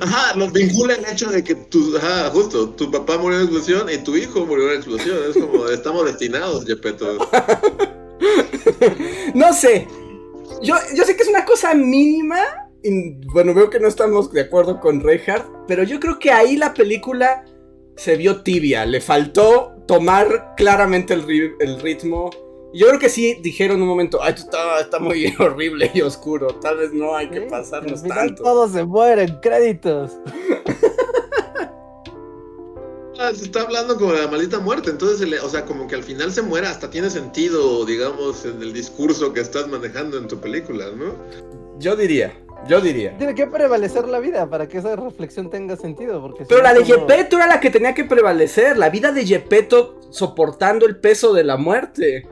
Ajá, 0.00 0.36
nos 0.36 0.52
vincula 0.52 0.94
el 0.94 1.04
hecho 1.04 1.28
de 1.28 1.42
que 1.42 1.56
tu, 1.56 1.96
ajá, 1.96 2.30
justo, 2.30 2.70
tu 2.70 2.88
papá 2.92 3.18
murió 3.18 3.40
en 3.40 3.48
una 3.48 3.58
explosión 3.58 3.90
y 3.90 3.98
tu 4.04 4.16
hijo 4.16 4.46
murió 4.46 4.66
en 4.66 4.70
una 4.70 4.76
explosión. 4.76 5.18
Es 5.30 5.36
como, 5.36 5.68
estamos 5.68 6.06
destinados, 6.06 6.64
Gepetto. 6.64 7.18
no 9.34 9.52
sé. 9.52 9.88
Yo, 10.62 10.76
yo 10.94 11.04
sé 11.04 11.16
que 11.16 11.24
es 11.24 11.28
una 11.28 11.44
cosa 11.44 11.74
mínima, 11.74 12.63
bueno, 13.32 13.54
veo 13.54 13.70
que 13.70 13.80
no 13.80 13.88
estamos 13.88 14.32
de 14.32 14.42
acuerdo 14.42 14.80
con 14.80 15.00
Reinhardt, 15.00 15.46
pero 15.66 15.82
yo 15.82 16.00
creo 16.00 16.18
que 16.18 16.30
ahí 16.30 16.56
la 16.56 16.74
película 16.74 17.44
se 17.96 18.16
vio 18.16 18.42
tibia, 18.42 18.84
le 18.84 19.00
faltó 19.00 19.74
tomar 19.86 20.54
claramente 20.56 21.14
el, 21.14 21.24
el 21.60 21.80
ritmo. 21.80 22.30
Yo 22.74 22.88
creo 22.88 22.98
que 22.98 23.08
sí 23.08 23.38
dijeron 23.40 23.80
un 23.80 23.88
momento, 23.88 24.20
ay, 24.22 24.34
esto 24.34 24.42
está, 24.44 24.80
está 24.80 24.98
muy 24.98 25.32
horrible 25.38 25.90
y 25.94 26.02
oscuro, 26.02 26.48
tal 26.60 26.78
vez 26.78 26.92
no 26.92 27.14
hay 27.14 27.30
que 27.30 27.42
pasarnos 27.42 28.02
tanto. 28.02 28.42
Todos 28.42 28.72
se 28.72 28.84
mueren, 28.84 29.38
créditos. 29.40 30.12
Ah, 33.16 33.30
se 33.32 33.44
está 33.44 33.62
hablando 33.62 33.96
como 33.96 34.12
de 34.12 34.22
la 34.22 34.28
maldita 34.28 34.58
muerte, 34.58 34.90
entonces, 34.90 35.40
o 35.40 35.48
sea, 35.48 35.64
como 35.64 35.86
que 35.86 35.94
al 35.94 36.02
final 36.02 36.32
se 36.32 36.42
muera, 36.42 36.68
hasta 36.68 36.90
tiene 36.90 37.08
sentido, 37.08 37.84
digamos, 37.86 38.44
en 38.44 38.60
el 38.60 38.72
discurso 38.72 39.32
que 39.32 39.40
estás 39.40 39.68
manejando 39.68 40.18
en 40.18 40.26
tu 40.26 40.40
película, 40.40 40.86
¿no? 40.96 41.14
Yo 41.78 41.94
diría. 41.94 42.36
Yo 42.68 42.80
diría. 42.80 43.16
Tiene 43.18 43.34
que 43.34 43.46
prevalecer 43.46 44.08
la 44.08 44.18
vida 44.18 44.48
para 44.48 44.68
que 44.68 44.78
esa 44.78 44.96
reflexión 44.96 45.50
tenga 45.50 45.76
sentido. 45.76 46.20
Porque 46.20 46.44
Pero 46.48 46.62
la 46.62 46.72
de 46.72 46.84
Gepetto 46.84 47.36
era 47.36 47.46
la 47.46 47.60
que 47.60 47.70
tenía 47.70 47.94
que 47.94 48.04
prevalecer. 48.04 48.78
La 48.78 48.88
vida 48.90 49.12
de 49.12 49.26
Gepetto 49.26 50.00
soportando 50.10 50.86
el 50.86 50.96
peso 50.96 51.32
de 51.32 51.44
la 51.44 51.56
muerte. 51.56 52.26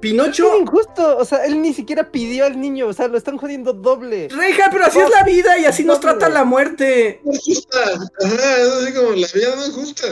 Pinocho. 0.00 0.54
Es 0.54 0.60
injusto. 0.60 1.18
O 1.18 1.24
sea, 1.24 1.44
él 1.44 1.60
ni 1.60 1.74
siquiera 1.74 2.10
pidió 2.10 2.46
al 2.46 2.60
niño. 2.60 2.86
O 2.88 2.92
sea, 2.92 3.08
lo 3.08 3.18
están 3.18 3.36
jodiendo 3.36 3.72
doble. 3.72 4.28
Reja, 4.28 4.68
pero 4.70 4.86
así 4.86 5.00
es 5.00 5.10
la 5.10 5.22
vida 5.22 5.58
y 5.58 5.64
así 5.64 5.84
nos 5.84 6.00
trata 6.00 6.28
la 6.28 6.44
muerte. 6.44 7.20
No 7.24 7.32
es 7.32 7.42
justa. 7.44 7.78
Ajá, 7.78 8.56
es 8.58 8.68
así 8.68 8.92
como 8.94 9.10
la 9.10 9.28
vida 9.34 9.56
no 9.56 9.64
es 9.64 9.72
justa. 9.72 10.06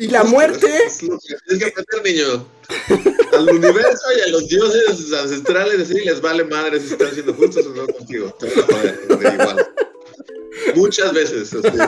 Y 0.00 0.08
la 0.08 0.24
muerte. 0.24 0.66
Es, 0.86 0.98
que 0.98 1.66
aprender, 1.66 2.02
niño. 2.02 2.46
Al 3.34 3.50
universo 3.50 4.06
y 4.16 4.20
a 4.22 4.32
los 4.32 4.48
dioses 4.48 5.12
ancestrales, 5.12 5.78
así 5.78 6.02
les 6.02 6.22
vale 6.22 6.42
madre 6.44 6.80
si 6.80 6.94
están 6.94 7.12
siendo 7.12 7.34
justos 7.34 7.66
o 7.66 7.74
no 7.74 7.86
contigo. 7.86 8.34
igual. 9.10 9.68
Muchas 10.74 11.12
veces. 11.12 11.52
Así. 11.52 11.78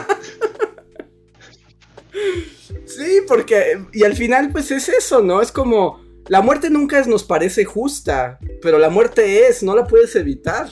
Sí, 2.84 3.20
porque. 3.26 3.82
Y 3.94 4.04
al 4.04 4.14
final, 4.14 4.52
pues 4.52 4.70
es 4.70 4.90
eso, 4.90 5.22
¿no? 5.22 5.40
Es 5.40 5.50
como. 5.50 6.04
La 6.28 6.42
muerte 6.42 6.68
nunca 6.68 7.02
nos 7.04 7.24
parece 7.24 7.64
justa, 7.64 8.38
pero 8.60 8.78
la 8.78 8.90
muerte 8.90 9.48
es, 9.48 9.62
no 9.62 9.74
la 9.74 9.86
puedes 9.86 10.14
evitar. 10.16 10.68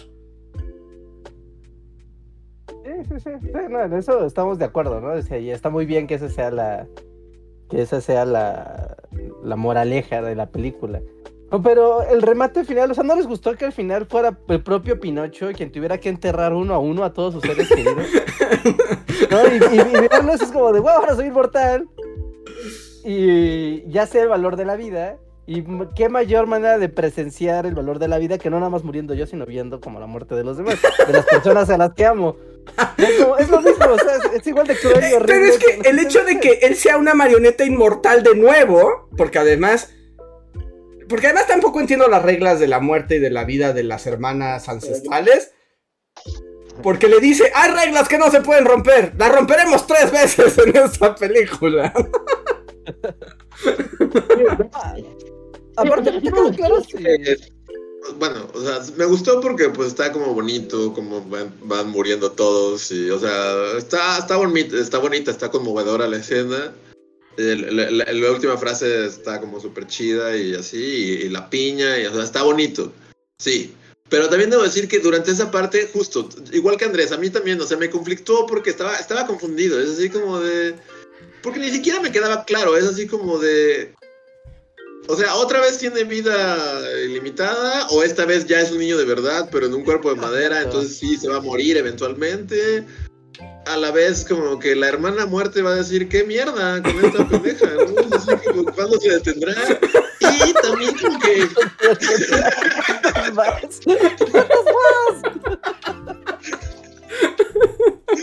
Sí, 2.85 3.19
sí, 3.19 3.31
sí, 3.41 3.49
no, 3.71 3.83
en 3.83 3.95
eso 3.95 4.27
estamos 4.27 4.59
de 4.59 4.67
acuerdo, 4.67 5.01
¿no? 5.01 5.19
y 5.39 5.51
está 5.51 5.71
muy 5.71 5.87
bien 5.87 6.07
que 6.07 6.15
esa 6.15 6.29
sea 6.29 6.51
la, 6.51 6.87
que 7.71 7.81
esa 7.81 8.01
sea 8.01 8.25
la, 8.25 8.97
la 9.43 9.57
moraleja 9.57 10.21
de 10.23 10.35
la 10.35 10.47
película. 10.47 11.01
pero 11.63 12.03
el 12.03 12.23
remate 12.23 12.65
final, 12.65 12.91
o 12.91 12.95
sea, 12.95 13.05
¿no 13.05 13.15
les 13.15 13.27
gustó 13.27 13.55
que 13.55 13.65
al 13.65 13.73
final 13.73 14.07
fuera 14.07 14.37
el 14.49 14.63
propio 14.63 15.01
Pinocho 15.01 15.49
quien 15.55 15.73
tuviera 15.73 15.99
que 15.99 16.09
enterrar 16.09 16.53
uno 16.53 16.75
a 16.75 16.79
uno 16.79 17.05
a 17.05 17.13
todos 17.13 17.35
sus 17.35 17.43
seres 17.43 17.69
queridos? 17.69 17.97
¿No? 19.31 19.47
Y, 19.47 19.77
y, 19.77 20.33
es 20.33 20.53
como 20.53 20.73
de, 20.73 20.81
wow, 20.81 20.91
ahora 20.91 21.15
soy 21.15 21.27
inmortal. 21.27 21.89
Y 23.05 23.89
ya 23.89 24.07
sé 24.07 24.23
el 24.23 24.29
valor 24.29 24.57
de 24.57 24.65
la 24.65 24.77
vida. 24.77 25.17
Y 25.47 25.65
qué 25.97 26.09
mayor 26.09 26.47
manera 26.47 26.79
de 26.79 26.89
presenciar 26.89 27.67
el 27.67 27.75
valor 27.75 27.99
de 27.99 28.07
la 28.07 28.19
vida 28.19 28.39
que 28.39 28.51
no 28.51 28.59
nada 28.59 28.71
más 28.71 28.85
muriendo 28.85 29.15
yo, 29.15 29.27
sino 29.27 29.47
viendo 29.47 29.81
como 29.81 29.99
la 29.99 30.07
muerte 30.07 30.37
de 30.37 30.45
los 30.45 30.59
demás, 30.59 30.79
de 31.07 31.13
las 31.13 31.25
personas 31.25 31.69
a 31.71 31.77
las 31.77 31.93
que 31.95 32.07
amo. 32.07 32.37
Es, 32.97 33.49
lo 33.49 33.61
mismo, 33.63 33.87
o 33.91 33.99
sea, 33.99 34.19
es, 34.35 34.47
igual 34.47 34.67
de 34.67 34.77
cruel 34.77 35.05
y 35.11 35.15
horrible. 35.15 35.27
Pero 35.27 35.45
es 35.47 35.59
que 35.59 35.89
el 35.89 35.99
hecho 35.99 36.25
de 36.25 36.39
que 36.41 36.61
él 36.63 36.77
sea 36.77 36.97
una 36.97 37.15
marioneta 37.15 37.65
inmortal 37.65 38.23
de 38.23 38.35
nuevo, 38.35 39.09
porque 39.17 39.39
además. 39.39 39.93
Porque 41.09 41.27
además 41.27 41.47
tampoco 41.49 41.81
entiendo 41.81 42.07
las 42.09 42.23
reglas 42.23 42.61
de 42.61 42.69
la 42.69 42.79
muerte 42.79 43.17
y 43.17 43.19
de 43.19 43.31
la 43.31 43.45
vida 43.45 43.73
de 43.73 43.83
las 43.83 44.07
hermanas 44.07 44.69
ancestrales. 44.69 45.53
Porque 46.83 47.09
le 47.09 47.21
dice, 47.21 47.51
hay 47.55 47.73
reglas 47.73 48.09
que 48.09 48.19
no 48.19 48.31
se 48.31 48.41
pueden 48.41 48.65
romper. 48.65 49.13
Las 49.19 49.35
romperemos 49.35 49.87
tres 49.87 50.11
veces 50.13 50.57
en 50.59 50.77
esta 50.77 51.15
película. 51.15 51.93
Aparte, 55.77 56.21
claro, 56.57 56.81
bueno, 58.19 58.49
o 58.55 58.61
sea, 58.63 58.81
me 58.97 59.05
gustó 59.05 59.41
porque 59.41 59.69
pues 59.69 59.89
está 59.89 60.13
como 60.13 60.35
bonito, 60.35 60.93
como 60.93 61.23
van, 61.23 61.91
muriendo 61.91 62.33
todos 62.33 62.91
y, 62.91 63.11
o 63.11 63.19
sea, 63.19 63.77
está, 63.77 64.19
está, 64.19 64.37
bonita, 64.37 64.77
está 64.77 64.99
bonita, 64.99 65.31
está 65.31 65.51
conmovedora 65.51 66.09
la 66.09 66.17
escena. 66.17 66.73
la, 67.37 68.31
última 68.31 68.57
frase 68.57 69.07
está 69.07 69.41
como 69.41 69.61
súper 69.61 69.87
chida 69.87 70.37
y 70.37 70.55
así, 70.55 71.21
y, 71.25 71.29
la 71.29 71.49
piña, 71.51 71.99
y, 71.99 72.07
o 72.07 72.13
sea, 72.13 72.25
está 72.25 72.43
bonito, 72.43 72.93
sí. 73.39 73.75
Pero 74.09 74.29
también 74.29 74.51
debo 74.51 74.65
decir 74.65 74.89
que 74.89 74.99
durante 74.99 75.31
esa 75.31 75.51
parte, 75.51 75.89
justo, 75.93 76.29
igual 76.53 76.77
que 76.77 76.85
Andrés, 76.85 77.13
a 77.13 77.17
mí 77.17 77.31
también, 77.31 77.61
o 77.61 77.67
sea, 77.67 77.77
me 77.77 77.91
conflictó 77.91 78.45
porque 78.47 78.71
estaba, 78.71 78.97
estaba 78.97 79.27
confundido, 79.27 79.81
es 79.81 79.91
así 79.91 80.11
como 80.11 80.41
de... 80.41 80.75
Porque 81.43 81.61
ni 81.61 81.71
siquiera 81.71 82.01
me 82.01 82.11
quedaba 82.11 82.45
claro, 82.45 82.77
es 82.77 82.85
así 82.85 83.07
como 83.07 83.39
de... 83.39 83.95
O 85.09 85.17
sea, 85.17 85.35
¿otra 85.35 85.61
vez 85.61 85.79
tiene 85.79 86.05
vida 86.05 86.81
limitada? 87.09 87.89
¿O 87.89 88.03
esta 88.03 88.25
vez 88.25 88.47
ya 88.47 88.61
es 88.61 88.71
un 88.71 88.79
niño 88.79 88.97
de 88.97 89.05
verdad, 89.05 89.49
pero 89.51 89.67
en 89.67 89.75
un 89.75 89.85
cuerpo 89.85 90.11
de 90.15 90.21
madera? 90.21 90.63
Entonces 90.63 90.97
sí, 90.97 91.17
se 91.17 91.29
va 91.29 91.37
a 91.39 91.41
morir 91.41 91.77
eventualmente. 91.77 92.87
A 93.67 93.77
la 93.77 93.91
vez, 93.91 94.25
como 94.25 94.59
que 94.59 94.75
la 94.75 94.89
hermana 94.89 95.27
muerte 95.27 95.63
va 95.63 95.71
a 95.73 95.77
decir, 95.77 96.09
¿qué 96.09 96.25
mierda 96.25 96.83
con 96.83 97.05
esta 97.05 97.29
pendeja? 97.29 97.67
¿no? 97.67 98.17
Así 98.17 98.29
que, 98.43 98.73
¿Cuándo 98.73 98.99
se 99.01 99.11
detendrá? 99.11 99.55
Y 100.21 100.53
también 100.55 100.97
como 100.99 101.19
que... 101.19 101.49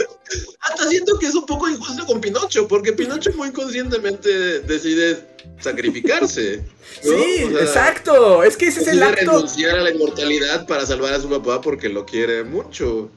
hasta 0.59 0.89
siento 0.89 1.17
que 1.19 1.27
es 1.27 1.35
un 1.35 1.45
poco 1.45 1.67
injusto 1.69 2.05
con 2.05 2.21
Pinocho, 2.21 2.67
porque 2.67 2.93
Pinocho 2.93 3.31
muy 3.33 3.51
conscientemente 3.51 4.59
decide 4.61 5.27
sacrificarse. 5.59 6.57
¿no? 7.03 7.11
Sí, 7.11 7.43
o 7.43 7.51
sea, 7.51 7.61
exacto. 7.61 8.43
Es 8.43 8.57
que 8.57 8.67
ese 8.67 8.81
es 8.81 8.87
el 8.87 9.03
acto. 9.03 9.31
renunciar 9.31 9.77
a 9.77 9.81
la 9.81 9.91
inmortalidad 9.91 10.67
para 10.67 10.85
salvar 10.85 11.13
a 11.13 11.21
su 11.21 11.29
papá 11.29 11.61
porque 11.61 11.89
lo 11.89 12.05
quiere 12.05 12.43
mucho. 12.43 13.11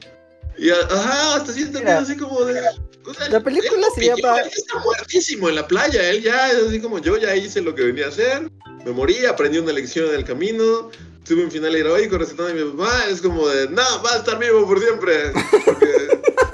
Y 0.58 0.70
ajá, 0.70 1.36
hasta 1.36 1.52
siento 1.52 1.78
Mira, 1.78 1.98
que 1.98 2.02
es 2.02 2.11
así 2.11 2.16
como 2.18 2.44
de. 2.44 2.61
O 3.06 3.14
sea, 3.14 3.28
la 3.30 3.40
película 3.40 3.86
se 3.94 4.04
llama. 4.04 4.40
Él 4.40 4.50
está 4.54 4.78
muertísimo 4.78 5.48
en 5.48 5.54
la 5.54 5.66
playa. 5.66 6.11
Él 6.11 6.22
ya 6.22 6.50
es 6.50 6.68
así 6.68 6.80
como 6.80 6.98
yo 6.98 7.16
ya 7.16 7.34
hice 7.34 7.62
lo 7.62 7.74
que 7.74 7.84
venía 7.84 8.06
a 8.06 8.08
hacer. 8.08 8.50
Me 8.84 8.92
morí, 8.92 9.24
aprendí 9.24 9.58
una 9.58 9.72
lección 9.72 10.08
en 10.11 10.16
el 10.16 10.24
camino 10.24 10.90
tuve 11.30 11.44
un 11.44 11.50
final 11.50 11.76
heroico 11.76 12.18
recetando 12.18 12.50
a 12.50 12.54
mi 12.54 12.72
papá, 12.72 13.04
es 13.08 13.20
como 13.20 13.46
de, 13.48 13.68
no, 13.68 13.82
va 14.04 14.14
a 14.14 14.16
estar 14.16 14.36
vivo 14.36 14.66
por 14.66 14.80
siempre. 14.80 15.32
Porque 15.64 15.86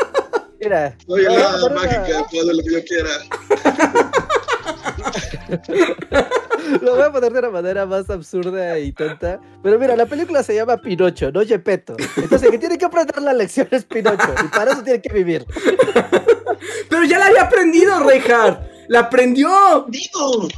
Mira. 0.66 0.98
Soy 1.06 1.22
la 1.22 1.70
mágica, 1.72 2.26
puedo 2.28 2.52
lo 2.52 2.60
que 2.64 2.72
yo 2.72 2.84
quiera. 2.84 3.10
Lo 6.82 6.96
voy 6.96 7.02
a 7.02 7.12
poner 7.12 7.32
de 7.32 7.38
una 7.38 7.50
manera 7.50 7.86
más 7.86 8.10
absurda 8.10 8.76
y 8.80 8.90
tonta. 8.90 9.40
Pero 9.62 9.78
mira, 9.78 9.94
la 9.94 10.06
película 10.06 10.42
se 10.42 10.56
llama 10.56 10.78
Pinocho, 10.78 11.30
no 11.30 11.46
Gepetto. 11.46 11.96
Entonces, 12.16 12.50
que 12.50 12.58
tiene 12.58 12.76
que 12.76 12.84
aprender 12.84 13.22
la 13.22 13.32
lección 13.32 13.68
es 13.70 13.84
Pinocho. 13.84 14.34
Y 14.44 14.48
para 14.48 14.72
eso 14.72 14.82
tiene 14.82 15.00
que 15.00 15.12
vivir. 15.12 15.46
Pero 16.90 17.04
ya 17.04 17.20
la 17.20 17.26
había 17.26 17.42
aprendido, 17.42 18.00
Reinhardt. 18.00 18.58
La 18.88 18.98
aprendió. 19.00 19.86
Digo. 19.86 20.48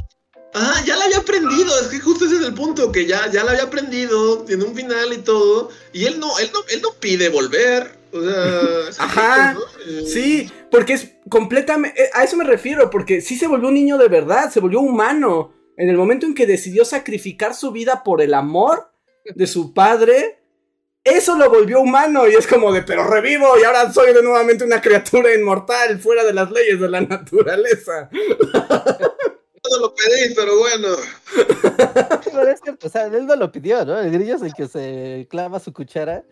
Ah, 0.55 0.81
ya 0.83 0.95
la 0.95 1.05
había 1.05 1.19
aprendido. 1.19 1.79
Es 1.79 1.89
que 1.89 1.99
justo 1.99 2.25
ese 2.25 2.37
es 2.37 2.41
el 2.41 2.55
punto, 2.55 2.91
que 2.91 3.05
ya, 3.05 3.29
ya 3.31 3.43
la 3.43 3.51
había 3.51 3.65
aprendido. 3.65 4.39
Tiene 4.45 4.63
un 4.63 4.73
final 4.73 5.13
y 5.13 5.19
todo. 5.19 5.69
Y 5.93 6.05
él 6.05 6.19
no, 6.19 6.39
él 6.39 6.49
no, 6.51 6.61
él 6.69 6.81
no 6.81 6.89
pide 6.99 7.29
volver. 7.29 7.98
O 8.11 8.21
sea, 8.21 9.03
Ajá. 9.03 9.57
Eh, 9.87 10.05
sí, 10.05 10.51
porque 10.71 10.93
es 10.93 11.11
completamente. 11.29 12.01
Eh, 12.01 12.09
a 12.13 12.23
eso 12.23 12.35
me 12.37 12.43
refiero, 12.43 12.89
porque 12.89 13.21
sí 13.21 13.35
se 13.35 13.47
volvió 13.47 13.69
un 13.69 13.75
niño 13.75 13.97
de 13.97 14.07
verdad, 14.07 14.49
se 14.51 14.59
volvió 14.59 14.79
humano. 14.79 15.53
En 15.77 15.89
el 15.89 15.97
momento 15.97 16.25
en 16.25 16.35
que 16.35 16.45
decidió 16.45 16.83
sacrificar 16.83 17.55
su 17.55 17.71
vida 17.71 18.03
por 18.03 18.21
el 18.21 18.33
amor 18.33 18.91
de 19.33 19.47
su 19.47 19.73
padre, 19.73 20.39
eso 21.03 21.37
lo 21.37 21.49
volvió 21.49 21.79
humano 21.79 22.27
y 22.27 22.35
es 22.35 22.45
como 22.45 22.73
de, 22.73 22.83
pero 22.83 23.05
revivo 23.05 23.57
y 23.57 23.63
ahora 23.63 23.91
soy 23.91 24.13
de 24.13 24.21
nuevamente 24.21 24.65
una 24.65 24.81
criatura 24.81 25.33
inmortal 25.33 25.99
fuera 25.99 26.23
de 26.23 26.33
las 26.33 26.51
leyes 26.51 26.79
de 26.79 26.89
la 26.89 27.01
naturaleza. 27.01 28.09
No 29.71 29.77
lo 29.77 29.93
pedí, 29.93 30.33
pero 30.35 30.57
bueno. 30.57 30.87
Pero 32.23 32.47
es 32.47 32.61
cierto, 32.61 32.87
o 32.87 32.89
sea, 32.89 33.05
él 33.05 33.25
no 33.25 33.35
lo 33.35 33.51
pidió, 33.51 33.83
¿no? 33.85 33.99
El 33.99 34.09
grillo 34.09 34.35
es 34.35 34.41
el 34.41 34.53
que 34.53 34.67
se 34.67 35.27
clava 35.29 35.59
su 35.59 35.73
cuchara. 35.73 36.23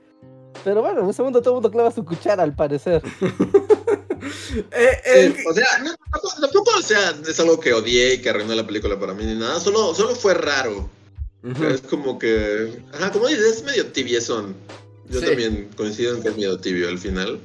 Pero 0.63 0.81
bueno, 0.81 1.01
en 1.03 1.09
ese 1.09 1.23
mundo 1.23 1.41
todo 1.41 1.51
el 1.51 1.55
mundo 1.55 1.71
clava 1.71 1.91
su 1.91 2.03
cuchara, 2.03 2.43
al 2.43 2.55
parecer. 2.55 3.01
Eh, 4.73 5.35
o 5.47 5.53
sea, 5.53 5.65
tampoco, 6.41 6.71
o 6.77 6.81
sea, 6.81 7.15
es 7.27 7.39
algo 7.39 7.59
que 7.59 7.73
odié 7.73 8.15
y 8.15 8.21
que 8.21 8.29
arruinó 8.29 8.55
la 8.55 8.65
película 8.65 8.99
para 8.99 9.13
mí 9.13 9.25
ni 9.25 9.35
nada, 9.35 9.59
solo, 9.59 9.93
solo 9.93 10.15
fue 10.15 10.33
raro. 10.33 10.89
Es 11.43 11.81
como 11.81 12.19
que, 12.19 12.81
ajá, 12.93 13.11
como 13.11 13.27
dices, 13.27 13.57
es 13.57 13.63
medio 13.63 13.87
tibiezón. 13.91 14.55
Yo 15.09 15.21
también 15.21 15.69
coincido 15.77 16.15
en 16.15 16.23
que 16.23 16.29
es 16.29 16.35
medio 16.35 16.59
tibio 16.59 16.89
al 16.89 16.97
final. 16.97 17.39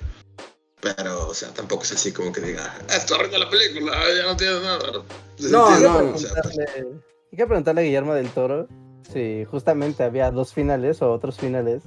Pero, 0.80 1.28
o 1.28 1.34
sea, 1.34 1.50
tampoco 1.50 1.84
es 1.84 1.92
así 1.92 2.10
como 2.10 2.32
que 2.32 2.40
diga, 2.40 2.76
esto 2.88 3.14
arruinó 3.14 3.38
la 3.38 3.50
película, 3.50 3.92
ya 4.16 4.24
no 4.24 4.36
tiene 4.36 4.60
nada. 4.60 5.04
No, 5.38 5.78
no, 5.78 6.02
no. 6.02 6.14
Hay 6.16 7.36
que 7.36 7.46
preguntarle 7.46 7.82
a 7.82 7.84
Guillermo 7.84 8.14
del 8.14 8.30
Toro 8.30 8.66
si 9.12 9.44
justamente 9.44 10.02
había 10.02 10.30
dos 10.30 10.52
finales 10.52 11.00
o 11.02 11.12
otros 11.12 11.38
finales 11.38 11.82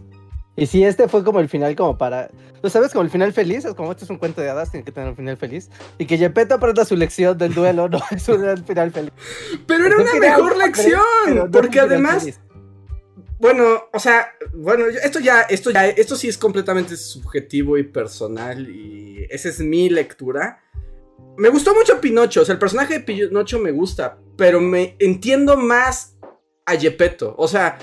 y 0.58 0.66
si 0.68 0.84
este 0.84 1.08
fue 1.08 1.24
como 1.24 1.40
el 1.40 1.50
final 1.50 1.76
como 1.76 1.98
para... 1.98 2.30
¿Tú 2.62 2.70
sabes? 2.70 2.92
Como 2.92 3.04
el 3.04 3.10
final 3.10 3.34
feliz, 3.34 3.66
es 3.66 3.74
como 3.74 3.92
este 3.92 4.06
es 4.06 4.10
un 4.10 4.18
cuento 4.18 4.42
de 4.42 4.50
hadas, 4.50 4.72
tiene 4.72 4.86
que 4.86 4.92
tener 4.92 5.10
un 5.10 5.16
final 5.16 5.38
feliz. 5.38 5.70
Y 5.98 6.06
que 6.06 6.18
Gepetto 6.18 6.56
aprenda 6.56 6.86
su 6.86 6.96
lección 6.96 7.38
del 7.38 7.54
duelo, 7.54 7.90
no 7.90 8.00
es 8.10 8.28
un 8.30 8.66
final 8.66 8.92
feliz. 8.92 9.12
Pero 9.68 9.86
era 9.86 9.98
una 9.98 10.16
mejor 10.16 10.58
lección, 10.58 11.52
porque 11.52 11.80
además... 11.80 12.40
Bueno, 13.38 13.84
o 13.92 14.00
sea, 14.00 14.30
bueno, 14.54 14.86
esto 14.86 15.20
ya, 15.20 15.42
esto 15.42 15.70
ya, 15.70 15.88
esto 15.90 16.16
sí 16.16 16.30
es 16.30 16.38
completamente 16.38 16.96
subjetivo 16.96 17.78
y 17.78 17.84
personal 17.84 18.70
y 18.70 19.28
esa 19.30 19.50
es 19.50 19.60
mi 19.60 19.90
lectura. 19.90 20.64
Me 21.38 21.50
gustó 21.50 21.76
mucho 21.76 22.00
Pinocho, 22.00 22.42
o 22.42 22.46
sea, 22.46 22.54
el 22.54 22.60
personaje 22.60 22.94
de 22.94 23.00
Pinocho 23.02 23.60
me 23.60 23.72
gusta, 23.72 24.18
pero 24.38 24.62
me 24.62 24.96
entiendo 25.00 25.58
más 25.58 26.16
a 26.66 26.78
Gepetto, 26.78 27.36
o 27.38 27.48
sea, 27.48 27.78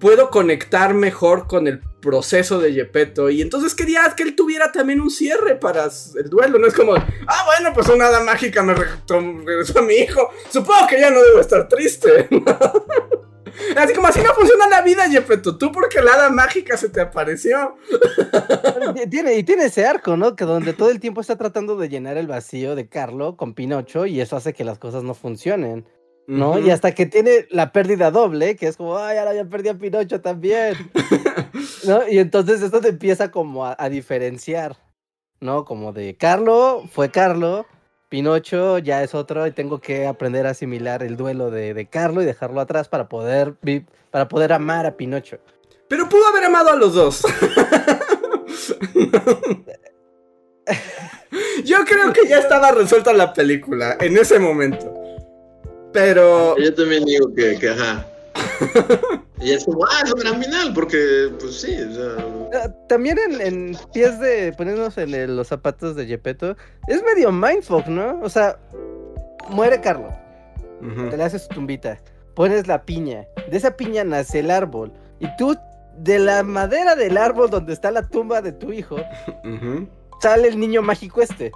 puedo 0.00 0.30
conectar 0.30 0.94
mejor 0.94 1.46
con 1.46 1.68
el 1.68 1.80
proceso 2.00 2.58
de 2.58 2.72
Yepeto. 2.72 3.30
Y 3.30 3.42
entonces 3.42 3.74
quería 3.74 4.12
que 4.16 4.22
él 4.22 4.34
tuviera 4.34 4.72
también 4.72 5.00
un 5.00 5.10
cierre 5.10 5.54
para 5.54 5.88
el 6.16 6.30
duelo. 6.30 6.58
No 6.58 6.66
es 6.66 6.74
como, 6.74 6.94
ah, 6.94 7.44
bueno, 7.46 7.72
pues 7.74 7.88
una 7.88 8.06
hada 8.06 8.20
mágica 8.24 8.62
me 8.62 8.74
regresó 8.74 9.78
a 9.78 9.82
mi 9.82 9.94
hijo. 9.94 10.30
Supongo 10.48 10.86
que 10.88 10.98
ya 10.98 11.10
no 11.10 11.22
debo 11.22 11.40
estar 11.40 11.68
triste. 11.68 12.28
Así 13.76 13.92
como 13.92 14.06
así 14.06 14.20
no 14.20 14.32
funciona 14.32 14.68
la 14.68 14.80
vida, 14.80 15.06
Yepeto. 15.06 15.58
Tú 15.58 15.70
porque 15.70 16.00
la 16.00 16.14
hada 16.14 16.30
mágica 16.30 16.76
se 16.76 16.88
te 16.88 17.00
apareció. 17.00 17.76
tiene, 19.10 19.34
y 19.34 19.42
tiene 19.42 19.66
ese 19.66 19.86
arco, 19.86 20.16
¿no? 20.16 20.34
Que 20.34 20.44
donde 20.44 20.72
todo 20.72 20.90
el 20.90 20.98
tiempo 20.98 21.20
está 21.20 21.36
tratando 21.36 21.76
de 21.76 21.88
llenar 21.88 22.16
el 22.16 22.26
vacío 22.26 22.74
de 22.74 22.88
Carlo 22.88 23.36
con 23.36 23.54
Pinocho 23.54 24.06
y 24.06 24.20
eso 24.20 24.36
hace 24.36 24.54
que 24.54 24.64
las 24.64 24.78
cosas 24.78 25.02
no 25.02 25.14
funcionen. 25.14 25.84
¿No? 26.30 26.58
Y 26.60 26.70
hasta 26.70 26.92
que 26.92 27.06
tiene 27.06 27.48
la 27.50 27.72
pérdida 27.72 28.12
doble, 28.12 28.54
que 28.54 28.68
es 28.68 28.76
como, 28.76 28.98
ay, 28.98 29.18
ahora 29.18 29.34
ya 29.34 29.44
perdí 29.44 29.68
a 29.68 29.74
Pinocho 29.74 30.20
también, 30.20 30.76
¿no? 31.86 32.08
Y 32.08 32.18
entonces 32.18 32.62
esto 32.62 32.80
te 32.80 32.90
empieza 32.90 33.32
como 33.32 33.66
a, 33.66 33.88
diferenciar, 33.88 34.76
¿no? 35.40 35.64
Como 35.64 35.92
de 35.92 36.16
Carlo, 36.16 36.84
fue 36.92 37.10
Carlo, 37.10 37.66
Pinocho 38.08 38.78
ya 38.78 39.02
es 39.02 39.12
otro 39.14 39.48
y 39.48 39.50
tengo 39.50 39.80
que 39.80 40.06
aprender 40.06 40.46
a 40.46 40.50
asimilar 40.50 41.02
el 41.02 41.16
duelo 41.16 41.50
de, 41.50 41.74
de 41.74 41.86
Carlo 41.86 42.22
y 42.22 42.26
dejarlo 42.26 42.60
atrás 42.60 42.88
para 42.88 43.08
poder, 43.08 43.56
para 44.12 44.28
poder 44.28 44.52
amar 44.52 44.86
a 44.86 44.96
Pinocho. 44.96 45.38
Pero 45.88 46.08
pudo 46.08 46.28
haber 46.28 46.44
amado 46.44 46.70
a 46.70 46.76
los 46.76 46.94
dos. 46.94 47.22
Yo 51.64 51.84
creo 51.84 52.12
que 52.12 52.28
ya 52.28 52.38
estaba 52.38 52.70
resuelta 52.70 53.12
la 53.12 53.32
película 53.32 53.96
en 54.00 54.16
ese 54.16 54.38
momento. 54.38 54.99
Pero. 55.92 56.56
Yo 56.58 56.74
también 56.74 57.04
digo 57.04 57.32
que, 57.34 57.58
que 57.58 57.70
ajá. 57.70 58.06
y 59.40 59.52
es 59.52 59.64
como, 59.64 59.84
ah, 59.84 60.02
es 60.04 60.12
un 60.12 60.20
gran 60.20 60.42
final, 60.42 60.72
porque, 60.74 61.30
pues 61.38 61.60
sí, 61.60 61.74
o 61.74 61.94
sea... 61.94 62.62
Ah, 62.62 62.68
también 62.88 63.18
en, 63.18 63.40
en 63.40 63.78
pies 63.92 64.18
de 64.20 64.52
ponernos 64.52 64.96
en 64.98 65.36
los 65.36 65.48
zapatos 65.48 65.96
de 65.96 66.06
Gepetto, 66.06 66.56
es 66.88 67.02
medio 67.02 67.32
mindfuck, 67.32 67.86
¿no? 67.86 68.20
O 68.22 68.28
sea, 68.28 68.58
muere 69.48 69.80
Carlos, 69.80 70.12
te 71.10 71.16
le 71.16 71.22
haces 71.22 71.48
tu 71.48 71.56
tumbita, 71.56 72.00
pones 72.34 72.66
la 72.66 72.82
piña, 72.84 73.26
de 73.50 73.56
esa 73.56 73.76
piña 73.76 74.04
nace 74.04 74.40
el 74.40 74.50
árbol, 74.50 74.92
y 75.18 75.26
tú, 75.36 75.56
de 75.98 76.18
la 76.18 76.42
madera 76.42 76.94
del 76.94 77.16
árbol 77.16 77.50
donde 77.50 77.72
está 77.72 77.90
la 77.90 78.08
tumba 78.08 78.40
de 78.40 78.52
tu 78.52 78.72
hijo, 78.72 78.96
sale 80.20 80.48
el 80.48 80.58
niño 80.58 80.82
mágico 80.82 81.22
este. 81.22 81.52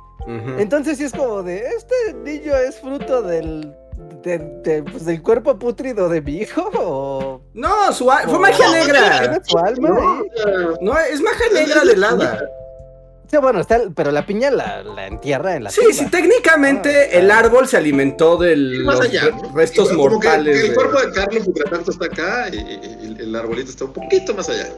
Entonces 0.58 0.96
sí 0.96 1.04
es 1.04 1.12
como 1.12 1.42
de, 1.42 1.58
este 1.58 2.14
niño 2.24 2.56
es 2.56 2.80
fruto 2.80 3.20
del 3.22 3.74
de, 4.22 4.82
pues, 4.82 5.04
del 5.04 5.22
cuerpo 5.22 5.58
putrido 5.58 6.08
de 6.08 6.20
mi 6.20 6.38
hijo? 6.38 6.70
O... 6.78 7.40
No, 7.54 7.92
su 7.92 8.04
fue 8.04 8.38
magia 8.38 8.70
negra. 8.70 9.40
Su 9.44 9.58
alma 9.58 10.22
no, 10.80 10.98
es 10.98 11.20
magia 11.20 11.46
negra 11.52 11.84
de 11.84 12.04
hada. 12.04 12.48
Sí, 13.30 13.38
bueno, 13.38 13.60
está, 13.60 13.80
pero 13.96 14.10
la 14.10 14.26
piña 14.26 14.50
la, 14.50 14.82
la 14.82 15.06
entierra 15.06 15.56
en 15.56 15.64
la 15.64 15.70
Sí, 15.70 15.92
sí, 15.92 16.08
técnicamente 16.10 16.90
ah, 16.90 17.18
el 17.18 17.30
árbol 17.30 17.66
se 17.66 17.76
alimentó 17.76 18.36
de 18.36 18.54
los 18.56 19.00
restos 19.54 19.92
mortales. 19.92 20.64
el 20.64 20.74
cuerpo 20.74 21.00
de 21.00 21.10
Carlos 21.12 21.48
tanto 21.70 21.90
está 21.90 22.04
acá 22.04 22.48
y, 22.50 23.16
el 23.18 23.34
arbolito 23.34 23.70
está 23.70 23.86
un 23.86 23.92
poquito 23.92 24.34
más 24.34 24.48
allá. 24.48 24.68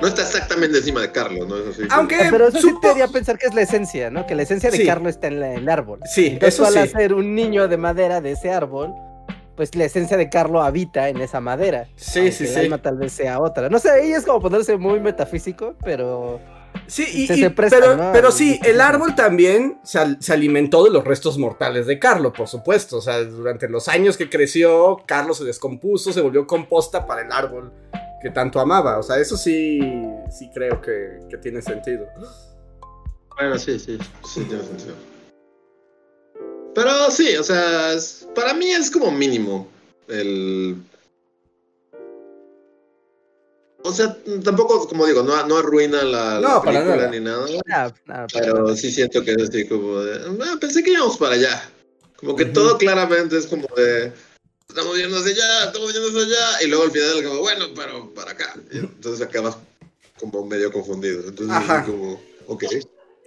No 0.00 0.08
está 0.08 0.22
exactamente 0.22 0.78
encima 0.78 1.00
de 1.00 1.12
Carlos, 1.12 1.46
¿no? 1.46 1.56
Eso 1.56 1.72
sí. 1.74 1.82
Aunque. 1.90 2.16
Pero 2.30 2.48
eso 2.48 2.60
sí 2.60 2.74
te 2.80 2.88
haría 2.88 3.08
pensar 3.08 3.38
que 3.38 3.46
es 3.46 3.54
la 3.54 3.62
esencia, 3.62 4.10
¿no? 4.10 4.26
Que 4.26 4.34
la 4.34 4.42
esencia 4.42 4.70
de 4.70 4.84
Carlos 4.84 5.10
está 5.10 5.26
en 5.28 5.42
el 5.42 5.68
árbol. 5.68 6.00
Sí, 6.04 6.28
Entonces, 6.28 6.54
eso 6.54 6.66
al 6.66 6.72
sí. 6.72 6.78
hacer 6.78 7.14
un 7.14 7.34
niño 7.34 7.68
de 7.68 7.76
madera 7.76 8.20
de 8.20 8.32
ese 8.32 8.50
árbol, 8.50 8.92
pues 9.56 9.74
la 9.74 9.84
esencia 9.84 10.16
de 10.16 10.28
Carlos 10.30 10.64
habita 10.64 11.08
en 11.08 11.20
esa 11.20 11.40
madera. 11.40 11.88
Sí, 11.96 12.32
sí, 12.32 12.46
sí. 12.46 12.54
El 12.54 12.60
alma 12.64 12.78
tal 12.78 12.96
vez 12.96 13.12
sea 13.12 13.40
otra. 13.40 13.68
No 13.68 13.78
sé, 13.78 13.90
ahí 13.90 14.12
es 14.12 14.24
como 14.24 14.40
ponerse 14.40 14.76
muy 14.76 14.98
metafísico, 14.98 15.74
pero. 15.84 16.40
Sí, 16.86 17.04
y, 17.12 17.48
pero, 17.50 18.12
pero, 18.12 18.32
sí, 18.32 18.58
el 18.64 18.80
árbol 18.80 19.14
también 19.14 19.78
se, 19.84 19.98
se, 20.20 20.32
alimentó 20.32 20.82
de 20.82 20.90
los 20.90 21.04
restos 21.04 21.36
mortales 21.36 21.86
de 21.86 21.98
Carlos, 21.98 22.32
por 22.34 22.48
supuesto. 22.48 22.96
O 22.96 23.00
sea, 23.02 23.22
durante 23.22 23.68
los 23.68 23.88
años 23.88 24.16
que 24.16 24.30
creció, 24.30 25.02
Carlos 25.06 25.38
se 25.38 25.44
descompuso, 25.44 26.12
se 26.12 26.22
volvió 26.22 26.46
composta 26.46 27.06
para 27.06 27.22
el 27.22 27.30
árbol 27.30 27.72
que 28.22 28.30
tanto 28.30 28.60
amaba. 28.60 28.98
O 28.98 29.02
sea, 29.02 29.18
eso 29.18 29.36
sí, 29.36 29.80
sí 30.30 30.48
creo 30.54 30.80
que, 30.80 31.18
que 31.28 31.36
tiene 31.38 31.60
sentido. 31.60 32.06
Bueno, 33.36 33.58
sí, 33.58 33.78
sí, 33.78 33.98
sí 34.24 34.44
tiene 34.44 34.62
sentido. 34.62 34.94
Pero 36.74 37.10
sí, 37.10 37.36
o 37.36 37.42
sea, 37.42 37.94
para 38.34 38.54
mí 38.54 38.70
es 38.70 38.90
como 38.90 39.10
mínimo 39.10 39.68
el... 40.08 40.76
O 43.84 43.92
sea, 43.92 44.16
tampoco, 44.44 44.86
como 44.88 45.04
digo, 45.06 45.24
no, 45.24 45.44
no 45.44 45.58
arruina 45.58 46.04
la, 46.04 46.40
no, 46.40 47.08
ni 47.10 47.18
nada. 47.20 47.92
pero 48.32 48.76
sí 48.76 48.92
siento 48.92 49.24
que 49.24 49.32
es 49.32 49.48
así 49.48 49.66
como 49.66 49.98
de... 49.98 50.20
Ah, 50.44 50.56
pensé 50.60 50.84
que 50.84 50.92
íbamos 50.92 51.18
para 51.18 51.34
allá 51.34 51.68
Como 52.16 52.36
que 52.36 52.44
todo 52.44 52.78
claramente 52.78 53.36
es 53.36 53.48
como 53.48 53.66
de 53.76 54.12
estamos 54.72 54.96
yendo 54.96 55.18
hacia 55.18 55.32
allá, 55.32 55.64
estamos 55.66 55.92
yendo 55.92 56.08
hacia 56.08 56.22
allá, 56.22 56.62
y 56.64 56.68
luego 56.68 56.84
al 56.84 56.90
final 56.90 57.24
como, 57.24 57.40
bueno, 57.40 57.64
pero 57.76 58.14
para 58.14 58.32
acá. 58.32 58.54
entonces 58.72 59.26
acabas 59.26 59.58
como 60.18 60.46
medio 60.46 60.72
confundido. 60.72 61.28
Entonces 61.28 61.54
Ajá. 61.54 61.84
como, 61.84 62.20
ok. 62.46 62.64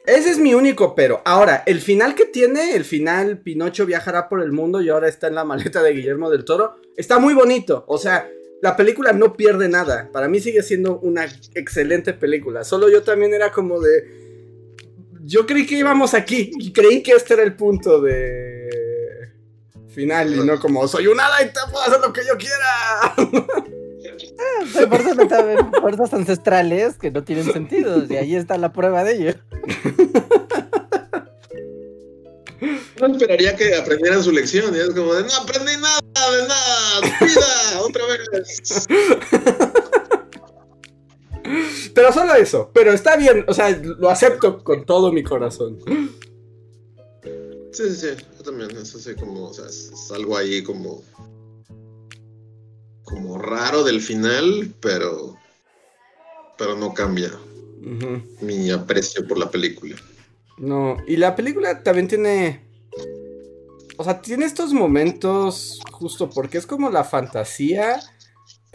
Ese 0.08 0.30
es 0.32 0.38
mi 0.38 0.54
único 0.54 0.94
pero. 0.96 1.22
Ahora, 1.26 1.64
el 1.66 1.82
final 1.82 2.16
que 2.16 2.26
tiene, 2.26 2.76
el 2.76 2.86
final 2.86 3.40
Pinocho 3.40 3.86
viajará 3.86 4.28
por 4.28 4.42
el 4.42 4.52
mundo 4.52 4.82
y 4.82 4.90
ahora 4.90 5.08
está 5.08 5.28
en 5.28 5.36
la 5.36 5.44
maleta 5.44 5.82
de 5.82 5.94
Guillermo 5.94 6.30
del 6.30 6.46
Toro, 6.46 6.76
está 6.98 7.20
muy 7.20 7.34
bonito. 7.34 7.86
O 7.88 7.98
sea, 7.98 8.28
la 8.62 8.76
película 8.76 9.14
no 9.14 9.36
pierde 9.36 9.70
nada. 9.70 10.10
Para 10.12 10.28
mí 10.28 10.40
sigue 10.40 10.64
siendo 10.64 11.00
una 11.00 11.26
excelente 11.54 12.14
película. 12.14 12.64
Solo 12.64 12.90
yo 12.90 13.04
también 13.04 13.34
era 13.34 13.52
como 13.52 13.80
de... 13.80 14.26
Yo 15.24 15.48
creí 15.48 15.66
que 15.66 15.78
íbamos 15.78 16.14
aquí 16.14 16.52
y 16.60 16.72
creí 16.72 17.02
que 17.02 17.14
este 17.14 17.34
era 17.34 17.44
el 17.44 17.56
punto 17.56 18.00
de 18.00 18.85
final 19.96 20.36
y 20.36 20.40
no 20.46 20.60
como 20.60 20.88
soy 20.88 21.08
un 21.08 21.20
hada 21.20 21.42
y 21.42 21.48
te 21.48 21.60
puedo 21.72 21.84
hacer 21.84 22.00
lo 22.02 22.14
que 22.14 22.22
yo 22.28 22.38
quiera. 22.38 23.16
Hay 24.76 24.86
fuerzas, 24.88 25.16
fuerzas 25.82 26.14
ancestrales 26.14 26.98
que 26.98 27.10
no 27.10 27.24
tienen 27.24 27.52
sentido 27.52 28.04
y 28.08 28.16
ahí 28.18 28.36
está 28.36 28.58
la 28.58 28.72
prueba 28.72 29.04
de 29.04 29.14
ello. 29.14 29.34
No 33.00 33.08
esperaría 33.08 33.56
que 33.56 33.76
aprendieran 33.76 34.24
su 34.24 34.32
lección. 34.32 34.74
Y 34.74 34.80
es 34.80 34.92
como 34.92 35.14
de 35.14 35.24
no 35.24 35.36
aprendí 35.36 35.74
nada, 35.78 36.00
de 36.32 36.48
nada, 36.48 37.02
vida, 37.20 37.82
otra 37.82 38.04
vez. 38.06 38.88
Pero 41.94 42.12
solo 42.14 42.34
eso. 42.36 42.72
Pero 42.74 42.92
está 42.94 43.18
bien, 43.18 43.46
o 43.48 43.54
sea, 43.54 43.70
lo 43.70 44.10
acepto 44.10 44.64
con 44.64 44.86
todo 44.86 45.12
mi 45.12 45.24
corazón. 45.24 45.78
Sí, 47.76 47.90
sí, 47.90 47.96
sí. 47.96 48.26
Yo 48.38 48.44
también. 48.44 48.72
Es 48.72 48.96
así 48.96 49.16
como, 49.16 49.50
o 49.50 49.54
sea, 49.54 49.66
es, 49.66 49.92
algo 50.14 50.38
ahí 50.38 50.64
como. 50.64 51.04
como 53.04 53.38
raro 53.38 53.84
del 53.84 54.02
final, 54.02 54.74
pero. 54.80 55.38
pero 56.58 56.78
no 56.78 56.94
cambia 56.94 57.32
mi 58.42 58.72
aprecio 58.72 59.28
por 59.28 59.38
la 59.38 59.52
película. 59.52 59.96
No, 60.58 60.98
y 61.06 61.18
la 61.18 61.36
película 61.36 61.84
también 61.84 62.08
tiene. 62.08 62.62
O 63.98 64.04
sea, 64.04 64.22
tiene 64.22 64.46
estos 64.46 64.74
momentos 64.74 65.80
justo 65.92 66.30
porque 66.30 66.58
es 66.58 66.66
como 66.66 66.90
la 66.90 67.04
fantasía. 67.04 68.00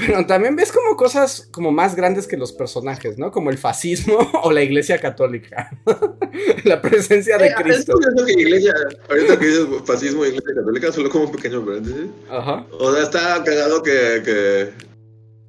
Pero 0.06 0.26
también 0.26 0.56
ves 0.56 0.72
como 0.72 0.96
cosas 0.96 1.48
como 1.50 1.72
más 1.72 1.94
grandes 1.94 2.26
que 2.26 2.36
los 2.36 2.52
personajes, 2.52 3.18
¿no? 3.18 3.30
Como 3.30 3.50
el 3.50 3.58
fascismo 3.58 4.18
o 4.42 4.52
la 4.52 4.62
iglesia 4.62 4.98
católica. 4.98 5.70
la 6.64 6.80
presencia 6.80 7.38
de 7.38 7.52
Cristo. 7.54 7.94
Es 8.16 8.24
que 8.24 8.32
iglesia, 8.32 8.74
ahorita 9.08 9.38
que 9.38 9.46
dices 9.46 9.66
fascismo 9.84 10.24
e 10.24 10.28
iglesia 10.28 10.54
católica, 10.54 10.92
solo 10.92 11.10
como 11.10 11.24
un 11.24 11.32
pequeño 11.32 11.64
paréntesis. 11.64 12.06
Ajá. 12.30 12.66
O 12.72 12.92
sea, 12.92 13.02
está 13.02 13.44
cagado 13.44 13.82
que, 13.82 14.22
que, 14.24 14.70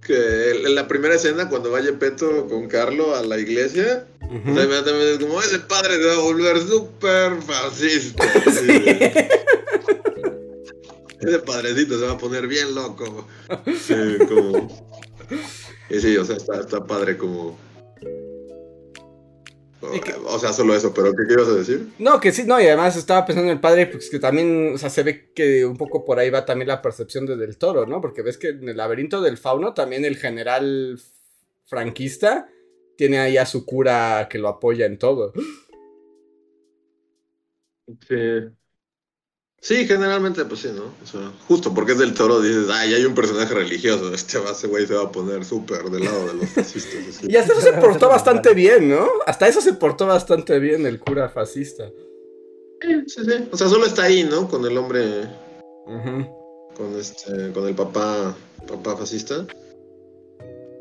que 0.01 0.51
en 0.65 0.75
la 0.75 0.87
primera 0.87 1.15
escena, 1.15 1.49
cuando 1.49 1.71
vaya 1.71 1.97
Peto 1.97 2.47
con 2.47 2.67
Carlo 2.67 3.15
a 3.15 3.23
la 3.23 3.39
iglesia, 3.39 4.05
inmediatamente 4.29 5.13
es 5.13 5.19
como, 5.19 5.41
ese 5.41 5.59
padre 5.59 5.95
se 5.95 6.05
va 6.05 6.13
a 6.13 6.19
volver 6.19 6.59
súper 6.59 7.41
fascista. 7.41 8.23
ese 11.21 11.39
padrecito 11.39 11.99
se 11.99 12.05
va 12.05 12.13
a 12.13 12.17
poner 12.17 12.47
bien 12.47 12.73
loco. 12.73 13.27
Sí, 13.79 13.95
como... 14.27 14.67
Y 15.89 15.99
sí, 15.99 16.17
o 16.17 16.25
sea, 16.25 16.37
está, 16.37 16.59
está 16.59 16.85
padre 16.85 17.17
como... 17.17 17.57
O 20.25 20.39
sea, 20.39 20.53
solo 20.53 20.75
eso, 20.75 20.93
pero 20.93 21.11
¿qué, 21.11 21.33
ibas 21.33 21.47
a 21.47 21.55
decir? 21.55 21.89
No, 21.97 22.19
que 22.19 22.31
sí, 22.31 22.43
no, 22.45 22.61
y 22.61 22.67
además 22.67 22.95
estaba 22.95 23.25
pensando 23.25 23.49
en 23.49 23.57
el 23.57 23.61
padre, 23.61 23.87
pues 23.87 24.09
que 24.09 24.19
también, 24.19 24.73
o 24.75 24.77
sea, 24.77 24.91
se 24.91 25.01
ve 25.01 25.31
que 25.33 25.65
un 25.65 25.75
poco 25.75 26.05
por 26.05 26.19
ahí 26.19 26.29
va 26.29 26.45
también 26.45 26.67
la 26.67 26.83
percepción 26.83 27.25
de 27.25 27.35
Del 27.35 27.57
Toro, 27.57 27.87
¿no? 27.87 27.99
Porque 27.99 28.21
ves 28.21 28.37
que 28.37 28.49
en 28.49 28.69
el 28.69 28.77
laberinto 28.77 29.21
del 29.21 29.37
fauno 29.37 29.73
también 29.73 30.05
el 30.05 30.17
general 30.17 31.01
franquista 31.65 32.47
tiene 32.95 33.19
ahí 33.19 33.37
a 33.37 33.47
su 33.47 33.65
cura 33.65 34.27
que 34.29 34.37
lo 34.37 34.49
apoya 34.49 34.85
en 34.85 34.99
todo. 34.99 35.33
Sí. 38.07 38.51
Sí, 39.63 39.85
generalmente, 39.85 40.43
pues 40.45 40.61
sí, 40.61 40.69
¿no? 40.75 40.85
O 41.03 41.05
sea, 41.05 41.31
justo 41.47 41.71
porque 41.71 41.91
es 41.91 41.99
del 41.99 42.15
toro, 42.15 42.41
dices, 42.41 42.67
ay, 42.71 42.95
hay 42.95 43.05
un 43.05 43.13
personaje 43.13 43.53
religioso, 43.53 44.11
este 44.11 44.67
güey 44.67 44.87
se 44.87 44.95
va 44.95 45.03
a 45.03 45.11
poner 45.11 45.45
súper 45.45 45.83
del 45.91 46.05
lado 46.05 46.27
de 46.27 46.33
los 46.33 46.49
fascistas. 46.49 47.23
y 47.23 47.35
hasta 47.35 47.53
eso 47.53 47.61
se 47.61 47.73
portó 47.73 48.09
bastante 48.09 48.55
bien, 48.55 48.89
¿no? 48.89 49.07
Hasta 49.27 49.47
eso 49.47 49.61
se 49.61 49.73
portó 49.73 50.07
bastante 50.07 50.57
bien 50.57 50.87
el 50.87 50.99
cura 50.99 51.29
fascista. 51.29 51.91
Sí, 52.81 53.03
sí, 53.05 53.21
sí. 53.23 53.49
O 53.51 53.57
sea, 53.57 53.69
solo 53.69 53.85
está 53.85 54.03
ahí, 54.03 54.23
¿no? 54.23 54.47
Con 54.47 54.65
el 54.65 54.75
hombre. 54.75 55.29
Con 56.75 56.99
este. 56.99 57.51
Con 57.53 57.67
el 57.67 57.75
papá. 57.75 58.35
Papá 58.67 58.97
fascista. 58.97 59.45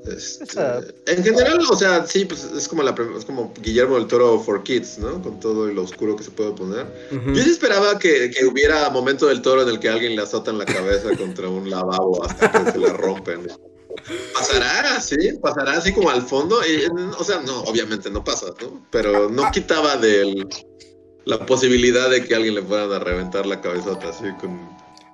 Este, 0.06 0.58
en 1.06 1.22
general, 1.22 1.60
o 1.70 1.76
sea, 1.76 2.06
sí, 2.06 2.24
pues 2.24 2.44
es 2.44 2.66
como 2.68 2.82
la 2.82 2.94
es 3.16 3.24
como 3.24 3.52
Guillermo 3.60 3.96
del 3.96 4.06
Toro 4.06 4.40
for 4.40 4.62
Kids, 4.62 4.98
¿no? 4.98 5.22
Con 5.22 5.38
todo 5.40 5.66
lo 5.66 5.82
oscuro 5.82 6.16
que 6.16 6.24
se 6.24 6.30
puede 6.30 6.52
poner. 6.52 6.86
Yo 7.10 7.42
sí 7.42 7.50
esperaba 7.50 7.98
que, 7.98 8.30
que, 8.30 8.46
hubiera 8.46 8.88
momento 8.90 9.26
del 9.26 9.42
toro 9.42 9.62
en 9.62 9.68
el 9.68 9.78
que 9.78 9.90
alguien 9.90 10.16
le 10.16 10.22
azotan 10.22 10.58
la 10.58 10.64
cabeza 10.64 11.10
contra 11.18 11.48
un 11.48 11.68
lavabo 11.68 12.24
hasta 12.24 12.50
que 12.50 12.72
se 12.72 12.78
la 12.78 12.94
rompen. 12.94 13.48
Pasará 14.32 14.96
así, 14.96 15.16
pasará 15.42 15.72
así 15.72 15.92
como 15.92 16.08
al 16.10 16.22
fondo. 16.22 16.60
o 17.18 17.24
sea, 17.24 17.40
no, 17.40 17.60
obviamente 17.62 18.10
no 18.10 18.24
pasa, 18.24 18.46
¿no? 18.62 18.86
Pero 18.90 19.28
no 19.28 19.50
quitaba 19.50 19.96
de 19.96 20.46
la 21.26 21.44
posibilidad 21.44 22.08
de 22.08 22.24
que 22.24 22.34
alguien 22.34 22.54
le 22.54 22.62
fueran 22.62 22.92
a 22.92 22.98
reventar 22.98 23.44
la 23.44 23.60
cabezota 23.60 24.08
así 24.08 24.24
con 24.40 24.58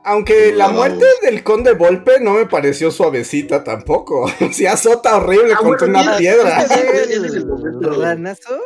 aunque 0.07 0.53
la 0.53 0.69
muerte 0.69 1.05
del 1.23 1.43
conde 1.43 1.75
Volpe 1.75 2.21
no 2.21 2.35
me 2.35 2.47
pareció 2.47 2.93
suavecita 2.93 3.65
tampoco. 3.65 4.31
Se 4.53 4.69
azota 4.69 5.17
horrible 5.17 5.55
ah, 5.55 5.59
contra 5.59 5.89
una 5.89 6.17
piedra. 6.17 6.65
El 6.65 8.01
ranazo 8.01 8.57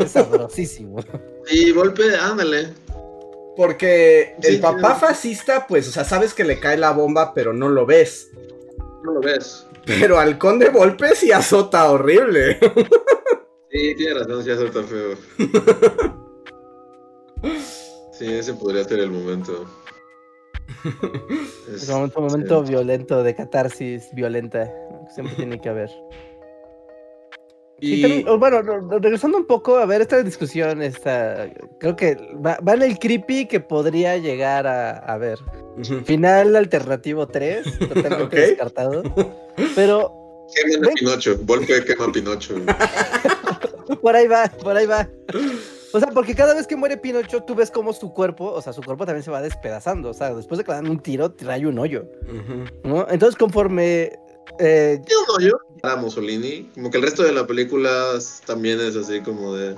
es 0.00 0.10
sabrosísimo. 0.10 0.98
Y 1.48 1.70
Volpe, 1.70 2.16
ándale. 2.16 2.74
Porque 3.56 4.34
el 4.42 4.60
papá 4.60 4.96
fascista, 4.96 5.66
pues, 5.68 5.86
o 5.88 5.92
sea, 5.92 6.04
sabes 6.04 6.34
que 6.34 6.42
le 6.42 6.58
cae 6.58 6.76
la 6.76 6.90
bomba, 6.90 7.32
pero 7.32 7.52
no 7.52 7.68
lo 7.68 7.86
ves. 7.86 8.30
No 9.04 9.12
lo 9.12 9.20
ves. 9.20 9.66
Pero 9.86 10.18
al 10.18 10.36
conde 10.36 10.70
Volpe 10.70 11.14
sí 11.14 11.30
azota 11.30 11.88
horrible. 11.90 12.58
Sí, 13.70 13.94
tiene 13.94 14.14
razón, 14.14 14.42
sí 14.42 14.50
azota 14.50 14.82
feo. 14.82 15.16
Sí, 18.12 18.30
ese 18.30 18.52
podría 18.52 18.84
ser 18.84 18.98
el 18.98 19.10
momento. 19.10 19.64
Es 21.74 21.88
un 21.88 22.12
momento, 22.16 22.62
violento 22.62 23.22
de 23.22 23.34
catarsis 23.34 24.08
violenta. 24.12 24.70
Siempre 25.14 25.34
tiene 25.36 25.60
que 25.60 25.68
haber. 25.68 25.90
Y... 27.80 28.24
bueno, 28.24 28.60
regresando 29.00 29.38
un 29.38 29.46
poco, 29.46 29.78
a 29.78 29.86
ver, 29.86 30.02
esta 30.02 30.22
discusión 30.22 30.82
está. 30.82 31.48
Creo 31.78 31.96
que 31.96 32.16
va, 32.44 32.58
en 32.74 32.82
el 32.82 32.98
creepy 32.98 33.46
que 33.46 33.60
podría 33.60 34.18
llegar 34.18 34.66
a, 34.66 35.16
ver. 35.18 35.38
Final 36.04 36.56
alternativo 36.56 37.26
3, 37.26 37.78
totalmente 37.88 38.40
descartado. 38.40 39.02
Pero. 39.74 40.16
Quema 40.54 40.90
Pinocho, 40.94 41.38
Volpe 41.42 41.84
quema 41.84 42.12
Pinocho. 42.12 42.56
por 44.02 44.16
ahí 44.16 44.26
va, 44.26 44.48
por 44.62 44.76
ahí 44.76 44.86
va. 44.86 45.08
O 45.92 45.98
sea, 45.98 46.10
porque 46.10 46.34
cada 46.34 46.54
vez 46.54 46.66
que 46.66 46.76
muere 46.76 46.96
Pinocho, 46.96 47.42
tú 47.42 47.54
ves 47.54 47.70
cómo 47.70 47.92
su 47.92 48.12
cuerpo, 48.12 48.52
o 48.52 48.62
sea, 48.62 48.72
su 48.72 48.82
cuerpo 48.82 49.06
también 49.06 49.24
se 49.24 49.30
va 49.30 49.42
despedazando. 49.42 50.10
O 50.10 50.14
sea, 50.14 50.34
después 50.34 50.58
de 50.58 50.64
que 50.64 50.70
le 50.70 50.76
dan 50.76 50.88
un 50.88 51.00
tiro, 51.00 51.32
trae 51.32 51.66
un 51.66 51.78
hoyo. 51.78 52.04
¿no? 52.84 53.06
Entonces, 53.08 53.36
conforme. 53.36 54.18
Eh... 54.58 55.00
¿Tiene 55.04 55.22
un 55.28 55.36
hoyo? 55.36 55.58
A 55.82 55.96
Mussolini. 55.96 56.70
Como 56.74 56.90
que 56.90 56.98
el 56.98 57.04
resto 57.04 57.22
de 57.22 57.32
la 57.32 57.46
película 57.46 58.18
también 58.46 58.80
es 58.80 58.96
así 58.96 59.20
como 59.20 59.54
de. 59.54 59.76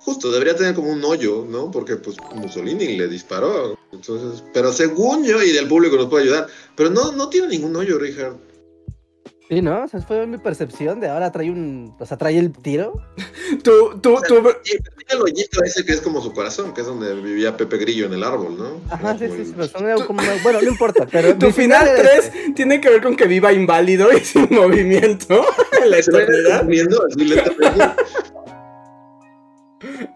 Justo, 0.00 0.30
debería 0.30 0.54
tener 0.54 0.74
como 0.74 0.90
un 0.90 1.02
hoyo, 1.02 1.46
¿no? 1.48 1.70
Porque 1.70 1.96
pues 1.96 2.16
Mussolini 2.34 2.96
le 2.98 3.08
disparó. 3.08 3.78
Entonces, 3.90 4.44
pero 4.52 4.70
según 4.70 5.24
yo, 5.24 5.42
y 5.42 5.52
del 5.52 5.66
público 5.66 5.96
nos 5.96 6.08
puede 6.08 6.24
ayudar, 6.24 6.46
pero 6.76 6.90
no, 6.90 7.12
no 7.12 7.30
tiene 7.30 7.48
ningún 7.48 7.74
hoyo, 7.74 7.98
Richard. 7.98 8.36
Sí, 9.48 9.60
¿no? 9.60 9.84
O 9.84 9.88
sea, 9.88 10.00
fue 10.00 10.26
mi 10.26 10.38
percepción 10.38 11.00
de 11.00 11.08
ahora 11.08 11.30
trae 11.30 11.50
un. 11.50 11.94
O 11.98 12.06
sea, 12.06 12.16
trae 12.16 12.38
el 12.38 12.50
tiro. 12.50 12.94
tú, 13.62 14.00
tú, 14.00 14.16
tú. 14.26 14.42
Tiene 14.62 14.82
el 15.10 15.20
hoyito 15.20 15.62
ese 15.62 15.84
que 15.84 15.92
es 15.92 16.00
como 16.00 16.22
su 16.22 16.32
corazón, 16.32 16.72
que 16.72 16.80
es 16.80 16.86
donde 16.86 17.14
vivía 17.16 17.54
Pepe 17.54 17.76
Grillo 17.76 18.06
en 18.06 18.14
el 18.14 18.24
árbol, 18.24 18.56
¿no? 18.56 18.80
Ajá, 18.88 19.18
sí, 19.18 19.26
sí, 19.28 19.52
pero 19.54 19.68
son 19.68 20.06
como. 20.06 20.22
Bueno, 20.42 20.62
no 20.62 20.68
importa, 20.68 21.06
pero. 21.12 21.36
tu 21.36 21.50
final 21.50 21.86
3 21.94 22.54
tiene 22.54 22.80
que 22.80 22.88
ver 22.88 23.02
con 23.02 23.16
que 23.16 23.26
viva 23.26 23.52
inválido 23.52 24.10
y 24.12 24.20
sin 24.20 24.48
movimiento 24.50 25.44
en 25.82 25.90
la 25.90 25.98
eternidad. 25.98 26.66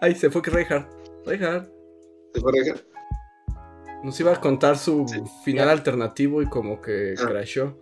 Ay, 0.01 0.15
se 0.15 0.31
fue 0.31 0.41
que 0.41 0.49
Reinhardt. 0.49 0.89
Reinhardt. 1.27 1.69
¿Se 2.33 2.41
fue 2.41 2.51
Reinhardt? 2.51 2.83
Nos 4.03 4.19
iba 4.19 4.33
a 4.33 4.41
contar 4.41 4.77
su 4.77 5.05
final 5.43 5.69
alternativo 5.69 6.41
y 6.41 6.47
como 6.47 6.81
que 6.81 7.13
ah. 7.19 7.25
crashó. 7.27 7.77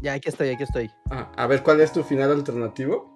Ya, 0.00 0.14
aquí 0.14 0.28
estoy, 0.28 0.50
aquí 0.50 0.62
estoy. 0.62 0.90
Ah, 1.10 1.30
a 1.36 1.46
ver, 1.46 1.62
¿cuál 1.62 1.80
es 1.80 1.92
tu 1.92 2.02
final 2.02 2.30
alternativo? 2.30 3.12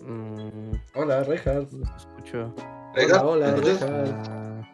Mm. 0.00 0.74
Hola, 0.94 1.22
Reinhardt. 1.24 1.72
escucho. 1.96 2.54
Hola, 2.96 3.24
hola, 3.24 3.54
Reinhardt. 3.54 4.66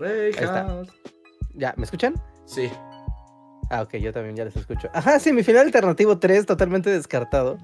Ahí 0.00 0.30
está. 0.30 0.82
¿Ya? 1.54 1.74
¿Me 1.76 1.84
escuchan? 1.84 2.14
Sí. 2.44 2.70
Ah, 3.70 3.82
ok, 3.82 3.96
yo 3.96 4.12
también 4.12 4.36
ya 4.36 4.44
les 4.44 4.56
escucho. 4.56 4.88
Ajá, 4.92 5.18
sí, 5.18 5.32
mi 5.32 5.42
final 5.42 5.66
alternativo 5.66 6.18
3 6.18 6.46
totalmente 6.46 6.90
descartado. 6.90 7.58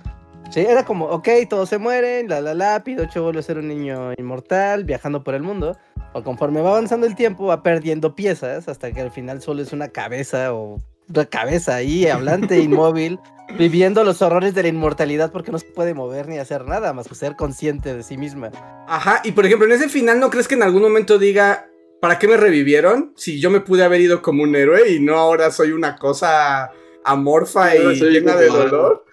Sí, 0.50 0.60
era 0.60 0.84
como, 0.84 1.06
ok, 1.06 1.28
todos 1.48 1.68
se 1.68 1.78
mueren, 1.78 2.28
la 2.28 2.40
la 2.40 2.52
la, 2.52 2.82
Pinocho 2.82 3.22
vuelve 3.22 3.40
a 3.40 3.42
ser 3.42 3.58
un 3.58 3.68
niño 3.68 4.12
inmortal 4.18 4.84
viajando 4.84 5.22
por 5.22 5.34
el 5.34 5.42
mundo. 5.42 5.78
O 6.14 6.22
conforme 6.22 6.60
va 6.60 6.70
avanzando 6.70 7.06
el 7.06 7.14
tiempo, 7.14 7.46
va 7.46 7.62
perdiendo 7.62 8.14
piezas 8.14 8.68
hasta 8.68 8.92
que 8.92 9.00
al 9.00 9.10
final 9.10 9.40
solo 9.40 9.62
es 9.62 9.72
una 9.72 9.88
cabeza 9.88 10.52
o 10.52 10.82
una 11.12 11.26
cabeza 11.26 11.76
ahí, 11.76 12.06
hablante, 12.06 12.59
inmóvil, 12.59 13.18
viviendo 13.59 14.05
los 14.05 14.22
horrores 14.22 14.55
de 14.55 14.62
la 14.62 14.68
inmortalidad 14.68 15.30
porque 15.30 15.52
no 15.52 15.59
se 15.59 15.66
puede 15.66 15.94
mover 15.94 16.28
ni 16.28 16.39
hacer 16.39 16.64
nada 16.66 16.93
más 16.93 17.09
que 17.09 17.14
ser 17.14 17.36
consciente 17.36 17.94
de 17.94 18.02
sí 18.02 18.16
misma. 18.16 18.51
Ajá, 18.89 19.20
y 19.24 19.32
por 19.32 19.47
ejemplo, 19.47 19.66
en 19.66 19.72
ese 19.72 19.89
final, 19.89 20.20
¿no 20.20 20.30
crees 20.30 20.48
que 20.48 20.55
en 20.55 20.62
algún 20.62 20.82
momento 20.82 21.18
diga, 21.18 21.68
¿para 22.01 22.18
qué 22.18 22.28
me 22.28 22.36
revivieron? 22.36 23.12
Si 23.16 23.40
yo 23.40 23.51
me 23.51 23.60
pude 23.60 23.84
haber 23.84 24.01
ido 24.01 24.22
como 24.22 24.43
un 24.43 24.55
héroe 24.56 24.90
y 24.90 25.01
no 25.01 25.16
ahora 25.16 25.51
soy 25.51 25.72
una 25.72 25.97
cosa 25.97 26.70
amorfa 27.05 27.76
y 27.76 27.94
llena 28.01 28.36
de 28.36 28.47
dolor. 28.48 29.05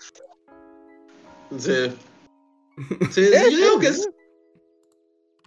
Sí. 1.57 1.91
Sí, 3.11 3.29
yo 3.29 3.57
digo 3.57 3.79
que 3.81 3.87
es. 3.87 4.09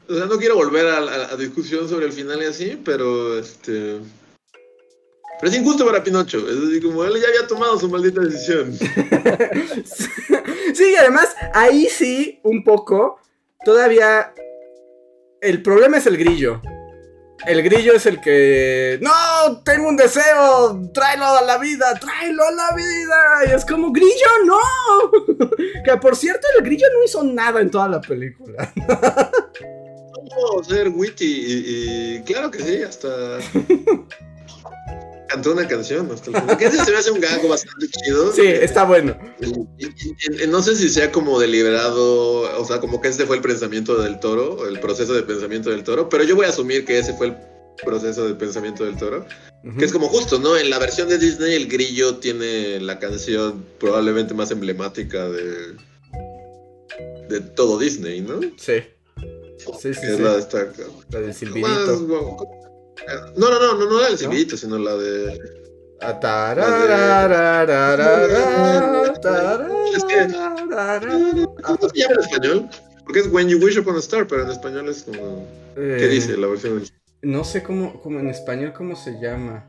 O 0.07 0.15
sea, 0.15 0.27
no 0.27 0.37
quiero 0.37 0.55
volver 0.55 0.85
a 0.87 1.01
la 1.01 1.37
discusión 1.37 1.89
sobre 1.89 2.05
el 2.05 2.13
final 2.13 2.43
y 2.43 2.45
así, 2.45 2.79
pero 2.85 3.39
este. 3.39 4.01
Pero 5.43 5.55
es 5.55 5.59
injusto 5.59 5.85
para 5.85 6.05
Pinocho. 6.05 6.39
Es 6.49 6.61
decir, 6.61 6.85
como 6.85 7.03
él 7.03 7.21
ya 7.21 7.27
había 7.27 7.49
tomado 7.49 7.77
su 7.77 7.89
maldita 7.89 8.21
decisión. 8.21 8.73
sí, 10.73 10.85
y 10.93 10.95
además, 10.95 11.35
ahí 11.53 11.89
sí, 11.89 12.39
un 12.45 12.63
poco, 12.63 13.19
todavía. 13.65 14.33
El 15.41 15.61
problema 15.61 15.97
es 15.97 16.07
el 16.07 16.17
grillo. 16.17 16.63
El 17.45 17.61
grillo 17.65 17.93
es 17.95 18.07
el 18.07 18.21
que. 18.21 19.01
¡No! 19.03 19.63
¡Tengo 19.65 19.89
un 19.89 19.97
deseo! 19.97 20.81
¡Tráelo 20.95 21.25
a 21.25 21.43
la 21.43 21.59
vida! 21.59 21.93
¡Tráelo 21.99 22.45
a 22.45 22.53
la 22.53 22.77
vida! 22.77 23.19
Y 23.49 23.57
es 23.57 23.65
como, 23.65 23.91
¡Grillo, 23.91 24.45
no! 24.47 24.61
que 25.85 25.97
por 25.97 26.15
cierto, 26.15 26.47
el 26.57 26.65
grillo 26.65 26.87
no 26.93 27.05
hizo 27.05 27.25
nada 27.25 27.61
en 27.61 27.69
toda 27.69 27.89
la 27.89 28.01
película. 28.01 28.73
¿Cómo 29.59 30.63
ser 30.63 30.89
witty? 30.91 31.25
Y, 31.25 32.15
y, 32.15 32.23
claro 32.23 32.49
que 32.49 32.61
sí, 32.61 32.81
hasta 32.85 33.09
cantó 35.33 35.53
una 35.53 35.67
canción 35.67 36.11
hasta 36.11 36.31
el 36.31 36.37
final. 36.37 36.59
Que 36.59 36.67
ese 36.67 36.85
se 36.85 36.91
me 36.91 36.99
hace 36.99 37.11
un 37.11 37.21
gago 37.21 37.49
bastante 37.49 37.87
chido. 37.89 38.33
Sí, 38.33 38.47
está 38.47 38.85
bueno. 38.85 39.17
no 40.49 40.63
sé 40.63 40.77
si 40.77 40.89
sea 40.89 41.11
como 41.11 41.41
deliberado, 41.41 42.61
o 42.61 42.65
sea, 42.65 42.81
como 42.81 43.01
que 43.01 43.09
este 43.09 43.27
fue 43.27 43.37
el 43.37 43.43
pensamiento 43.43 43.97
del 43.97 44.21
toro, 44.21 44.67
el 44.69 44.79
proceso 44.81 45.15
de 45.15 45.23
pensamiento 45.23 45.71
del 45.71 45.85
toro, 45.85 46.09
pero 46.09 46.25
yo 46.25 46.37
voy 46.37 46.47
a 46.47 46.51
asumir 46.51 46.85
que 46.85 46.99
ese 46.99 47.15
fue 47.15 47.29
el 47.29 47.37
proceso 47.85 48.27
de 48.27 48.35
pensamiento 48.35 48.85
del 48.85 48.97
toro. 48.97 49.27
Que 49.79 49.85
es 49.85 49.93
como 49.93 50.09
justo, 50.09 50.39
¿no? 50.39 50.57
En 50.57 50.71
la 50.71 50.79
versión 50.79 51.09
de 51.09 51.19
Disney 51.19 51.55
el 51.55 51.69
grillo 51.69 52.17
tiene 52.17 52.81
la 52.81 52.99
canción 52.99 53.65
probablemente 53.79 54.35
más 54.35 54.51
emblemática 54.51 55.29
de, 55.29 55.77
de 57.29 57.41
todo 57.55 57.79
Disney, 57.79 58.21
¿no? 58.21 58.41
Sí. 58.57 58.83
Sí, 59.81 59.95
sí, 59.95 60.01
es 60.03 60.19
La, 60.19 60.33
de 60.33 60.41
esta, 60.41 60.67
la 61.11 61.21
del 61.21 61.33
silbidito. 61.33 62.62
No, 63.37 63.51
no, 63.51 63.59
no, 63.59 63.75
no, 63.75 63.91
no 63.91 64.01
la 64.01 64.09
del 64.09 64.19
silbidito, 64.19 64.57
sino 64.57 64.79
la 64.79 64.95
de. 64.97 65.63
¿Cómo 71.63 71.89
se 71.89 72.01
llama 72.01 72.15
en 72.15 72.21
español? 72.21 72.69
Porque 73.05 73.21
es 73.21 73.27
When 73.29 73.49
You 73.49 73.59
Wish 73.59 73.79
Upon 73.79 73.97
a 73.97 74.01
Star, 74.01 74.27
pero 74.27 74.43
en 74.43 74.51
español 74.51 74.89
es 74.89 75.05
como. 75.05 75.47
¿Qué 75.75 76.09
dice 76.09 76.37
la 76.37 76.49
versión? 76.49 76.83
No 77.23 77.45
sé 77.45 77.63
cómo, 77.63 78.01
cómo 78.03 78.19
en 78.19 78.29
español 78.29 78.73
cómo 78.77 78.97
se 78.97 79.13
llama. 79.21 79.67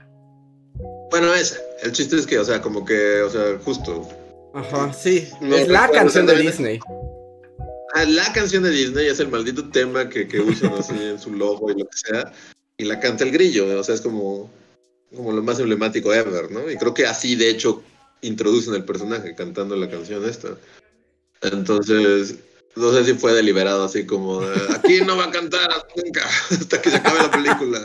Bueno, 1.11 1.33
esa. 1.35 1.57
El 1.83 1.91
chiste 1.91 2.15
es 2.15 2.25
que, 2.25 2.39
o 2.39 2.45
sea, 2.45 2.61
como 2.61 2.83
que, 2.83 3.21
o 3.21 3.29
sea, 3.29 3.59
justo. 3.63 4.07
Ajá, 4.55 4.91
sí. 4.91 5.29
es 5.41 5.67
la 5.67 5.89
canción 5.89 6.25
de 6.25 6.35
Disney. 6.35 6.79
Ah, 7.95 8.05
la 8.05 8.33
canción 8.33 8.63
de 8.63 8.71
Disney 8.71 9.07
es 9.07 9.19
el 9.19 9.27
maldito 9.27 9.69
tema 9.69 10.09
que, 10.09 10.27
que 10.27 10.39
usan 10.39 10.73
así 10.73 10.95
en 10.99 11.19
su 11.19 11.31
logo 11.31 11.69
y 11.69 11.79
lo 11.79 11.85
que 11.85 11.97
sea 11.97 12.33
y 12.77 12.85
la 12.85 12.99
canta 12.99 13.23
el 13.23 13.31
grillo, 13.31 13.79
o 13.79 13.83
sea, 13.83 13.95
es 13.95 14.01
como, 14.01 14.49
como 15.15 15.31
lo 15.31 15.43
más 15.43 15.59
emblemático 15.59 16.13
ever, 16.13 16.51
¿no? 16.51 16.69
Y 16.69 16.77
creo 16.77 16.93
que 16.93 17.05
así, 17.05 17.35
de 17.35 17.49
hecho, 17.49 17.83
introducen 18.21 18.73
el 18.73 18.85
personaje 18.85 19.35
cantando 19.35 19.75
la 19.75 19.89
canción 19.89 20.27
esta. 20.27 20.57
Entonces, 21.41 22.35
no 22.75 22.91
sé 22.91 23.05
si 23.05 23.13
fue 23.13 23.33
deliberado, 23.33 23.83
así 23.83 24.05
como, 24.05 24.41
aquí 24.73 25.01
no 25.05 25.15
va 25.15 25.25
a 25.25 25.31
cantar 25.31 25.69
nunca, 25.95 26.23
hasta 26.51 26.81
que 26.81 26.89
se 26.89 26.95
acabe 26.95 27.19
la 27.19 27.31
película. 27.31 27.79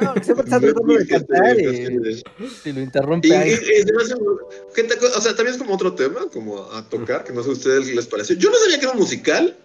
No, 0.00 0.14
siempre 0.22 0.44
está 0.44 0.60
tratando 0.60 0.94
de 0.94 1.06
cantar 1.06 1.60
y, 1.60 2.72
lo 2.72 2.80
interrumpe. 2.80 3.28
o 3.30 5.20
sea, 5.20 5.36
también 5.36 5.54
es 5.54 5.58
como 5.58 5.74
otro 5.74 5.94
tema, 5.94 6.26
como 6.32 6.64
a 6.72 6.88
tocar, 6.88 7.22
que 7.24 7.32
no 7.32 7.42
sé 7.42 7.50
a 7.50 7.52
ustedes 7.52 7.94
les 7.94 8.06
pareció. 8.06 8.34
Yo 8.36 8.50
no 8.50 8.56
sabía 8.56 8.78
que 8.78 8.84
era 8.86 8.92
un 8.92 9.00
musical. 9.00 9.56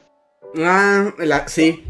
Ah, 0.57 1.11
la, 1.17 1.47
sí, 1.47 1.83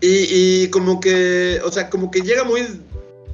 y, 0.00 0.68
como 0.68 1.00
que, 1.00 1.60
o 1.64 1.70
sea, 1.70 1.88
como 1.88 2.10
que 2.10 2.20
llega 2.20 2.44
muy 2.44 2.62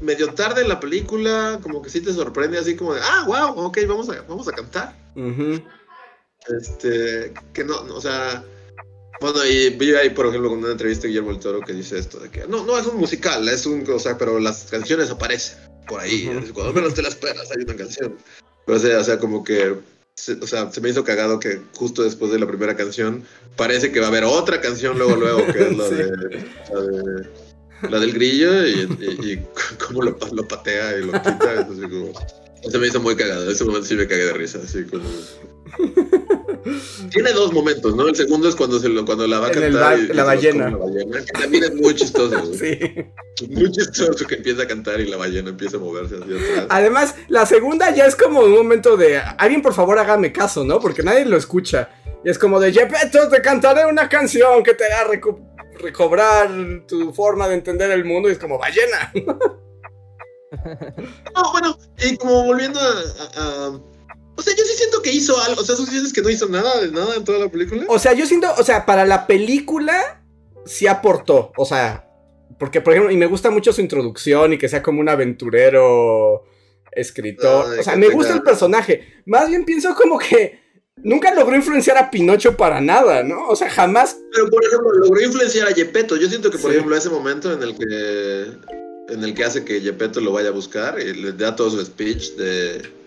medio 0.00 0.32
tarde 0.34 0.62
en 0.62 0.68
la 0.68 0.80
película, 0.80 1.58
como 1.62 1.82
que 1.82 1.90
sí 1.90 2.00
te 2.00 2.12
sorprende 2.12 2.58
así 2.58 2.76
como 2.76 2.94
de, 2.94 3.00
ah, 3.02 3.24
wow, 3.26 3.64
ok, 3.66 3.78
vamos 3.88 4.08
a, 4.08 4.22
vamos 4.22 4.48
a 4.48 4.52
cantar. 4.52 4.96
Este, 6.48 7.32
que 7.52 7.64
no, 7.64 7.76
o 7.94 8.00
sea, 8.00 8.44
bueno, 9.20 9.44
y 9.44 9.70
vi 9.70 9.94
ahí, 9.94 10.10
por 10.10 10.26
ejemplo, 10.26 10.48
con 10.48 10.60
una 10.60 10.72
entrevista 10.72 11.02
de 11.02 11.08
Guillermo 11.08 11.30
el 11.30 11.40
Toro 11.40 11.60
que 11.60 11.74
dice 11.74 11.98
esto, 11.98 12.18
de 12.18 12.30
que 12.30 12.46
no, 12.46 12.64
no 12.64 12.78
es 12.78 12.86
un 12.86 12.96
musical, 12.96 13.46
es 13.48 13.66
un, 13.66 13.84
o 13.90 13.98
sea, 13.98 14.16
pero 14.16 14.38
las 14.38 14.64
canciones 14.70 15.10
aparecen 15.10 15.58
por 15.86 16.00
ahí, 16.00 16.26
cuando 16.54 16.72
menos 16.72 16.94
te 16.94 17.02
las 17.02 17.14
esperas 17.14 17.50
hay 17.50 17.64
una 17.64 17.76
canción. 17.76 18.16
Pero, 18.64 18.78
o 18.78 18.80
sea, 18.80 18.98
o 18.98 19.04
sea, 19.04 19.18
como 19.18 19.44
que 19.44 19.76
o 20.40 20.46
sea, 20.46 20.70
se 20.70 20.80
me 20.80 20.88
hizo 20.88 21.04
cagado 21.04 21.38
que 21.40 21.60
justo 21.74 22.02
después 22.02 22.32
de 22.32 22.38
la 22.38 22.46
primera 22.46 22.76
canción 22.76 23.24
parece 23.56 23.92
que 23.92 24.00
va 24.00 24.06
a 24.06 24.08
haber 24.10 24.24
otra 24.24 24.60
canción 24.60 24.98
luego, 24.98 25.16
luego, 25.16 25.46
que 25.46 25.68
es 25.68 25.76
la, 25.76 25.88
de, 25.90 27.26
la, 27.88 27.98
del 27.98 28.12
grillo 28.12 28.66
y, 28.66 28.80
y, 29.22 29.46
cómo 29.86 30.02
lo, 30.02 30.16
lo, 30.32 30.48
patea 30.48 30.98
y 30.98 31.04
lo 31.04 31.12
quita. 31.12 31.66
como, 31.66 32.12
se 32.68 32.78
me 32.78 32.86
hizo 32.86 33.00
muy 33.00 33.16
cagado. 33.16 33.50
Ese 33.50 33.64
momento 33.64 33.86
sí 33.86 33.94
me 33.94 34.06
cagué 34.06 34.24
de 34.24 34.32
risa, 34.32 34.58
así 34.62 34.84
como. 34.84 35.04
Tiene 37.10 37.32
dos 37.32 37.52
momentos, 37.52 37.94
¿no? 37.96 38.08
El 38.08 38.14
segundo 38.14 38.48
es 38.48 38.54
cuando, 38.54 38.78
se 38.78 38.88
lo, 38.88 39.04
cuando 39.04 39.26
la 39.26 39.40
va 39.40 39.48
a 39.48 39.50
cantar. 39.50 39.98
y, 39.98 40.08
la, 40.08 40.24
ballena. 40.24 40.76
Que 41.26 41.32
también 41.32 41.64
es 41.64 41.74
muy 41.74 41.94
chistoso. 41.94 42.52
sí. 42.54 42.78
Muy 43.48 43.70
chistoso 43.70 44.26
que 44.26 44.36
empieza 44.36 44.64
a 44.64 44.66
cantar 44.66 45.00
y 45.00 45.06
la 45.06 45.16
ballena 45.16 45.50
empieza 45.50 45.78
a 45.78 45.80
moverse 45.80 46.16
hacia 46.16 46.36
atrás. 46.36 46.66
Además, 46.68 47.14
la 47.28 47.46
segunda 47.46 47.94
ya 47.94 48.06
es 48.06 48.16
como 48.16 48.40
un 48.40 48.52
momento 48.52 48.96
de. 48.96 49.18
Alguien, 49.18 49.62
por 49.62 49.74
favor, 49.74 49.98
hágame 49.98 50.32
caso, 50.32 50.64
¿no? 50.64 50.80
Porque 50.80 51.02
nadie 51.02 51.24
lo 51.24 51.36
escucha. 51.36 51.90
Y 52.24 52.30
es 52.30 52.38
como 52.38 52.60
de, 52.60 52.72
Jepeto, 52.72 53.28
te 53.28 53.40
cantaré 53.40 53.86
una 53.86 54.08
canción 54.08 54.62
que 54.62 54.74
te 54.74 54.84
haga 54.84 55.10
recobrar 55.80 56.50
tu 56.86 57.12
forma 57.14 57.48
de 57.48 57.54
entender 57.54 57.90
el 57.90 58.04
mundo. 58.04 58.28
Y 58.28 58.32
es 58.32 58.38
como, 58.38 58.58
ballena. 58.58 59.12
no, 61.34 61.52
bueno, 61.52 61.78
y 61.98 62.16
como 62.16 62.44
volviendo 62.44 62.80
a 62.80 63.80
o 64.40 64.42
sea, 64.42 64.56
yo 64.56 64.64
sí 64.64 64.72
siento 64.74 65.02
que 65.02 65.12
hizo 65.12 65.38
algo. 65.38 65.60
O 65.60 65.64
sea, 65.64 65.76
tú 65.76 65.84
dices 65.84 66.14
que 66.14 66.22
no 66.22 66.30
hizo 66.30 66.48
nada 66.48 66.80
de 66.80 66.90
nada 66.90 67.14
en 67.14 67.24
toda 67.24 67.38
la 67.38 67.50
película. 67.50 67.84
O 67.88 67.98
sea, 67.98 68.14
yo 68.14 68.24
siento, 68.24 68.48
o 68.56 68.62
sea, 68.62 68.86
para 68.86 69.04
la 69.04 69.26
película 69.26 70.24
sí 70.64 70.86
aportó. 70.86 71.52
O 71.58 71.66
sea, 71.66 72.08
porque, 72.58 72.80
por 72.80 72.94
ejemplo, 72.94 73.12
y 73.12 73.18
me 73.18 73.26
gusta 73.26 73.50
mucho 73.50 73.70
su 73.74 73.82
introducción 73.82 74.54
y 74.54 74.58
que 74.58 74.70
sea 74.70 74.82
como 74.82 75.00
un 75.00 75.10
aventurero 75.10 76.44
escritor. 76.92 77.78
o 77.78 77.82
sea, 77.82 77.96
me 77.96 78.08
gusta 78.08 78.32
el 78.32 78.40
personaje. 78.40 79.22
Más 79.26 79.50
bien 79.50 79.66
pienso 79.66 79.94
como 79.94 80.18
que 80.18 80.58
nunca 80.96 81.34
logró 81.34 81.54
influenciar 81.54 81.98
a 81.98 82.10
Pinocho 82.10 82.56
para 82.56 82.80
nada, 82.80 83.22
¿no? 83.22 83.46
O 83.46 83.56
sea, 83.56 83.68
jamás. 83.68 84.16
Pero, 84.32 84.48
por 84.48 84.64
ejemplo, 84.64 84.90
logró 84.90 85.20
influenciar 85.20 85.68
a 85.68 85.74
Gepetto. 85.74 86.16
Yo 86.16 86.30
siento 86.30 86.50
que, 86.50 86.56
por 86.56 86.70
ejemplo, 86.70 86.96
ese 86.96 87.10
momento 87.10 87.52
en 87.52 87.62
el 87.62 87.76
que. 87.76 88.89
En 89.10 89.24
el 89.24 89.34
que 89.34 89.44
hace 89.44 89.64
que 89.64 89.80
Gepetto 89.80 90.20
lo 90.20 90.32
vaya 90.32 90.48
a 90.48 90.52
buscar 90.52 91.00
y 91.00 91.12
le 91.14 91.32
da 91.32 91.56
todo 91.56 91.70
su 91.70 91.84
speech 91.84 92.32
de 92.34 93.00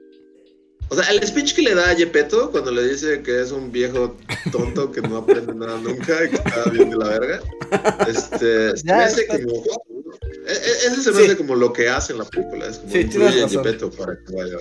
o 0.93 0.95
sea, 0.95 1.09
el 1.11 1.25
speech 1.25 1.55
que 1.55 1.63
le 1.63 1.73
da 1.73 1.89
a 1.89 1.93
Yepeto 1.93 2.51
cuando 2.51 2.71
le 2.71 2.87
dice 2.87 3.23
que 3.23 3.41
es 3.41 3.51
un 3.51 3.71
viejo 3.71 4.15
tonto 4.51 4.91
que 4.91 5.01
no 5.01 5.17
aprende 5.17 5.53
nada 5.55 5.79
nunca 5.79 6.25
y 6.25 6.29
que 6.29 6.35
está 6.35 6.69
bien 6.69 6.91
de 6.91 6.97
la 6.97 7.07
verga, 7.07 7.41
este, 8.07 8.77
se 8.77 8.85
me 8.85 8.93
hace 8.93 9.25
como. 9.25 9.63
E, 10.45 10.51
e, 10.51 10.87
ese 10.87 11.01
se 11.01 11.11
me 11.11 11.23
hace 11.23 11.37
como 11.37 11.55
lo 11.55 11.73
que 11.73 11.89
hace 11.89 12.13
en 12.13 12.19
la 12.19 12.25
película, 12.25 12.67
es 12.67 12.77
como 12.77 12.91
sí, 12.91 12.99
incluye 12.99 13.43
a 13.43 13.47
Yepeto 13.47 13.89
para 13.89 14.15
que 14.17 14.35
vaya. 14.35 14.57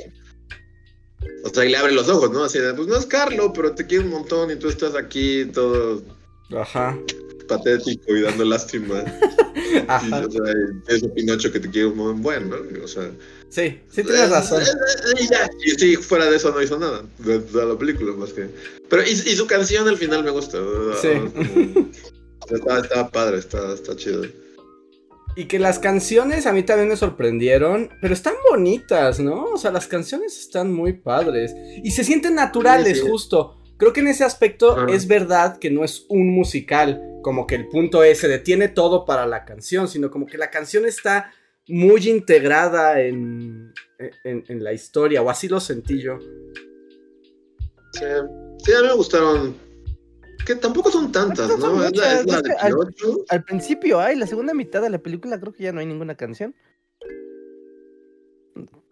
O 1.45 1.51
sea, 1.51 1.67
y 1.67 1.71
le 1.71 1.77
abre 1.77 1.93
los 1.93 2.09
ojos, 2.09 2.31
¿no? 2.31 2.45
Así 2.45 2.59
de, 2.59 2.73
pues 2.73 2.89
no 2.89 2.97
es 2.97 3.05
Carlo, 3.05 3.53
pero 3.53 3.75
te 3.75 3.87
quiero 3.87 4.05
un 4.05 4.11
montón 4.11 4.51
y 4.51 4.57
tú 4.57 4.71
estás 4.71 4.95
aquí 4.95 5.45
todo. 5.53 6.03
Ajá 6.57 6.97
patético 7.45 8.17
y 8.17 8.23
dando 8.23 8.45
lástima. 8.45 9.05
Y, 9.73 10.13
o 10.13 10.31
sea, 10.31 10.55
es 10.89 11.03
un 11.03 11.15
Pinocho 11.15 11.51
que 11.51 11.59
te 11.59 11.71
quiere 11.71 11.89
un 11.89 12.23
bueno, 12.23 12.57
¿no? 12.57 12.85
O 12.85 12.87
sea. 12.87 13.11
Sí, 13.49 13.81
sí 13.91 14.03
tienes 14.03 14.29
razón. 14.29 14.63
Y, 15.19 15.29
ya, 15.29 15.49
y 15.65 15.71
sí, 15.71 15.97
fuera 15.97 16.31
de 16.31 16.37
eso 16.37 16.51
no 16.51 16.61
hizo 16.61 16.79
nada 16.79 17.03
de, 17.19 17.41
la 17.53 17.79
película, 17.79 18.13
más 18.13 18.35
que. 18.35 18.49
Pero, 18.91 19.03
y, 19.03 19.13
y, 19.13 19.35
su 19.35 19.47
canción 19.47 19.89
al 19.89 19.97
final 19.97 20.25
me 20.25 20.31
gusta. 20.31 20.59
Sí. 21.01 21.09
Estaba, 22.51 22.81
estaba, 22.81 23.11
padre, 23.11 23.39
está, 23.39 23.73
está 23.73 23.97
chido. 23.97 24.25
Y 25.35 25.47
que 25.47 25.59
las 25.59 25.79
canciones 25.79 26.47
a 26.47 26.53
mí 26.53 26.63
también 26.63 26.91
me 26.91 26.97
sorprendieron, 26.97 27.91
pero 28.03 28.13
están 28.13 28.35
bonitas, 28.51 29.19
¿no? 29.21 29.45
O 29.45 29.57
sea, 29.57 29.71
las 29.71 29.87
canciones 29.87 30.39
están 30.39 30.73
muy 30.73 30.93
padres. 30.93 31.55
Y 31.83 31.93
se 31.93 32.05
sienten 32.05 32.35
naturales, 32.35 33.01
justo. 33.01 33.62
Creo 33.83 33.93
que 33.93 33.99
en 33.99 34.07
ese 34.07 34.23
aspecto 34.23 34.87
es 34.87 35.09
verdad 35.09 35.59
que 35.59 35.69
no 35.69 35.83
es 35.83 36.07
un 36.09 36.33
musical, 36.33 37.03
como 37.21 37.49
que 37.49 37.57
el 37.57 37.67
punto 37.67 38.05
ese 38.05 38.29
de 38.29 38.39
tiene 38.39 38.69
todo 38.69 39.05
para 39.05 39.27
la 39.27 39.45
canción, 39.45 39.89
sino 39.89 40.09
como 40.09 40.25
que 40.25 40.39
la 40.39 40.53
canción 40.53 40.87
está 40.87 41.33
muy 41.67 42.09
integrada 42.09 43.01
en, 43.01 43.73
en, 44.23 44.63
la 44.63 44.73
historia, 44.73 45.21
o 45.21 45.29
así 45.29 45.49
lo 45.49 45.59
sentí 45.59 46.01
yo. 46.01 46.21
Sí, 47.95 48.05
sí, 48.65 48.73
a 48.73 48.83
mí 48.83 48.87
me 48.87 48.95
gustaron 48.95 49.57
que 50.47 50.55
tampoco 50.55 50.89
son 50.93 51.11
tantas, 51.11 51.59
¿no? 51.59 51.81
al, 53.31 53.45
principio 53.45 53.99
hay, 53.99 54.15
la 54.15 54.29
segunda 54.29 54.55
mitad 54.55 54.81
de 54.81 54.91
la 54.91 54.99
película 54.99 55.41
creo 55.41 55.53
que 55.53 55.65
ya 55.65 55.73
no 55.73 55.81
hay 55.81 55.87
ninguna 55.87 56.15
canción. 56.15 56.55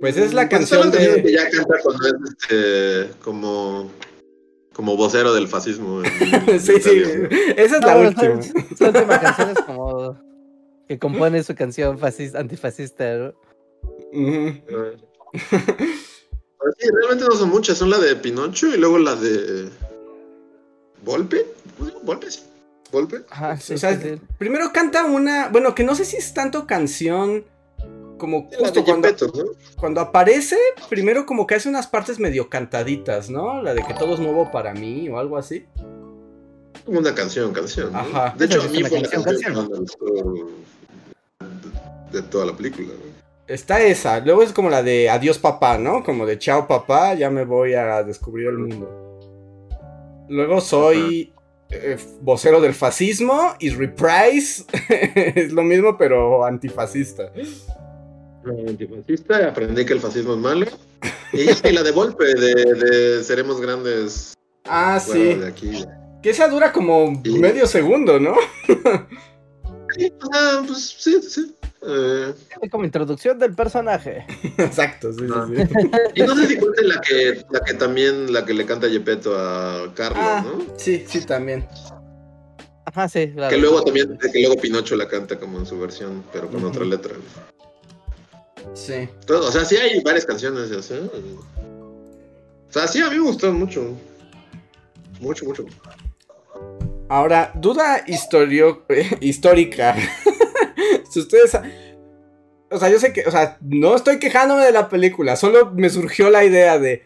Pues 0.01 0.17
es 0.17 0.35
la 0.35 0.49
pues 0.49 0.59
canción 0.59 0.91
de... 0.91 1.23
que 1.23 1.33
ya 1.33 1.49
canta 1.49 1.77
cuando 1.81 2.09
es 2.09 2.15
este, 2.33 3.15
como 3.23 3.89
como 4.81 4.97
vocero 4.97 5.35
del 5.35 5.47
fascismo. 5.47 6.03
sí, 6.59 6.81
sí, 6.81 7.03
esa 7.55 7.77
es 7.77 7.85
la 7.85 7.99
última. 7.99 8.41
Son, 8.79 8.93
canciones 8.93 9.59
como 9.67 10.19
que 10.89 10.99
compone 10.99 11.43
su 11.43 11.55
canción 11.55 11.99
fascista, 11.99 12.41
antifascista, 12.41 13.05
¿no? 13.19 13.35
sí, 14.11 14.63
realmente 16.95 17.27
no 17.29 17.37
son 17.37 17.51
muchas, 17.51 17.77
son 17.77 17.91
la 17.91 17.99
de 17.99 18.17
Pinocho 18.17 18.69
y 18.69 18.79
luego 18.79 18.97
la 18.97 19.17
de 19.17 19.69
¿Volpe? 21.05 21.45
¿Volpe? 22.03 22.31
Sí. 22.31 22.41
¿Volpe? 22.91 23.19
o 23.19 23.57
sea, 23.59 24.01
primero 24.39 24.73
canta 24.73 25.05
una, 25.05 25.49
bueno, 25.49 25.75
que 25.75 25.85
no 25.85 25.95
sé 25.95 26.07
si 26.07 26.17
es 26.17 26.33
tanto 26.33 26.67
canción 26.67 27.45
como 28.21 28.49
justo 28.57 28.85
cuando, 28.85 29.09
cuando 29.77 30.01
aparece, 30.01 30.57
primero 30.89 31.27
como 31.27 31.47
que 31.47 31.57
hace 31.57 31.69
unas 31.69 31.89
partes 31.89 32.21
medio 32.21 32.49
cantaditas, 32.49 33.31
¿no? 33.31 33.61
La 33.61 33.75
de 33.75 33.83
que 33.83 33.95
todo 33.95 34.15
es 34.15 34.21
nuevo 34.21 34.53
para 34.53 34.73
mí 34.75 35.09
o 35.09 35.19
algo 35.19 35.37
así. 35.37 35.67
Como 36.85 37.01
una 37.01 37.15
canción, 37.15 37.53
canción. 37.53 37.95
Ajá. 37.95 38.35
De 38.37 38.45
hecho, 38.45 38.63
a 38.63 38.69
mí 38.69 38.85
fue 38.85 39.03
canción, 39.03 39.25
canción. 39.25 40.49
De, 42.13 42.23
toda 42.23 42.47
la 42.47 42.53
película. 42.53 42.89
Está 43.49 43.83
esa, 43.83 44.21
luego 44.21 44.43
es 44.43 44.53
como 44.53 44.71
la 44.71 44.83
de 44.83 45.11
Adiós 45.11 45.39
papá, 45.39 45.79
¿no? 45.79 46.05
Como 46.05 46.27
de 46.27 46.39
Chao 46.39 46.69
papá, 46.69 47.15
ya 47.15 47.31
me 47.31 47.45
voy 47.45 47.75
a 47.75 48.05
descubrir 48.05 48.49
el 48.49 48.59
mundo. 48.59 49.11
Luego 50.29 50.61
soy 50.61 51.33
eh, 51.71 51.97
vocero 52.21 52.61
del 52.61 52.75
fascismo 52.75 53.55
y 53.61 53.71
Reprise 53.71 54.65
es 54.89 55.53
lo 55.53 55.63
mismo, 55.63 55.97
pero 55.97 56.45
antifascista. 56.45 57.33
Antifascista, 58.45 59.49
aprendí 59.49 59.85
que 59.85 59.93
el 59.93 60.01
fascismo 60.01 60.35
es 60.35 60.39
malo. 60.39 60.67
Y, 61.33 61.45
la 61.73 61.83
de 61.83 61.91
golpe 61.91 62.25
de, 62.25 63.23
Seremos 63.23 63.61
Grandes. 63.61 64.35
Ah, 64.65 65.01
sí. 65.01 65.39
Que 66.23 66.31
esa 66.31 66.49
dura 66.49 66.73
como 66.73 67.11
medio 67.11 67.67
segundo, 67.67 68.19
¿no? 68.21 68.35
ah, 70.33 70.63
pues 70.67 70.97
sí, 70.99 71.21
sí. 71.23 71.55
Eh, 71.83 72.35
como 72.71 72.85
introducción 72.85 73.39
del 73.39 73.55
personaje. 73.55 74.27
Exacto, 74.59 75.13
sí, 75.13 75.27
sí, 75.27 75.33
ah. 75.35 75.99
Y 76.15 76.23
no 76.23 76.37
sé 76.37 76.47
si 76.47 76.57
cuenta 76.59 76.83
la 76.83 77.01
que, 77.01 77.43
la 77.51 77.61
que 77.61 77.75
también, 77.75 78.33
la 78.33 78.45
que 78.45 78.53
le 78.53 78.67
canta 78.67 78.87
Yepeto 78.87 79.35
a 79.39 79.93
Carlos, 79.95 80.23
ah, 80.23 80.45
¿no? 80.45 80.79
Sí, 80.79 81.05
sí, 81.09 81.23
también. 81.23 81.67
Ajá, 82.85 83.09
sí, 83.09 83.33
Que 83.49 83.57
luego 83.57 83.83
también, 83.83 84.19
que 84.19 84.41
luego 84.41 84.61
Pinocho 84.61 84.97
la 84.97 85.09
canta 85.09 85.39
como 85.39 85.59
en 85.59 85.67
su 85.67 85.79
versión, 85.79 86.25
pero 86.33 86.51
con 86.51 86.65
otra 86.65 86.85
letra. 86.85 87.15
Sí. 88.75 89.09
o 89.29 89.53
sea, 89.53 89.65
sí 89.65 89.77
hay 89.77 90.01
varias 90.03 90.25
canciones, 90.25 90.71
O 90.71 90.83
sea, 92.69 92.89
sí, 92.89 93.01
a 93.01 93.11
mí 93.11 93.17
me 93.17 93.23
gustó 93.23 93.53
mucho. 93.53 93.97
Mucho, 95.21 95.45
mucho. 95.45 95.65
Ahora, 97.09 97.53
duda 97.55 98.05
historio, 98.07 98.85
histórica. 99.21 99.97
si 101.11 101.21
ustedes... 101.21 101.59
O 102.73 102.79
sea, 102.79 102.89
yo 102.89 103.01
sé 103.01 103.13
que, 103.13 103.25
o 103.27 103.31
sea, 103.31 103.59
no 103.61 103.97
estoy 103.97 104.21
quejándome 104.21 104.65
de 104.65 104.71
la 104.71 104.89
película, 104.89 105.35
solo 105.35 105.73
me 105.73 105.91
surgió 105.91 106.31
la 106.31 106.45
idea 106.45 106.79
de... 106.79 107.05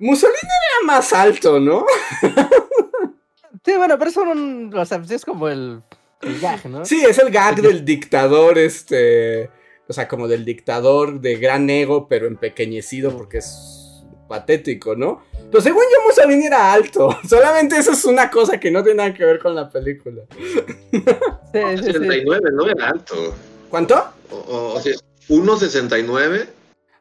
Mussolini 0.00 0.38
era 0.38 0.86
más 0.86 1.12
alto, 1.12 1.60
¿no? 1.60 1.86
sí, 3.64 3.76
bueno, 3.76 3.96
pero 3.98 4.10
eso 4.10 4.24
no, 4.24 4.80
o 4.80 4.84
sea, 4.84 5.00
es 5.08 5.24
como 5.24 5.48
el, 5.48 5.80
el 6.22 6.40
gag, 6.40 6.66
¿no? 6.66 6.84
Sí, 6.84 7.04
es 7.04 7.18
el 7.18 7.30
gag 7.30 7.62
del 7.62 7.84
dictador, 7.84 8.58
este... 8.58 9.48
O 9.88 9.92
sea, 9.92 10.06
como 10.06 10.28
del 10.28 10.44
dictador 10.44 11.20
de 11.20 11.36
gran 11.36 11.68
ego, 11.70 12.08
pero 12.08 12.26
empequeñecido 12.26 13.16
porque 13.16 13.38
es 13.38 14.04
patético, 14.28 14.94
¿no? 14.94 15.22
Pero 15.50 15.62
según 15.62 15.82
yo, 15.82 16.06
Mussolini 16.06 16.46
era 16.46 16.72
alto. 16.72 17.10
Solamente 17.28 17.78
eso 17.78 17.92
es 17.92 18.04
una 18.04 18.30
cosa 18.30 18.60
que 18.60 18.70
no 18.70 18.82
tiene 18.82 18.98
nada 18.98 19.14
que 19.14 19.24
ver 19.24 19.38
con 19.38 19.54
la 19.54 19.68
película. 19.70 20.22
Sí, 21.50 21.60
69, 21.82 22.50
no 22.52 22.68
era 22.68 22.90
alto. 22.90 23.34
¿Cuánto? 23.70 23.96
O, 24.30 24.74
o, 24.74 24.80
sea, 24.82 24.92
1,69. 25.30 26.46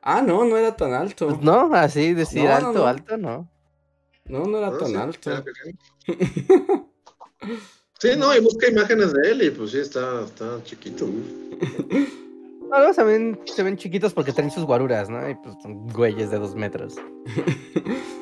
Ah, 0.02 0.22
no, 0.22 0.46
no 0.46 0.58
era 0.58 0.74
tan 0.74 0.94
alto. 0.94 1.28
Pues 1.28 1.42
no, 1.42 1.74
así 1.74 2.14
decir 2.14 2.48
alto, 2.48 2.88
alto, 2.88 3.18
no. 3.18 3.52
No, 4.24 4.46
no 4.46 4.58
era 4.58 4.78
tan 4.78 4.96
alto. 4.96 5.44
Sí, 8.00 8.10
no, 8.16 8.36
y 8.36 8.40
busca 8.40 8.70
imágenes 8.70 9.12
de 9.12 9.32
él 9.32 9.42
y 9.42 9.50
pues 9.50 9.72
sí, 9.72 9.80
está, 9.80 10.24
está 10.24 10.64
chiquito. 10.64 11.08
No, 12.70 12.94
también 12.94 13.40
se 13.46 13.64
ven 13.64 13.78
chiquitos 13.78 14.14
porque 14.14 14.34
traen 14.34 14.52
sus 14.52 14.66
guaruras, 14.66 15.10
¿no? 15.10 15.30
Y 15.30 15.36
pues 15.36 15.56
son 15.62 15.88
güeyes 15.88 16.30
de 16.32 16.38
dos 16.38 16.54
metros. 16.56 16.96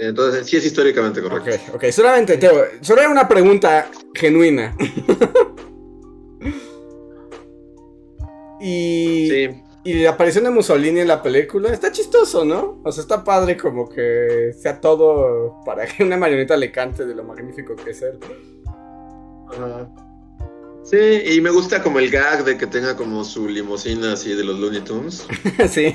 entonces 0.00 0.46
sí 0.46 0.56
es 0.56 0.64
históricamente 0.66 1.22
correcto. 1.22 1.50
Ok, 1.68 1.76
ok, 1.76 1.84
solamente, 1.90 2.38
Teo, 2.38 2.64
solo 2.80 3.02
una 3.10 3.28
pregunta 3.28 3.90
genuina. 4.14 4.74
y, 8.60 9.28
sí. 9.30 9.62
y 9.84 10.02
la 10.02 10.10
aparición 10.10 10.44
de 10.44 10.50
Mussolini 10.50 11.00
en 11.00 11.08
la 11.08 11.22
película 11.22 11.70
está 11.70 11.90
chistoso, 11.92 12.44
¿no? 12.44 12.82
O 12.84 12.92
sea, 12.92 13.00
está 13.02 13.24
padre 13.24 13.56
como 13.56 13.88
que 13.88 14.52
sea 14.58 14.80
todo 14.80 15.60
para 15.64 15.86
que 15.86 16.04
una 16.04 16.16
marioneta 16.16 16.56
le 16.56 16.72
cante 16.72 17.06
de 17.06 17.14
lo 17.14 17.22
magnífico 17.24 17.76
que 17.76 17.90
es 17.90 18.02
él. 18.02 18.18
Ajá. 19.48 20.05
Sí, 20.90 20.96
y 21.32 21.40
me 21.40 21.50
gusta 21.50 21.82
como 21.82 21.98
el 21.98 22.10
gag 22.10 22.44
de 22.44 22.56
que 22.56 22.66
tenga 22.66 22.96
como 22.96 23.24
su 23.24 23.48
limusina 23.48 24.12
así 24.12 24.34
de 24.34 24.44
los 24.44 24.58
Looney 24.58 24.82
Tunes. 24.82 25.26
sí. 25.68 25.94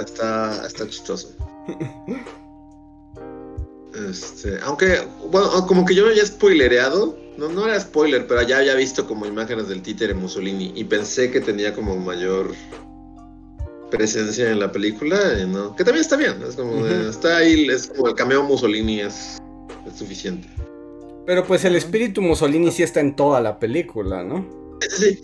Está, 0.00 0.66
está 0.66 0.88
chistoso. 0.88 1.28
Este, 4.10 4.58
aunque, 4.62 5.06
bueno, 5.30 5.64
como 5.66 5.84
que 5.84 5.94
yo 5.94 6.04
me 6.04 6.10
había 6.10 6.26
spoilereado. 6.26 7.16
No, 7.36 7.48
no 7.48 7.66
era 7.66 7.80
spoiler, 7.80 8.26
pero 8.26 8.42
ya 8.42 8.58
había 8.58 8.74
visto 8.74 9.06
como 9.06 9.26
imágenes 9.26 9.68
del 9.68 9.82
títere 9.82 10.14
Mussolini 10.14 10.72
y 10.74 10.84
pensé 10.84 11.32
que 11.32 11.40
tenía 11.40 11.74
como 11.74 11.96
mayor 11.96 12.54
presencia 13.90 14.50
en 14.50 14.60
la 14.60 14.70
película, 14.70 15.18
¿no? 15.46 15.74
Que 15.74 15.84
también 15.84 16.02
está 16.02 16.16
bien, 16.16 16.42
es 16.48 16.54
como, 16.54 16.86
está 16.86 17.38
ahí, 17.38 17.66
es 17.68 17.88
como 17.88 18.08
el 18.08 18.14
cameo 18.14 18.42
Mussolini 18.44 19.00
es, 19.00 19.40
es 19.86 19.98
suficiente. 19.98 20.48
Pero 21.26 21.44
pues 21.44 21.64
el 21.64 21.74
espíritu 21.76 22.20
Mussolini 22.20 22.70
sí 22.70 22.82
está 22.82 23.00
en 23.00 23.16
toda 23.16 23.40
la 23.40 23.58
película, 23.58 24.22
¿no? 24.22 24.46
Sí, 24.90 25.20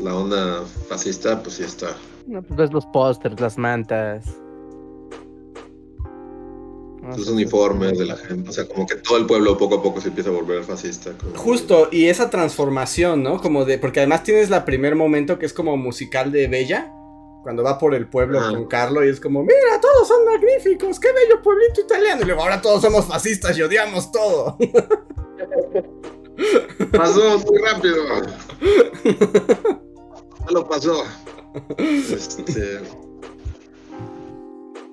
la 0.00 0.14
onda 0.14 0.62
fascista 0.88 1.42
pues 1.42 1.56
sí 1.56 1.64
está. 1.64 1.96
No, 2.26 2.42
pues 2.42 2.56
ves 2.56 2.72
los 2.72 2.86
pósters, 2.86 3.40
las 3.40 3.58
mantas. 3.58 4.24
Los 7.02 7.28
uniformes 7.28 7.98
de 7.98 8.06
la 8.06 8.16
gente, 8.16 8.50
o 8.50 8.52
sea, 8.52 8.66
como 8.66 8.84
que 8.84 8.96
todo 8.96 9.16
el 9.18 9.26
pueblo 9.26 9.56
poco 9.56 9.76
a 9.76 9.82
poco 9.82 10.00
se 10.00 10.08
empieza 10.08 10.30
a 10.30 10.32
volver 10.32 10.64
fascista. 10.64 11.12
Justo, 11.36 11.88
y 11.92 12.06
esa 12.06 12.30
transformación, 12.30 13.22
¿no? 13.22 13.40
Como 13.40 13.64
de, 13.64 13.78
porque 13.78 14.00
además 14.00 14.24
tienes 14.24 14.50
la 14.50 14.64
primer 14.64 14.96
momento 14.96 15.38
que 15.38 15.46
es 15.46 15.52
como 15.52 15.76
musical 15.76 16.32
de 16.32 16.48
Bella, 16.48 16.92
cuando 17.46 17.62
va 17.62 17.78
por 17.78 17.94
el 17.94 18.08
pueblo 18.08 18.40
con 18.40 18.66
Carlo 18.66 19.04
y 19.04 19.08
es 19.08 19.20
como, 19.20 19.44
mira, 19.44 19.80
todos 19.80 20.08
son 20.08 20.24
magníficos, 20.24 20.98
qué 20.98 21.12
bello 21.12 21.40
pueblito 21.40 21.82
italiano. 21.82 22.22
Y 22.22 22.24
luego 22.24 22.42
ahora 22.42 22.60
todos 22.60 22.82
somos 22.82 23.06
fascistas 23.06 23.56
y 23.56 23.62
odiamos 23.62 24.10
todo. 24.10 24.58
Pasó 26.90 27.38
muy 27.38 27.58
rápido. 27.58 28.04
Ya 29.04 30.50
lo 30.50 30.68
pasó. 30.68 31.04
Este... 31.78 32.80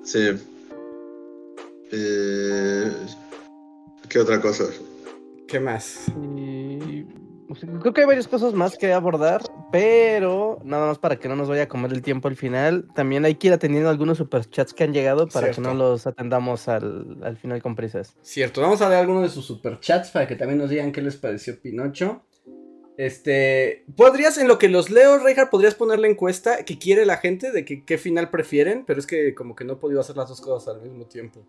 Sí. 0.04 0.30
Eh... 1.90 2.92
¿Qué 4.08 4.20
otra 4.20 4.40
cosa? 4.40 4.66
¿Qué 5.48 5.58
más? 5.58 6.02
Creo 7.60 7.92
que 7.92 8.00
hay 8.00 8.06
varias 8.06 8.28
cosas 8.28 8.54
más 8.54 8.76
que 8.76 8.92
abordar, 8.92 9.42
Pero, 9.72 10.60
nada 10.64 10.86
más 10.88 10.98
para 10.98 11.16
que 11.16 11.28
no 11.28 11.36
nos 11.36 11.48
vaya 11.48 11.64
a 11.64 11.68
comer 11.68 11.92
el 11.92 12.02
tiempo 12.02 12.28
al 12.28 12.36
final, 12.36 12.86
también 12.94 13.24
hay 13.24 13.34
que 13.34 13.48
ir 13.48 13.52
atendiendo 13.52 13.90
algunos 13.90 14.18
superchats 14.18 14.72
que 14.72 14.84
han 14.84 14.92
llegado 14.92 15.28
para 15.28 15.50
que 15.50 15.60
no 15.60 15.74
los 15.74 16.06
atendamos 16.06 16.68
al, 16.68 17.36
final 17.40 17.62
con 17.62 17.74
prisas. 17.74 18.16
Cierto, 18.22 18.60
vamos 18.60 18.80
a 18.82 18.88
ver 18.88 18.98
algunos 18.98 19.22
de 19.22 19.28
sus 19.28 19.46
superchats 19.46 20.10
para 20.10 20.26
que 20.26 20.36
también 20.36 20.58
nos 20.58 20.70
digan 20.70 20.92
qué 20.92 21.02
les 21.02 21.16
pareció 21.16 21.60
Pinocho. 21.60 22.22
Este, 22.96 23.84
podrías, 23.96 24.38
en 24.38 24.46
lo 24.46 24.58
que 24.58 24.68
los 24.68 24.90
leo, 24.90 25.18
Reinhardt, 25.18 25.50
podrías 25.50 25.74
poner 25.74 25.98
la 25.98 26.06
encuesta 26.06 26.64
que 26.64 26.78
quiere 26.78 27.04
la 27.04 27.16
gente 27.16 27.50
de 27.50 27.64
que, 27.64 27.84
qué 27.84 27.98
final 27.98 28.30
prefieren, 28.30 28.84
pero 28.86 29.00
es 29.00 29.06
que 29.06 29.34
como 29.34 29.56
que 29.56 29.64
no 29.64 29.74
he 29.74 29.76
podido 29.76 30.00
hacer 30.00 30.16
las 30.16 30.28
dos 30.28 30.40
cosas 30.40 30.76
al 30.76 30.82
mismo 30.82 31.06
tiempo. 31.06 31.44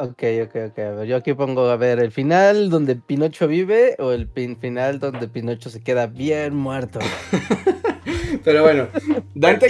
Ok, 0.00 0.22
ok, 0.44 0.56
ok. 0.70 0.78
A 0.78 0.90
ver, 0.92 1.08
yo 1.08 1.16
aquí 1.16 1.34
pongo, 1.34 1.68
a 1.68 1.76
ver, 1.76 1.98
el 1.98 2.12
final 2.12 2.70
donde 2.70 2.94
Pinocho 2.94 3.48
vive 3.48 3.96
o 3.98 4.12
el 4.12 4.28
final 4.28 5.00
donde 5.00 5.26
Pinocho 5.26 5.70
se 5.70 5.82
queda 5.82 6.06
bien 6.06 6.54
muerto. 6.54 7.00
Pero 8.44 8.62
bueno, 8.62 8.86
Dante, 9.34 9.66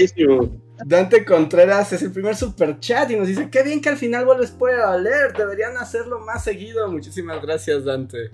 Dante 0.85 1.25
Contreras 1.25 1.95
es 1.95 2.03
el 2.03 2.13
primer 2.13 2.37
super 2.37 2.79
chat 2.79 3.11
y 3.11 3.17
nos 3.17 3.27
dice, 3.27 3.49
qué 3.51 3.63
bien 3.63 3.81
que 3.81 3.89
al 3.89 3.97
final 3.97 4.27
vuelves 4.27 4.51
puede 4.51 4.77
valer, 4.77 5.33
deberían 5.35 5.79
hacerlo 5.79 6.21
más 6.21 6.45
seguido. 6.45 6.91
Muchísimas 6.93 7.41
gracias, 7.41 7.87
Dante. 7.87 8.31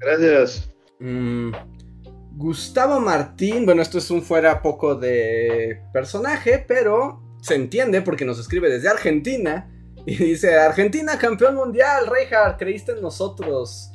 Gracias. 0.00 0.70
Mm, 0.98 1.52
Gustavo 2.32 3.00
Martín, 3.00 3.64
bueno, 3.64 3.80
esto 3.80 3.96
es 3.96 4.10
un 4.10 4.20
fuera 4.20 4.60
poco 4.60 4.96
de 4.96 5.80
personaje, 5.94 6.62
pero 6.68 7.22
se 7.40 7.54
entiende 7.54 8.02
porque 8.02 8.26
nos 8.26 8.38
escribe 8.38 8.68
desde 8.68 8.90
Argentina 8.90 9.71
y 10.06 10.16
dice, 10.16 10.56
Argentina 10.56 11.18
campeón 11.18 11.54
mundial, 11.54 12.06
Reinhardt, 12.06 12.58
creíste 12.58 12.92
en 12.92 13.02
nosotros. 13.02 13.90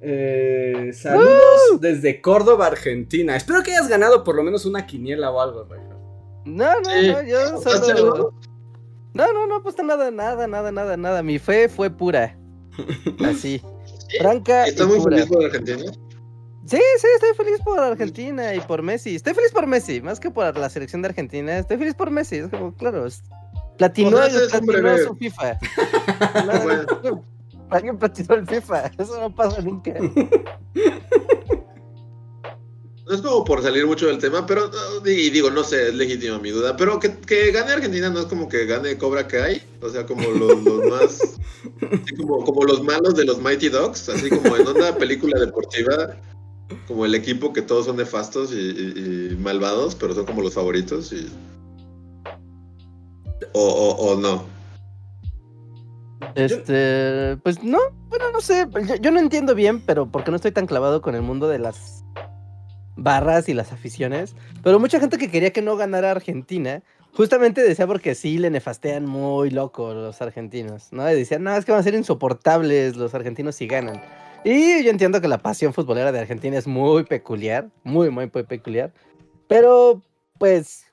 Eh, 0.00 0.90
saludos 0.92 1.80
desde 1.80 2.20
Córdoba, 2.20 2.66
Argentina. 2.66 3.36
Espero 3.36 3.62
que 3.62 3.72
hayas 3.72 3.88
ganado 3.88 4.22
por 4.24 4.34
lo 4.34 4.42
menos 4.42 4.64
una 4.66 4.86
quiniela 4.86 5.30
o 5.30 5.40
algo, 5.40 5.64
Reinhardt. 5.64 5.96
No, 6.44 6.80
no, 6.80 7.02
no, 7.02 7.22
yo 7.22 7.60
solo... 7.60 8.34
No, 9.14 9.32
no, 9.32 9.46
no, 9.46 9.62
pues 9.62 9.76
nada, 9.82 10.10
nada, 10.10 10.46
nada, 10.46 10.70
nada, 10.70 10.96
nada. 10.96 11.22
Mi 11.22 11.38
fe 11.38 11.70
fue 11.70 11.88
pura. 11.88 12.38
Así. 13.24 13.62
Franca. 14.20 14.66
¿Estás 14.66 14.86
muy 14.86 15.00
feliz 15.00 15.26
por 15.26 15.42
Argentina? 15.42 15.84
Sí, 16.66 16.80
sí, 16.98 17.06
estoy 17.14 17.34
feliz 17.34 17.60
por 17.64 17.78
Argentina 17.78 18.54
y 18.54 18.60
por 18.60 18.82
Messi. 18.82 19.14
Estoy 19.14 19.34
feliz 19.34 19.52
por 19.52 19.66
Messi, 19.66 20.02
más 20.02 20.20
que 20.20 20.30
por 20.30 20.56
la 20.58 20.68
selección 20.68 21.00
de 21.00 21.08
Argentina. 21.08 21.58
Estoy 21.58 21.78
feliz 21.78 21.94
por 21.94 22.10
Messi. 22.10 22.36
Es 22.36 22.48
como, 22.48 22.74
claro, 22.74 23.06
Platinó, 23.78 24.16
platinó 24.50 24.98
su 24.98 25.14
FIFA. 25.16 25.58
Alguien 27.70 27.98
platinó 27.98 28.34
el 28.36 28.46
FIFA. 28.46 28.90
Eso 28.98 29.20
no 29.20 29.34
pasa 29.34 29.60
nunca. 29.60 29.92
No 33.06 33.14
es 33.14 33.20
como 33.20 33.44
por 33.44 33.62
salir 33.62 33.86
mucho 33.86 34.08
del 34.08 34.18
tema, 34.18 34.44
pero 34.46 34.68
y 35.04 35.30
digo, 35.30 35.48
no 35.48 35.62
sé, 35.62 35.90
es 35.90 35.94
legítima 35.94 36.40
mi 36.40 36.50
duda, 36.50 36.76
pero 36.76 36.98
que, 36.98 37.16
que, 37.18 37.52
gane 37.52 37.70
Argentina 37.70 38.10
no 38.10 38.18
es 38.18 38.26
como 38.26 38.48
que 38.48 38.66
gane 38.66 38.98
Cobra 38.98 39.28
Kai, 39.28 39.62
o 39.80 39.88
sea, 39.88 40.04
como 40.04 40.28
los, 40.28 40.60
más, 40.90 41.20
como, 42.16 42.44
como, 42.44 42.64
los 42.64 42.82
malos 42.82 43.14
de 43.14 43.24
los 43.24 43.40
Mighty 43.40 43.68
Dogs, 43.68 44.08
así 44.08 44.28
como 44.28 44.56
en 44.56 44.66
una 44.66 44.92
película 44.96 45.38
deportiva, 45.38 46.16
como 46.88 47.04
el 47.04 47.14
equipo 47.14 47.52
que 47.52 47.62
todos 47.62 47.86
son 47.86 47.96
nefastos 47.96 48.50
y 48.52 49.36
malvados, 49.38 49.94
pero 49.94 50.12
son 50.12 50.26
como 50.26 50.42
los 50.42 50.54
favoritos 50.54 51.12
y 51.12 51.28
o, 53.56 54.16
no? 54.16 54.44
Este, 56.34 57.36
pues 57.42 57.62
no, 57.62 57.78
bueno, 58.08 58.30
no 58.32 58.40
sé, 58.40 58.66
yo, 59.00 59.10
no 59.10 59.20
entiendo 59.20 59.54
bien, 59.54 59.80
pero 59.80 60.10
porque 60.10 60.30
no 60.30 60.36
estoy 60.36 60.52
tan 60.52 60.66
clavado 60.66 61.00
con 61.00 61.14
el 61.14 61.22
mundo 61.22 61.48
de 61.48 61.58
las 61.58 62.04
barras 62.96 63.48
y 63.48 63.54
las 63.54 63.72
aficiones, 63.72 64.34
pero 64.62 64.78
mucha 64.78 65.00
gente 65.00 65.18
que 65.18 65.30
quería 65.30 65.52
que 65.52 65.62
no 65.62 65.76
ganara 65.76 66.10
Argentina, 66.10 66.82
justamente 67.12 67.62
decía 67.62 67.86
porque 67.86 68.14
sí 68.14 68.38
le 68.38 68.50
nefastean 68.50 69.04
muy 69.06 69.50
loco 69.50 69.94
los 69.94 70.20
argentinos, 70.20 70.88
¿no? 70.92 71.10
Y 71.10 71.14
decían, 71.14 71.42
no, 71.42 71.54
es 71.54 71.64
que 71.64 71.72
van 71.72 71.80
a 71.80 71.84
ser 71.84 71.94
insoportables 71.94 72.96
los 72.96 73.14
argentinos 73.14 73.56
si 73.56 73.66
ganan. 73.66 74.02
Y 74.44 74.84
yo 74.84 74.90
entiendo 74.90 75.20
que 75.20 75.28
la 75.28 75.38
pasión 75.38 75.72
futbolera 75.72 76.12
de 76.12 76.20
Argentina 76.20 76.56
es 76.56 76.66
muy 76.66 77.04
peculiar, 77.04 77.68
muy, 77.84 78.10
muy, 78.10 78.30
muy 78.32 78.42
peculiar, 78.44 78.92
pero 79.48 80.02
pues 80.38 80.85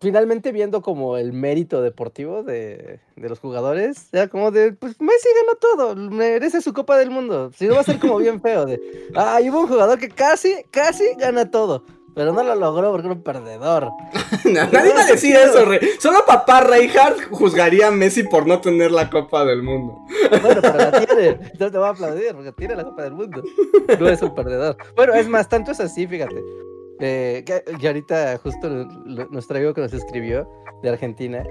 finalmente 0.00 0.52
viendo 0.52 0.82
como 0.82 1.16
el 1.16 1.32
mérito 1.32 1.82
deportivo 1.82 2.42
de, 2.42 3.00
los 3.16 3.38
jugadores, 3.38 4.08
ya 4.12 4.28
como 4.28 4.50
de, 4.50 4.72
pues 4.72 5.00
Messi 5.00 5.28
ganó 5.42 5.58
todo, 5.58 5.96
merece 5.96 6.60
su 6.60 6.72
Copa 6.72 6.96
del 6.98 7.10
Mundo. 7.10 7.50
Si 7.56 7.66
no 7.66 7.74
va 7.74 7.80
a 7.80 7.84
ser 7.84 7.98
como 7.98 8.18
bien 8.18 8.40
feo 8.40 8.66
de, 8.66 8.80
ah, 9.14 9.38
hubo 9.42 9.60
un 9.60 9.68
jugador 9.68 9.98
que 9.98 10.08
casi, 10.08 10.54
casi 10.70 11.04
gana 11.18 11.50
todo. 11.50 11.84
Pero 12.14 12.32
no 12.32 12.42
lo 12.42 12.54
logró 12.54 12.92
porque 12.92 13.08
era 13.08 13.14
un 13.14 13.22
perdedor. 13.22 13.90
Nadie 14.46 14.94
va 14.94 15.02
a 15.02 15.06
decir 15.06 15.36
eso, 15.36 15.66
Rey. 15.66 15.80
Solo 16.00 16.24
papá 16.24 16.62
Reinhardt 16.62 17.30
juzgaría 17.30 17.88
a 17.88 17.90
Messi 17.90 18.22
por 18.22 18.46
no 18.46 18.58
tener 18.62 18.90
la 18.90 19.10
Copa 19.10 19.44
del 19.44 19.62
Mundo. 19.62 19.98
Bueno, 20.40 20.62
pero 20.62 20.78
la 20.78 20.92
tiene. 20.92 21.28
Entonces 21.28 21.72
te 21.72 21.76
voy 21.76 21.86
a 21.86 21.90
aplaudir 21.90 22.32
porque 22.32 22.52
tiene 22.52 22.74
la 22.74 22.84
Copa 22.84 23.02
del 23.02 23.12
Mundo. 23.12 23.42
No 24.00 24.08
es 24.08 24.22
un 24.22 24.34
perdedor. 24.34 24.78
Bueno, 24.96 25.12
es 25.12 25.28
más, 25.28 25.46
tanto 25.46 25.72
es 25.72 25.80
así, 25.80 26.06
fíjate. 26.06 26.42
Eh, 27.00 27.44
que, 27.44 27.86
ahorita 27.86 28.38
justo 28.38 28.68
nuestro 28.68 29.56
amigo 29.56 29.74
que 29.74 29.82
nos 29.82 29.92
escribió 29.92 30.48
de 30.82 30.90
Argentina. 30.90 31.44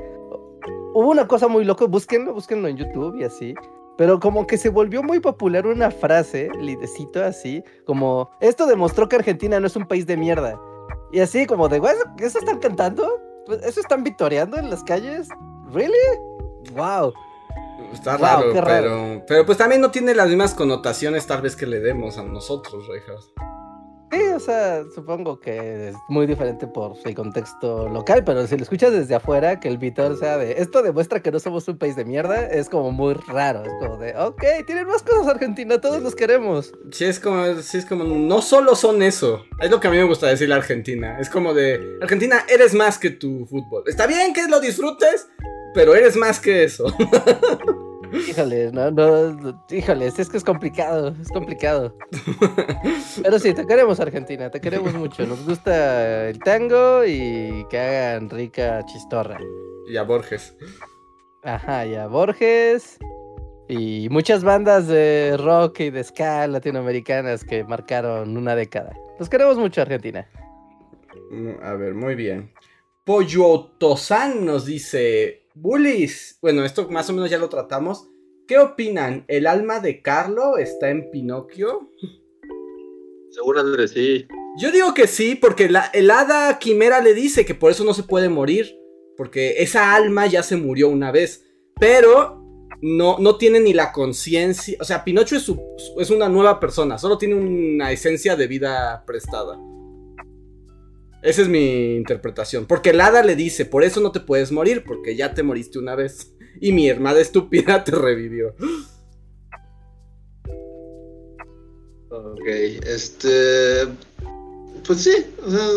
Hubo 0.94 1.12
una 1.12 1.28
cosa 1.28 1.48
muy 1.48 1.66
loca, 1.66 1.86
búsquenlo, 1.86 2.34
búsquenlo 2.34 2.68
en 2.68 2.78
YouTube 2.78 3.18
y 3.20 3.24
así. 3.24 3.54
Pero 3.98 4.20
como 4.20 4.46
que 4.46 4.58
se 4.58 4.70
volvió 4.70 5.04
muy 5.04 5.20
popular 5.20 5.68
una 5.68 5.90
frase, 5.92 6.50
lidecito 6.60 7.24
así, 7.24 7.64
como, 7.86 8.30
esto 8.42 8.66
demostró 8.66 9.08
que 9.08 9.16
Argentina 9.16 9.60
no 9.60 9.68
es 9.68 9.76
un 9.76 9.88
país 9.88 10.06
de 10.06 10.18
mierda. 10.18 10.60
Y 11.14 11.20
así 11.20 11.46
como 11.46 11.70
de, 11.70 11.82
¿eso 12.20 12.40
están 12.40 12.60
cantando? 12.60 13.22
Pues, 13.46 13.64
¿Eso 13.64 13.80
están 13.80 14.04
victoriando 14.04 14.58
en 14.58 14.70
las 14.70 14.84
calles? 14.84 15.30
¿Really? 15.72 15.94
¡Wow! 16.74 17.14
Está 17.94 18.18
raro, 18.18 18.52
pero, 18.54 19.24
pero 19.28 19.46
pues 19.46 19.58
también 19.58 19.80
no 19.80 19.92
tiene 19.92 20.16
las 20.16 20.28
mismas 20.28 20.54
connotaciones 20.54 21.28
tal 21.28 21.42
vez 21.42 21.56
que 21.56 21.66
le 21.66 21.80
demos 21.80 22.18
a 22.18 22.24
nosotros, 22.24 22.88
Rejas. 22.88 23.32
Sí, 24.16 24.22
o 24.34 24.40
sea, 24.40 24.86
supongo 24.94 25.42
que 25.42 25.90
es 25.90 25.96
muy 26.08 26.26
diferente 26.26 26.68
por 26.68 26.94
el 27.04 27.14
contexto 27.16 27.90
local, 27.90 28.24
pero 28.24 28.48
si 28.48 28.56
lo 28.56 28.64
escuchas 28.64 28.94
desde 28.94 29.14
afuera, 29.14 29.60
que 29.60 29.68
el 29.68 29.78
Vitor 29.78 30.18
sea 30.18 30.38
de 30.38 30.54
esto 30.62 30.82
demuestra 30.82 31.22
que 31.22 31.32
no 31.32 31.40
somos 31.40 31.68
un 31.68 31.78
país 31.78 31.98
de 31.98 32.06
mierda, 32.06 32.48
es 32.48 32.70
como 32.70 32.92
muy 32.92 33.14
raro. 33.14 33.66
Es 33.66 33.74
como 33.82 33.98
de, 33.98 34.16
ok, 34.16 34.42
tienen 34.66 34.88
más 34.88 35.04
cosas 35.04 35.28
Argentina, 35.28 35.82
todos 35.82 36.02
los 36.02 36.16
queremos. 36.16 36.72
Sí, 36.92 37.04
es 37.04 37.20
como, 37.20 37.56
sí, 37.56 37.80
es 37.80 37.86
como, 37.86 38.06
no 38.06 38.42
solo 38.42 38.76
son 38.78 39.02
eso. 39.02 39.44
Es 39.60 39.70
lo 39.70 39.82
que 39.82 39.90
a 39.90 39.92
mí 39.92 39.98
me 39.98 40.04
gusta 40.06 40.28
decir 40.28 40.48
la 40.48 40.56
Argentina. 40.56 41.20
Es 41.20 41.30
como 41.30 41.54
de, 41.54 41.98
Argentina, 42.02 42.46
eres 42.48 42.74
más 42.74 42.98
que 42.98 43.10
tu 43.10 43.46
fútbol. 43.48 43.84
Está 43.86 44.08
bien 44.08 44.32
que 44.32 44.48
lo 44.48 44.62
disfrutes, 44.62 45.28
pero 45.74 45.94
eres 45.94 46.16
más 46.16 46.40
que 46.40 46.64
eso. 46.64 46.86
Híjole, 48.28 48.72
no, 48.72 48.92
no, 48.92 49.66
híjole, 49.70 50.08
es 50.08 50.30
que 50.30 50.38
es 50.38 50.44
complicado, 50.44 51.16
es 51.22 51.30
complicado. 51.30 51.98
Pero 53.24 53.40
sí, 53.40 53.54
te 53.54 53.66
queremos 53.66 54.00
Argentina, 54.00 54.50
te 54.50 54.62
queremos 54.62 54.94
mucho. 54.94 55.26
Nos 55.26 55.46
gusta 55.46 56.30
el 56.30 56.40
tango 56.40 57.04
y 57.06 57.66
que 57.70 57.80
hagan 57.80 58.30
rica 58.30 58.84
chistorra. 58.86 59.40
Y 59.88 59.98
a 59.98 60.04
Borges. 60.04 60.56
Ajá, 61.44 61.86
y 61.86 61.96
a 61.96 62.08
Borges. 62.08 62.98
Y 63.68 64.08
muchas 64.10 64.44
bandas 64.44 64.88
de 64.88 65.36
rock 65.38 65.80
y 65.82 65.90
de 65.90 66.04
ska 66.04 66.48
latinoamericanas 66.48 67.44
que 67.44 67.64
marcaron 67.64 68.38
una 68.38 68.56
década. 68.56 68.94
Nos 69.20 69.30
queremos 69.30 69.58
mucho 69.58 69.82
Argentina. 69.82 70.28
Mm, 71.32 71.64
a 71.64 71.74
ver, 71.74 71.94
muy 71.94 72.16
bien. 72.16 72.52
Pollo 73.04 73.72
Tozán 73.78 74.46
nos 74.46 74.66
dice, 74.66 75.45
Bullies, 75.56 76.38
bueno, 76.42 76.66
esto 76.66 76.90
más 76.90 77.10
o 77.10 77.14
menos 77.14 77.30
ya 77.30 77.38
lo 77.38 77.48
tratamos. 77.48 78.10
¿Qué 78.46 78.60
opinan? 78.60 79.24
¿El 79.30 79.48
alma 79.48 79.80
de 79.80 80.02
Carlo 80.02 80.58
está 80.58 80.90
en 80.90 81.10
Pinocchio? 81.10 81.90
Andrés, 83.58 83.92
sí. 83.92 84.28
Yo 84.58 84.72
digo 84.72 84.94
que 84.94 85.08
sí, 85.08 85.36
porque 85.36 85.70
la, 85.70 85.86
el 85.94 86.12
hada 86.12 86.60
quimera 86.60 87.02
le 87.02 87.14
dice 87.14 87.46
que 87.46 87.56
por 87.56 87.72
eso 87.72 87.86
no 87.86 87.94
se 87.94 88.04
puede 88.04 88.30
morir. 88.30 88.78
Porque 89.18 89.56
esa 89.60 89.96
alma 89.96 90.28
ya 90.28 90.44
se 90.44 90.58
murió 90.58 90.90
una 90.90 91.12
vez. 91.12 91.46
Pero 91.80 92.68
no, 92.82 93.18
no 93.20 93.38
tiene 93.38 93.62
ni 93.62 93.74
la 93.74 93.94
conciencia. 93.94 94.78
O 94.82 94.84
sea, 94.84 95.06
Pinocho 95.06 95.38
es, 95.38 95.50
es 96.00 96.10
una 96.10 96.28
nueva 96.28 96.60
persona. 96.60 96.98
Solo 96.98 97.18
tiene 97.18 97.36
una 97.36 97.92
esencia 97.94 98.36
de 98.36 98.48
vida 98.48 99.04
prestada. 99.08 99.58
Esa 101.26 101.42
es 101.42 101.48
mi 101.48 101.96
interpretación. 101.96 102.68
Porque 102.68 102.92
el 102.92 103.02
hada 103.02 103.24
le 103.24 103.36
dice, 103.36 103.66
por 103.66 103.84
eso 103.84 104.00
no 104.00 104.12
te 104.12 104.20
puedes 104.20 104.52
morir, 104.52 104.84
porque 104.86 105.16
ya 105.16 105.34
te 105.34 105.42
moriste 105.42 105.80
una 105.80 105.96
vez. 105.96 106.32
Y 106.62 106.72
mi 106.72 106.88
hermana 106.88 107.20
estúpida 107.20 107.84
te 107.84 107.92
revivió. 107.92 108.56
Ok, 112.12 112.46
este... 112.46 113.88
Pues 114.86 115.02
sí, 115.02 115.26
o 115.44 115.50
sea... 115.50 115.68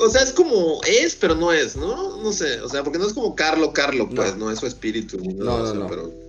O 0.00 0.10
sea, 0.10 0.22
es 0.22 0.32
como 0.32 0.80
es, 0.86 1.16
pero 1.16 1.34
no 1.34 1.52
es, 1.52 1.76
¿no? 1.76 2.16
No 2.16 2.32
sé, 2.32 2.60
o 2.60 2.68
sea, 2.68 2.84
porque 2.84 2.98
no 2.98 3.06
es 3.06 3.12
como 3.12 3.34
Carlo, 3.34 3.72
Carlo, 3.72 4.08
pues, 4.08 4.36
no, 4.36 4.50
es 4.52 4.60
su 4.60 4.66
espíritu. 4.66 5.18
No, 5.18 5.58
no, 5.58 5.74
no, 5.74 5.86
Pero... 5.88 6.23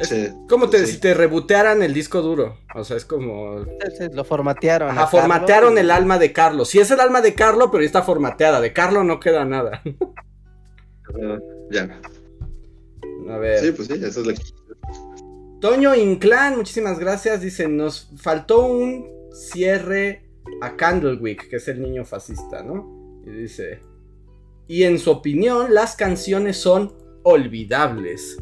Es 0.00 0.34
como 0.48 0.70
te, 0.70 0.86
si 0.86 0.98
te 0.98 1.12
rebotearan 1.12 1.82
el 1.82 1.92
disco 1.92 2.22
duro. 2.22 2.56
O 2.74 2.84
sea, 2.84 2.96
es 2.96 3.04
como. 3.04 3.66
lo 4.12 4.24
formatearon. 4.24 4.90
Ajá, 4.90 5.06
formatearon 5.06 5.76
el 5.76 5.90
alma 5.90 6.18
de 6.18 6.32
Carlos. 6.32 6.70
Sí, 6.70 6.78
es 6.78 6.90
el 6.90 7.00
alma 7.00 7.20
de 7.20 7.34
Carlos, 7.34 7.68
pero 7.70 7.82
ya 7.82 7.86
está 7.86 8.02
formateada. 8.02 8.60
De 8.60 8.72
Carlos 8.72 9.04
no 9.04 9.20
queda 9.20 9.44
nada. 9.44 9.82
ya. 11.70 12.00
A 13.28 13.36
ver. 13.36 13.60
Sí, 13.60 13.72
pues 13.72 13.88
sí, 13.88 13.94
eso 14.02 14.20
es 14.22 14.26
la 14.26 14.34
Toño 15.60 15.94
Inclán, 15.94 16.56
muchísimas 16.56 16.98
gracias. 16.98 17.42
Dice: 17.42 17.68
Nos 17.68 18.10
faltó 18.16 18.66
un 18.66 19.06
cierre 19.32 20.24
a 20.62 20.76
Candlewick, 20.76 21.50
que 21.50 21.56
es 21.56 21.68
el 21.68 21.82
niño 21.82 22.06
fascista, 22.06 22.62
¿no? 22.62 23.20
Y 23.26 23.30
dice: 23.30 23.82
Y 24.66 24.84
en 24.84 24.98
su 24.98 25.10
opinión, 25.10 25.74
las 25.74 25.94
canciones 25.94 26.56
son 26.56 26.94
olvidables. 27.22 28.38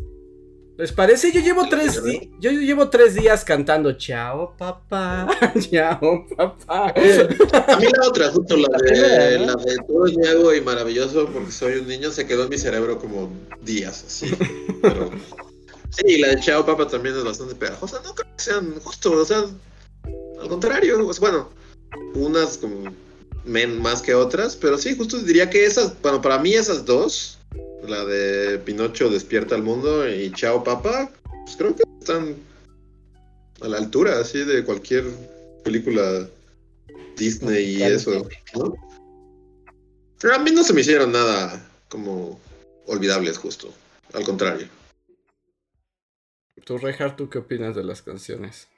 ¿Les 0.78 0.92
parece? 0.92 1.32
Yo 1.32 1.40
llevo 1.40 1.68
tres, 1.68 2.00
yo 2.38 2.52
llevo 2.52 2.88
tres 2.88 3.16
días 3.16 3.44
cantando 3.44 3.94
Chao, 3.94 4.54
papá. 4.56 5.26
Chao, 5.58 6.24
papá. 6.36 6.94
A 6.94 7.76
mí 7.80 7.86
la 7.98 8.06
otra, 8.06 8.30
justo 8.30 8.56
la 8.56 8.78
de, 8.78 9.40
la 9.40 9.56
de 9.56 9.76
Todo 9.88 10.06
es 10.06 10.16
nuevo 10.16 10.54
y 10.54 10.60
maravilloso 10.60 11.28
porque 11.32 11.50
soy 11.50 11.80
un 11.80 11.88
niño, 11.88 12.12
se 12.12 12.28
quedó 12.28 12.44
en 12.44 12.50
mi 12.50 12.58
cerebro 12.58 12.96
como 13.00 13.28
días, 13.60 14.04
así. 14.06 14.32
Pero, 14.80 15.10
sí, 15.90 16.18
la 16.18 16.28
de 16.28 16.40
Chao, 16.42 16.64
papá 16.64 16.86
también 16.86 17.16
es 17.16 17.24
bastante 17.24 17.56
pegajosa. 17.56 18.00
No 18.04 18.14
creo 18.14 18.36
que 18.36 18.42
sean 18.44 18.78
justo, 18.78 19.10
o 19.10 19.24
sea, 19.24 19.46
al 20.40 20.48
contrario, 20.48 21.04
pues, 21.04 21.18
bueno, 21.18 21.48
unas 22.14 22.56
como 22.56 22.94
más 23.44 24.00
que 24.00 24.14
otras, 24.14 24.54
pero 24.54 24.78
sí, 24.78 24.94
justo 24.96 25.18
diría 25.18 25.50
que 25.50 25.64
esas, 25.64 26.00
bueno, 26.02 26.22
para 26.22 26.38
mí 26.38 26.54
esas 26.54 26.84
dos 26.84 27.37
la 27.86 28.04
de 28.04 28.58
Pinocho 28.58 29.08
despierta 29.08 29.54
al 29.54 29.62
mundo 29.62 30.08
y 30.08 30.30
Chao 30.32 30.62
Papa, 30.62 31.10
pues 31.44 31.56
creo 31.56 31.74
que 31.74 31.82
están 32.00 32.36
a 33.60 33.68
la 33.68 33.78
altura 33.78 34.20
así 34.20 34.44
de 34.44 34.64
cualquier 34.64 35.04
película 35.64 36.28
Disney 37.16 37.76
y 37.76 37.82
eso, 37.82 38.26
¿no? 38.54 38.74
Pero 40.20 40.34
a 40.34 40.38
mí 40.38 40.50
no 40.50 40.62
se 40.64 40.72
me 40.72 40.80
hicieron 40.80 41.12
nada 41.12 41.64
como 41.88 42.40
olvidables 42.86 43.38
justo, 43.38 43.72
al 44.12 44.24
contrario. 44.24 44.68
Tú, 46.64 46.76
Reinhardt, 46.76 47.16
¿tú 47.16 47.30
qué 47.30 47.38
opinas 47.38 47.74
de 47.74 47.84
las 47.84 48.02
canciones? 48.02 48.68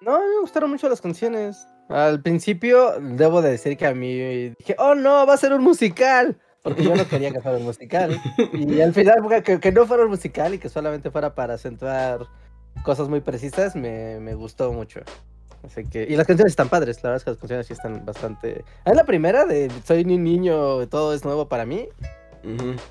No, 0.00 0.18
me 0.18 0.40
gustaron 0.40 0.70
mucho 0.70 0.88
las 0.88 1.00
canciones. 1.00 1.56
Al 1.88 2.22
principio, 2.22 2.98
debo 3.00 3.42
de 3.42 3.50
decir 3.50 3.76
que 3.76 3.86
a 3.86 3.94
mí 3.94 4.50
dije, 4.58 4.74
oh 4.78 4.94
no, 4.94 5.26
va 5.26 5.34
a 5.34 5.38
ser 5.38 5.52
un 5.52 5.62
musical 5.62 6.36
porque 6.62 6.84
yo 6.84 6.94
no 6.94 7.06
quería 7.06 7.32
que 7.32 7.40
fuera 7.40 7.58
un 7.58 7.64
musical. 7.64 8.20
Y 8.52 8.80
al 8.80 8.94
final, 8.94 9.16
que, 9.42 9.60
que, 9.60 9.72
no 9.72 9.86
fuera 9.86 10.04
un 10.04 10.10
musical 10.10 10.54
y 10.54 10.58
que 10.58 10.68
solamente 10.68 11.10
fuera 11.10 11.34
para 11.34 11.54
acentuar 11.54 12.26
cosas 12.84 13.08
muy 13.08 13.20
precisas, 13.20 13.74
me, 13.74 14.20
me, 14.20 14.34
gustó 14.34 14.72
mucho. 14.72 15.00
Así 15.64 15.84
que, 15.84 16.04
y 16.08 16.16
las 16.16 16.26
canciones 16.26 16.52
están 16.52 16.68
padres, 16.68 17.02
la 17.02 17.10
verdad 17.10 17.16
es 17.16 17.24
que 17.24 17.30
las 17.30 17.38
canciones 17.38 17.66
sí 17.66 17.72
están 17.72 18.04
bastante... 18.04 18.64
Es 18.84 18.96
la 18.96 19.04
primera 19.04 19.44
de 19.44 19.70
Soy 19.84 20.02
un 20.02 20.24
niño, 20.24 20.88
todo 20.88 21.14
es 21.14 21.24
nuevo 21.24 21.48
para 21.48 21.66
mí. 21.66 21.88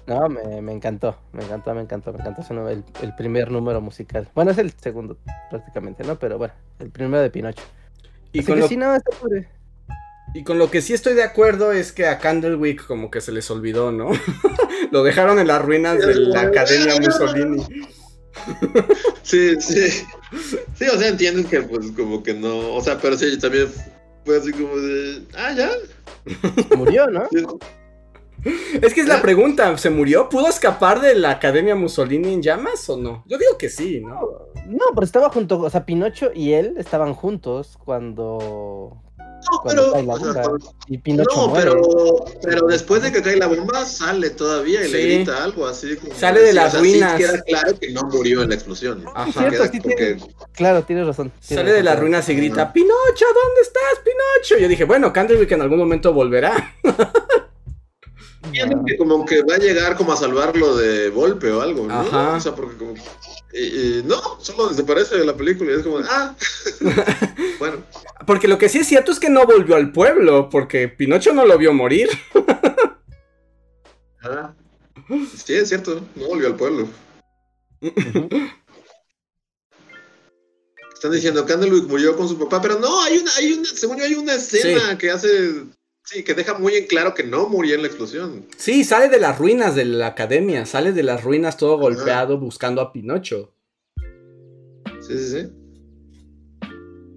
No, 0.07 0.29
me, 0.29 0.61
me, 0.61 0.71
encantó, 0.71 1.17
me 1.33 1.43
encantó, 1.43 1.73
me 1.75 1.81
encantó, 1.81 2.13
me 2.13 2.19
encantó 2.19 2.69
el, 2.69 2.85
el, 3.01 3.15
primer 3.15 3.51
número 3.51 3.81
musical. 3.81 4.29
Bueno, 4.33 4.51
es 4.51 4.57
el 4.57 4.71
segundo 4.71 5.17
prácticamente, 5.49 6.05
¿no? 6.05 6.17
Pero 6.17 6.37
bueno, 6.37 6.53
el 6.79 6.89
primero 6.89 7.21
de 7.21 7.29
Pinocho. 7.29 7.63
Y 8.31 8.39
Así 8.39 8.53
que 8.53 8.61
sí, 8.63 8.77
no, 8.77 8.95
está 8.95 9.11
padre. 9.19 9.49
Y 10.33 10.43
con 10.43 10.57
lo 10.57 10.71
que 10.71 10.81
sí 10.81 10.93
estoy 10.93 11.13
de 11.13 11.23
acuerdo 11.23 11.71
es 11.71 11.91
que 11.91 12.07
a 12.07 12.19
Candlewick 12.19 12.85
como 12.85 13.11
que 13.11 13.19
se 13.19 13.31
les 13.31 13.51
olvidó, 13.51 13.91
¿no? 13.91 14.11
lo 14.91 15.03
dejaron 15.03 15.39
en 15.39 15.47
las 15.47 15.61
ruinas 15.61 15.99
de 15.99 16.15
la 16.15 16.41
Academia 16.41 16.95
Mussolini. 17.01 17.65
sí, 19.23 19.59
sí. 19.59 20.05
Sí, 20.75 20.85
o 20.87 20.97
sea, 20.97 21.09
entienden 21.09 21.43
que 21.43 21.61
pues 21.61 21.91
como 21.91 22.23
que 22.23 22.33
no, 22.33 22.73
o 22.73 22.81
sea, 22.81 22.97
pero 22.97 23.17
sí, 23.17 23.37
también 23.37 23.67
fue 24.25 24.37
así 24.37 24.51
como 24.53 24.77
de, 24.77 25.23
ah, 25.35 25.53
ya. 25.53 25.69
Murió, 26.77 27.07
¿no? 27.07 27.27
Es 28.81 28.93
que 28.93 29.01
es 29.01 29.07
la 29.07 29.21
pregunta, 29.21 29.77
¿se 29.77 29.89
murió? 29.89 30.29
¿Pudo 30.29 30.47
escapar 30.47 31.01
de 31.01 31.15
la 31.15 31.31
Academia 31.31 31.75
Mussolini 31.75 32.33
en 32.33 32.41
llamas 32.41 32.89
o 32.89 32.97
no? 32.97 33.23
Yo 33.27 33.37
digo 33.37 33.57
que 33.57 33.69
sí, 33.69 34.01
¿no? 34.01 34.19
No, 34.67 34.85
pero 34.95 35.05
estaba 35.05 35.29
junto, 35.29 35.59
o 35.59 35.69
sea, 35.69 35.85
Pinocho 35.85 36.31
y 36.33 36.53
él 36.53 36.75
estaban 36.77 37.13
juntos 37.13 37.77
cuando 37.83 39.03
no, 39.49 39.61
pero, 39.65 40.01
no, 41.23 41.53
pero, 41.53 42.25
pero 42.41 42.67
después 42.67 43.01
de 43.01 43.11
que 43.11 43.21
cae 43.21 43.37
la 43.37 43.47
bomba 43.47 43.85
sale 43.85 44.29
todavía 44.31 44.85
y 44.85 44.91
le 44.91 45.01
grita 45.01 45.43
algo 45.43 45.67
así. 45.67 45.97
sale 46.15 46.41
de 46.41 46.53
las 46.53 46.77
ruinas. 46.77 47.17
queda 47.17 47.41
claro 47.41 47.79
que 47.79 47.91
no 47.91 48.01
murió 48.03 48.43
en 48.43 48.49
la 48.49 48.55
explosión. 48.55 49.05
Ajá. 49.15 49.49
Claro, 50.53 50.83
tienes 50.83 51.07
razón. 51.07 51.31
sale 51.39 51.71
de 51.71 51.83
las 51.83 51.99
ruinas 51.99 52.27
y 52.29 52.35
grita, 52.35 52.71
Pinocho, 52.71 53.25
¿dónde 53.25 53.61
estás, 53.61 54.03
Pinocho? 54.03 54.61
Yo 54.61 54.67
dije, 54.67 54.83
bueno, 54.85 55.11
Candlewick 55.11 55.51
en 55.51 55.61
algún 55.61 55.79
momento 55.79 56.13
volverá. 56.13 56.75
que 58.85 58.97
como 58.97 59.25
que 59.25 59.43
va 59.43 59.55
a 59.55 59.59
llegar 59.59 59.95
como 59.95 60.13
a 60.13 60.17
salvarlo 60.17 60.75
de 60.75 61.09
golpe 61.09 61.51
o 61.51 61.61
algo, 61.61 61.87
¿no? 61.87 62.01
Ajá. 62.01 62.35
O 62.35 62.39
sea, 62.39 62.55
porque 62.55 62.77
como 62.77 62.95
y, 63.53 64.01
no, 64.05 64.39
solo 64.39 64.69
desaparece 64.69 65.17
de 65.17 65.25
la 65.25 65.35
película 65.35 65.71
y 65.71 65.75
es 65.75 65.83
como, 65.83 65.99
ah, 65.99 66.35
bueno. 67.59 67.83
Porque 68.25 68.47
lo 68.47 68.57
que 68.57 68.69
sí 68.69 68.79
es 68.79 68.87
cierto 68.87 69.11
es 69.11 69.19
que 69.19 69.29
no 69.29 69.45
volvió 69.45 69.75
al 69.75 69.91
pueblo, 69.91 70.49
porque 70.49 70.87
Pinocho 70.87 71.33
no 71.33 71.45
lo 71.45 71.57
vio 71.57 71.73
morir. 71.73 72.07
ah, 74.23 74.53
sí, 75.43 75.55
es 75.55 75.67
cierto, 75.69 76.01
no 76.15 76.27
volvió 76.27 76.47
al 76.47 76.55
pueblo. 76.55 76.87
Están 80.93 81.11
diciendo 81.11 81.45
que 81.45 81.53
Candlewick 81.53 81.87
murió 81.87 82.15
con 82.15 82.29
su 82.29 82.37
papá, 82.37 82.61
pero 82.61 82.77
no, 82.79 83.01
hay 83.01 83.17
una, 83.17 83.31
hay 83.35 83.53
una, 83.53 83.65
según 83.65 83.97
yo 83.97 84.05
hay 84.05 84.13
una 84.13 84.35
escena 84.35 84.95
que 84.99 85.09
hace 85.09 85.63
Sí, 86.11 86.23
que 86.23 86.33
deja 86.33 86.57
muy 86.57 86.73
en 86.75 86.87
claro 86.87 87.13
que 87.13 87.23
no 87.23 87.47
murió 87.47 87.75
en 87.75 87.83
la 87.83 87.87
explosión. 87.87 88.45
Sí, 88.57 88.83
sale 88.83 89.07
de 89.07 89.17
las 89.17 89.37
ruinas 89.39 89.75
de 89.75 89.85
la 89.85 90.07
academia, 90.07 90.65
sale 90.65 90.91
de 90.91 91.03
las 91.03 91.23
ruinas 91.23 91.55
todo 91.55 91.77
golpeado 91.77 92.37
buscando 92.37 92.81
a 92.81 92.91
Pinocho. 92.91 93.53
Sí, 94.99 95.17
sí, 95.17 95.29
sí. 95.29 95.47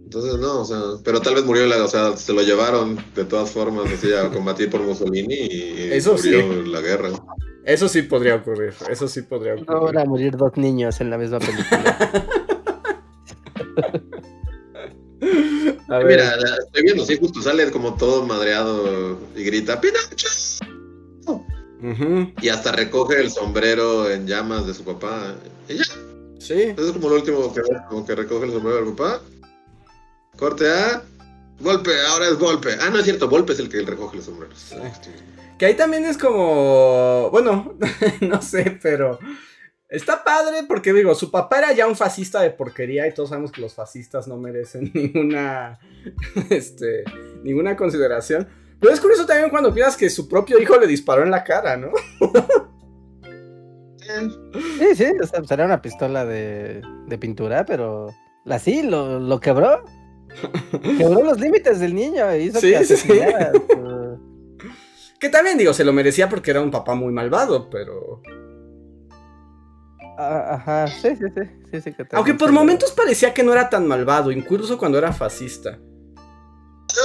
Entonces, 0.05 0.39
no, 0.39 0.61
o 0.61 0.65
sea, 0.65 0.79
pero 1.03 1.21
tal 1.21 1.35
vez 1.35 1.45
murió, 1.45 1.67
la, 1.67 1.83
o 1.83 1.89
sea, 1.89 2.17
se 2.17 2.33
lo 2.33 2.43
llevaron 2.43 2.97
de 3.17 3.25
todas 3.25 3.51
formas 3.51 3.91
así 3.93 4.13
a 4.13 4.31
combatir 4.31 4.71
por 4.71 4.81
Mussolini 4.81 5.35
y 5.35 5.91
Eso 5.91 6.13
murió 6.13 6.39
en 6.39 6.71
la 6.71 6.81
guerra. 6.81 7.11
Eso 7.65 7.89
sí 7.89 8.03
podría 8.03 8.37
ocurrir, 8.37 8.75
eso 8.89 9.09
sí 9.09 9.23
podría 9.23 9.55
ocurrir. 9.55 9.73
Ahora 9.73 10.05
morir 10.05 10.37
dos 10.37 10.57
niños 10.57 11.01
en 11.01 11.11
la 11.11 11.19
misma 11.19 11.41
película. 11.41 11.99
Mira, 16.07 16.37
estoy 16.65 16.83
viendo, 16.83 17.05
sí, 17.05 17.17
justo 17.19 17.43
sale 17.43 17.71
como 17.71 17.95
todo 17.95 18.27
madreado 18.27 19.19
y 19.37 19.45
grita 19.45 19.81
¡Pinocho! 19.81 20.29
Y 22.41 22.49
hasta 22.49 22.73
recoge 22.73 23.21
el 23.21 23.31
sombrero 23.31 24.11
en 24.11 24.27
llamas 24.27 24.67
de 24.67 24.75
su 24.75 24.85
papá. 24.85 25.35
Y 25.69 25.77
ya. 25.77 25.85
Sí. 26.39 26.55
Eso 26.77 26.87
es 26.87 26.93
como 26.93 27.09
lo 27.09 27.17
último 27.17 27.53
que 27.53 27.63
como 27.89 28.07
que 28.07 28.15
recoge 28.15 28.47
el 28.47 28.53
sombrero 28.53 28.85
del 28.85 28.95
papá. 28.95 29.21
Corte 30.37 30.69
A. 30.69 31.03
Golpe, 31.61 31.93
ahora 32.09 32.29
es 32.29 32.39
golpe. 32.39 32.77
Ah, 32.81 32.91
no 32.91 32.99
es 32.99 33.05
cierto, 33.05 33.29
golpe 33.29 33.53
es 33.53 33.59
el 33.59 33.69
que 33.69 33.83
recoge 33.83 34.17
los 34.17 34.25
sombreros. 34.25 34.73
Que 35.59 35.67
ahí 35.67 35.75
también 35.75 36.05
es 36.05 36.19
como. 36.19 37.29
Bueno, 37.31 37.75
no 38.21 38.43
sé, 38.43 38.79
pero. 38.83 39.19
Está 39.95 40.25
padre 40.25 40.65
porque 40.67 40.93
digo, 40.93 41.15
su 41.15 41.31
papá 41.31 41.59
era 41.59 41.73
ya 41.73 41.87
un 41.87 41.95
fascista 41.95 42.41
de 42.41 42.51
porquería 42.51 43.07
y 43.07 43.15
todos 43.15 43.29
sabemos 43.29 43.53
que 43.53 43.61
los 43.61 43.75
fascistas 43.75 44.27
no 44.27 44.37
merecen 44.37 44.91
ninguna, 44.95 45.79
este, 46.51 47.05
ninguna 47.45 47.77
consideración. 47.77 48.49
Pero 48.81 48.93
es 48.93 49.01
curioso 49.01 49.25
también 49.25 49.51
cuando 49.51 49.73
piensas 49.73 49.97
que 49.97 50.11
su 50.11 50.29
propio 50.29 50.59
hijo 50.59 50.77
le 50.79 50.89
disparó 50.89 51.23
en 51.23 51.31
la 51.31 51.45
cara, 51.45 51.77
¿no? 51.77 51.93
Sí, 54.79 54.95
sí, 54.97 55.07
o 55.23 55.27
sea, 55.27 55.43
era 55.51 55.65
una 55.65 55.81
pistola 55.81 56.27
de, 56.27 56.83
de 57.07 57.19
pintura, 57.19 57.65
pero 57.65 58.13
así 58.47 58.83
lo, 58.83 59.21
lo 59.21 59.41
quebró. 59.41 59.85
Quebró 60.99 61.23
los 61.23 61.41
límites 61.41 61.79
del 61.81 61.95
niño. 61.95 62.35
Hizo 62.37 62.61
sí, 62.61 62.73
que 62.73 62.85
sí, 62.85 62.97
sí. 62.97 63.21
Que 65.21 65.29
también 65.31 65.57
digo, 65.57 65.73
se 65.73 65.85
lo 65.85 65.93
merecía 65.93 66.29
porque 66.29 66.51
era 66.51 66.61
un 66.61 66.71
papá 66.71 66.95
muy 66.95 67.13
malvado, 67.13 67.71
pero... 67.71 68.21
Ah, 70.17 70.55
ajá, 70.55 70.87
sí, 70.87 71.17
sí, 71.17 71.25
sí. 71.73 71.81
sí, 71.81 71.97
Aunque 72.13 72.35
por 72.35 72.53
momentos 72.53 72.93
parecía 72.93 73.35
que 73.35 73.43
no 73.43 73.53
era 73.53 73.69
tan 73.69 73.87
malvado, 73.87 74.31
incluso 74.31 74.79
cuando 74.79 74.99
era 74.99 75.13
fascista. 75.13 75.79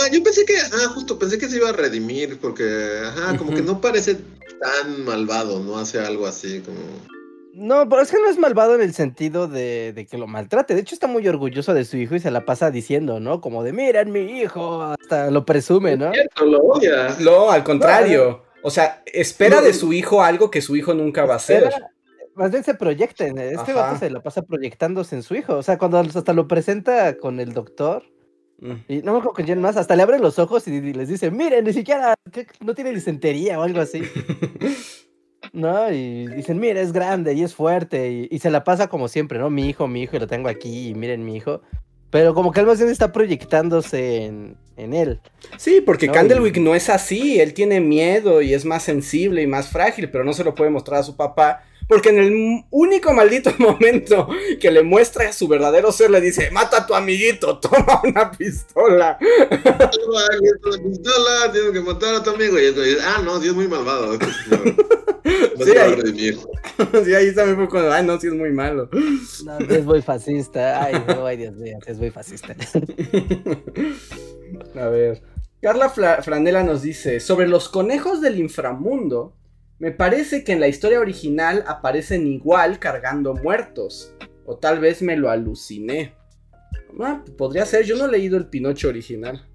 Ah, 0.01 0.07
yo 0.11 0.21
pensé 0.23 0.45
que, 0.45 0.57
ajá, 0.57 0.89
justo 0.89 1.17
pensé 1.17 1.39
que 1.39 1.47
se 1.47 1.57
iba 1.57 1.69
a 1.69 1.73
redimir, 1.73 2.39
porque, 2.39 3.01
ajá, 3.03 3.37
como 3.37 3.53
que 3.53 3.61
no 3.61 3.81
parece 3.81 4.15
tan 4.15 5.05
malvado, 5.05 5.59
no 5.59 5.79
hace 5.79 5.99
algo 5.99 6.27
así 6.27 6.61
como. 6.61 6.77
No, 7.53 7.89
pero 7.89 8.03
es 8.03 8.11
que 8.11 8.19
no 8.19 8.29
es 8.29 8.37
malvado 8.37 8.75
en 8.75 8.81
el 8.81 8.93
sentido 8.93 9.47
de, 9.47 10.07
que 10.09 10.17
lo 10.17 10.27
maltrate. 10.27 10.75
De 10.75 10.81
hecho, 10.81 10.93
está 10.93 11.07
muy 11.07 11.27
orgulloso 11.27 11.73
de 11.73 11.83
su 11.83 11.97
hijo 11.97 12.15
y 12.15 12.19
se 12.19 12.31
la 12.31 12.45
pasa 12.45 12.69
diciendo, 12.69 13.19
¿no? 13.19 13.41
Como 13.41 13.63
de, 13.63 13.73
miren 13.73 14.11
mi 14.11 14.39
hijo, 14.39 14.83
hasta 14.83 15.31
lo 15.31 15.45
presume, 15.45 15.97
¿no? 15.97 16.11
cierto, 16.13 16.45
lo 16.45 16.59
odia. 16.59 17.15
No, 17.19 17.49
al 17.49 17.63
contrario. 17.63 18.43
o 18.61 18.69
sea, 18.69 19.01
espera 19.05 19.61
de 19.61 19.73
su 19.73 19.91
hijo 19.93 20.21
algo 20.21 20.51
que 20.51 20.61
su 20.61 20.75
hijo 20.75 20.93
nunca 20.93 21.25
va 21.25 21.33
a 21.33 21.37
hacer 21.37 21.69
más 22.35 22.51
bien 22.51 22.63
se 22.63 22.73
proyecta. 22.73 23.25
Este 23.25 23.73
vato 23.73 23.99
se 23.99 24.09
lo 24.09 24.21
pasa 24.21 24.41
proyectándose 24.41 25.15
en 25.15 25.23
su 25.23 25.35
hijo. 25.35 25.55
O 25.57 25.63
sea, 25.63 25.77
cuando 25.77 25.99
hasta 25.99 26.33
lo 26.33 26.47
presenta 26.47 27.17
con 27.17 27.39
el 27.39 27.53
doctor. 27.53 28.03
Mm. 28.59 28.73
Y 28.87 28.97
no 28.97 29.13
me 29.13 29.19
acuerdo 29.19 29.33
con 29.33 29.45
quién 29.45 29.61
más, 29.61 29.77
hasta 29.77 29.95
le 29.95 30.03
abre 30.03 30.19
los 30.19 30.37
ojos 30.37 30.67
y, 30.67 30.81
les 30.93 31.07
dice, 31.07 31.31
miren, 31.31 31.63
ni 31.63 31.73
siquiera, 31.73 32.13
no 32.59 32.75
tiene 32.75 32.91
disentería 32.91 33.59
o 33.59 33.63
algo 33.63 33.79
así. 33.79 34.01
¿no? 35.53 35.91
Y 35.91 36.27
dicen, 36.27 36.59
mira, 36.59 36.81
es 36.81 36.91
grande 36.91 37.33
y 37.33 37.43
es 37.43 37.55
fuerte. 37.55 38.27
Y, 38.29 38.39
se 38.39 38.51
la 38.51 38.63
pasa 38.63 38.87
como 38.87 39.07
siempre, 39.07 39.39
¿no? 39.39 39.49
Mi 39.49 39.67
hijo, 39.67 39.87
mi 39.87 40.03
hijo, 40.03 40.15
y 40.15 40.19
lo 40.19 40.27
tengo 40.27 40.49
aquí, 40.49 40.89
y 40.89 40.95
miren 40.95 41.23
mi 41.25 41.35
hijo. 41.37 41.61
Pero 42.09 42.33
como 42.33 42.51
que 42.51 42.59
él 42.59 42.65
más 42.65 42.79
bien 42.79 42.89
está 42.89 43.11
proyectándose 43.11 44.25
en, 44.25 44.57
él. 44.93 45.21
Sí, 45.57 45.81
porque 45.85 46.07
¿no? 46.07 46.13
Candlewick 46.13 46.57
no 46.57 46.73
es 46.73 46.89
así. 46.89 47.39
Él 47.39 47.53
tiene 47.53 47.81
miedo 47.81 48.41
y 48.41 48.53
es 48.53 48.65
más 48.65 48.83
sensible 48.83 49.43
y 49.43 49.47
más 49.47 49.69
frágil, 49.69 50.09
pero 50.09 50.23
no 50.23 50.33
se 50.33 50.43
lo 50.43 50.55
puede 50.55 50.71
mostrar 50.71 51.01
a 51.01 51.03
su 51.03 51.15
papá 51.15 51.63
porque 51.89 52.09
en 52.09 52.19
el 52.19 52.63
único 52.69 53.13
maldito 53.13 53.51
momento 53.57 54.29
que 54.61 54.69
le 54.69 54.83
muestra 54.83 55.27
a 55.27 55.33
su 55.33 55.47
verdadero 55.47 55.91
ser, 55.91 56.11
le 56.11 56.21
dice, 56.21 56.51
mata 56.51 56.77
a 56.77 56.87
tu 56.87 56.93
amiguito, 56.93 57.57
toma 57.57 58.01
una 58.03 58.31
pistola. 58.31 59.17
Toma 59.19 60.21
una 60.39 60.83
pistola, 60.83 61.51
tienes 61.51 61.71
que 61.71 61.81
matar 61.81 62.13
a 62.13 62.23
tu 62.23 62.29
amigo. 62.29 62.59
Y 62.59 62.71
dice, 62.71 62.97
ah, 63.03 63.21
no, 63.25 63.39
Dios 63.39 63.53
es 63.53 63.55
muy 63.55 63.67
malvado. 63.67 64.13
sí, 65.23 65.71
ahí, 65.77 65.95
sí, 67.03 67.13
ahí 67.15 67.33
también 67.33 67.57
fue 67.57 67.67
cuando, 67.67 67.91
ay, 67.91 68.05
no, 68.05 68.19
sí 68.19 68.27
es 68.27 68.33
muy 68.33 68.51
malo. 68.51 68.87
No, 69.43 69.57
es 69.57 69.83
muy 69.83 70.03
fascista. 70.03 70.83
Ay, 70.83 71.03
no, 71.07 71.25
ay, 71.25 71.37
Dios 71.37 71.55
mío, 71.55 71.79
es 71.87 71.97
muy 71.97 72.11
fascista. 72.11 72.55
a 74.75 74.87
ver. 74.89 75.23
Carla 75.59 75.89
Franela 75.89 76.63
nos 76.63 76.83
dice, 76.83 77.19
sobre 77.19 77.47
los 77.47 77.67
conejos 77.67 78.21
del 78.21 78.39
inframundo, 78.39 79.38
me 79.79 79.91
parece 79.91 80.43
que 80.43 80.51
en 80.51 80.59
la 80.59 80.67
historia 80.67 80.99
original 80.99 81.63
aparecen 81.65 82.27
igual 82.27 82.79
cargando 82.79 83.33
muertos. 83.33 84.13
O 84.45 84.57
tal 84.57 84.79
vez 84.79 85.01
me 85.01 85.15
lo 85.15 85.29
aluciné. 85.29 86.15
Ah, 86.99 87.23
podría 87.37 87.65
ser, 87.65 87.85
yo 87.85 87.95
no 87.95 88.05
he 88.05 88.11
leído 88.11 88.37
el 88.37 88.47
Pinocho 88.47 88.89
original. 88.89 89.45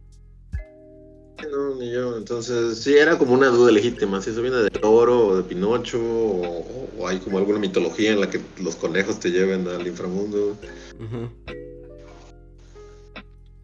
No, 1.51 1.75
ni 1.75 1.93
yo. 1.93 2.17
Entonces, 2.17 2.79
sí, 2.79 2.97
era 2.97 3.19
como 3.19 3.35
una 3.35 3.49
duda 3.49 3.71
legítima. 3.71 4.23
Si 4.23 4.31
eso 4.31 4.41
viene 4.41 4.57
de 4.57 4.71
oro 4.83 5.27
o 5.27 5.37
de 5.37 5.43
Pinocho, 5.43 6.01
o, 6.01 7.07
hay 7.07 7.19
como 7.19 7.37
alguna 7.37 7.59
mitología 7.59 8.13
en 8.13 8.21
la 8.21 8.31
que 8.31 8.41
los 8.63 8.77
conejos 8.77 9.21
te 9.21 9.31
lleven 9.31 9.69
al 9.69 9.87
inframundo. 9.87 10.57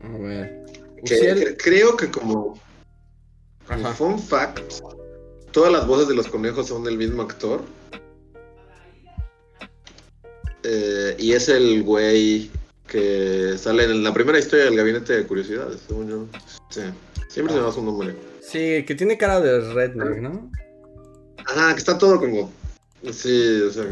A 0.01 0.19
ver. 0.19 0.67
creo 1.57 1.97
que 1.97 2.11
como, 2.11 2.61
como 3.67 3.95
fun 3.95 4.19
fact, 4.19 4.83
todas 5.53 5.73
las 5.73 5.87
voces 5.87 6.09
de 6.09 6.15
los 6.15 6.29
conejos 6.29 6.69
son 6.69 6.85
del 6.85 6.97
mismo 6.97 7.23
actor. 7.23 7.63
Eh, 10.63 11.17
y 11.19 11.33
es 11.33 11.49
el 11.49 11.83
güey 11.83 12.51
que 12.87 13.57
sale 13.57 13.85
en 13.85 14.03
la 14.03 14.13
primera 14.13 14.39
historia 14.39 14.67
del 14.67 14.77
gabinete 14.77 15.15
de 15.15 15.27
curiosidades, 15.27 15.81
según 15.87 16.09
yo. 16.09 16.27
Sí. 16.71 16.83
Siempre 17.29 17.55
se 17.55 17.61
me 17.61 17.67
va 17.67 17.73
su 17.73 17.83
nombre. 17.83 18.15
Sí, 18.43 18.85
que 18.85 18.95
tiene 18.97 19.17
cara 19.17 19.41
de 19.41 19.61
redneck, 19.73 20.19
¿no? 20.21 20.51
Ajá, 21.47 21.73
que 21.73 21.79
está 21.79 21.97
todo 21.97 22.19
como. 22.19 22.53
Sí, 23.13 23.63
o 23.63 23.71
sea. 23.71 23.85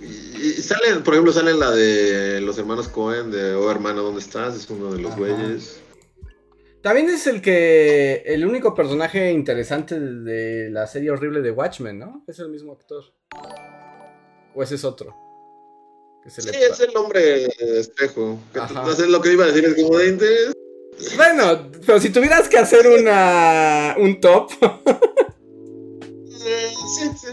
Y, 0.00 0.52
sale, 0.62 0.96
por 1.04 1.14
ejemplo, 1.14 1.32
sale 1.32 1.54
la 1.54 1.70
de 1.70 2.40
los 2.40 2.58
hermanos 2.58 2.88
Cohen, 2.88 3.30
de 3.30 3.54
Oh 3.54 3.70
hermano, 3.70 4.02
¿dónde 4.02 4.20
estás? 4.20 4.56
Es 4.56 4.68
uno 4.70 4.92
de 4.92 5.02
los 5.02 5.14
güeyes. 5.16 5.80
También 6.82 7.10
es 7.10 7.26
el 7.26 7.42
que. 7.42 8.22
El 8.24 8.46
único 8.46 8.74
personaje 8.74 9.30
interesante 9.32 10.00
de 10.00 10.70
la 10.70 10.86
serie 10.86 11.10
horrible 11.10 11.42
de 11.42 11.50
Watchmen, 11.50 11.98
¿no? 11.98 12.24
Es 12.26 12.38
el 12.38 12.48
mismo 12.48 12.72
actor. 12.72 13.04
¿O 14.54 14.62
ese 14.62 14.76
es 14.76 14.84
otro? 14.84 15.14
sí, 16.26 16.50
es 16.52 16.80
el 16.80 16.96
hombre 16.96 17.46
espejo. 17.78 18.38
Entonces 18.54 19.08
lo 19.08 19.20
que 19.20 19.32
iba 19.32 19.44
a 19.44 19.48
decir 19.48 19.64
es 19.64 19.82
como 19.82 19.96
de 19.98 20.08
interés. 20.08 20.52
Bueno, 21.16 21.70
pero 21.86 21.98
si 22.00 22.10
tuvieras 22.10 22.48
que 22.48 22.58
hacer 22.58 22.86
una. 22.86 23.96
un 23.98 24.20
top. 24.20 24.50
Eh, 26.42 26.72
sí, 26.98 27.10
sí. 27.20 27.28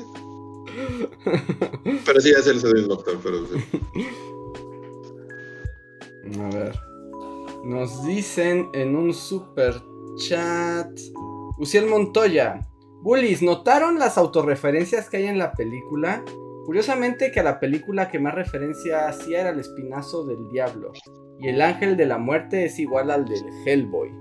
Pero 2.05 2.19
sí, 2.19 2.31
es 2.31 2.45
el 2.45 2.55
mismo 2.55 2.95
doctor, 2.95 3.17
pero 3.23 3.47
sí. 3.47 3.63
A 6.41 6.49
ver. 6.49 6.86
Nos 7.63 8.05
dicen 8.05 8.69
en 8.73 8.95
un 8.95 9.13
super 9.13 9.81
chat. 10.17 10.89
Uciel 11.57 11.87
Montoya. 11.87 12.61
Bullies, 13.01 13.41
¿notaron 13.41 13.99
las 13.99 14.17
autorreferencias 14.17 15.09
que 15.09 15.17
hay 15.17 15.25
en 15.27 15.37
la 15.37 15.53
película? 15.53 16.23
Curiosamente 16.65 17.31
que 17.31 17.39
a 17.39 17.43
la 17.43 17.59
película 17.59 18.09
que 18.09 18.19
más 18.19 18.35
referencia 18.35 19.07
hacía 19.07 19.41
era 19.41 19.49
el 19.51 19.59
espinazo 19.59 20.25
del 20.25 20.49
diablo. 20.49 20.91
Y 21.39 21.49
el 21.49 21.61
ángel 21.61 21.95
de 21.95 22.05
la 22.05 22.17
muerte 22.17 22.65
es 22.65 22.79
igual 22.79 23.11
al 23.11 23.25
del 23.25 23.45
Hellboy. 23.65 24.11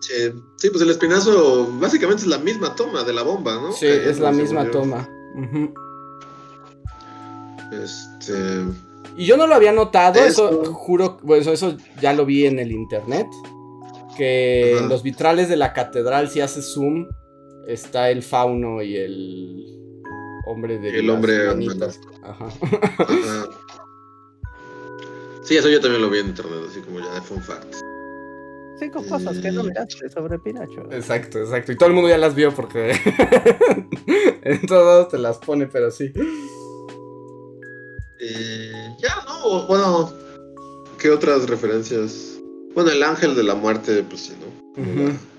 Sí, 0.00 0.32
sí 0.56 0.70
pues 0.70 0.82
el 0.82 0.90
espinazo 0.90 1.70
básicamente 1.78 2.22
es 2.22 2.28
la 2.28 2.38
misma 2.38 2.74
toma 2.74 3.04
de 3.04 3.12
la 3.12 3.22
bomba, 3.22 3.54
¿no? 3.56 3.72
Sí, 3.72 3.86
es 3.86 4.18
la 4.18 4.32
misma 4.32 4.70
toma. 4.70 5.06
Este. 7.72 8.64
Y 9.16 9.26
yo 9.26 9.36
no 9.36 9.46
lo 9.46 9.54
había 9.54 9.72
notado, 9.72 10.20
eso 10.20 10.64
juro, 10.72 11.18
bueno, 11.22 11.50
eso 11.50 11.76
ya 12.00 12.12
lo 12.12 12.24
vi 12.24 12.46
en 12.46 12.58
el 12.58 12.72
internet. 12.72 13.26
Que 14.16 14.76
en 14.76 14.88
los 14.88 15.02
vitrales 15.02 15.48
de 15.48 15.56
la 15.56 15.72
catedral, 15.72 16.28
si 16.28 16.40
haces 16.40 16.72
zoom, 16.74 17.06
está 17.66 18.10
el 18.10 18.22
fauno 18.22 18.82
y 18.82 18.96
el 18.96 19.80
hombre 20.46 20.78
de 20.78 20.98
el 20.98 21.08
hombre 21.08 21.48
Ajá. 22.22 22.48
Sí, 25.42 25.56
eso 25.56 25.68
yo 25.68 25.80
también 25.80 26.02
lo 26.02 26.10
vi 26.10 26.18
en 26.18 26.28
internet, 26.28 26.60
así 26.68 26.80
como 26.80 27.00
ya 27.00 27.14
de 27.14 27.20
fun 27.22 27.42
facts. 27.42 27.82
Cinco 28.78 29.04
cosas 29.08 29.38
que 29.38 29.50
no 29.50 29.64
miraste 29.64 30.08
sobre 30.08 30.38
Pinacho. 30.38 30.90
Exacto, 30.90 31.38
exacto. 31.38 31.72
Y 31.72 31.76
todo 31.76 31.88
el 31.88 31.94
mundo 31.94 32.08
ya 32.08 32.18
las 32.18 32.34
vio 32.34 32.54
porque 32.54 32.92
en 34.42 34.66
todos 34.66 35.08
te 35.08 35.18
las 35.18 35.38
pone, 35.38 35.66
pero 35.66 35.90
sí. 35.90 36.12
Eh, 38.20 38.96
ya, 39.00 39.24
¿no? 39.26 39.66
Bueno, 39.66 40.12
¿qué 40.98 41.10
otras 41.10 41.48
referencias? 41.48 42.38
Bueno, 42.74 42.90
el 42.90 43.02
ángel 43.02 43.34
de 43.34 43.42
la 43.42 43.54
muerte, 43.54 44.04
pues 44.08 44.20
sí, 44.22 44.34
¿no? 44.40 45.30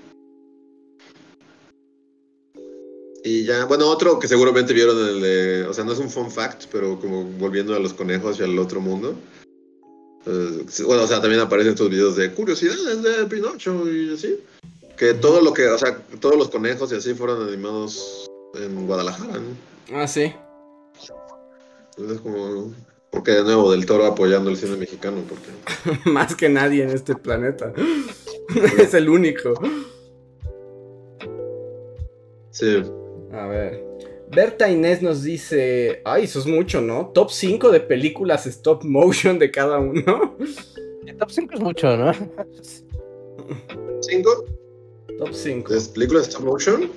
Y 3.24 3.44
ya, 3.44 3.66
bueno, 3.66 3.86
otro 3.88 4.18
que 4.18 4.26
seguramente 4.26 4.72
vieron 4.72 4.98
el 4.98 5.20
de, 5.20 5.66
o 5.68 5.72
sea, 5.72 5.84
no 5.84 5.92
es 5.92 5.98
un 6.00 6.10
fun 6.10 6.30
fact, 6.30 6.64
pero 6.72 6.98
como 6.98 7.24
volviendo 7.24 7.74
a 7.74 7.78
los 7.78 7.94
conejos 7.94 8.40
y 8.40 8.42
al 8.42 8.58
otro 8.58 8.80
mundo. 8.80 9.14
Eh, 10.26 10.64
bueno, 10.84 11.04
o 11.04 11.06
sea, 11.06 11.20
también 11.20 11.40
aparecen 11.40 11.72
estos 11.72 11.88
videos 11.88 12.16
de 12.16 12.32
curiosidades 12.32 13.02
de 13.02 13.24
Pinocho 13.26 13.88
y 13.88 14.12
así. 14.12 14.40
Que 14.96 15.14
todo 15.14 15.40
lo 15.40 15.52
que, 15.52 15.68
o 15.68 15.78
sea, 15.78 15.96
todos 16.20 16.36
los 16.36 16.50
conejos 16.50 16.92
y 16.92 16.96
así 16.96 17.14
fueron 17.14 17.46
animados 17.46 18.28
en 18.54 18.86
Guadalajara, 18.86 19.38
¿no? 19.38 19.96
Ah, 19.96 20.08
sí. 20.08 20.32
Entonces, 21.96 22.20
como. 22.20 22.72
Porque 23.10 23.32
de 23.32 23.42
nuevo, 23.42 23.72
del 23.72 23.84
toro 23.84 24.06
apoyando 24.06 24.48
el 24.50 24.56
cine 24.56 24.76
mexicano, 24.76 25.22
porque. 25.28 26.00
Más 26.10 26.34
que 26.34 26.48
nadie 26.48 26.82
en 26.82 26.90
este 26.90 27.14
planeta. 27.14 27.72
es 28.78 28.94
el 28.94 29.08
único. 29.08 29.54
Sí. 32.50 32.82
A 33.32 33.46
ver. 33.46 33.84
Berta 34.30 34.70
Inés 34.70 35.02
nos 35.02 35.22
dice. 35.22 36.00
Ay, 36.04 36.24
eso 36.24 36.38
es 36.38 36.46
mucho, 36.46 36.80
¿no? 36.80 37.08
Top 37.08 37.30
5 37.30 37.70
de 37.70 37.80
películas 37.80 38.46
stop 38.46 38.82
motion 38.84 39.38
de 39.38 39.50
cada 39.50 39.78
uno. 39.78 40.36
top 41.18 41.30
5 41.30 41.54
es 41.54 41.60
mucho, 41.60 41.96
¿no? 41.96 42.12
¿5? 44.00 44.44
Top 45.18 45.32
5. 45.32 45.72
¿De 45.74 45.80
películas 45.92 46.28
stop 46.28 46.44
motion? 46.44 46.90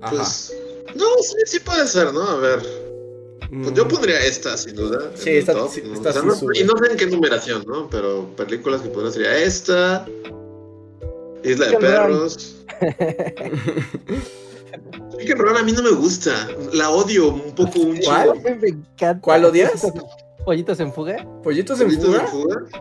Ajá. 0.00 0.16
Pues. 0.16 0.56
No, 0.96 1.06
sí, 1.22 1.36
sí 1.46 1.60
puede 1.60 1.86
ser, 1.86 2.12
¿no? 2.12 2.22
A 2.22 2.36
ver. 2.38 2.91
Pues 3.60 3.74
yo 3.74 3.86
pondría 3.86 4.18
esta, 4.20 4.56
sin 4.56 4.74
duda. 4.74 5.10
Sí, 5.14 5.30
esta, 5.30 5.52
top, 5.52 5.70
¿no? 5.84 6.54
Y 6.54 6.64
no 6.64 6.72
sé 6.78 6.90
en 6.90 6.96
qué 6.96 7.06
numeración, 7.06 7.64
¿no? 7.66 7.86
Pero 7.90 8.34
películas 8.34 8.80
que 8.80 8.88
podría 8.88 9.12
sería 9.12 9.36
esta. 9.36 10.06
Isla 11.44 11.66
de 11.66 11.76
Perros. 11.76 12.56
que 15.26 15.34
Run 15.34 15.56
a 15.58 15.62
mí 15.62 15.72
no 15.72 15.82
me 15.82 15.90
gusta. 15.90 16.48
La 16.72 16.88
odio 16.88 17.28
un 17.28 17.54
poco. 17.54 17.78
Un 17.78 17.98
¿Cuál? 17.98 18.40
Me 18.42 18.68
encanta. 18.68 19.20
¿Cuál 19.20 19.44
odias? 19.44 19.86
¿Pollitos 20.46 20.80
en 20.80 20.90
fuga? 20.90 21.22
¿Pollitos 21.42 21.78
en, 21.78 21.90
fuga? 22.00 22.26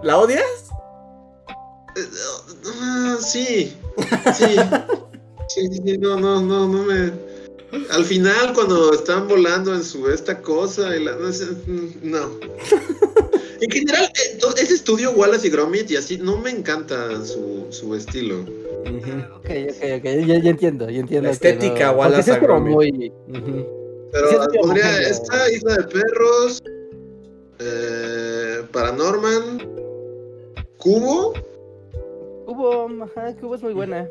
¿La 0.03 0.19
odias? 0.19 0.69
Uh, 1.97 3.21
sí. 3.21 3.75
Sí. 4.33 4.55
sí, 5.49 5.67
sí, 5.67 5.97
no, 5.97 6.17
no, 6.17 6.39
no, 6.41 6.65
no 6.65 6.83
me. 6.83 7.30
Al 7.91 8.03
final, 8.03 8.53
cuando 8.53 8.93
están 8.93 9.27
volando 9.27 9.73
en 9.73 9.83
su 9.83 10.09
esta 10.09 10.41
cosa, 10.41 10.95
y 10.95 11.03
la, 11.03 11.15
no. 12.01 12.39
en 13.61 13.71
general, 13.71 14.05
eh, 14.05 14.39
ese 14.57 14.73
estudio 14.73 15.11
Wallace 15.11 15.47
y 15.47 15.51
Gromit 15.51 15.89
y 15.91 15.95
así, 15.95 16.17
no 16.17 16.37
me 16.37 16.49
encanta 16.49 17.23
su, 17.25 17.67
su 17.69 17.95
estilo. 17.95 18.41
Ok, 18.41 19.47
ok, 19.77 19.83
ok, 19.97 20.03
ya, 20.03 20.49
entiendo, 20.49 20.89
ya 20.89 20.99
entiendo. 20.99 21.27
La 21.27 21.31
estética 21.31 21.91
Wallace 21.91 22.33
y 22.33 22.39
Gromit. 22.39 22.73
Muy... 22.73 23.13
Pero 24.11 24.47
podría 24.61 25.01
esta, 25.07 25.49
Isla 25.51 25.75
de 25.75 25.83
Perros, 25.83 26.61
eh, 27.59 28.63
Paranorman, 28.73 29.59
Cubo. 30.77 31.33
Cubo, 32.45 32.89
ajá, 33.03 33.33
Cubo 33.39 33.55
es 33.55 33.63
muy 33.63 33.73
buena. 33.73 34.09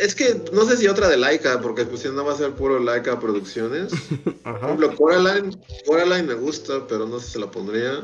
Es 0.00 0.14
que 0.14 0.40
no 0.52 0.64
sé 0.64 0.76
si 0.76 0.86
otra 0.88 1.08
de 1.08 1.16
Laika, 1.16 1.60
porque 1.60 1.84
pues 1.84 2.04
no 2.12 2.24
va 2.24 2.32
a 2.32 2.36
ser 2.36 2.52
puro 2.52 2.78
Laika 2.78 3.18
Producciones. 3.18 3.92
Por 4.44 4.56
ejemplo, 4.56 4.96
Coraline, 4.96 5.56
Coraline 5.86 6.28
me 6.28 6.34
gusta, 6.34 6.86
pero 6.86 7.06
no 7.06 7.18
sé 7.18 7.26
si 7.26 7.32
se 7.32 7.38
la 7.38 7.50
pondría. 7.50 8.00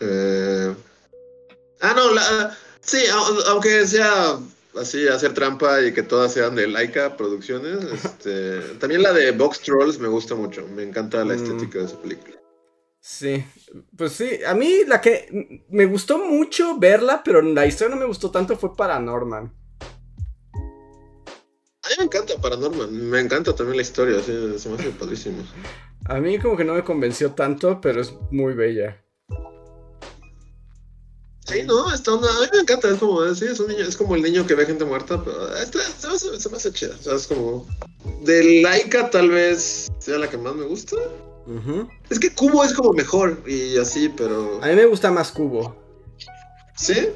Eh... 0.00 0.74
Ah, 1.80 1.94
no, 1.94 2.12
la... 2.12 2.56
sí, 2.80 2.98
aunque 3.46 3.86
sea 3.86 4.38
así, 4.80 5.06
hacer 5.08 5.34
trampa 5.34 5.82
y 5.82 5.92
que 5.92 6.02
todas 6.02 6.32
sean 6.32 6.54
de 6.54 6.66
Laika 6.66 7.16
Producciones. 7.16 7.84
Este... 8.04 8.60
También 8.78 9.02
la 9.02 9.12
de 9.12 9.32
Box 9.32 9.60
Trolls 9.60 9.98
me 9.98 10.08
gusta 10.08 10.34
mucho, 10.34 10.66
me 10.74 10.82
encanta 10.82 11.24
la 11.24 11.34
mm. 11.34 11.44
estética 11.44 11.78
de 11.80 11.84
esa 11.84 12.00
película. 12.00 12.36
Sí, 13.06 13.44
pues 13.98 14.12
sí, 14.12 14.42
a 14.46 14.54
mí 14.54 14.84
la 14.86 15.02
que 15.02 15.62
me 15.68 15.84
gustó 15.84 16.18
mucho 16.18 16.78
verla, 16.78 17.20
pero 17.22 17.42
la 17.42 17.66
historia 17.66 17.94
no 17.94 18.00
me 18.00 18.06
gustó 18.06 18.30
tanto 18.30 18.56
fue 18.56 18.74
Paranorman. 18.74 19.52
A 21.94 21.96
mí 21.96 21.98
me 21.98 22.04
encanta 22.06 22.40
Paranorman, 22.40 23.08
me 23.08 23.20
encanta 23.20 23.54
también 23.54 23.76
la 23.76 23.82
historia, 23.82 24.20
se 24.20 24.32
me 24.68 24.74
hace 24.74 24.90
padrísimo. 24.90 25.44
A 26.06 26.18
mí 26.18 26.40
como 26.40 26.56
que 26.56 26.64
no 26.64 26.74
me 26.74 26.82
convenció 26.82 27.32
tanto, 27.32 27.80
pero 27.80 28.00
es 28.00 28.12
muy 28.32 28.54
bella. 28.54 29.00
Sí, 31.46 31.62
no, 31.64 31.92
está 31.92 32.14
una, 32.14 32.28
a 32.28 32.40
mí 32.40 32.46
me 32.52 32.60
encanta, 32.60 32.88
es 32.88 32.98
como, 32.98 33.22
sí, 33.34 33.44
es 33.44 33.60
un 33.60 33.68
niño, 33.68 33.84
es 33.84 33.96
como 33.96 34.16
el 34.16 34.22
niño 34.22 34.44
que 34.44 34.56
ve 34.56 34.66
gente 34.66 34.84
muerta, 34.84 35.22
pero 35.22 35.54
esta, 35.56 35.78
se, 35.80 36.08
me 36.08 36.14
hace, 36.14 36.40
se 36.40 36.48
me 36.48 36.56
hace 36.56 36.72
chida, 36.72 36.94
o 36.98 37.02
sea, 37.02 37.14
es 37.14 37.26
como, 37.28 37.66
de 38.22 38.62
Laika 38.62 39.10
tal 39.10 39.30
vez 39.30 39.88
sea 39.98 40.18
la 40.18 40.28
que 40.28 40.38
más 40.38 40.56
me 40.56 40.64
gusta. 40.64 40.96
Es 42.10 42.18
que 42.18 42.34
Cubo 42.34 42.64
es 42.64 42.72
como 42.72 42.92
mejor 42.94 43.42
y 43.46 43.78
así, 43.78 44.08
pero... 44.08 44.58
A 44.62 44.66
mí 44.68 44.74
me 44.74 44.86
gusta 44.86 45.12
más 45.12 45.30
Cubo. 45.30 45.76
¿Sí? 46.74 47.10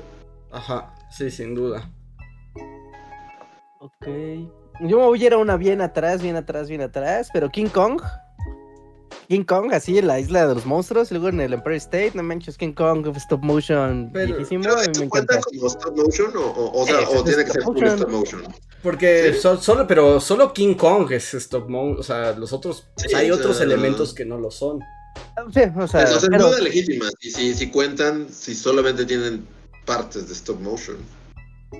Ajá, 0.52 0.94
sí, 1.10 1.30
sin 1.30 1.54
duda. 1.54 1.90
Ok. 3.80 4.06
Yo 4.80 4.98
me 4.98 5.04
voy 5.04 5.22
a 5.22 5.26
ir 5.26 5.32
a 5.32 5.38
una 5.38 5.56
bien 5.56 5.80
atrás, 5.80 6.22
bien 6.22 6.36
atrás, 6.36 6.68
bien 6.68 6.82
atrás, 6.82 7.30
pero 7.32 7.50
King 7.50 7.66
Kong. 7.66 8.00
King 9.28 9.44
Kong, 9.44 9.72
así 9.74 9.98
en 9.98 10.06
la 10.06 10.18
isla 10.20 10.46
de 10.46 10.54
los 10.54 10.64
monstruos, 10.64 11.10
luego 11.10 11.28
en 11.28 11.40
el 11.40 11.52
Empire 11.52 11.76
State, 11.76 12.12
no 12.14 12.22
manches, 12.22 12.56
King 12.56 12.72
Kong, 12.72 13.06
stop 13.16 13.42
motion 13.42 14.10
pero, 14.10 14.36
viejísimo, 14.36 14.64
pero, 14.64 14.76
me 14.76 15.04
encanta. 15.04 15.40
como 15.40 15.66
stop 15.66 15.96
motion 15.96 16.30
o, 16.34 16.72
o, 16.72 16.86
sea, 16.86 17.06
o 17.10 17.22
tiene 17.24 17.44
que 17.44 17.50
ser 17.50 17.62
puro 17.62 17.86
stop 17.86 18.08
motion? 18.08 18.42
Porque 18.82 19.34
solo, 19.34 19.86
pero 19.86 20.18
solo 20.18 20.52
King 20.54 20.74
Kong 20.74 21.12
es 21.12 21.34
stop 21.34 21.68
motion, 21.68 21.98
o 21.98 22.02
sea, 22.02 22.32
los 22.32 22.54
otros, 22.54 22.86
hay 23.14 23.30
otros 23.30 23.60
elementos 23.60 24.14
que 24.14 24.24
no 24.24 24.38
lo 24.38 24.50
son. 24.50 24.80
Sí, 25.52 25.60
o 25.76 25.86
sea, 25.86 26.06
pero, 26.30 26.46
o 26.46 26.50
pero... 26.50 26.58
legítima, 26.60 27.08
y 27.20 27.30
si, 27.30 27.52
si 27.52 27.70
cuentan, 27.70 28.28
si 28.30 28.54
solamente 28.54 29.04
tienen 29.04 29.46
partes 29.84 30.28
de 30.28 30.34
stop 30.34 30.60
motion. 30.60 30.96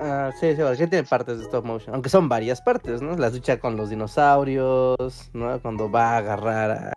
Ah, 0.01 0.31
sí, 0.39 0.55
sí, 0.55 0.63
sí 0.77 0.87
tiene 0.87 1.05
partes 1.05 1.39
de 1.39 1.45
stop 1.45 1.65
motion, 1.65 1.95
aunque 1.95 2.11
son 2.11 2.29
varias 2.29 2.61
partes, 2.61 3.01
¿no? 3.01 3.17
La 3.17 3.31
lucha 3.31 3.59
con 3.59 3.77
los 3.77 3.91
dinosaurios, 3.91 5.31
¿no? 5.33 5.61
Cuando 5.63 5.91
va 5.91 6.11
a 6.11 6.17
agarrar 6.19 6.71
a 6.71 6.93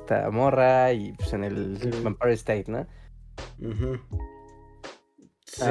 esta 0.00 0.30
morra 0.30 0.92
y 0.92 1.12
pues 1.12 1.32
en 1.34 1.44
el 1.44 1.76
Vampire 2.02 2.32
State, 2.32 2.64
¿no? 2.68 2.86
Sí. 5.44 5.66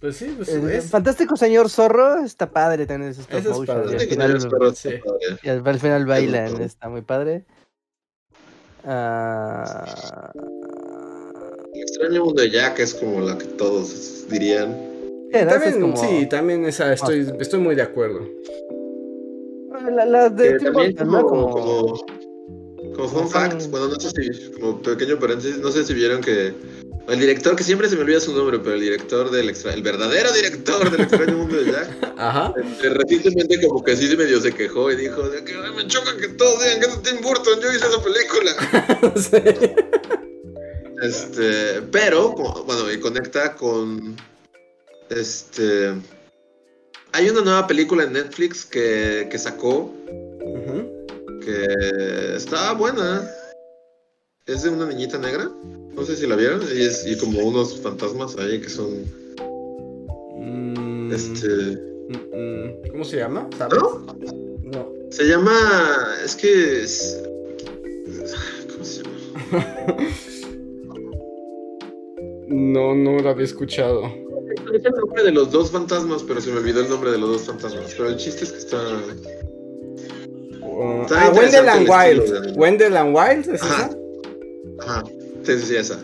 pues 0.00 0.16
sí, 0.16 0.34
pues 0.36 0.48
el 0.48 0.82
Fantástico 0.82 1.36
Señor 1.36 1.70
Zorro 1.70 2.24
está 2.24 2.50
padre 2.50 2.86
tener 2.86 3.10
ese 3.10 3.20
stop 3.22 3.44
motion. 3.44 3.90
Y 3.90 3.94
al, 3.94 4.40
final, 4.40 4.48
y 5.42 5.48
al, 5.48 5.80
final 5.80 6.06
bailan, 6.06 6.60
está 6.60 6.88
muy 6.88 7.02
padre. 7.02 7.46
Ah 8.84 10.32
el 11.76 11.82
extraño 11.82 12.24
mundo 12.24 12.42
de 12.42 12.50
Jack 12.50 12.78
es 12.80 12.94
como 12.94 13.20
la 13.20 13.36
que 13.36 13.44
todos 13.44 14.26
dirían. 14.30 14.76
también, 15.32 15.96
Sí, 15.96 16.26
también 16.28 16.64
esa, 16.64 16.92
estoy, 16.92 17.30
estoy 17.38 17.60
muy 17.60 17.74
de 17.74 17.82
acuerdo. 17.82 18.20
Las 19.90 20.34
de 20.36 20.58
también 20.58 20.96
como, 20.96 21.50
como, 21.50 22.06
como, 22.94 23.08
fun 23.08 23.28
fact, 23.28 23.70
bueno, 23.70 23.88
no 23.88 24.00
sé 24.00 24.10
si, 24.10 24.50
como 24.52 24.80
pequeño 24.82 25.18
paréntesis, 25.18 25.58
no 25.58 25.70
sé 25.70 25.84
si 25.84 25.94
vieron 25.94 26.20
que 26.22 26.54
el 27.08 27.20
director, 27.20 27.54
que 27.54 27.62
siempre 27.62 27.88
se 27.88 27.94
me 27.94 28.02
olvida 28.02 28.18
su 28.18 28.34
nombre, 28.34 28.58
pero 28.58 28.74
el 28.74 28.80
director 28.80 29.30
del 29.30 29.48
extra, 29.48 29.74
el 29.74 29.82
verdadero 29.82 30.32
director 30.32 30.90
del 30.90 31.02
extraño 31.02 31.36
mundo 31.36 31.56
de 31.56 31.70
Jack, 31.70 31.88
Ajá. 32.16 32.52
Este, 32.56 32.88
recientemente 32.88 33.66
como 33.66 33.84
que 33.84 33.96
sí 33.96 34.16
medio 34.16 34.40
se 34.40 34.52
quejó 34.52 34.90
y 34.90 34.96
dijo, 34.96 35.28
de 35.28 35.44
que 35.44 35.52
me 35.54 35.86
choca 35.86 36.16
que 36.16 36.28
todos 36.28 36.64
digan 36.64 36.80
que 36.80 36.86
es 36.86 37.02
Tim 37.02 37.22
Burton, 37.22 37.60
yo 37.60 37.68
hice 37.70 37.86
esa 37.86 38.02
película. 38.02 38.52
sí. 39.16 40.26
Este, 41.02 41.82
pero, 41.92 42.32
bueno, 42.32 42.90
y 42.92 43.00
conecta 43.00 43.54
con. 43.54 44.16
Este. 45.10 45.94
Hay 47.12 47.28
una 47.30 47.42
nueva 47.42 47.66
película 47.66 48.04
en 48.04 48.12
Netflix 48.12 48.64
que, 48.64 49.28
que 49.30 49.38
sacó. 49.38 49.92
Que 51.44 52.34
está 52.36 52.72
buena. 52.72 53.28
Es 54.46 54.62
de 54.62 54.70
una 54.70 54.86
niñita 54.86 55.18
negra. 55.18 55.50
No 55.94 56.04
sé 56.04 56.16
si 56.16 56.26
la 56.26 56.36
vieron. 56.36 56.62
Y, 56.74 56.82
es, 56.82 57.06
y 57.06 57.16
como 57.18 57.40
unos 57.40 57.80
fantasmas 57.80 58.36
ahí 58.38 58.60
que 58.60 58.68
son. 58.68 59.04
Mm. 60.38 61.12
Este. 61.12 61.78
¿Cómo 62.90 63.04
se 63.04 63.18
llama? 63.18 63.48
¿No? 63.70 64.06
No. 64.62 64.92
Se 65.10 65.24
llama. 65.24 65.52
Es 66.24 66.34
que. 66.34 66.82
Es... 66.82 67.22
¿Cómo 68.72 68.84
se 68.84 69.02
llama? 69.02 70.16
No, 72.48 72.94
no 72.94 73.18
lo 73.18 73.28
había 73.28 73.44
escuchado. 73.44 74.04
Es 74.72 74.84
el 74.84 74.92
nombre 74.92 75.22
de 75.24 75.32
los 75.32 75.50
dos 75.50 75.70
fantasmas, 75.70 76.22
pero 76.22 76.40
se 76.40 76.50
me 76.50 76.58
olvidó 76.58 76.80
el 76.80 76.88
nombre 76.88 77.10
de 77.10 77.18
los 77.18 77.30
dos 77.30 77.42
fantasmas. 77.42 77.94
Pero 77.96 78.10
el 78.10 78.16
chiste 78.16 78.44
es 78.44 78.52
que 78.52 78.58
está. 78.58 78.78
Uh, 80.62 81.06
ah, 81.10 81.32
Wendell 81.34 81.68
and 81.68 81.88
Wild. 81.88 82.56
Wendell 82.56 82.96
and 82.96 83.16
Wild, 83.16 83.54
¿es 83.54 83.62
Ajá. 83.62 83.90
esa? 83.90 83.98
Ajá, 84.78 85.04
sí, 85.42 85.58
sí, 85.58 85.76
esa. 85.76 86.00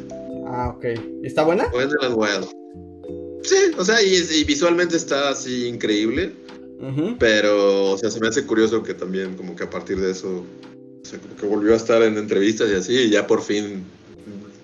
Ah, 0.47 0.75
ok. 0.77 0.85
¿Está 1.23 1.45
buena? 1.45 1.69
Wendell 1.75 1.99
and 2.03 2.17
Wild. 2.17 2.49
Sí, 3.43 3.57
o 3.77 3.85
sea, 3.85 4.01
y, 4.03 4.45
visualmente 4.45 4.97
está 4.97 5.31
así 5.31 5.67
increíble. 5.67 6.33
Pero, 7.21 7.93
o 7.93 7.97
sea, 7.97 8.11
se 8.11 8.19
me 8.19 8.27
hace 8.27 8.45
curioso 8.45 8.83
que 8.83 8.93
también, 8.93 9.37
como 9.37 9.55
que 9.55 9.63
a 9.63 9.71
partir 9.71 10.01
de 10.01 10.11
eso, 10.11 10.45
o 10.45 11.05
sea, 11.05 11.21
como 11.21 11.37
que 11.37 11.47
volvió 11.47 11.75
a 11.75 11.77
estar 11.77 12.03
en 12.03 12.19
entrevistas 12.19 12.69
y 12.71 12.75
así, 12.75 12.93
y 12.95 13.11
ya 13.11 13.25
por 13.25 13.41
fin 13.41 13.85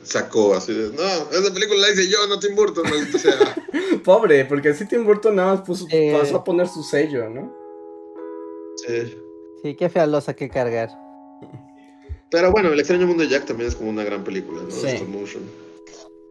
sacó 0.09 0.55
así 0.55 0.73
de, 0.73 0.91
no, 0.91 1.03
esa 1.03 1.53
película 1.53 1.81
la 1.81 1.91
hice 1.91 2.09
yo, 2.09 2.27
no 2.29 2.39
Tim 2.39 2.55
Burton, 2.55 2.87
o 3.15 3.19
sea. 3.19 3.35
Pobre, 4.05 4.45
porque 4.47 4.71
así 4.71 4.87
Tim 4.87 5.05
Burton 5.05 5.37
nada 5.37 5.55
más 5.55 5.67
puso, 5.67 5.87
pasó 6.13 6.37
a 6.37 6.45
poner 6.45 6.69
su 6.69 6.83
sello, 6.83 7.29
¿no? 7.29 7.55
Sí. 8.77 9.15
Sí, 9.63 9.75
qué 9.75 9.89
fea 9.89 10.07
losa 10.07 10.35
que 10.35 10.49
cargar. 10.49 10.89
Pero 12.31 12.53
bueno, 12.53 12.73
El 12.73 12.79
extraño 12.79 13.07
mundo 13.07 13.23
de 13.23 13.29
Jack 13.29 13.47
también 13.47 13.69
es 13.69 13.77
como 13.77 13.91
una 13.91 14.05
gran 14.05 14.25
película, 14.25 14.63
¿no? 14.63 14.71
Sí. 14.71 15.03
motion. 15.05 15.43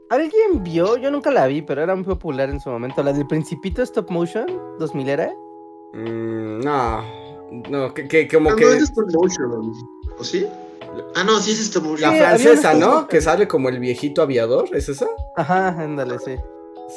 ¿Alguien 0.09 0.63
vio? 0.63 0.97
Yo 0.97 1.11
nunca 1.11 1.31
la 1.31 1.47
vi, 1.47 1.61
pero 1.61 1.81
era 1.83 1.95
muy 1.95 2.05
popular 2.05 2.49
en 2.49 2.59
su 2.59 2.69
momento. 2.69 3.03
¿La 3.03 3.13
del 3.13 3.27
Principito 3.27 3.81
Stop 3.81 4.09
Motion? 4.09 4.47
¿2000 4.79 5.07
era? 5.09 5.33
Mm, 5.93 6.59
no. 6.61 7.17
No, 7.69 7.93
que, 7.93 8.07
que 8.07 8.27
como 8.27 8.51
ah, 8.51 8.55
que. 8.55 8.65
No 8.65 8.71
es 8.71 8.83
Stop 8.83 9.11
Motion. 9.13 9.73
¿O 10.17 10.23
sí? 10.23 10.47
Ah, 11.15 11.24
no, 11.24 11.40
sí 11.40 11.52
es 11.52 11.60
esto 11.60 11.82
La 11.99 12.11
francesa, 12.11 12.74
¿no? 12.74 13.07
Que 13.07 13.22
sale 13.22 13.48
como 13.48 13.69
el 13.69 13.80
viejito 13.80 14.22
aviador, 14.22 14.69
¿es 14.74 14.90
esa? 14.90 15.07
Ajá, 15.36 15.69
ándale, 15.69 16.18
sí. 16.19 16.36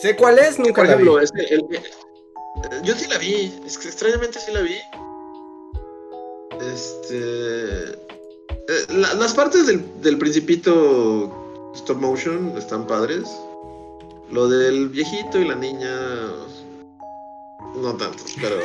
Sé 0.01 0.17
cuál 0.17 0.39
es, 0.39 0.59
nunca 0.59 0.85
la 0.85 0.97
vi. 0.97 1.05
yo 1.05 2.95
sí 2.95 3.07
la 3.09 3.19
vi, 3.19 3.53
es 3.67 3.79
que 3.79 3.89
extrañamente 3.89 4.39
sí 4.39 4.53
la 4.53 4.61
vi. 4.61 4.77
Este. 6.73 7.99
Eh, 8.69 8.87
las 8.89 9.35
partes 9.35 9.67
del, 9.67 9.85
del 10.01 10.19
principito 10.19 11.73
stop 11.75 11.99
motion 11.99 12.55
están 12.57 12.87
padres. 12.87 13.25
Lo 14.31 14.49
del 14.49 14.89
viejito 14.91 15.39
y 15.41 15.49
la 15.49 15.57
niña 15.57 15.91
no 17.77 17.97
tanto, 17.97 18.23
pero. 18.41 18.57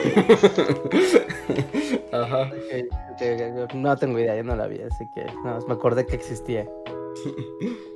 Ajá. 2.12 2.52
no 3.74 3.98
tengo 3.98 4.20
idea, 4.20 4.36
yo 4.38 4.44
no 4.44 4.56
la 4.56 4.68
vi, 4.68 4.82
así 4.82 5.06
que 5.14 5.26
no, 5.44 5.60
me 5.68 5.74
acordé 5.74 6.06
que 6.06 6.16
existía. 6.16 6.70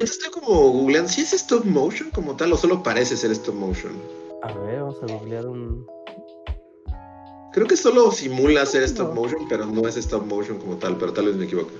Estoy 0.00 0.30
como 0.30 0.70
googleando, 0.70 1.08
¿si 1.08 1.22
es 1.22 1.32
stop 1.32 1.64
motion 1.64 2.10
como 2.10 2.36
tal 2.36 2.52
o 2.52 2.56
solo 2.56 2.82
parece 2.82 3.16
ser 3.16 3.30
stop 3.30 3.54
motion? 3.54 3.92
A 4.42 4.52
ver, 4.52 4.80
vamos 4.80 5.02
a 5.02 5.06
googlear 5.06 5.46
un. 5.46 5.86
Creo 7.52 7.66
que 7.66 7.76
solo 7.76 8.10
simula 8.10 8.66
ser 8.66 8.82
stop 8.82 9.14
motion, 9.14 9.46
pero 9.48 9.64
no 9.64 9.86
es 9.88 9.96
stop 9.96 10.26
motion 10.26 10.58
como 10.58 10.76
tal, 10.76 10.98
pero 10.98 11.12
tal 11.12 11.26
vez 11.26 11.36
me 11.36 11.44
equivoque. 11.44 11.72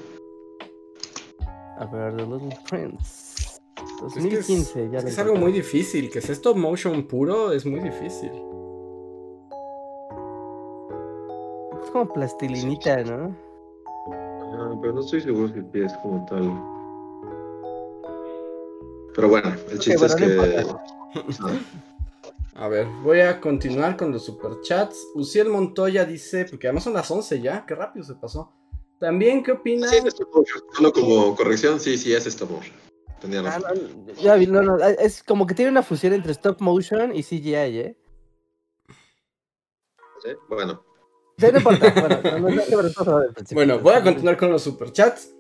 A 1.79 1.87
ver, 1.87 2.17
The 2.17 2.23
Little 2.23 2.57
Prince. 2.69 3.34
2015, 4.01 4.91
es, 4.97 5.05
es 5.05 5.19
algo 5.19 5.35
muy 5.37 5.53
difícil, 5.53 6.11
que 6.11 6.21
sea 6.21 6.35
stop 6.35 6.57
motion 6.57 7.07
puro 7.07 7.53
es 7.53 7.65
muy 7.65 7.81
difícil. 7.81 8.31
como 11.95 12.13
plastilinita, 12.13 13.05
¿no? 13.05 13.37
Ah, 14.11 14.77
pero 14.81 14.95
no 14.95 15.01
estoy 15.01 15.21
seguro 15.21 15.47
si 15.47 15.61
el 15.61 15.67
pie 15.67 15.85
es 15.85 15.93
como 15.99 16.27
tal. 16.27 16.43
Pero 19.15 19.29
bueno, 19.29 19.55
el 19.71 19.79
chiste 19.79 20.05
es 20.05 20.17
que. 20.17 20.67
A 22.57 22.69
ver, 22.69 22.87
voy 23.03 23.21
a 23.21 23.41
continuar 23.41 23.97
con 23.97 24.13
los 24.13 24.25
superchats. 24.25 25.09
Uciel 25.15 25.49
Montoya 25.49 26.05
dice, 26.05 26.45
porque 26.49 26.69
además 26.69 26.85
son 26.85 26.95
las 26.95 27.11
11 27.11 27.41
ya, 27.41 27.65
qué 27.67 27.75
rápido 27.75 28.05
se 28.05 28.15
pasó. 28.15 28.53
También, 29.01 29.43
¿qué 29.43 29.53
opina? 29.53 29.89
Sí, 29.89 29.97
es 29.97 30.05
stop 30.07 30.29
motion. 30.35 30.63
Solo 30.73 30.93
como 30.93 31.35
corrección, 31.37 31.81
sí, 31.81 31.97
sí, 31.99 32.13
es 32.13 32.27
stop 32.27 32.51
motion. 32.51 32.75
Tenía 33.25 33.41
ah, 33.57 33.73
ya 34.21 34.35
vi, 34.35 34.47
no, 34.47 34.61
no, 34.61 34.77
es 34.79 35.23
como 35.23 35.47
que 35.47 35.55
tiene 35.55 35.71
una 35.71 35.83
fusión 35.83 36.13
entre 36.13 36.33
stop 36.33 36.61
motion 36.61 37.17
y 37.17 37.23
CGI, 37.23 37.55
¿eh? 37.55 37.97
¿Sí? 40.23 40.31
Bueno. 40.49 40.85
bueno, 43.53 43.79
voy 43.81 43.95
a 43.95 44.03
continuar 44.03 44.37
con 44.37 44.51
los 44.51 44.63
superchats. 44.63 45.35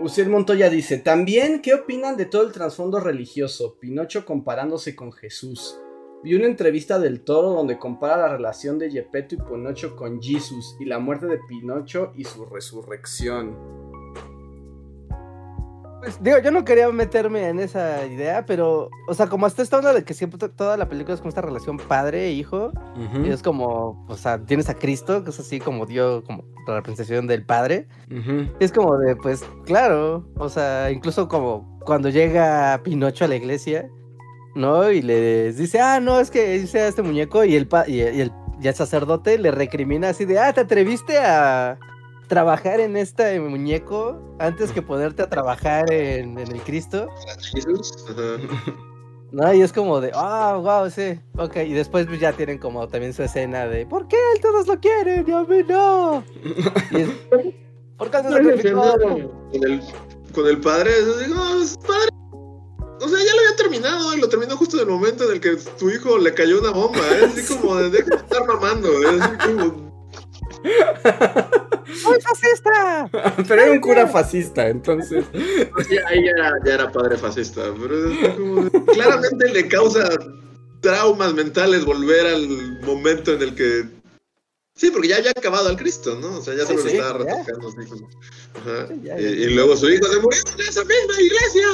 Uciel 0.00 0.28
Montoya 0.28 0.68
dice, 0.68 0.98
también, 0.98 1.62
¿qué 1.62 1.74
opinan 1.74 2.16
de 2.16 2.26
todo 2.26 2.42
el 2.42 2.52
trasfondo 2.52 3.00
religioso? 3.00 3.78
Pinocho 3.80 4.24
comparándose 4.24 4.94
con 4.94 5.12
Jesús. 5.12 5.78
Vi 6.24 6.34
una 6.34 6.46
entrevista 6.46 6.98
del 6.98 7.22
Toro 7.22 7.50
donde 7.50 7.78
compara 7.78 8.16
la 8.16 8.28
relación 8.28 8.78
de 8.78 8.90
Gepetto 8.90 9.36
y 9.36 9.38
Pinocho 9.38 9.94
con 9.94 10.20
Jesus 10.20 10.76
y 10.80 10.84
la 10.84 10.98
muerte 10.98 11.26
de 11.26 11.38
Pinocho 11.48 12.12
y 12.16 12.24
su 12.24 12.44
resurrección. 12.44 13.87
Pues 16.00 16.22
digo, 16.22 16.38
yo 16.38 16.52
no 16.52 16.64
quería 16.64 16.88
meterme 16.90 17.48
en 17.48 17.58
esa 17.58 18.06
idea, 18.06 18.46
pero, 18.46 18.88
o 19.08 19.14
sea, 19.14 19.26
como 19.26 19.46
hasta 19.46 19.62
esta 19.62 19.78
onda 19.78 19.92
de 19.92 20.04
que 20.04 20.14
siempre 20.14 20.48
toda 20.48 20.76
la 20.76 20.88
película 20.88 21.14
es 21.14 21.20
como 21.20 21.30
esta 21.30 21.40
relación 21.40 21.76
padre-hijo, 21.76 22.72
e 22.96 23.26
y 23.26 23.30
es 23.30 23.42
como, 23.42 24.04
o 24.08 24.16
sea, 24.16 24.38
tienes 24.38 24.68
a 24.68 24.74
Cristo, 24.74 25.24
que 25.24 25.30
es 25.30 25.40
así 25.40 25.58
como 25.58 25.86
Dios, 25.86 26.22
como 26.24 26.44
la 26.68 26.76
representación 26.76 27.26
del 27.26 27.44
padre, 27.44 27.88
y 28.08 28.64
es 28.64 28.70
como 28.70 28.96
de, 28.96 29.16
pues, 29.16 29.44
claro, 29.64 30.28
o 30.36 30.48
sea, 30.48 30.90
incluso 30.92 31.26
como 31.26 31.78
cuando 31.84 32.10
llega 32.10 32.80
Pinocho 32.84 33.24
a 33.24 33.28
la 33.28 33.36
iglesia, 33.36 33.90
¿no? 34.54 34.90
Y 34.90 35.02
les 35.02 35.56
dice, 35.56 35.80
ah, 35.80 35.98
no, 36.00 36.20
es 36.20 36.30
que 36.30 36.56
hice 36.56 36.80
a 36.80 36.88
este 36.88 37.02
muñeco 37.02 37.44
y 37.44 37.56
el, 37.56 37.68
y, 37.88 38.00
el, 38.00 38.32
sacerdote 38.74 39.38
le 39.38 39.50
recrimina 39.50 40.10
así 40.10 40.24
de, 40.24 40.38
ah, 40.38 40.52
te 40.52 40.60
atreviste 40.60 41.18
a 41.18 41.78
trabajar 42.28 42.78
en 42.80 42.96
este 42.96 43.40
muñeco 43.40 44.20
antes 44.38 44.70
que 44.70 44.82
ponerte 44.82 45.22
a 45.22 45.28
trabajar 45.28 45.92
en, 45.92 46.38
el 46.38 46.60
Cristo. 46.62 47.08
No, 49.30 49.52
y 49.52 49.60
es 49.60 49.74
como 49.74 50.00
de, 50.00 50.10
ah, 50.14 50.58
wow, 50.58 50.88
sí, 50.90 51.20
ok. 51.36 51.56
Y 51.56 51.74
después 51.74 52.06
pues, 52.06 52.18
ya 52.18 52.32
tienen 52.32 52.58
como 52.58 52.88
también 52.88 53.12
su 53.12 53.22
escena 53.22 53.66
de, 53.66 53.84
¿por 53.84 54.08
qué 54.08 54.16
él 54.34 54.40
todos 54.40 54.66
lo 54.66 54.80
quieren 54.80 55.26
y 55.28 55.32
a 55.32 55.44
mí 55.44 55.62
no? 55.68 56.24
¿Por 57.98 58.10
qué 58.10 58.22
no 58.22 58.30
se 58.30 58.72
con 58.72 59.64
el, 59.64 59.82
con 60.32 60.46
el 60.46 60.60
padre, 60.60 60.92
digo, 61.26 61.42
padre, 61.86 62.08
o 63.00 63.08
sea, 63.08 63.18
ya 63.18 63.32
lo 63.34 63.40
había 63.40 63.56
terminado, 63.56 64.16
y 64.16 64.20
lo 64.20 64.28
terminó 64.28 64.56
justo 64.56 64.76
en 64.76 64.82
el 64.82 64.88
momento 64.88 65.24
en 65.24 65.32
el 65.32 65.40
que 65.40 65.56
tu 65.78 65.90
hijo 65.90 66.16
le 66.16 66.32
cayó 66.32 66.60
una 66.60 66.70
bomba, 66.70 66.98
¿eh? 66.98 67.26
así 67.26 67.54
como 67.54 67.76
de 67.76 67.90
deja 67.90 68.16
de 68.16 68.16
estar 68.16 68.46
mamando, 68.46 68.88
¿eh? 68.88 69.18
así 69.20 69.52
como... 69.52 69.87
¡Soy 72.02 72.20
fascista! 72.20 73.08
pero 73.48 73.62
era 73.62 73.72
un 73.72 73.80
cura 73.80 74.06
fascista, 74.06 74.68
entonces. 74.68 75.24
Sí, 75.32 75.96
ahí 76.06 76.24
ya 76.24 76.30
era, 76.30 76.52
ya 76.64 76.74
era 76.74 76.92
padre 76.92 77.16
fascista, 77.16 77.62
pero 77.80 78.10
es 78.10 78.34
como... 78.34 78.70
claramente 78.86 79.48
le 79.52 79.68
causa 79.68 80.08
traumas 80.80 81.34
mentales 81.34 81.84
volver 81.84 82.26
al 82.26 82.80
momento 82.82 83.32
en 83.32 83.42
el 83.42 83.54
que 83.54 83.98
Sí, 84.78 84.92
porque 84.92 85.08
ya 85.08 85.16
había 85.16 85.32
acabado 85.32 85.68
al 85.68 85.76
Cristo, 85.76 86.16
¿no? 86.20 86.36
O 86.38 86.40
sea, 86.40 86.54
ya 86.54 86.64
se 86.64 86.74
lo 86.74 86.86
estaba 86.86 87.18
retocando. 87.18 87.68
Ajá. 88.54 88.86
y, 89.20 89.46
luego 89.46 89.76
su 89.76 89.90
hijo 89.90 90.06
se 90.06 90.20
murió 90.20 90.40
en 90.56 90.60
esa 90.68 90.84
misma 90.84 91.20
iglesia. 91.20 91.66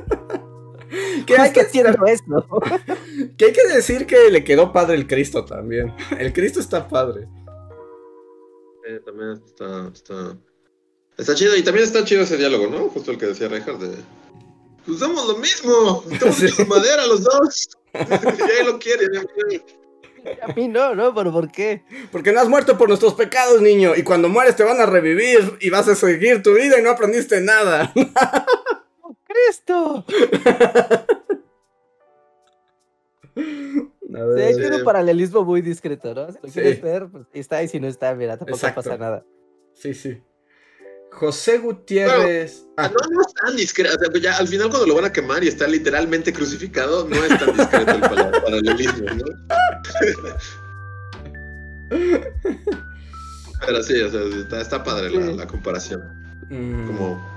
que 1.26 1.36
hay 1.36 1.52
que 1.52 1.64
decir 1.64 1.86
eso. 1.86 2.60
que 3.36 3.44
hay 3.46 3.52
que 3.52 3.68
decir 3.68 4.06
que 4.06 4.30
le 4.30 4.44
quedó 4.44 4.72
padre 4.72 4.96
el 4.96 5.06
Cristo 5.06 5.44
también. 5.44 5.94
El 6.18 6.32
Cristo 6.32 6.60
está 6.60 6.88
padre. 6.88 7.28
Eh, 8.86 9.00
también 9.04 9.40
está, 9.44 9.90
está. 9.92 10.36
Está 11.16 11.34
chido. 11.34 11.56
Y 11.56 11.62
también 11.62 11.86
está 11.86 12.04
chido 12.04 12.22
ese 12.22 12.36
diálogo, 12.36 12.66
¿no? 12.66 12.88
Justo 12.88 13.10
el 13.10 13.18
que 13.18 13.26
decía 13.26 13.48
Reinhardt 13.48 13.80
de. 13.80 13.96
Pues 14.86 14.98
somos 14.98 15.26
lo 15.26 15.36
mismo. 15.38 16.04
Estamos 16.10 16.42
hechos 16.42 16.68
madera 16.68 17.06
los 17.06 17.24
dos. 17.24 17.68
y 17.94 17.98
ahí 17.98 18.64
lo 18.64 18.78
quiere. 18.78 19.06
A 20.42 20.52
mí 20.54 20.68
no, 20.68 20.94
¿no? 20.94 21.14
¿Pero 21.14 21.32
por 21.32 21.50
qué? 21.50 21.84
Porque 22.10 22.32
no 22.32 22.40
has 22.40 22.48
muerto 22.48 22.78
por 22.78 22.88
nuestros 22.88 23.14
pecados, 23.14 23.60
niño. 23.60 23.94
Y 23.94 24.02
cuando 24.02 24.28
mueres 24.28 24.56
te 24.56 24.64
van 24.64 24.80
a 24.80 24.86
revivir 24.86 25.58
y 25.60 25.70
vas 25.70 25.88
a 25.88 25.94
seguir 25.94 26.42
tu 26.42 26.54
vida 26.54 26.78
y 26.78 26.82
no 26.82 26.90
aprendiste 26.90 27.40
nada. 27.40 27.92
¡Oh, 29.34 30.04
Cristo! 30.04 30.04
Sí, 34.14 34.40
hay 34.40 34.54
un 34.54 34.84
paralelismo 34.84 35.44
muy 35.44 35.60
discreto, 35.60 36.14
¿no? 36.14 36.30
Si 36.30 36.38
lo 36.40 36.48
quieres 36.52 36.80
ver, 36.80 37.08
pues 37.10 37.26
está, 37.32 37.62
y 37.64 37.68
si 37.68 37.80
no 37.80 37.88
está, 37.88 38.14
mira, 38.14 38.36
tampoco 38.36 38.60
pasa 38.72 38.96
nada. 38.96 39.24
Sí, 39.74 39.92
sí. 39.92 40.22
José 41.10 41.58
Gutiérrez. 41.58 42.64
ah. 42.76 42.88
No, 42.88 42.94
no 43.10 43.20
es 43.20 43.34
tan 43.34 43.56
discreto. 43.56 43.96
O 43.96 43.98
sea, 43.98 44.20
ya 44.20 44.36
al 44.36 44.46
final, 44.46 44.68
cuando 44.68 44.86
lo 44.86 44.94
van 44.94 45.06
a 45.06 45.12
quemar 45.12 45.42
y 45.42 45.48
está 45.48 45.66
literalmente 45.66 46.32
crucificado, 46.32 47.08
no 47.08 47.16
es 47.16 47.38
tan 47.38 47.56
discreto 47.56 47.90
el 47.92 48.00
paralelismo, 48.00 49.10
¿no? 49.10 49.24
Pero 53.66 53.82
sí, 53.82 54.00
o 54.00 54.10
sea, 54.10 54.60
está, 54.60 54.84
padre 54.84 55.10
la, 55.10 55.46
comparación. 55.46 56.02
Mm. 56.50 56.86
Como. 56.86 57.33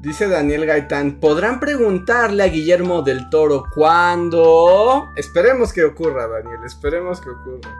Dice 0.00 0.28
Daniel 0.28 0.64
Gaitán, 0.64 1.20
¿podrán 1.20 1.60
preguntarle 1.60 2.42
a 2.42 2.46
Guillermo 2.46 3.02
del 3.02 3.28
Toro 3.28 3.64
cuándo? 3.74 5.10
Esperemos 5.14 5.74
que 5.74 5.84
ocurra, 5.84 6.26
Daniel, 6.26 6.60
esperemos 6.64 7.20
que 7.20 7.28
ocurra. 7.28 7.70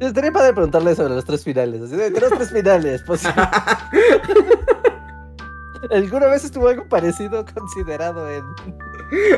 Estaría 0.00 0.32
padre 0.32 0.52
preguntarle 0.52 0.96
sobre 0.96 1.14
los 1.14 1.24
tres 1.24 1.44
finales. 1.44 1.80
Así 1.82 1.94
de, 1.94 2.10
los 2.10 2.30
tres 2.30 2.50
finales, 2.50 3.02
pues. 3.06 3.22
¿Alguna 5.92 6.26
vez 6.26 6.44
estuvo 6.44 6.66
algo 6.68 6.88
parecido 6.88 7.44
considerado 7.54 8.28
en. 8.28 8.42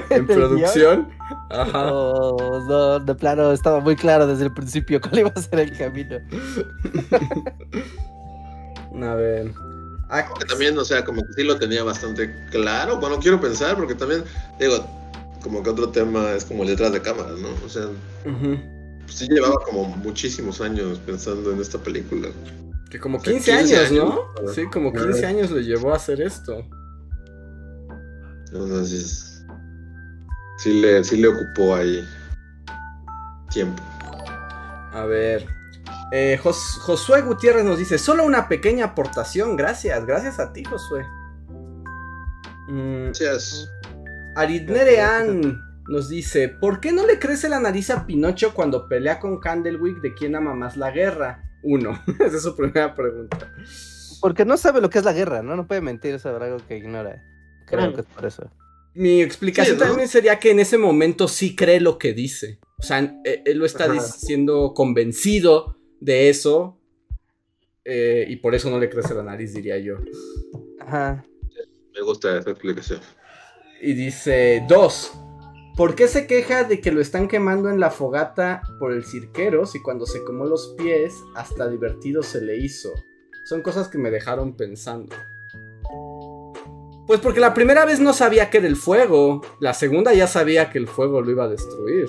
¿En, 0.09 0.27
producción? 0.27 1.10
Ajá. 1.51 1.85
no, 1.85 2.98
de 2.98 3.14
plano 3.14 3.52
estaba 3.52 3.81
muy 3.81 3.94
claro 3.94 4.27
desde 4.27 4.44
el 4.44 4.55
principio 4.55 5.02
cuál 5.02 5.18
iba 5.18 5.32
a 5.35 5.40
ser 5.40 5.60
el 5.60 5.77
camino. 5.77 6.16
a 9.06 9.14
ver. 9.14 9.52
Ah, 10.10 10.28
también, 10.48 10.76
o 10.76 10.84
sea, 10.84 11.04
como 11.04 11.24
que 11.24 11.32
sí 11.34 11.44
lo 11.44 11.56
tenía 11.58 11.84
bastante 11.84 12.34
claro. 12.50 12.98
Bueno, 12.98 13.18
quiero 13.20 13.40
pensar, 13.40 13.76
porque 13.76 13.94
también, 13.94 14.24
digo, 14.58 14.84
como 15.42 15.62
que 15.62 15.70
otro 15.70 15.90
tema 15.90 16.32
es 16.32 16.44
como 16.44 16.64
letras 16.64 16.92
de 16.92 17.00
cámara, 17.00 17.30
¿no? 17.38 17.48
O 17.64 17.68
sea 17.68 17.88
sí 19.10 19.28
llevaba 19.28 19.56
como 19.64 19.84
muchísimos 19.84 20.60
años 20.60 20.98
pensando 21.04 21.52
en 21.52 21.60
esta 21.60 21.78
película. 21.78 22.28
Que 22.90 22.98
como 22.98 23.20
15, 23.20 23.52
años, 23.52 23.92
¿no? 23.92 24.24
Sí, 24.52 24.66
como 24.66 24.92
15 24.92 25.26
años 25.26 25.50
le 25.50 25.62
llevó 25.62 25.92
a 25.92 25.96
hacer 25.96 26.20
esto. 26.20 26.64
Entonces, 28.52 29.44
sí 30.58 30.80
le, 30.80 31.04
sí 31.04 31.16
le 31.16 31.28
ocupó 31.28 31.76
ahí 31.76 32.04
tiempo. 33.50 33.82
A 34.92 35.04
ver. 35.06 35.46
Eh, 36.12 36.38
Josué 36.42 37.22
Gutiérrez 37.22 37.64
nos 37.64 37.78
dice, 37.78 37.98
solo 37.98 38.24
una 38.24 38.48
pequeña 38.48 38.86
aportación, 38.86 39.56
gracias, 39.56 40.04
gracias 40.06 40.40
a 40.40 40.52
ti, 40.52 40.64
Josué. 40.64 41.04
Mm, 42.68 43.06
gracias. 43.06 43.70
Aridnerean 44.36 45.60
nos 45.88 46.08
dice, 46.08 46.48
¿por 46.48 46.80
qué 46.80 46.92
no 46.92 47.06
le 47.06 47.18
crece 47.18 47.48
la 47.48 47.60
nariz 47.60 47.90
a 47.90 48.06
Pinocho 48.06 48.54
cuando 48.54 48.88
pelea 48.88 49.18
con 49.18 49.40
Candlewick 49.40 50.00
de 50.00 50.14
quién 50.14 50.36
ama 50.36 50.54
más 50.54 50.76
la 50.76 50.90
guerra? 50.90 51.42
Uno, 51.62 52.00
esa 52.20 52.36
es 52.36 52.42
su 52.42 52.56
primera 52.56 52.94
pregunta. 52.94 53.52
Porque 54.20 54.44
no 54.44 54.56
sabe 54.56 54.80
lo 54.80 54.90
que 54.90 54.98
es 54.98 55.04
la 55.04 55.12
guerra, 55.12 55.42
¿no? 55.42 55.56
No 55.56 55.66
puede 55.66 55.80
mentir 55.80 56.18
sobre 56.18 56.46
algo 56.46 56.58
que 56.66 56.76
ignora. 56.76 57.22
Creo 57.66 57.92
que 57.94 58.02
es 58.02 58.06
por 58.06 58.26
eso. 58.26 58.50
Mi 58.94 59.22
explicación 59.22 59.78
también 59.78 60.08
sería 60.08 60.38
que 60.38 60.50
en 60.50 60.60
ese 60.60 60.76
momento 60.76 61.28
sí 61.28 61.54
cree 61.54 61.80
lo 61.80 61.98
que 61.98 62.12
dice. 62.12 62.58
O 62.78 62.82
sea, 62.82 62.98
él 62.98 63.58
lo 63.58 63.64
está 63.64 63.88
diciendo 63.88 64.72
convencido 64.74 65.76
de 66.01 66.28
eso. 66.28 66.77
Eh, 67.85 68.27
y 68.28 68.36
por 68.36 68.55
eso 68.55 68.70
no 68.70 68.78
le 68.78 68.90
crece 68.90 69.14
la 69.14 69.22
nariz, 69.22 69.55
diría 69.55 69.78
yo. 69.78 69.97
Ajá. 70.81 71.24
Me 71.94 72.02
gusta 72.02 72.39
esa 72.39 72.51
explicación. 72.51 73.01
Y 73.81 73.94
dice, 73.94 74.64
dos, 74.68 75.12
¿Por 75.81 75.94
qué 75.94 76.09
se 76.09 76.27
queja 76.27 76.64
de 76.64 76.78
que 76.82 76.93
lo 76.93 77.01
están 77.01 77.27
quemando 77.27 77.70
en 77.70 77.81
la 77.81 77.90
fogata 77.90 78.60
por 78.78 78.93
el 78.93 79.02
cirquero 79.02 79.64
si 79.64 79.81
cuando 79.81 80.05
se 80.05 80.22
comó 80.24 80.44
los 80.44 80.74
pies 80.77 81.14
hasta 81.35 81.68
divertido 81.68 82.22
se 82.22 82.43
le 82.43 82.59
hizo? 82.59 82.90
Son 83.47 83.62
cosas 83.62 83.89
que 83.89 83.97
me 83.97 84.10
dejaron 84.10 84.56
pensando. 84.56 85.16
Pues 87.06 87.20
porque 87.20 87.40
la 87.40 87.55
primera 87.55 87.86
vez 87.86 87.98
no 87.98 88.12
sabía 88.12 88.51
que 88.51 88.59
era 88.59 88.66
el 88.66 88.77
fuego, 88.77 89.40
la 89.59 89.72
segunda 89.72 90.12
ya 90.12 90.27
sabía 90.27 90.70
que 90.70 90.77
el 90.77 90.86
fuego 90.86 91.22
lo 91.22 91.31
iba 91.31 91.44
a 91.44 91.48
destruir. 91.48 92.06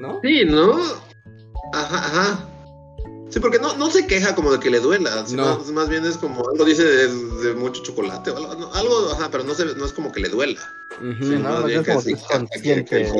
¿No? 0.00 0.20
Sí, 0.22 0.44
¿no? 0.46 0.78
Ajá, 1.72 1.98
ajá. 1.98 2.46
Sí, 3.28 3.38
porque 3.38 3.60
no, 3.60 3.76
no 3.76 3.90
se 3.90 4.06
queja 4.06 4.34
como 4.34 4.50
de 4.50 4.58
que 4.58 4.70
le 4.70 4.80
duela, 4.80 5.24
no. 5.30 5.60
más, 5.72 5.88
bien 5.88 6.04
es 6.04 6.16
como 6.16 6.42
algo 6.50 6.64
dice 6.64 6.82
de, 6.82 7.54
mucho 7.54 7.80
chocolate 7.80 8.30
o 8.30 8.36
algo, 8.36 8.74
algo, 8.74 9.12
ajá, 9.12 9.28
pero 9.30 9.44
no, 9.44 9.54
se, 9.54 9.66
no 9.76 9.84
es 9.84 9.92
como 9.92 10.10
que 10.10 10.18
le 10.18 10.28
duela. 10.30 10.60
sí, 10.98 11.36
no, 11.36 11.68
es 11.68 11.86
como 11.86 12.02
que, 12.02 12.16
consciente. 12.16 13.12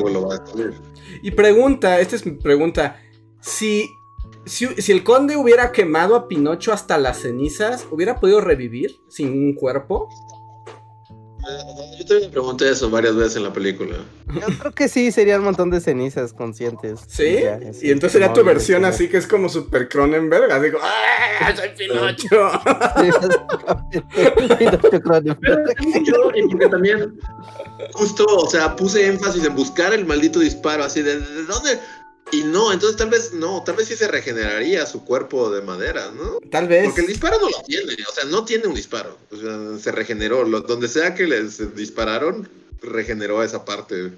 Y 1.23 1.31
pregunta, 1.31 2.01
esta 2.01 2.17
es 2.17 2.27
mi 2.27 2.33
pregunta, 2.33 3.01
si, 3.41 3.89
si, 4.45 4.67
si 4.67 4.91
el 4.91 5.05
conde 5.05 5.37
hubiera 5.37 5.71
quemado 5.71 6.17
a 6.17 6.27
Pinocho 6.27 6.73
hasta 6.73 6.99
las 6.99 7.21
cenizas, 7.21 7.87
¿hubiera 7.93 8.19
podido 8.19 8.41
revivir 8.41 8.97
sin 9.09 9.29
un 9.29 9.55
cuerpo? 9.55 10.09
Yo 12.11 12.15
también 12.15 12.31
me 12.31 12.33
pregunté 12.33 12.71
eso 12.71 12.91
varias 12.91 13.15
veces 13.15 13.37
en 13.37 13.45
la 13.45 13.53
película. 13.53 13.97
Yo 14.35 14.47
creo 14.59 14.73
que 14.73 14.89
sí, 14.89 15.13
sería 15.13 15.39
un 15.39 15.45
montón 15.45 15.71
de 15.71 15.81
cenizas 15.81 16.33
conscientes. 16.33 16.99
¿Sí? 17.07 17.39
Y, 17.83 17.91
entonces 17.91 18.13
sería 18.13 18.33
tu 18.33 18.43
versión 18.43 18.85
así 18.85 19.09
que 19.09 19.19
es 19.19 19.29
como 19.29 19.49
super 19.49 19.89
Cronenberg, 19.89 20.51
así 20.51 20.73
como 20.73 20.85
¡Ah, 20.85 21.55
soy 21.55 21.69
Pinocho! 21.77 22.31
y 26.35 26.49
porque 26.49 26.69
también 26.69 27.19
justo, 27.93 28.25
o 28.25 28.51
sea, 28.51 28.77
puse 28.77 29.07
énfasis 29.07 29.45
en 29.45 29.55
buscar 29.55 29.93
el 29.93 30.05
maldito 30.05 30.41
disparo, 30.41 30.85
así 30.85 31.03
de, 31.03 31.21
¿de 31.21 31.45
dónde? 31.45 31.81
Y 32.33 32.45
no, 32.45 32.73
entonces 32.73 32.97
tal 32.97 33.11
vez 33.11 33.33
no, 33.33 33.63
tal 33.65 33.77
vez 33.77 33.89
sí 33.89 33.97
se 33.97 34.09
regeneraría 34.09 34.87
su 34.87 35.05
cuerpo 35.05 35.51
de 35.51 35.63
madera, 35.63 36.11
¿no? 36.13 36.39
Tal 36.51 36.69
vez. 36.69 36.85
Porque 36.85 37.01
el 37.01 37.07
disparo 37.09 37.39
no 37.41 37.49
lo 37.51 37.63
tiene, 37.67 37.95
o 38.09 38.13
sea, 38.13 38.25
no 38.25 38.45
tiene 38.45 38.67
un 38.67 38.75
disparo, 38.75 39.19
o 39.31 39.37
sea, 39.37 39.79
se 39.79 39.93
regeneró, 39.93 40.45
donde 40.61 40.89
sea 40.89 41.15
que 41.15 41.27
les 41.27 41.75
dispararon, 41.75 42.49
regeneró 42.83 43.43
esa 43.43 43.65
parte. 43.65 44.13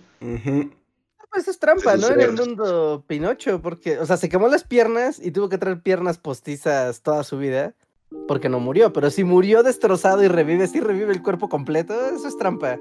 Pues 1.30 1.48
es 1.48 1.58
trampa, 1.58 1.96
¿no? 1.96 2.08
En 2.08 2.20
el 2.20 2.32
mundo 2.32 3.04
Pinocho, 3.06 3.62
porque, 3.62 3.98
o 3.98 4.04
sea, 4.04 4.18
se 4.18 4.28
quemó 4.28 4.48
las 4.48 4.64
piernas 4.64 5.18
y 5.18 5.30
tuvo 5.30 5.48
que 5.48 5.56
traer 5.56 5.80
piernas 5.80 6.18
postizas 6.18 7.00
toda 7.00 7.24
su 7.24 7.38
vida, 7.38 7.74
porque 8.28 8.50
no 8.50 8.60
murió, 8.60 8.92
pero 8.92 9.10
si 9.10 9.24
murió 9.24 9.62
destrozado 9.62 10.22
y 10.22 10.28
revive, 10.28 10.66
si 10.66 10.80
revive 10.80 11.12
el 11.12 11.22
cuerpo 11.22 11.48
completo, 11.48 11.94
eso 12.14 12.28
es 12.28 12.36
trampa. 12.36 12.78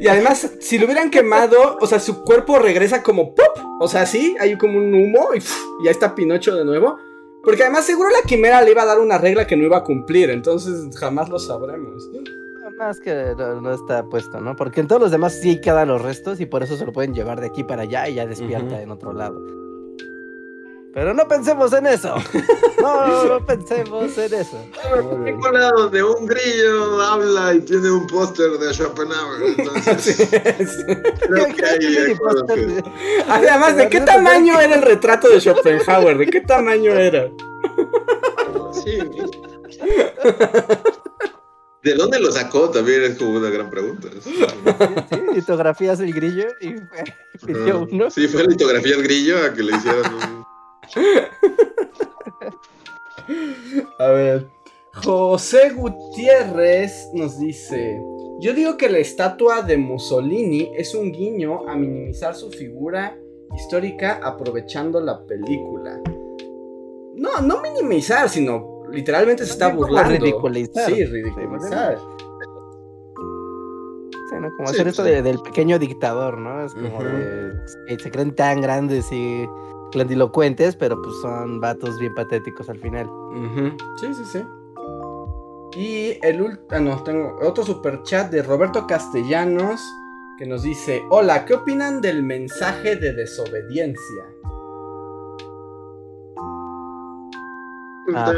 Y 0.00 0.08
además, 0.08 0.50
si 0.60 0.78
lo 0.78 0.86
hubieran 0.86 1.10
quemado, 1.10 1.76
o 1.80 1.86
sea, 1.86 2.00
su 2.00 2.22
cuerpo 2.22 2.58
regresa 2.58 3.02
como 3.02 3.34
¡pop! 3.34 3.58
O 3.80 3.88
sea, 3.88 4.06
sí, 4.06 4.36
hay 4.40 4.56
como 4.56 4.78
un 4.78 4.94
humo 4.94 5.28
y 5.34 5.40
ya 5.84 5.90
está 5.90 6.14
Pinocho 6.14 6.54
de 6.54 6.64
nuevo. 6.64 6.98
Porque 7.42 7.62
además 7.62 7.86
seguro 7.86 8.10
la 8.10 8.26
quimera 8.26 8.62
le 8.62 8.70
iba 8.70 8.82
a 8.82 8.86
dar 8.86 8.98
una 8.98 9.18
regla 9.18 9.46
que 9.46 9.56
no 9.56 9.64
iba 9.64 9.78
a 9.78 9.84
cumplir, 9.84 10.30
entonces 10.30 10.94
jamás 10.96 11.28
lo 11.28 11.38
sabremos. 11.38 12.08
Más 12.78 13.00
que 13.00 13.34
no, 13.36 13.72
está 13.72 14.04
puesto, 14.04 14.40
¿no? 14.40 14.56
Porque 14.56 14.80
en 14.80 14.88
todos 14.88 15.02
los 15.02 15.10
demás 15.10 15.38
sí 15.40 15.60
quedan 15.60 15.88
los 15.88 16.00
restos 16.00 16.40
y 16.40 16.46
por 16.46 16.62
eso 16.62 16.76
se 16.76 16.86
lo 16.86 16.92
pueden 16.92 17.14
llevar 17.14 17.40
de 17.40 17.48
aquí 17.48 17.64
para 17.64 17.82
allá 17.82 18.08
y 18.08 18.14
ya 18.14 18.26
despierta 18.26 18.80
en 18.80 18.90
otro 18.90 19.12
lado. 19.12 19.38
Pero 20.92 21.14
no 21.14 21.28
pensemos 21.28 21.72
en 21.72 21.86
eso. 21.86 22.14
No, 22.80 23.24
no 23.26 23.44
pensemos 23.44 24.16
en 24.16 24.32
eso. 24.32 24.56
Una 24.90 25.22
película 25.22 25.70
donde 25.76 26.02
un 26.02 26.24
grillo 26.24 27.02
habla 27.02 27.52
y 27.52 27.60
tiene 27.60 27.90
un 27.90 28.06
póster 28.06 28.52
de 28.52 28.72
Schopenhauer. 28.72 29.54
Entonces, 29.58 30.28
creo 31.20 31.46
que 31.54 31.62
hay 31.66 32.16
Además, 33.28 33.76
¿de 33.76 33.90
qué 33.90 34.00
tamaño 34.00 34.58
era 34.58 34.76
el 34.76 34.80
retrato 34.80 35.28
de 35.28 35.42
Schopenhauer? 35.42 36.16
¿De 36.16 36.26
qué 36.28 36.40
tamaño 36.46 36.92
era? 36.92 37.30
Sí. 38.82 38.98
¿De 41.82 41.94
dónde 41.94 42.18
lo 42.18 42.32
sacó? 42.32 42.70
También 42.70 43.02
es 43.02 43.18
como 43.18 43.36
una 43.36 43.50
gran 43.50 43.68
pregunta. 43.68 44.08
Sí, 44.24 44.42
litografías 45.34 46.00
el 46.00 46.14
grillo 46.14 46.46
y 46.62 46.76
pidió 47.44 47.86
uno. 47.90 48.10
Sí, 48.10 48.26
fue 48.26 48.44
litografía 48.44 48.96
el 48.96 49.02
grillo 49.02 49.44
a 49.44 49.52
que 49.52 49.62
le 49.62 49.76
hicieran 49.76 50.14
un 50.14 50.49
A 53.98 54.08
ver. 54.08 54.48
José 54.92 55.70
Gutiérrez 55.70 57.10
nos 57.14 57.38
dice: 57.38 58.00
Yo 58.40 58.54
digo 58.54 58.76
que 58.76 58.88
la 58.88 58.98
estatua 58.98 59.62
de 59.62 59.76
Mussolini 59.76 60.72
es 60.76 60.94
un 60.94 61.12
guiño 61.12 61.68
a 61.68 61.76
minimizar 61.76 62.34
su 62.34 62.50
figura 62.50 63.16
histórica 63.54 64.20
aprovechando 64.22 65.00
la 65.00 65.24
película. 65.26 66.00
No, 67.14 67.40
no 67.42 67.60
minimizar, 67.60 68.28
sino 68.28 68.82
literalmente 68.90 69.44
se 69.44 69.52
está 69.52 69.68
burlando. 69.68 70.10
Ridiculizar. 70.10 70.90
Sí, 70.90 71.04
ridiculizar. 71.04 71.98
Como 74.56 74.68
hacer 74.68 74.88
esto 74.88 75.02
del 75.02 75.38
pequeño 75.40 75.78
dictador, 75.78 76.38
¿no? 76.38 76.64
Es 76.64 76.74
como 76.74 77.02
de. 77.02 77.52
Se 77.98 78.10
creen 78.10 78.34
tan 78.34 78.60
grandes 78.60 79.10
y 79.12 79.46
grandilocuentes, 79.92 80.76
pero 80.76 81.00
pues 81.00 81.16
son 81.20 81.60
vatos 81.60 81.98
bien 81.98 82.14
patéticos 82.14 82.68
al 82.68 82.78
final. 82.78 83.08
Sí, 84.00 84.14
sí, 84.14 84.24
sí. 84.24 84.44
Y 85.76 86.18
el 86.26 86.58
ah, 86.70 86.80
no, 86.80 87.02
tengo 87.02 87.38
otro 87.42 87.64
super 87.64 88.02
chat 88.02 88.30
de 88.30 88.42
Roberto 88.42 88.86
Castellanos 88.86 89.80
que 90.36 90.46
nos 90.46 90.62
dice, 90.62 91.02
hola, 91.10 91.44
¿qué 91.44 91.54
opinan 91.54 92.00
del 92.00 92.22
mensaje 92.22 92.96
de 92.96 93.12
desobediencia? 93.12 94.24
Ah, 98.14 98.32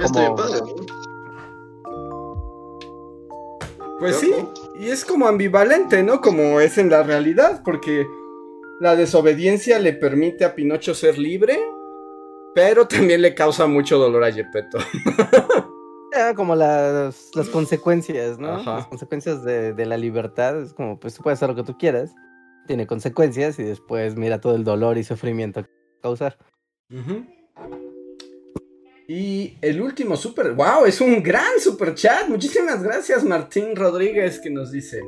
Pues 3.98 4.16
sí, 4.16 4.34
y 4.80 4.88
es 4.88 5.04
como 5.04 5.28
ambivalente, 5.28 6.02
¿no? 6.02 6.20
Como 6.20 6.58
es 6.58 6.76
en 6.76 6.90
la 6.90 7.04
realidad, 7.04 7.62
porque 7.64 8.04
la 8.80 8.96
desobediencia 8.96 9.78
le 9.78 9.92
permite 9.92 10.44
a 10.44 10.54
Pinocho 10.54 10.94
ser 10.94 11.18
libre, 11.18 11.58
pero 12.54 12.86
también 12.88 13.22
le 13.22 13.34
causa 13.34 13.66
mucho 13.66 13.98
dolor 13.98 14.24
a 14.24 14.32
Gepetto. 14.32 14.78
como 16.36 16.54
las, 16.54 17.30
consecuencias, 17.52 18.38
¿no? 18.38 18.62
Las 18.62 18.86
consecuencias 18.86 19.42
de, 19.42 19.86
la 19.86 19.96
libertad. 19.96 20.60
Es 20.60 20.72
como, 20.72 20.98
pues 20.98 21.14
tú 21.14 21.22
puedes 21.22 21.38
hacer 21.38 21.48
lo 21.48 21.56
que 21.56 21.64
tú 21.64 21.78
quieras. 21.78 22.14
Tiene 22.66 22.86
consecuencias 22.86 23.58
y 23.58 23.64
después 23.64 24.16
mira 24.16 24.40
todo 24.40 24.54
el 24.54 24.64
dolor 24.64 24.98
y 24.98 25.04
sufrimiento 25.04 25.64
que 25.64 25.70
causar. 26.02 26.38
Y 29.08 29.58
el 29.60 29.80
último 29.80 30.16
super, 30.16 30.52
wow, 30.52 30.84
es 30.86 31.00
un 31.00 31.22
gran 31.22 31.58
super 31.58 31.94
chat. 31.94 32.28
Muchísimas 32.28 32.82
gracias 32.82 33.24
Martín 33.24 33.74
Rodríguez 33.74 34.38
que 34.40 34.50
nos 34.50 34.70
dice. 34.70 35.00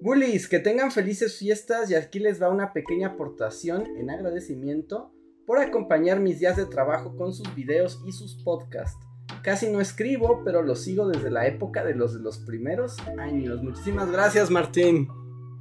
Bullies, 0.00 0.48
que 0.48 0.58
tengan 0.58 0.90
felices 0.90 1.36
fiestas 1.36 1.90
y 1.90 1.94
aquí 1.94 2.20
les 2.20 2.40
va 2.40 2.48
una 2.48 2.72
pequeña 2.72 3.08
aportación 3.08 3.84
en 3.98 4.08
agradecimiento 4.08 5.12
por 5.46 5.58
acompañar 5.58 6.20
mis 6.20 6.38
días 6.38 6.56
de 6.56 6.64
trabajo 6.64 7.16
con 7.16 7.34
sus 7.34 7.54
videos 7.54 8.02
y 8.06 8.12
sus 8.12 8.42
podcasts. 8.42 8.98
Casi 9.42 9.70
no 9.70 9.80
escribo, 9.80 10.42
pero 10.44 10.62
los 10.62 10.82
sigo 10.82 11.08
desde 11.08 11.30
la 11.30 11.46
época 11.46 11.84
de 11.84 11.94
los 11.94 12.14
de 12.14 12.20
los 12.20 12.38
primeros 12.38 12.96
años. 13.18 13.62
Muchísimas 13.62 14.10
gracias, 14.10 14.50
Martín. 14.50 15.08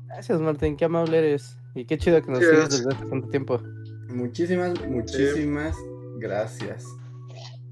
Gracias, 0.08 0.40
Martín, 0.40 0.78
qué 0.78 0.86
amable 0.86 1.18
eres. 1.18 1.58
Y 1.76 1.86
qué 1.86 1.98
chido 1.98 2.22
que 2.22 2.32
nos 2.32 2.40
sigas 2.40 2.70
desde 2.70 2.94
hace 2.94 3.06
tanto 3.06 3.30
tiempo. 3.30 3.62
Muchísimas, 4.10 4.74
muchísimas 4.88 5.76
gracias. 6.18 6.86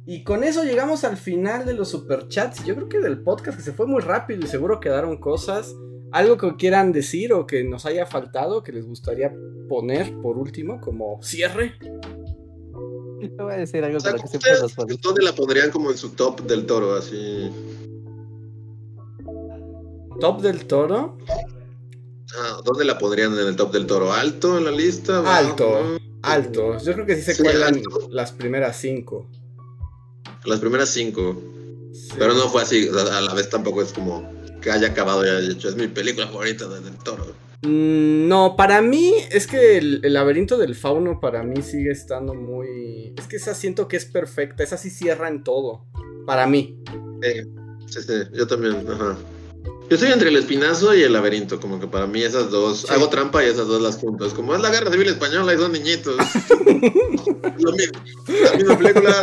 Y 0.05 0.23
con 0.23 0.43
eso 0.43 0.63
llegamos 0.63 1.03
al 1.03 1.17
final 1.17 1.65
de 1.65 1.73
los 1.73 1.89
superchats. 1.89 2.63
Yo 2.63 2.75
creo 2.75 2.89
que 2.89 2.99
del 2.99 3.23
podcast 3.23 3.57
que 3.57 3.63
se 3.63 3.73
fue 3.73 3.87
muy 3.87 4.01
rápido 4.01 4.45
y 4.45 4.47
seguro 4.47 4.79
quedaron 4.79 5.17
cosas. 5.17 5.73
¿Algo 6.11 6.37
que 6.37 6.55
quieran 6.55 6.91
decir 6.91 7.33
o 7.33 7.45
que 7.45 7.63
nos 7.63 7.85
haya 7.85 8.05
faltado 8.05 8.63
que 8.63 8.71
les 8.71 8.85
gustaría 8.85 9.33
poner 9.67 10.13
por 10.21 10.37
último 10.37 10.79
como 10.79 11.21
cierre? 11.21 11.73
Te 13.19 13.43
voy 13.43 13.53
a 13.53 13.57
decir 13.57 13.83
algo 13.83 13.99
para 13.99 14.17
que 14.17 14.97
¿Dónde 15.01 15.23
la 15.23 15.33
pondrían 15.33 15.71
como 15.71 15.91
en 15.91 15.97
su 15.97 16.11
top 16.11 16.41
del 16.41 16.65
toro? 16.65 16.95
Así. 16.95 17.51
¿Top 20.19 20.41
del 20.41 20.65
toro? 20.65 21.17
Ah, 22.37 22.61
¿Dónde 22.63 22.85
la 22.85 22.97
pondrían 22.97 23.33
en 23.33 23.47
el 23.47 23.55
top 23.55 23.71
del 23.71 23.85
toro? 23.85 24.13
¿Alto 24.13 24.57
en 24.57 24.65
la 24.65 24.71
lista? 24.71 25.37
Alto, 25.37 25.97
alto. 26.21 26.77
Yo 26.77 26.93
creo 26.93 27.05
que 27.05 27.15
sí 27.15 27.33
se 27.33 27.41
cuelan 27.41 27.81
las 28.09 28.31
primeras 28.31 28.77
cinco. 28.77 29.29
Las 30.45 30.59
primeras 30.59 30.89
cinco. 30.89 31.41
Pero 32.17 32.33
no 32.33 32.47
fue 32.49 32.61
así, 32.61 32.87
a 32.89 33.21
la 33.21 33.33
vez 33.33 33.49
tampoco 33.49 33.81
es 33.81 33.91
como 33.91 34.36
que 34.67 34.73
haya 34.73 34.87
acabado 34.87 35.25
ya 35.25 35.39
hecho. 35.39 35.69
Es 35.69 35.77
mi 35.77 35.87
película 35.87 36.27
favorita 36.27 36.67
de 36.67 36.81
Del 36.81 36.97
Toro. 36.97 37.25
Mm, 37.61 38.27
no, 38.27 38.55
para 38.57 38.81
mí 38.81 39.13
es 39.31 39.47
que 39.47 39.77
el, 39.77 40.01
laberinto 40.13 40.57
del 40.57 40.75
fauno 40.75 41.21
para 41.21 41.41
mí 41.41 41.61
sigue 41.61 41.91
estando 41.91 42.33
muy... 42.33 43.13
Es 43.17 43.27
que 43.27 43.37
esa 43.37 43.55
siento 43.55 43.87
que 43.87 43.95
es 43.95 44.05
perfecta, 44.05 44.63
esa 44.63 44.77
sí 44.77 44.89
cierra 44.89 45.29
en 45.29 45.43
todo, 45.43 45.85
para 46.25 46.45
mí. 46.47 46.77
sí, 47.87 48.01
sí, 48.01 48.13
yo 48.33 48.45
también, 48.45 48.85
ajá. 48.89 49.17
Yo 49.89 49.95
estoy 49.95 50.11
entre 50.11 50.29
el 50.29 50.35
espinazo 50.35 50.93
y 50.93 51.01
el 51.01 51.13
laberinto, 51.13 51.61
como 51.61 51.79
que 51.79 51.87
para 51.87 52.07
mí 52.07 52.21
esas 52.21 52.51
dos, 52.51 52.91
hago 52.91 53.07
trampa 53.07 53.41
y 53.41 53.47
esas 53.47 53.67
dos 53.67 53.81
las 53.81 53.95
junto. 53.95 54.25
Es 54.25 54.33
como 54.33 54.53
es 54.53 54.61
la 54.61 54.69
guerra 54.69 54.91
civil 54.91 55.07
española 55.07 55.53
y 55.53 55.57
son 55.57 55.71
niñitos. 55.71 56.17
Lo 57.57 57.71
mismo. 57.71 58.03
La 58.27 58.57
misma 58.57 58.77
película. 58.77 59.13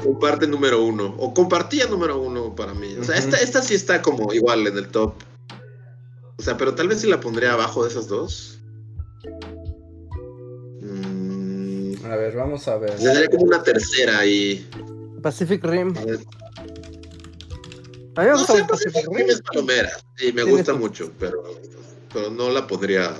Comparte 0.00 0.46
número 0.46 0.82
uno. 0.82 1.14
O 1.18 1.32
compartía 1.34 1.86
número 1.86 2.20
uno 2.20 2.54
para 2.54 2.74
mí. 2.74 2.96
O 3.00 3.04
sea, 3.04 3.16
esta, 3.16 3.36
esta 3.36 3.62
sí 3.62 3.74
está 3.74 4.02
como 4.02 4.32
igual 4.32 4.66
en 4.66 4.76
el 4.76 4.88
top. 4.88 5.14
O 6.38 6.42
sea, 6.42 6.56
pero 6.56 6.74
tal 6.74 6.88
vez 6.88 7.00
si 7.00 7.06
la 7.06 7.20
pondría 7.20 7.52
abajo 7.52 7.84
de 7.84 7.90
esas 7.90 8.08
dos. 8.08 8.58
Mm. 10.80 12.04
A 12.04 12.16
ver, 12.16 12.34
vamos 12.34 12.66
a 12.66 12.78
ver. 12.78 12.98
Sería 12.98 13.28
como 13.28 13.44
una 13.44 13.62
tercera 13.62 14.24
y. 14.24 14.66
Pacific 15.22 15.62
Rim. 15.64 15.94
A, 18.16 18.22
mí 18.22 18.26
me 18.26 18.32
gusta 18.32 18.66
Pacific, 18.66 19.06
Rim. 19.12 19.30
es 19.30 19.42
palomera. 19.42 19.90
Y 20.18 20.32
me 20.32 20.42
gusta 20.42 20.72
mucho, 20.72 21.12
pero, 21.18 21.42
pero 22.12 22.30
no 22.30 22.50
la 22.50 22.66
podría. 22.66 23.14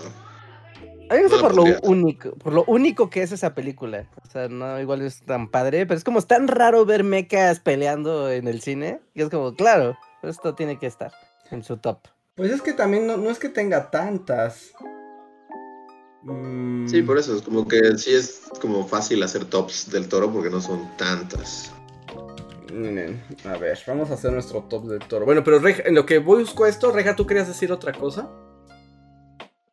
A 1.10 1.14
mí 1.14 1.22
me 1.22 1.28
gusta 1.28 1.40
por 1.40 1.56
lo 1.56 1.64
único, 1.82 2.30
por 2.36 2.52
lo 2.52 2.64
único 2.68 3.10
que 3.10 3.24
es 3.24 3.32
esa 3.32 3.52
película. 3.52 4.08
O 4.24 4.30
sea, 4.30 4.46
no 4.46 4.80
igual 4.80 5.02
es 5.02 5.22
tan 5.22 5.50
padre, 5.50 5.84
pero 5.84 5.98
es 5.98 6.04
como 6.04 6.20
es 6.20 6.26
tan 6.28 6.46
raro 6.46 6.86
ver 6.86 7.02
mechas 7.02 7.58
peleando 7.58 8.30
en 8.30 8.46
el 8.46 8.60
cine. 8.60 9.00
Y 9.12 9.22
es 9.22 9.28
como, 9.28 9.56
claro, 9.56 9.98
esto 10.22 10.54
tiene 10.54 10.78
que 10.78 10.86
estar 10.86 11.10
en 11.50 11.64
su 11.64 11.78
top. 11.78 11.98
Pues 12.36 12.52
es 12.52 12.62
que 12.62 12.74
también 12.74 13.08
no, 13.08 13.28
es 13.28 13.40
que 13.40 13.48
tenga 13.48 13.90
tantas. 13.90 14.70
Sí, 16.86 17.02
por 17.02 17.18
eso, 17.18 17.34
es 17.34 17.42
como 17.42 17.66
que 17.66 17.98
sí 17.98 18.14
es 18.14 18.42
como 18.60 18.86
fácil 18.86 19.20
hacer 19.24 19.46
tops 19.46 19.90
del 19.90 20.08
toro 20.08 20.32
porque 20.32 20.48
no 20.48 20.60
son 20.60 20.96
tantas. 20.96 21.72
A 23.46 23.58
ver, 23.58 23.80
vamos 23.84 24.12
a 24.12 24.14
hacer 24.14 24.32
nuestro 24.32 24.62
top 24.62 24.86
del 24.86 25.00
toro. 25.00 25.24
Bueno, 25.24 25.42
pero 25.42 25.60
en 25.66 25.92
lo 25.96 26.06
que 26.06 26.18
busco 26.18 26.66
esto, 26.66 26.92
Reja, 26.92 27.16
¿tú 27.16 27.26
querías 27.26 27.48
decir 27.48 27.72
otra 27.72 27.92
cosa? 27.92 28.30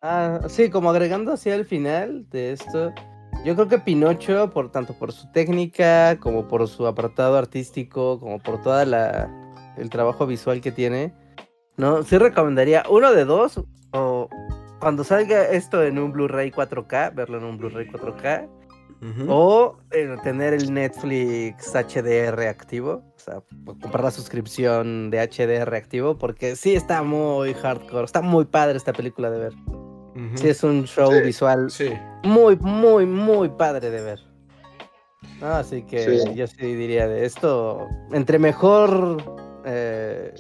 Ah, 0.01 0.41
sí, 0.47 0.69
como 0.69 0.89
agregando 0.89 1.33
así 1.33 1.49
al 1.49 1.65
final 1.65 2.29
de 2.29 2.51
esto, 2.51 2.93
yo 3.43 3.55
creo 3.55 3.67
que 3.67 3.79
Pinocho, 3.79 4.49
por 4.51 4.71
tanto 4.71 4.93
por 4.93 5.11
su 5.11 5.31
técnica, 5.31 6.19
como 6.19 6.47
por 6.47 6.67
su 6.67 6.85
apartado 6.85 7.37
artístico, 7.37 8.19
como 8.19 8.39
por 8.39 8.61
toda 8.61 8.85
la 8.85 9.29
el 9.77 9.89
trabajo 9.89 10.25
visual 10.25 10.59
que 10.61 10.71
tiene, 10.71 11.13
no, 11.77 12.03
sí 12.03 12.17
recomendaría 12.17 12.83
uno 12.89 13.11
de 13.13 13.25
dos 13.25 13.61
o 13.91 14.27
cuando 14.79 15.03
salga 15.03 15.43
esto 15.49 15.83
en 15.83 15.97
un 15.99 16.11
Blu-ray 16.11 16.51
4K, 16.51 17.13
verlo 17.13 17.37
en 17.37 17.43
un 17.43 17.57
Blu-ray 17.57 17.87
4K 17.87 18.49
o 19.27 19.77
eh, 19.91 20.15
tener 20.23 20.53
el 20.53 20.73
Netflix 20.73 21.73
HDR 21.73 22.47
activo, 22.47 23.03
o 23.15 23.19
sea, 23.19 23.43
comprar 23.79 24.03
la 24.05 24.11
suscripción 24.11 25.11
de 25.11 25.19
HDR 25.19 25.75
activo, 25.75 26.17
porque 26.17 26.55
sí 26.55 26.75
está 26.75 27.03
muy 27.03 27.53
hardcore, 27.53 28.05
está 28.05 28.21
muy 28.21 28.45
padre 28.45 28.77
esta 28.77 28.93
película 28.93 29.29
de 29.29 29.39
ver. 29.39 29.53
Sí, 30.35 30.49
es 30.49 30.63
un 30.63 30.85
show 30.85 31.11
visual 31.23 31.67
muy, 32.23 32.55
muy, 32.57 33.05
muy 33.05 33.49
padre 33.49 33.89
de 33.89 34.01
ver. 34.01 34.19
así 35.41 35.83
que 35.83 36.33
yo 36.35 36.47
sí 36.47 36.75
diría 36.75 37.07
de 37.07 37.25
esto, 37.25 37.87
entre 38.11 38.39
mejor 38.39 39.17
eh, 39.65 40.33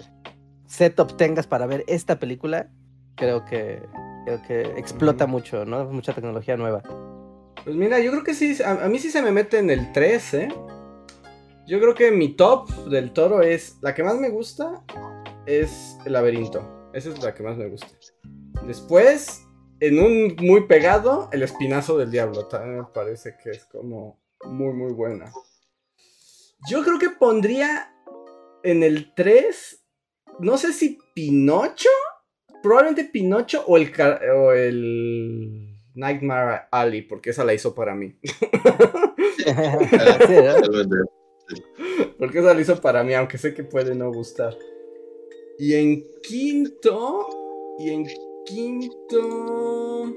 setup 0.65 1.15
tengas 1.17 1.47
para 1.47 1.65
ver 1.67 1.83
esta 1.87 2.17
película, 2.19 2.69
creo 3.15 3.45
que, 3.45 3.81
creo 4.25 4.41
que 4.43 4.61
explota 4.77 5.27
mucho, 5.27 5.65
¿no? 5.65 5.85
Mucha 5.85 6.13
tecnología 6.13 6.57
nueva. 6.57 6.81
Pues 7.63 7.75
mira, 7.75 7.99
yo 7.99 8.11
creo 8.11 8.23
que 8.23 8.33
sí, 8.33 8.57
a, 8.63 8.87
mí 8.87 8.99
sí 8.99 9.09
se 9.09 9.21
me 9.21 9.31
mete 9.31 9.59
en 9.59 9.69
el 9.69 9.91
3, 9.91 10.33
¿eh? 10.35 10.49
Yo 11.67 11.81
creo 11.81 11.93
que 11.93 12.11
mi 12.11 12.29
top 12.29 12.69
del 12.85 13.11
toro 13.11 13.41
es, 13.41 13.77
la 13.81 13.93
que 13.93 14.03
más 14.03 14.15
me 14.15 14.29
gusta 14.29 14.83
es 15.45 15.97
el 16.05 16.13
laberinto. 16.13 16.89
Esa 16.93 17.09
es 17.09 17.21
la 17.21 17.33
que 17.33 17.43
más 17.43 17.57
me 17.57 17.67
gusta. 17.67 17.87
Después, 18.65 19.46
en 19.79 19.99
un 19.99 20.35
muy 20.39 20.67
pegado, 20.67 21.29
el 21.31 21.43
espinazo 21.43 21.97
del 21.97 22.11
diablo. 22.11 22.47
También 22.47 22.79
me 22.79 22.85
parece 22.93 23.37
que 23.41 23.51
es 23.51 23.63
como 23.65 24.19
muy, 24.45 24.73
muy 24.73 24.91
buena. 24.93 25.31
Yo 26.69 26.83
creo 26.83 26.99
que 26.99 27.09
pondría 27.09 27.93
en 28.63 28.83
el 28.83 29.13
3, 29.13 29.83
no 30.39 30.57
sé 30.57 30.73
si 30.73 30.97
Pinocho, 31.13 31.89
probablemente 32.63 33.05
Pinocho 33.05 33.63
o 33.67 33.77
el, 33.77 33.93
o 34.35 34.51
el 34.51 35.79
Nightmare 35.93 36.63
Alley, 36.71 37.03
porque 37.03 37.29
esa 37.29 37.43
la 37.43 37.53
hizo 37.53 37.75
para 37.75 37.93
mí. 37.95 38.19
porque 42.19 42.39
esa 42.39 42.53
la 42.53 42.61
hizo 42.61 42.81
para 42.81 43.03
mí, 43.03 43.13
aunque 43.13 43.37
sé 43.37 43.53
que 43.53 43.63
puede 43.63 43.95
no 43.95 44.11
gustar. 44.11 44.57
Y 45.59 45.75
en 45.75 46.03
quinto. 46.23 47.27
Y 47.79 47.91
en 47.91 48.07
quinto. 48.47 50.13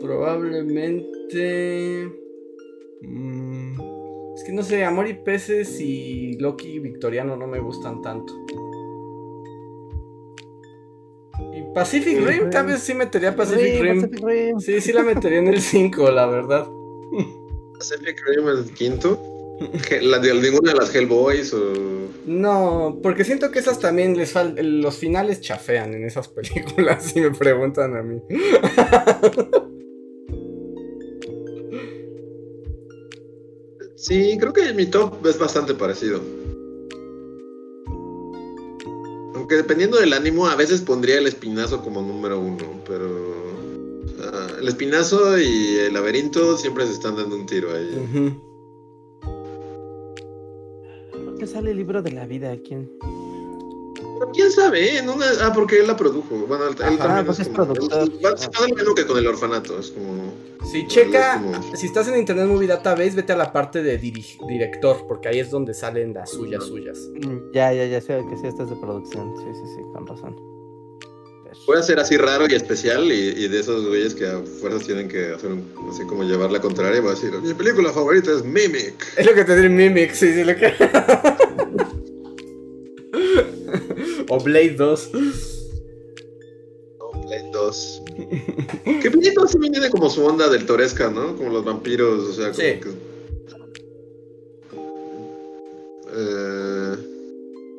Probablemente. 0.00 2.08
Mm, 3.02 3.80
es 4.34 4.44
que 4.44 4.52
no 4.52 4.62
sé, 4.62 4.84
Amor 4.84 5.08
y 5.08 5.14
Peces 5.14 5.80
y 5.80 6.38
Loki 6.38 6.78
Victoriano 6.78 7.36
no 7.36 7.46
me 7.46 7.60
gustan 7.60 8.02
tanto. 8.02 8.32
Pacific 11.74 12.24
Rim, 12.24 12.50
tal 12.50 12.66
vez 12.66 12.80
sí 12.80 12.94
metería 12.94 13.34
Pacific, 13.34 13.80
Rim. 13.80 14.60
Sí, 14.60 14.80
sí 14.80 14.92
la 14.92 15.02
metería 15.02 15.40
en 15.40 15.48
el 15.48 15.60
5, 15.60 16.10
la 16.12 16.26
verdad. 16.26 16.68
Pacific 17.78 18.16
Rim 18.26 18.48
el 18.48 18.70
quinto. 18.72 19.33
¿La 20.02 20.18
de 20.18 20.34
ninguna 20.34 20.72
de 20.72 20.78
las 20.78 20.94
Hellboys 20.94 21.54
o.? 21.54 21.94
No, 22.26 22.98
porque 23.02 23.24
siento 23.24 23.50
que 23.50 23.58
esas 23.58 23.78
también 23.78 24.16
les 24.16 24.32
faltan. 24.32 24.80
Los 24.80 24.96
finales 24.96 25.40
chafean 25.40 25.94
en 25.94 26.04
esas 26.04 26.28
películas, 26.28 27.04
si 27.12 27.20
me 27.20 27.30
preguntan 27.30 27.96
a 27.96 28.02
mí. 28.02 28.20
Sí, 33.96 34.36
creo 34.38 34.52
que 34.52 34.72
mi 34.74 34.84
top 34.86 35.26
es 35.26 35.38
bastante 35.38 35.72
parecido. 35.72 36.20
Aunque 39.34 39.56
dependiendo 39.56 39.98
del 39.98 40.12
ánimo, 40.12 40.46
a 40.46 40.56
veces 40.56 40.82
pondría 40.82 41.18
el 41.18 41.26
espinazo 41.26 41.82
como 41.82 42.02
número 42.02 42.38
uno, 42.38 42.82
pero. 42.86 43.34
el 44.60 44.68
espinazo 44.68 45.38
y 45.38 45.76
el 45.76 45.94
laberinto 45.94 46.56
siempre 46.58 46.86
se 46.86 46.92
están 46.92 47.16
dando 47.16 47.36
un 47.36 47.46
tiro 47.46 47.74
ahí. 47.74 47.90
¿Por 47.94 48.53
qué 51.44 51.50
sale 51.50 51.72
el 51.72 51.76
libro 51.76 52.00
de 52.00 52.10
la 52.12 52.26
vida? 52.26 52.56
¿Quién? 52.66 52.90
¿Quién 54.32 54.50
sabe? 54.50 54.96
¿eh? 54.96 55.02
ah, 55.42 55.52
porque 55.54 55.80
él 55.80 55.86
la 55.86 55.96
produjo. 55.96 56.34
Bueno, 56.46 56.68
él, 56.68 56.74
también 56.74 57.26
pues 57.26 57.40
es, 57.40 57.48
productor. 57.50 58.08
Es, 58.08 58.48
lo 58.58 58.74
mismo 58.74 58.94
que 58.94 59.06
con 59.06 59.18
el 59.18 59.26
orfanato. 59.26 59.78
Es 59.78 59.90
como. 59.90 60.32
Sí, 60.72 60.86
checa. 60.86 61.42
Si 61.74 61.86
estás 61.86 62.08
en 62.08 62.16
Internet 62.16 62.46
Movie 62.46 62.68
Database, 62.68 63.10
vete 63.10 63.34
a 63.34 63.36
la 63.36 63.52
parte 63.52 63.82
de 63.82 63.98
director, 63.98 65.04
porque 65.06 65.28
ahí 65.28 65.40
es 65.40 65.50
donde 65.50 65.74
salen 65.74 66.14
las 66.14 66.30
suyas 66.30 66.64
suyas. 66.64 66.98
Mm, 67.14 67.52
ya, 67.52 67.72
ya, 67.74 67.84
ya 67.84 68.00
sé 68.00 68.24
que 68.30 68.36
sí, 68.38 68.46
estás 68.46 68.70
de 68.70 68.76
producción. 68.76 69.34
Sí, 69.36 69.44
sí, 69.52 69.74
sí, 69.76 69.82
con 69.92 70.06
razón. 70.06 70.53
Puede 71.66 71.82
ser 71.82 71.98
así 71.98 72.16
raro 72.16 72.46
y 72.48 72.54
especial 72.54 73.10
y, 73.10 73.48
de 73.48 73.60
esos 73.60 73.86
güeyes 73.86 74.14
que 74.14 74.26
a 74.26 74.40
fuerzas 74.60 74.86
tienen 74.86 75.08
que 75.08 75.32
hacer 75.32 75.50
un, 75.50 75.64
así 75.90 76.04
como 76.04 76.24
llevar 76.24 76.50
la 76.50 76.60
contraria. 76.60 77.00
Voy 77.00 77.12
a 77.12 77.14
decir, 77.14 77.30
mi 77.42 77.54
película 77.54 77.92
favorita 77.92 78.32
es 78.32 78.44
Mimic. 78.44 79.16
Es 79.16 79.24
lo 79.24 79.34
que 79.34 79.44
te 79.44 79.56
diré 79.56 79.68
Mimic, 79.68 80.12
sí, 80.12 80.32
sí, 80.32 80.44
lo 80.44 80.56
que... 80.56 80.74
o 84.28 84.40
Blade 84.40 84.74
2. 84.74 85.10
O 86.98 87.26
Blade 87.26 87.50
2. 87.52 88.02
que 89.02 89.08
Blade 89.08 89.34
2 89.34 89.52
también 89.52 89.72
tiene 89.72 89.90
como 89.90 90.10
su 90.10 90.24
onda 90.24 90.48
del 90.48 90.66
Toresca, 90.66 91.10
¿no? 91.10 91.36
Como 91.36 91.50
los 91.50 91.64
vampiros, 91.64 92.24
o 92.24 92.32
sea, 92.32 92.50
como 92.50 92.60
sí. 92.60 92.80
que. 92.80 92.88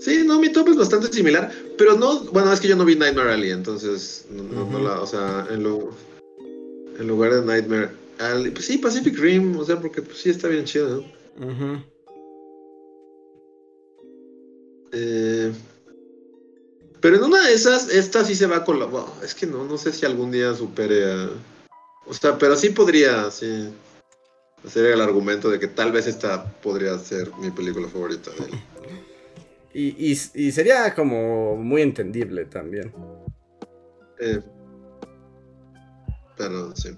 Sí, 0.05 0.23
no, 0.23 0.39
mi 0.39 0.51
top 0.51 0.69
es 0.69 0.77
bastante 0.77 1.11
similar, 1.11 1.51
pero 1.77 1.97
no, 1.97 2.19
bueno, 2.25 2.53
es 2.53 2.59
que 2.59 2.67
yo 2.67 2.75
no 2.75 2.85
vi 2.85 2.95
Nightmare 2.95 3.31
Alley, 3.31 3.51
entonces, 3.51 4.25
no, 4.29 4.79
la, 4.79 5.01
o 5.01 5.07
sea, 5.07 5.47
en, 5.49 5.63
lo, 5.63 5.89
en 6.99 7.07
lugar 7.07 7.33
de 7.33 7.41
Nightmare 7.43 7.89
Alley, 8.19 8.51
pues 8.51 8.65
sí, 8.65 8.77
Pacific 8.77 9.17
Rim, 9.17 9.57
o 9.57 9.65
sea, 9.65 9.79
porque 9.81 10.03
pues 10.03 10.19
sí 10.19 10.29
está 10.29 10.47
bien 10.47 10.65
chido, 10.65 11.03
¿no? 11.37 11.83
eh, 14.91 15.51
pero 17.01 17.17
en 17.17 17.23
una 17.23 17.47
de 17.47 17.53
esas, 17.53 17.89
esta 17.89 18.23
sí 18.23 18.35
se 18.35 18.45
va 18.45 18.63
con 18.63 18.79
la. 18.79 18.87
es 19.23 19.35
que 19.35 19.45
no, 19.45 19.63
no 19.65 19.77
sé 19.77 19.91
si 19.91 20.05
algún 20.05 20.31
día 20.31 20.55
supere 20.55 21.11
a. 21.11 21.29
O 22.07 22.13
sea, 22.13 22.37
pero 22.37 22.55
sí 22.55 22.69
podría, 22.69 23.29
sí. 23.31 23.69
Hacer 24.65 24.85
el 24.87 25.01
argumento 25.01 25.51
de 25.51 25.59
que 25.59 25.67
tal 25.67 25.91
vez 25.91 26.07
esta 26.07 26.51
podría 26.61 26.97
ser 26.97 27.31
mi 27.39 27.51
película 27.51 27.87
favorita 27.87 28.31
de 28.31 28.45
él. 28.45 28.51
Y, 29.77 30.13
y, 30.33 30.51
sería 30.53 30.95
como 30.95 31.57
muy 31.57 31.81
entendible 31.81 32.45
también. 32.45 32.93
Eh, 34.21 34.41
pero 36.37 36.73
sí. 36.73 36.97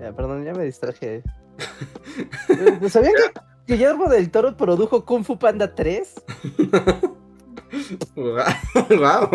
Ya, 0.00 0.12
perdón, 0.12 0.44
ya 0.44 0.52
me 0.52 0.64
distraje. 0.64 1.22
¿Sabían 2.88 3.12
que 3.14 3.40
Guillermo 3.72 4.08
del 4.08 4.32
Toro 4.32 4.56
produjo 4.56 5.04
Kung 5.04 5.22
Fu 5.22 5.38
Panda 5.38 5.72
3? 5.76 6.24
wow. 8.16 9.28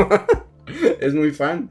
es 0.99 1.13
muy 1.13 1.31
fan. 1.31 1.69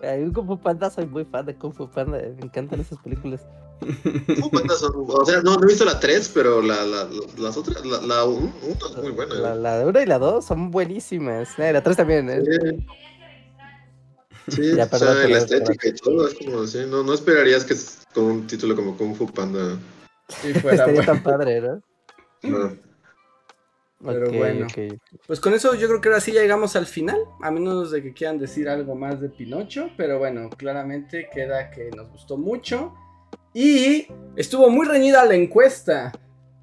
Un 0.00 0.32
Kung 0.32 0.46
Fu 0.46 0.58
Panda, 0.58 0.88
soy 0.88 1.04
muy 1.04 1.26
fan 1.26 1.44
de 1.44 1.54
Kung 1.54 1.74
Fu 1.74 1.90
Panda, 1.90 2.16
me 2.16 2.46
encantan 2.46 2.80
esas 2.80 2.98
películas. 3.00 3.46
Panda 4.52 4.74
son, 4.74 4.92
o 5.06 5.24
sea, 5.24 5.40
no, 5.42 5.54
he 5.62 5.66
visto 5.66 5.84
la 5.84 6.00
3, 6.00 6.30
pero 6.34 6.60
la, 6.60 6.84
la, 6.84 7.08
las 7.38 7.56
otras, 7.56 7.84
la 7.84 8.24
1 8.24 8.52
es 8.62 8.96
muy 8.96 9.12
buena. 9.12 9.54
La, 9.54 9.86
1 9.86 10.00
y 10.00 10.06
la 10.06 10.18
2 10.18 10.44
son 10.44 10.70
buenísimas. 10.70 11.58
Eh, 11.58 11.72
la 11.72 11.82
3 11.82 11.96
también. 11.96 12.30
¿eh? 12.30 12.42
Sí, 14.48 14.72
o 14.72 14.96
sea, 14.96 15.14
la 15.28 15.38
estética 15.38 15.88
y 15.88 15.92
todo, 15.92 16.26
es 16.26 16.34
como 16.34 16.62
así, 16.62 16.78
no, 16.88 17.02
no 17.02 17.12
esperarías 17.12 17.64
que 17.64 17.74
con 18.14 18.24
un 18.24 18.46
título 18.46 18.74
como 18.74 18.96
Kung 18.96 19.14
Fu 19.14 19.26
Panda. 19.26 19.78
Sí, 20.28 20.54
fuera 20.54 20.76
Estaría 20.76 21.04
tan 21.04 21.22
padre, 21.22 21.60
¿no? 21.60 21.82
no. 22.42 22.88
Pero 24.04 24.30
bueno, 24.30 24.68
pues 25.26 25.40
con 25.40 25.54
eso 25.54 25.74
yo 25.74 25.88
creo 25.88 26.00
que 26.00 26.08
ahora 26.08 26.20
sí 26.20 26.32
ya 26.32 26.40
llegamos 26.40 26.76
al 26.76 26.86
final, 26.86 27.18
a 27.42 27.50
menos 27.50 27.90
de 27.90 28.00
que 28.00 28.12
quieran 28.12 28.38
decir 28.38 28.68
algo 28.68 28.94
más 28.94 29.20
de 29.20 29.28
Pinocho, 29.28 29.90
pero 29.96 30.18
bueno, 30.18 30.48
claramente 30.50 31.28
queda 31.32 31.70
que 31.70 31.90
nos 31.90 32.08
gustó 32.10 32.36
mucho 32.36 32.94
y 33.54 34.06
estuvo 34.36 34.70
muy 34.70 34.86
reñida 34.86 35.24
la 35.24 35.34
encuesta, 35.34 36.12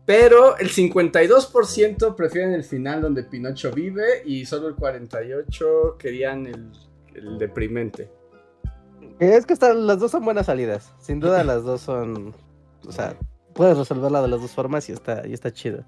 pero 0.05 0.57
el 0.57 0.69
52% 0.69 2.15
prefieren 2.15 2.53
el 2.53 2.63
final 2.63 3.01
donde 3.01 3.23
Pinocho 3.23 3.71
vive 3.71 4.21
y 4.25 4.45
solo 4.45 4.67
el 4.67 4.75
48% 4.75 5.97
querían 5.97 6.45
el, 6.45 6.71
el 7.15 7.37
deprimente. 7.37 8.11
Es 9.19 9.45
que 9.45 9.53
están, 9.53 9.87
las 9.87 9.99
dos 9.99 10.11
son 10.11 10.25
buenas 10.25 10.45
salidas, 10.47 10.93
sin 10.99 11.19
duda 11.19 11.43
las 11.43 11.63
dos 11.63 11.81
son, 11.81 12.35
o 12.85 12.91
sea, 12.91 13.17
puedes 13.53 13.77
resolverla 13.77 14.21
de 14.21 14.27
las 14.27 14.41
dos 14.41 14.51
formas 14.51 14.87
y 14.89 14.91
está, 14.91 15.25
y 15.25 15.33
está 15.33 15.51
chido. 15.51 15.83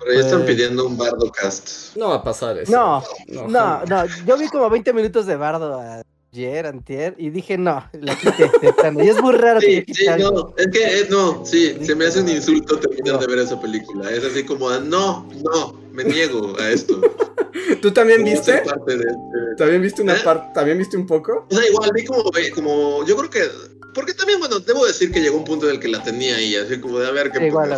Pero 0.00 0.14
ya 0.14 0.20
están 0.20 0.40
pues 0.40 0.52
pidiendo 0.52 0.86
un 0.86 0.96
Bardo 0.96 1.30
cast. 1.30 1.96
No 1.96 2.08
va 2.08 2.16
a 2.16 2.24
pasar 2.24 2.56
eso. 2.56 2.72
No, 2.72 3.02
no, 3.48 3.84
no, 3.84 4.06
Yo 4.24 4.38
vi 4.38 4.48
como 4.48 4.70
20 4.70 4.92
minutos 4.94 5.26
de 5.26 5.36
Bardo 5.36 5.78
ayer, 6.32 6.66
antier, 6.66 7.14
y 7.18 7.30
dije, 7.30 7.58
no, 7.58 7.84
la 7.92 8.16
quité 8.16 8.50
Y 9.02 9.08
es 9.08 9.20
muy 9.20 9.34
raro 9.34 9.60
sí, 9.60 9.84
que 9.84 9.94
Sí, 9.94 10.06
no, 10.18 10.54
es 10.56 10.66
que, 10.68 11.00
eh, 11.00 11.06
no, 11.10 11.44
sí, 11.44 11.76
se 11.82 11.94
me 11.94 12.06
hace 12.06 12.20
un 12.20 12.28
insulto 12.28 12.78
terminar 12.78 13.18
de 13.18 13.26
ver 13.26 13.38
esa 13.40 13.60
película. 13.60 14.10
Es 14.10 14.24
así 14.24 14.44
como, 14.44 14.70
no, 14.70 15.28
no, 15.44 15.80
me 15.92 16.04
niego 16.04 16.56
a 16.58 16.70
esto. 16.70 17.00
¿Tú 17.82 17.90
también 17.92 18.24
viste? 18.24 18.62
Este 18.62 19.04
¿También 19.56 19.82
viste 19.82 20.02
una 20.02 20.14
¿Eh? 20.14 20.20
parte? 20.22 20.48
¿También 20.54 20.78
viste 20.78 20.96
un 20.96 21.06
poco? 21.06 21.46
O 21.50 21.54
sea, 21.54 21.66
igual 21.66 21.90
vi 21.94 22.04
como, 22.04 22.24
como, 22.54 23.06
yo 23.06 23.16
creo 23.16 23.30
que 23.30 23.40
porque 23.92 24.14
también, 24.14 24.38
bueno, 24.38 24.60
debo 24.60 24.86
decir 24.86 25.10
que 25.10 25.20
llegó 25.20 25.36
un 25.36 25.44
punto 25.44 25.68
en 25.68 25.74
el 25.74 25.80
que 25.80 25.88
la 25.88 26.02
tenía 26.02 26.36
ahí, 26.36 26.54
así 26.54 26.78
como 26.80 27.00
de 27.00 27.08
a 27.08 27.10
ver 27.10 27.32
qué 27.32 27.46
igual 27.46 27.76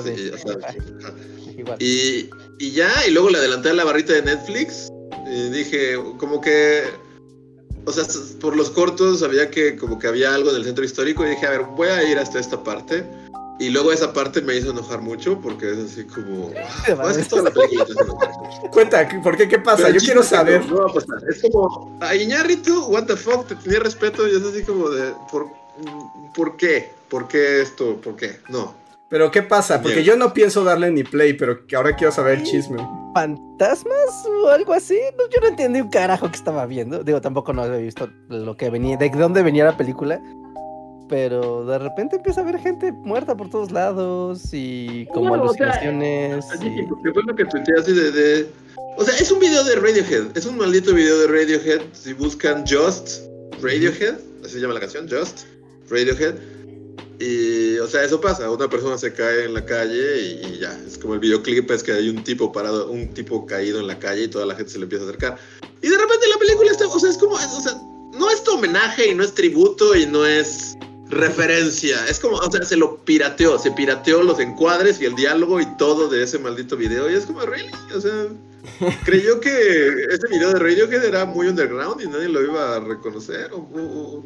y, 1.78 2.28
y, 2.58 2.72
ya, 2.72 2.90
y 3.06 3.12
luego 3.12 3.30
le 3.30 3.38
adelanté 3.38 3.70
a 3.70 3.74
la 3.74 3.84
barrita 3.84 4.12
de 4.14 4.22
Netflix. 4.22 4.88
Y 5.26 5.50
dije, 5.50 5.94
como 6.18 6.40
que. 6.40 6.82
O 7.84 7.92
sea, 7.92 8.04
por 8.40 8.56
los 8.56 8.70
cortos 8.70 9.20
sabía 9.20 9.50
que 9.50 9.76
como 9.76 9.98
que 9.98 10.06
había 10.06 10.34
algo 10.34 10.50
en 10.50 10.56
el 10.56 10.64
centro 10.64 10.84
histórico 10.84 11.26
y 11.26 11.30
dije, 11.30 11.46
a 11.46 11.50
ver, 11.50 11.62
voy 11.62 11.88
a 11.88 12.02
ir 12.04 12.18
hasta 12.18 12.38
esta 12.38 12.62
parte. 12.62 13.04
Y 13.58 13.70
luego 13.70 13.92
esa 13.92 14.12
parte 14.12 14.40
me 14.40 14.56
hizo 14.56 14.70
enojar 14.70 15.00
mucho 15.00 15.38
porque 15.40 15.70
es 15.70 15.78
así 15.78 16.04
como. 16.04 16.50
Ah, 16.56 17.12
Cuenta, 18.70 19.08
¿por 19.22 19.36
qué? 19.36 19.48
¿Qué 19.48 19.58
pasa? 19.58 19.90
Yo 19.90 20.00
quiero 20.00 20.22
saber. 20.22 20.66
No, 20.66 20.86
no 20.86 20.94
Es 21.28 21.42
como, 21.42 21.96
a 22.00 22.14
Iñárritu, 22.14 22.86
what 22.86 23.04
the 23.04 23.16
fuck, 23.16 23.46
te 23.46 23.54
tenía 23.56 23.80
respeto 23.80 24.26
y 24.26 24.36
es 24.36 24.42
así 24.42 24.62
como 24.64 24.88
de. 24.88 25.12
¿por, 25.30 25.46
¿Por 26.34 26.56
qué? 26.56 26.92
¿Por 27.08 27.28
qué 27.28 27.62
esto? 27.62 28.00
¿Por 28.00 28.16
qué? 28.16 28.40
No. 28.48 28.74
Pero 29.12 29.30
¿qué 29.30 29.42
pasa? 29.42 29.82
Porque 29.82 30.02
yo 30.02 30.16
no 30.16 30.32
pienso 30.32 30.64
darle 30.64 30.90
ni 30.90 31.04
play, 31.04 31.34
pero 31.34 31.58
ahora 31.76 31.94
quiero 31.94 32.10
saber 32.10 32.38
el 32.38 32.44
chisme. 32.44 32.78
¿Fantasmas 33.12 34.24
o 34.26 34.48
algo 34.48 34.72
así? 34.72 34.98
yo 35.30 35.40
no 35.42 35.48
entendí 35.48 35.82
un 35.82 35.90
carajo 35.90 36.30
que 36.30 36.38
estaba 36.38 36.64
viendo. 36.64 37.04
Digo, 37.04 37.20
tampoco 37.20 37.52
no 37.52 37.60
había 37.60 37.76
visto 37.76 38.08
lo 38.30 38.56
que 38.56 38.70
venía, 38.70 38.96
de 38.96 39.10
dónde 39.10 39.42
venía 39.42 39.66
la 39.66 39.76
película. 39.76 40.18
Pero 41.10 41.66
de 41.66 41.78
repente 41.78 42.16
empieza 42.16 42.40
a 42.40 42.44
haber 42.44 42.58
gente 42.58 42.90
muerta 42.90 43.36
por 43.36 43.50
todos 43.50 43.70
lados 43.70 44.48
y 44.52 45.04
como 45.12 45.34
alucinaciones. 45.34 46.46
O 46.46 46.56
sea, 46.56 46.66
y... 46.66 46.86
fue 46.86 47.22
lo 47.26 47.36
que 47.36 47.44
tuiteé 47.44 47.74
así 47.78 47.92
de, 47.92 48.46
O 48.96 49.04
sea, 49.04 49.14
es 49.18 49.30
un 49.30 49.40
video 49.40 49.62
de 49.62 49.76
Radiohead. 49.76 50.34
Es 50.34 50.46
un 50.46 50.56
maldito 50.56 50.94
video 50.94 51.18
de 51.18 51.26
Radiohead. 51.26 51.82
Si 51.92 52.14
buscan 52.14 52.64
Just 52.66 53.24
Radiohead, 53.62 54.14
así 54.42 54.54
se 54.54 54.60
llama 54.60 54.72
la 54.72 54.80
canción, 54.80 55.06
Just 55.06 55.40
Radiohead 55.90 56.61
y, 57.22 57.78
o 57.78 57.86
sea, 57.86 58.02
eso 58.02 58.20
pasa, 58.20 58.50
una 58.50 58.68
persona 58.68 58.98
se 58.98 59.12
cae 59.12 59.44
en 59.44 59.54
la 59.54 59.64
calle 59.64 60.20
y, 60.20 60.58
ya, 60.58 60.76
es 60.84 60.98
como 60.98 61.14
el 61.14 61.20
videoclip, 61.20 61.70
es 61.70 61.84
que 61.84 61.92
hay 61.92 62.08
un 62.08 62.24
tipo 62.24 62.50
parado, 62.50 62.90
un 62.90 63.14
tipo 63.14 63.46
caído 63.46 63.78
en 63.78 63.86
la 63.86 63.96
calle 64.00 64.24
y 64.24 64.28
toda 64.28 64.44
la 64.44 64.56
gente 64.56 64.72
se 64.72 64.78
le 64.78 64.84
empieza 64.84 65.04
a 65.04 65.08
acercar. 65.08 65.38
Y 65.82 65.88
de 65.88 65.96
repente 65.96 66.26
la 66.26 66.38
película 66.38 66.72
está, 66.72 66.88
o 66.88 66.98
sea, 66.98 67.10
es 67.10 67.18
como, 67.18 67.36
o 67.36 67.60
sea, 67.60 67.80
no 68.12 68.28
es 68.28 68.42
tu 68.42 68.54
homenaje 68.54 69.08
y 69.08 69.14
no 69.14 69.22
es 69.22 69.34
tributo 69.34 69.94
y 69.94 70.04
no 70.04 70.26
es 70.26 70.76
referencia, 71.10 72.04
es 72.08 72.18
como, 72.18 72.38
o 72.38 72.50
sea, 72.50 72.64
se 72.64 72.76
lo 72.76 72.96
pirateó, 73.04 73.56
se 73.56 73.70
pirateó 73.70 74.24
los 74.24 74.40
encuadres 74.40 75.00
y 75.00 75.04
el 75.04 75.14
diálogo 75.14 75.60
y 75.60 75.76
todo 75.76 76.08
de 76.08 76.24
ese 76.24 76.40
maldito 76.40 76.76
video. 76.76 77.08
Y 77.08 77.14
es 77.14 77.26
como, 77.26 77.42
really, 77.42 77.70
o 77.94 78.00
sea, 78.00 78.26
creyó 79.04 79.38
que 79.38 80.06
ese 80.10 80.26
video 80.28 80.52
de 80.54 80.58
Radiohead 80.58 81.04
era 81.04 81.24
muy 81.24 81.46
underground 81.46 82.00
y 82.00 82.08
nadie 82.08 82.28
lo 82.28 82.42
iba 82.42 82.74
a 82.74 82.80
reconocer 82.80 83.52
o 83.52 84.24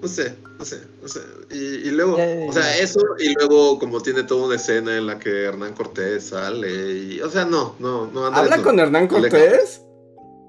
no 0.00 0.08
sé, 0.08 0.34
no 0.58 0.64
sé, 0.64 0.80
no 1.02 1.08
sé. 1.08 1.20
Y, 1.50 1.90
luego, 1.90 2.16
o 2.48 2.52
sea, 2.52 2.78
eso, 2.78 3.00
y 3.18 3.34
luego 3.34 3.78
como 3.78 4.00
tiene 4.00 4.22
toda 4.22 4.46
una 4.46 4.56
escena 4.56 4.96
en 4.96 5.06
la 5.06 5.18
que 5.18 5.44
Hernán 5.44 5.74
Cortés 5.74 6.28
sale, 6.28 6.68
y, 6.68 7.20
o 7.20 7.30
sea, 7.30 7.44
no, 7.44 7.74
no, 7.80 8.06
no 8.06 8.26
anda 8.26 8.38
¿Habla 8.40 8.62
con 8.62 8.78
Hernán 8.78 9.08
Cortés? 9.08 9.82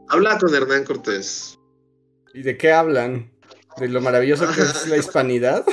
Habla 0.08 0.38
con 0.38 0.54
Hernán 0.54 0.84
Cortés. 0.86 1.58
¿Y 2.34 2.44
de 2.44 2.58
qué 2.58 2.72
hablan? 2.72 3.32
¿De 3.78 3.88
lo 3.88 4.02
maravilloso 4.02 4.46
que 4.54 4.62
es 4.62 4.88
la 4.88 4.98
hispanidad? 4.98 5.66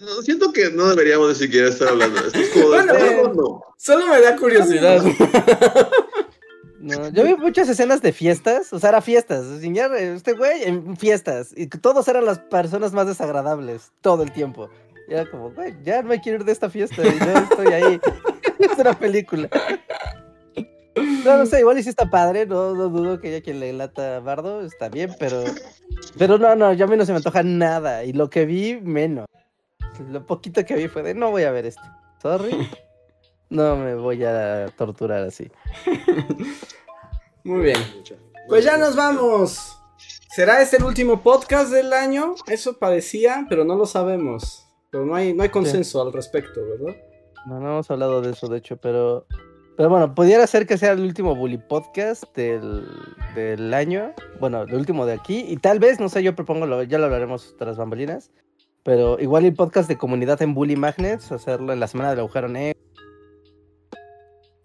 No, 0.00 0.22
siento 0.22 0.52
que 0.52 0.70
no 0.70 0.88
deberíamos 0.88 1.28
ni 1.28 1.34
siquiera 1.34 1.68
estar 1.68 1.88
hablando 1.88 2.20
de 2.20 2.28
esto. 2.28 2.38
Es 2.38 2.48
como 2.50 2.68
bueno, 2.68 3.60
Solo 3.76 4.06
me 4.06 4.20
da 4.20 4.36
curiosidad. 4.36 5.04
No, 6.88 7.08
yo 7.12 7.24
vi 7.24 7.36
muchas 7.36 7.68
escenas 7.68 8.00
de 8.02 8.12
fiestas, 8.12 8.72
o 8.72 8.78
sea, 8.78 8.90
era 8.90 9.00
fiestas, 9.00 9.46
este 9.46 10.32
güey 10.32 10.64
en 10.64 10.96
fiestas, 10.96 11.52
y 11.56 11.66
todos 11.66 12.08
eran 12.08 12.24
las 12.24 12.38
personas 12.38 12.92
más 12.92 13.06
desagradables, 13.06 13.92
todo 14.00 14.22
el 14.22 14.32
tiempo. 14.32 14.70
Y 15.08 15.14
era 15.14 15.30
como, 15.30 15.50
güey, 15.50 15.74
ya 15.82 16.02
no 16.02 16.08
me 16.08 16.20
quiero 16.20 16.38
ir 16.38 16.44
de 16.44 16.52
esta 16.52 16.70
fiesta, 16.70 17.02
y 17.02 17.18
yo 17.18 17.38
estoy 17.38 17.66
ahí. 17.68 18.00
es 18.58 18.78
una 18.78 18.98
película. 18.98 19.48
No, 21.24 21.36
no 21.38 21.46
sé, 21.46 21.60
igual 21.60 21.78
y 21.78 21.82
si 21.82 21.90
está 21.90 22.10
padre, 22.10 22.46
no, 22.46 22.74
no 22.74 22.88
dudo 22.88 23.20
que 23.20 23.28
haya 23.28 23.42
quien 23.42 23.60
le 23.60 23.72
lata 23.72 24.20
Bardo, 24.20 24.62
está 24.62 24.88
bien, 24.88 25.14
pero. 25.18 25.44
Pero 26.16 26.38
no, 26.38 26.56
no, 26.56 26.72
ya 26.72 26.86
a 26.86 26.88
mí 26.88 26.96
no 26.96 27.04
se 27.04 27.12
me 27.12 27.18
antoja 27.18 27.42
nada, 27.42 28.04
y 28.04 28.12
lo 28.12 28.30
que 28.30 28.46
vi, 28.46 28.80
menos. 28.80 29.26
Lo 30.10 30.26
poquito 30.26 30.64
que 30.64 30.74
vi 30.74 30.88
fue 30.88 31.02
de, 31.02 31.14
no 31.14 31.30
voy 31.30 31.44
a 31.44 31.50
ver 31.50 31.66
esto. 31.66 31.82
Sorry. 32.22 32.50
No 33.50 33.76
me 33.76 33.94
voy 33.94 34.22
a 34.24 34.66
torturar 34.76 35.22
así. 35.22 35.50
Muy 37.48 37.62
bien. 37.62 37.78
Pues 38.46 38.62
ya 38.62 38.76
nos 38.76 38.94
vamos. 38.94 39.80
¿Será 40.36 40.60
este 40.60 40.76
el 40.76 40.84
último 40.84 41.22
podcast 41.22 41.72
del 41.72 41.94
año? 41.94 42.34
Eso 42.46 42.78
parecía, 42.78 43.46
pero 43.48 43.64
no 43.64 43.74
lo 43.74 43.86
sabemos. 43.86 44.66
Pero 44.90 45.06
no 45.06 45.14
hay, 45.14 45.32
no 45.32 45.42
hay 45.42 45.48
consenso 45.48 46.02
al 46.02 46.12
respecto, 46.12 46.60
¿verdad? 46.60 46.94
No, 47.46 47.58
no 47.58 47.68
hemos 47.70 47.90
hablado 47.90 48.20
de 48.20 48.32
eso, 48.32 48.48
de 48.48 48.58
hecho, 48.58 48.76
pero. 48.76 49.26
Pero 49.78 49.88
bueno, 49.88 50.14
pudiera 50.14 50.46
ser 50.46 50.66
que 50.66 50.76
sea 50.76 50.92
el 50.92 51.00
último 51.00 51.34
Bully 51.34 51.56
Podcast 51.56 52.24
del, 52.36 52.86
del 53.34 53.72
año. 53.72 54.12
Bueno, 54.40 54.64
el 54.64 54.74
último 54.74 55.06
de 55.06 55.14
aquí. 55.14 55.46
Y 55.48 55.56
tal 55.56 55.78
vez, 55.78 56.00
no 56.00 56.10
sé, 56.10 56.22
yo 56.22 56.36
propongo, 56.36 56.82
ya 56.82 56.98
lo 56.98 57.06
hablaremos 57.06 57.56
tras 57.56 57.78
bambalinas. 57.78 58.30
Pero 58.82 59.18
igual 59.20 59.46
el 59.46 59.54
podcast 59.54 59.88
de 59.88 59.96
comunidad 59.96 60.42
en 60.42 60.52
Bully 60.52 60.76
Magnets, 60.76 61.32
hacerlo 61.32 61.72
en 61.72 61.80
la 61.80 61.88
semana 61.88 62.10
del 62.10 62.18
agujero 62.18 62.48
negro 62.48 62.78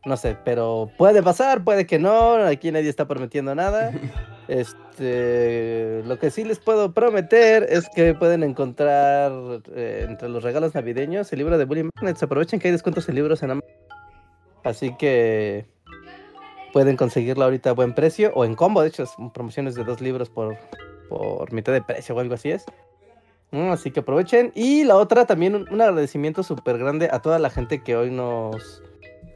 no 0.05 0.17
sé, 0.17 0.37
pero 0.43 0.89
puede 0.97 1.23
pasar, 1.23 1.63
puede 1.63 1.85
que 1.85 1.97
no, 1.97 2.35
aquí 2.45 2.71
nadie 2.71 2.89
está 2.89 3.07
prometiendo 3.07 3.55
nada. 3.55 3.91
Este, 4.49 6.03
lo 6.05 6.19
que 6.19 6.29
sí 6.29 6.43
les 6.43 6.59
puedo 6.59 6.93
prometer 6.93 7.65
es 7.69 7.87
que 7.95 8.13
pueden 8.13 8.43
encontrar 8.43 9.31
eh, 9.73 10.05
entre 10.07 10.27
los 10.27 10.43
regalos 10.43 10.75
navideños 10.75 11.31
el 11.31 11.39
libro 11.39 11.57
de 11.57 11.63
Bully 11.63 11.83
Magnets. 11.95 12.23
Aprovechen 12.23 12.59
que 12.59 12.67
hay 12.67 12.73
descuentos 12.73 13.07
en 13.07 13.15
libros 13.15 13.41
en 13.41 13.51
Amazon. 13.51 13.71
Así 14.65 14.93
que 14.97 15.65
pueden 16.73 16.97
conseguirlo 16.97 17.45
ahorita 17.45 17.69
a 17.69 17.73
buen 17.73 17.95
precio 17.95 18.33
o 18.35 18.43
en 18.43 18.55
combo. 18.55 18.81
De 18.81 18.89
hecho, 18.89 19.05
son 19.05 19.31
promociones 19.31 19.75
de 19.75 19.85
dos 19.85 20.01
libros 20.01 20.29
por, 20.29 20.57
por 21.07 21.53
mitad 21.53 21.71
de 21.71 21.81
precio 21.81 22.13
o 22.13 22.19
algo 22.19 22.33
así 22.33 22.51
es. 22.51 22.65
Mm, 23.51 23.71
así 23.71 23.91
que 23.91 24.01
aprovechen. 24.01 24.51
Y 24.55 24.83
la 24.83 24.97
otra, 24.97 25.25
también 25.25 25.55
un 25.55 25.81
agradecimiento 25.81 26.43
súper 26.43 26.77
grande 26.77 27.07
a 27.09 27.21
toda 27.21 27.39
la 27.39 27.49
gente 27.49 27.81
que 27.81 27.95
hoy 27.95 28.11
nos 28.11 28.83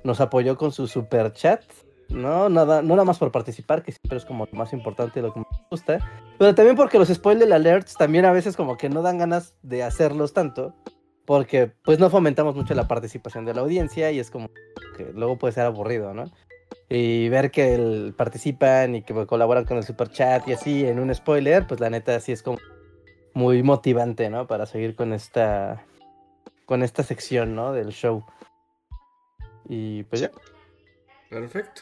nos 0.08 0.22
apoyó 0.22 0.58
con 0.58 0.72
su 0.72 0.88
super 0.88 1.34
chat. 1.34 1.62
No, 2.10 2.48
nada, 2.48 2.82
nada 2.82 3.04
más 3.04 3.18
por 3.18 3.34
participar, 3.34 3.84
que 3.84 3.92
siempre 3.92 4.18
es 4.18 4.24
como 4.24 4.48
lo 4.50 4.58
más 4.58 4.72
importante 4.72 5.22
lo 5.22 5.34
que 5.34 5.42
me 5.42 5.46
gusta, 5.70 6.00
pero 6.40 6.56
también 6.56 6.78
porque 6.78 6.98
los 6.98 7.10
spoiler 7.10 7.52
alerts 7.52 7.96
también 7.96 8.24
a 8.24 8.32
veces 8.32 8.56
como 8.56 8.78
que 8.78 8.88
no 8.88 9.02
dan 9.02 9.18
ganas 9.18 9.56
de 9.62 9.84
hacerlos 9.84 10.32
tanto, 10.32 10.74
porque 11.26 11.74
pues 11.84 12.00
no 12.00 12.10
fomentamos 12.10 12.56
mucho 12.56 12.74
la 12.74 12.88
participación 12.88 13.44
de 13.44 13.54
la 13.54 13.60
audiencia 13.60 14.10
y 14.12 14.20
es 14.20 14.32
como 14.32 14.50
que 14.96 15.12
luego 15.14 15.38
puede 15.38 15.54
ser 15.54 15.66
aburrido, 15.66 16.14
¿no? 16.14 16.32
Y 16.88 17.28
ver 17.28 17.52
que 17.52 18.14
participan 18.16 18.96
y 18.96 19.02
que 19.02 19.26
colaboran 19.26 19.66
con 19.66 19.76
el 19.76 19.84
super 19.84 20.10
chat 20.10 20.48
y 20.48 20.54
así 20.54 20.86
en 20.86 21.00
un 21.00 21.14
spoiler, 21.14 21.68
pues 21.68 21.82
la 21.82 21.90
neta 21.90 22.18
sí 22.22 22.32
es 22.32 22.42
como 22.42 22.58
muy 23.34 23.62
motivante, 23.64 24.30
¿no? 24.30 24.48
Para 24.48 24.66
seguir 24.66 24.96
con 24.96 25.12
esta 25.12 25.84
con 26.66 26.84
esta 26.84 27.04
sección, 27.04 27.54
¿no? 27.54 27.74
Del 27.74 27.90
show. 27.90 28.24
Y 29.68 30.04
pues 30.04 30.22
ya. 30.22 30.32
Perfecto. 31.30 31.82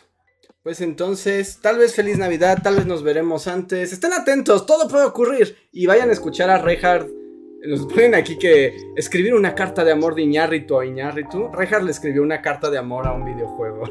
Pues 0.63 0.81
entonces, 0.81 1.59
tal 1.61 1.77
vez 1.77 1.93
feliz 1.93 2.17
Navidad, 2.17 2.59
tal 2.63 2.77
vez 2.77 2.87
nos 2.87 3.03
veremos 3.03 3.47
antes. 3.47 3.93
Estén 3.93 4.13
atentos, 4.13 4.65
todo 4.65 4.87
puede 4.87 5.05
ocurrir. 5.05 5.55
Y 5.71 5.85
vayan 5.85 6.09
a 6.09 6.13
escuchar 6.13 6.49
a 6.49 6.57
Reinhardt. 6.57 7.07
Nos 7.67 7.85
ponen 7.85 8.15
aquí 8.15 8.37
que 8.37 8.75
escribir 8.95 9.35
una 9.35 9.53
carta 9.53 9.83
de 9.83 9.91
amor 9.91 10.15
de 10.15 10.23
Iñárritu 10.23 10.79
a 10.79 10.85
Iñárritu. 10.85 11.49
Reinhardt 11.49 11.83
le 11.83 11.91
escribió 11.91 12.23
una 12.23 12.41
carta 12.41 12.71
de 12.71 12.79
amor 12.79 13.05
a 13.05 13.13
un 13.13 13.25
videojuego. 13.25 13.83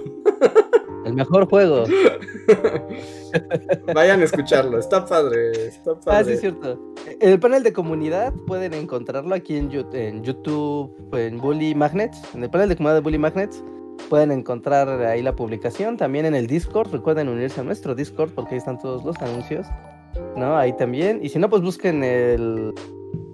El 1.04 1.14
mejor 1.14 1.48
juego. 1.48 1.84
Vayan 3.94 4.22
a 4.22 4.24
escucharlo, 4.24 4.78
está 4.78 5.04
padre, 5.04 5.68
está 5.68 5.98
padre. 6.00 6.18
Ah, 6.18 6.24
sí, 6.24 6.32
es 6.32 6.40
cierto. 6.40 6.94
El 7.20 7.38
panel 7.38 7.62
de 7.62 7.72
comunidad 7.72 8.32
pueden 8.46 8.74
encontrarlo 8.74 9.34
aquí 9.34 9.56
en, 9.56 9.70
YouTube, 9.70 10.96
en 11.12 11.38
Bully 11.38 11.74
Magnets. 11.74 12.22
En 12.34 12.42
el 12.42 12.50
panel 12.50 12.70
de 12.70 12.76
comunidad 12.76 12.96
de 12.96 13.02
Bully 13.02 13.18
Magnets 13.18 13.62
pueden 14.08 14.30
encontrar 14.30 14.88
ahí 15.02 15.22
la 15.22 15.34
publicación. 15.34 15.96
También 15.96 16.26
en 16.26 16.34
el 16.34 16.46
Discord, 16.46 16.92
recuerden 16.92 17.28
unirse 17.28 17.60
a 17.60 17.64
nuestro 17.64 17.94
Discord 17.94 18.30
porque 18.30 18.54
ahí 18.54 18.58
están 18.58 18.78
todos 18.78 19.04
los 19.04 19.16
anuncios. 19.20 19.66
¿No? 20.36 20.56
Ahí 20.56 20.72
también. 20.76 21.20
Y 21.22 21.28
si 21.28 21.38
no, 21.38 21.50
pues 21.50 21.62
busquen 21.62 22.04
el, 22.04 22.72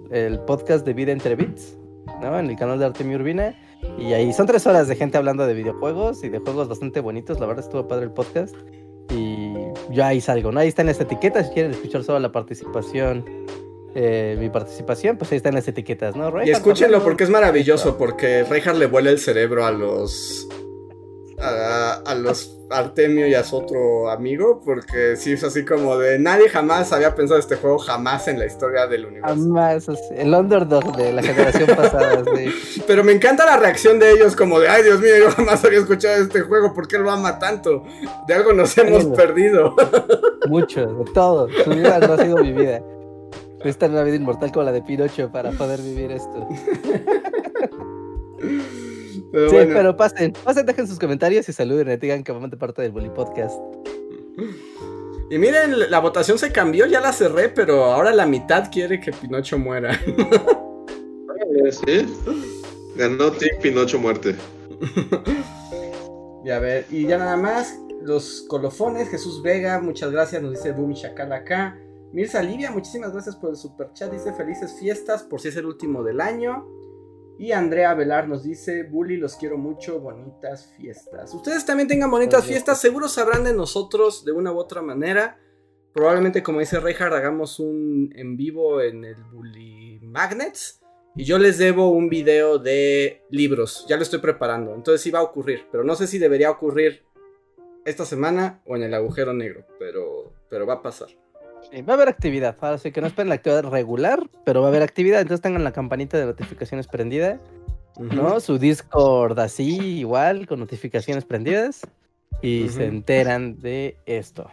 el 0.09 0.39
podcast 0.41 0.85
de 0.85 0.93
Vida 0.93 1.11
entre 1.11 1.35
Bits, 1.35 1.77
¿no? 2.21 2.39
En 2.39 2.49
el 2.49 2.55
canal 2.55 2.79
de 2.79 2.85
Artemio 2.85 3.17
Urbina. 3.17 3.55
Y 3.97 4.13
ahí 4.13 4.33
son 4.33 4.47
tres 4.47 4.65
horas 4.67 4.87
de 4.87 4.95
gente 4.95 5.17
hablando 5.17 5.45
de 5.45 5.53
videojuegos 5.53 6.23
y 6.23 6.29
de 6.29 6.39
juegos 6.39 6.67
bastante 6.67 6.99
bonitos. 6.99 7.39
La 7.39 7.45
verdad 7.45 7.63
estuvo 7.63 7.87
padre 7.87 8.05
el 8.05 8.11
podcast. 8.11 8.55
Y 9.09 9.53
yo 9.91 10.05
ahí 10.05 10.21
salgo, 10.21 10.51
¿no? 10.51 10.59
Ahí 10.59 10.69
están 10.69 10.85
las 10.85 10.99
etiquetas. 10.99 11.47
Si 11.47 11.53
quieren 11.53 11.71
escuchar 11.71 12.03
solo 12.03 12.19
la 12.19 12.31
participación, 12.31 13.25
eh, 13.95 14.37
mi 14.39 14.49
participación, 14.49 15.17
pues 15.17 15.31
ahí 15.31 15.37
están 15.37 15.53
las 15.53 15.67
etiquetas, 15.67 16.15
¿no? 16.15 16.43
y 16.43 16.49
escúchenlo 16.49 17.03
porque 17.03 17.23
es 17.23 17.29
maravilloso. 17.29 17.97
Porque 17.97 18.43
Reinhardt 18.43 18.77
le 18.77 18.85
vuela 18.85 19.09
el 19.09 19.19
cerebro 19.19 19.65
a 19.65 19.71
los. 19.71 20.47
a 21.37 22.15
los 22.15 22.61
Artemio 22.71 23.27
y 23.27 23.33
a 23.33 23.43
su 23.43 23.57
otro 23.57 24.09
amigo, 24.09 24.61
porque 24.63 25.15
sí 25.17 25.33
es 25.33 25.43
así 25.43 25.65
como 25.65 25.97
de 25.97 26.17
nadie 26.19 26.49
jamás 26.49 26.91
había 26.93 27.13
pensado 27.15 27.39
este 27.39 27.55
juego 27.55 27.77
jamás 27.77 28.27
en 28.27 28.39
la 28.39 28.45
historia 28.45 28.87
del 28.87 29.05
universo. 29.05 29.35
Jamás, 29.35 29.87
el 30.15 30.33
underdog 30.33 30.95
de 30.95 31.13
la 31.13 31.21
generación 31.21 31.67
pasada. 31.75 32.23
Pero 32.87 33.03
me 33.03 33.11
encanta 33.11 33.45
la 33.45 33.57
reacción 33.57 33.99
de 33.99 34.11
ellos 34.11 34.35
como 34.35 34.59
de, 34.59 34.69
ay 34.69 34.83
Dios 34.83 34.99
mío, 34.99 35.17
yo 35.19 35.31
jamás 35.31 35.63
había 35.65 35.79
escuchado 35.79 36.21
este 36.23 36.41
juego, 36.41 36.73
¿por 36.73 36.87
qué 36.87 36.97
lo 36.97 37.11
ama 37.11 37.39
tanto? 37.39 37.83
De 38.27 38.33
algo 38.33 38.53
nos 38.53 38.77
hemos 38.77 39.05
perdido. 39.05 39.75
Mucho, 40.47 40.85
de 40.85 41.11
todo, 41.13 41.47
su 41.63 41.69
vida 41.71 41.99
no 41.99 42.13
ha 42.13 42.17
sido 42.17 42.37
mi 42.37 42.53
vida. 42.53 42.81
Esta 43.63 43.85
es 43.85 43.91
una 43.91 44.03
vida 44.03 44.15
inmortal 44.15 44.51
como 44.51 44.65
la 44.65 44.71
de 44.71 44.81
Pinocho 44.81 45.31
para 45.31 45.51
poder 45.51 45.81
vivir 45.81 46.11
esto. 46.11 46.47
sí, 48.41 49.57
pero 49.67 49.95
pasen, 49.95 50.33
pasen, 50.43 50.65
dejen 50.65 50.87
sus 50.87 50.97
comentarios 50.97 51.47
y 51.47 51.53
saluden 51.53 51.91
y 51.91 51.97
digan 51.97 52.23
que 52.23 52.33
de 52.33 52.57
parte 52.57 52.81
del 52.81 52.91
Bully 52.91 53.09
Podcast. 53.09 53.59
Y 55.29 55.37
miren, 55.37 55.89
la 55.89 55.99
votación 55.99 56.37
se 56.37 56.51
cambió, 56.51 56.85
ya 56.87 56.99
la 56.99 57.13
cerré, 57.13 57.49
pero 57.49 57.85
ahora 57.85 58.11
la 58.13 58.25
mitad 58.25 58.69
quiere 58.71 58.99
que 58.99 59.11
Pinocho 59.11 59.57
muera. 59.57 59.97
sí. 61.69 62.05
Ganó 62.95 63.31
Team 63.31 63.61
Pinocho 63.61 63.97
muerte. 63.97 64.35
y 66.43 66.49
a 66.49 66.59
ver, 66.59 66.85
y 66.89 67.07
ya 67.07 67.17
nada 67.17 67.37
más, 67.37 67.79
los 68.01 68.41
colofones, 68.47 69.09
Jesús 69.09 69.41
Vega, 69.41 69.79
muchas 69.79 70.11
gracias, 70.11 70.41
nos 70.41 70.51
dice 70.51 70.71
Boom 70.71 70.93
Chacal 70.93 71.31
acá. 71.31 71.77
Mirza 72.13 72.43
Livia, 72.43 72.71
muchísimas 72.71 73.13
gracias 73.13 73.37
por 73.37 73.51
el 73.51 73.55
super 73.55 73.93
chat, 73.93 74.11
dice 74.11 74.33
felices 74.33 74.75
fiestas 74.77 75.23
por 75.23 75.39
si 75.39 75.47
es 75.47 75.55
el 75.55 75.65
último 75.65 76.03
del 76.03 76.19
año. 76.19 76.67
Y 77.39 77.53
Andrea 77.53 77.93
Velar 77.93 78.27
nos 78.27 78.43
dice, 78.43 78.83
Bully, 78.83 79.15
los 79.17 79.35
quiero 79.35 79.57
mucho, 79.57 79.99
bonitas 79.99 80.73
fiestas. 80.77 81.33
Ustedes 81.33 81.65
también 81.65 81.87
tengan 81.87 82.11
bonitas 82.11 82.45
fiestas, 82.45 82.81
seguro 82.81 83.07
sabrán 83.07 83.45
de 83.45 83.53
nosotros 83.53 84.25
de 84.25 84.33
una 84.33 84.51
u 84.51 84.59
otra 84.59 84.81
manera. 84.81 85.39
Probablemente, 85.93 86.43
como 86.43 86.59
dice 86.59 86.79
Reinhardt, 86.79 87.15
hagamos 87.15 87.59
un 87.59 88.11
en 88.15 88.35
vivo 88.35 88.81
en 88.81 89.05
el 89.05 89.23
Bully 89.31 90.01
Magnets. 90.03 90.81
Y 91.15 91.23
yo 91.23 91.39
les 91.39 91.57
debo 91.57 91.89
un 91.89 92.09
video 92.09 92.59
de 92.59 93.23
libros, 93.29 93.85
ya 93.87 93.95
lo 93.95 94.03
estoy 94.03 94.19
preparando. 94.19 94.75
Entonces 94.75 95.01
sí 95.01 95.11
va 95.11 95.19
a 95.19 95.23
ocurrir, 95.23 95.65
pero 95.71 95.83
no 95.83 95.95
sé 95.95 96.07
si 96.07 96.19
debería 96.19 96.51
ocurrir 96.51 97.05
esta 97.85 98.05
semana 98.05 98.61
o 98.65 98.75
en 98.75 98.83
el 98.83 98.93
agujero 98.93 99.33
negro, 99.33 99.65
pero, 99.79 100.33
pero 100.49 100.67
va 100.67 100.75
a 100.75 100.81
pasar 100.81 101.09
va 101.79 101.93
a 101.93 101.95
haber 101.95 102.09
actividad, 102.09 102.57
así 102.61 102.91
que 102.91 103.01
no 103.01 103.07
esperen 103.07 103.29
la 103.29 103.35
actividad 103.35 103.63
regular, 103.63 104.29
pero 104.45 104.61
va 104.61 104.67
a 104.67 104.69
haber 104.69 104.81
actividad, 104.81 105.21
entonces 105.21 105.41
tengan 105.41 105.63
la 105.63 105.71
campanita 105.71 106.17
de 106.17 106.25
notificaciones 106.25 106.87
prendida, 106.87 107.39
¿no? 107.97 108.39
Su 108.39 108.57
Discord 108.57 109.39
así, 109.39 109.99
igual, 109.99 110.47
con 110.47 110.59
notificaciones 110.59 111.23
prendidas, 111.23 111.81
y 112.41 112.67
se 112.69 112.85
enteran 112.85 113.59
de 113.59 113.97
esto. 114.05 114.49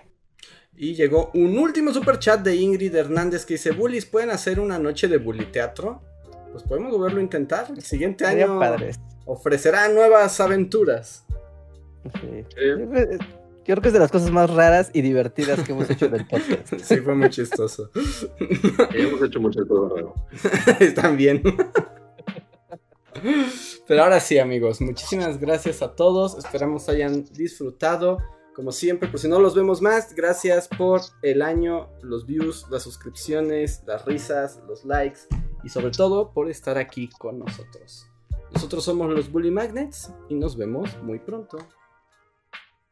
Y 0.77 0.95
llegó 0.95 1.31
un 1.35 1.59
último 1.59 1.93
super 1.93 2.20
chat 2.20 2.40
de 2.40 2.55
Ingrid 2.55 2.95
Hernández 2.95 3.45
que 3.45 3.55
dice, 3.55 3.73
Bullies, 3.73 4.07
¿pueden 4.07 4.31
hacer 4.31 4.61
una 4.61 4.78
noche 4.78 5.09
de 5.09 5.19
bully 5.19 5.47
teatro? 5.47 6.01
Pues 6.53 6.62
podemos 6.62 6.93
volverlo 6.93 7.19
a 7.19 7.23
intentar. 7.23 7.66
El 7.69 7.82
siguiente 7.82 8.24
año 8.24 8.61
ofrecerá 9.24 9.89
nuevas 9.89 10.39
aventuras. 10.40 11.24
Sí 12.20 12.45
creo 13.74 13.82
que 13.82 13.89
es 13.89 13.95
de 13.95 14.01
las 14.01 14.11
cosas 14.11 14.31
más 14.31 14.49
raras 14.49 14.90
y 14.95 15.03
divertidas 15.03 15.61
que 15.61 15.73
hemos 15.73 15.89
hecho 15.90 16.07
en 16.07 16.15
el 16.15 16.27
podcast. 16.27 16.73
Sí, 16.82 16.97
fue 16.99 17.15
muy 17.15 17.28
chistoso. 17.31 17.90
hemos 18.95 19.23
hecho 19.23 19.40
mucho 19.40 19.65
todo 19.66 19.95
raro. 19.95 20.15
También. 20.95 21.43
Pero 23.86 24.03
ahora 24.03 24.20
sí, 24.20 24.39
amigos, 24.39 24.81
muchísimas 24.81 25.39
gracias 25.39 25.82
a 25.82 25.95
todos. 25.95 26.39
Esperamos 26.39 26.89
hayan 26.89 27.24
disfrutado. 27.32 28.19
Como 28.55 28.73
siempre, 28.73 29.09
por 29.09 29.20
si 29.20 29.28
no 29.28 29.39
los 29.39 29.55
vemos 29.55 29.82
más, 29.82 30.15
gracias 30.15 30.66
por 30.66 31.01
el 31.23 31.43
año, 31.43 31.90
los 32.03 32.27
views, 32.27 32.66
las 32.70 32.82
suscripciones, 32.82 33.82
las 33.86 34.05
risas, 34.05 34.61
los 34.66 34.85
likes 34.85 35.20
y 35.62 35.69
sobre 35.69 35.90
todo 35.90 36.32
por 36.32 36.51
estar 36.51 36.77
aquí 36.77 37.09
con 37.19 37.39
nosotros. 37.39 38.07
Nosotros 38.53 38.82
somos 38.82 39.11
los 39.11 39.31
Bully 39.31 39.51
Magnets 39.51 40.11
y 40.28 40.35
nos 40.35 40.57
vemos 40.57 40.90
muy 41.03 41.19
pronto. 41.19 41.59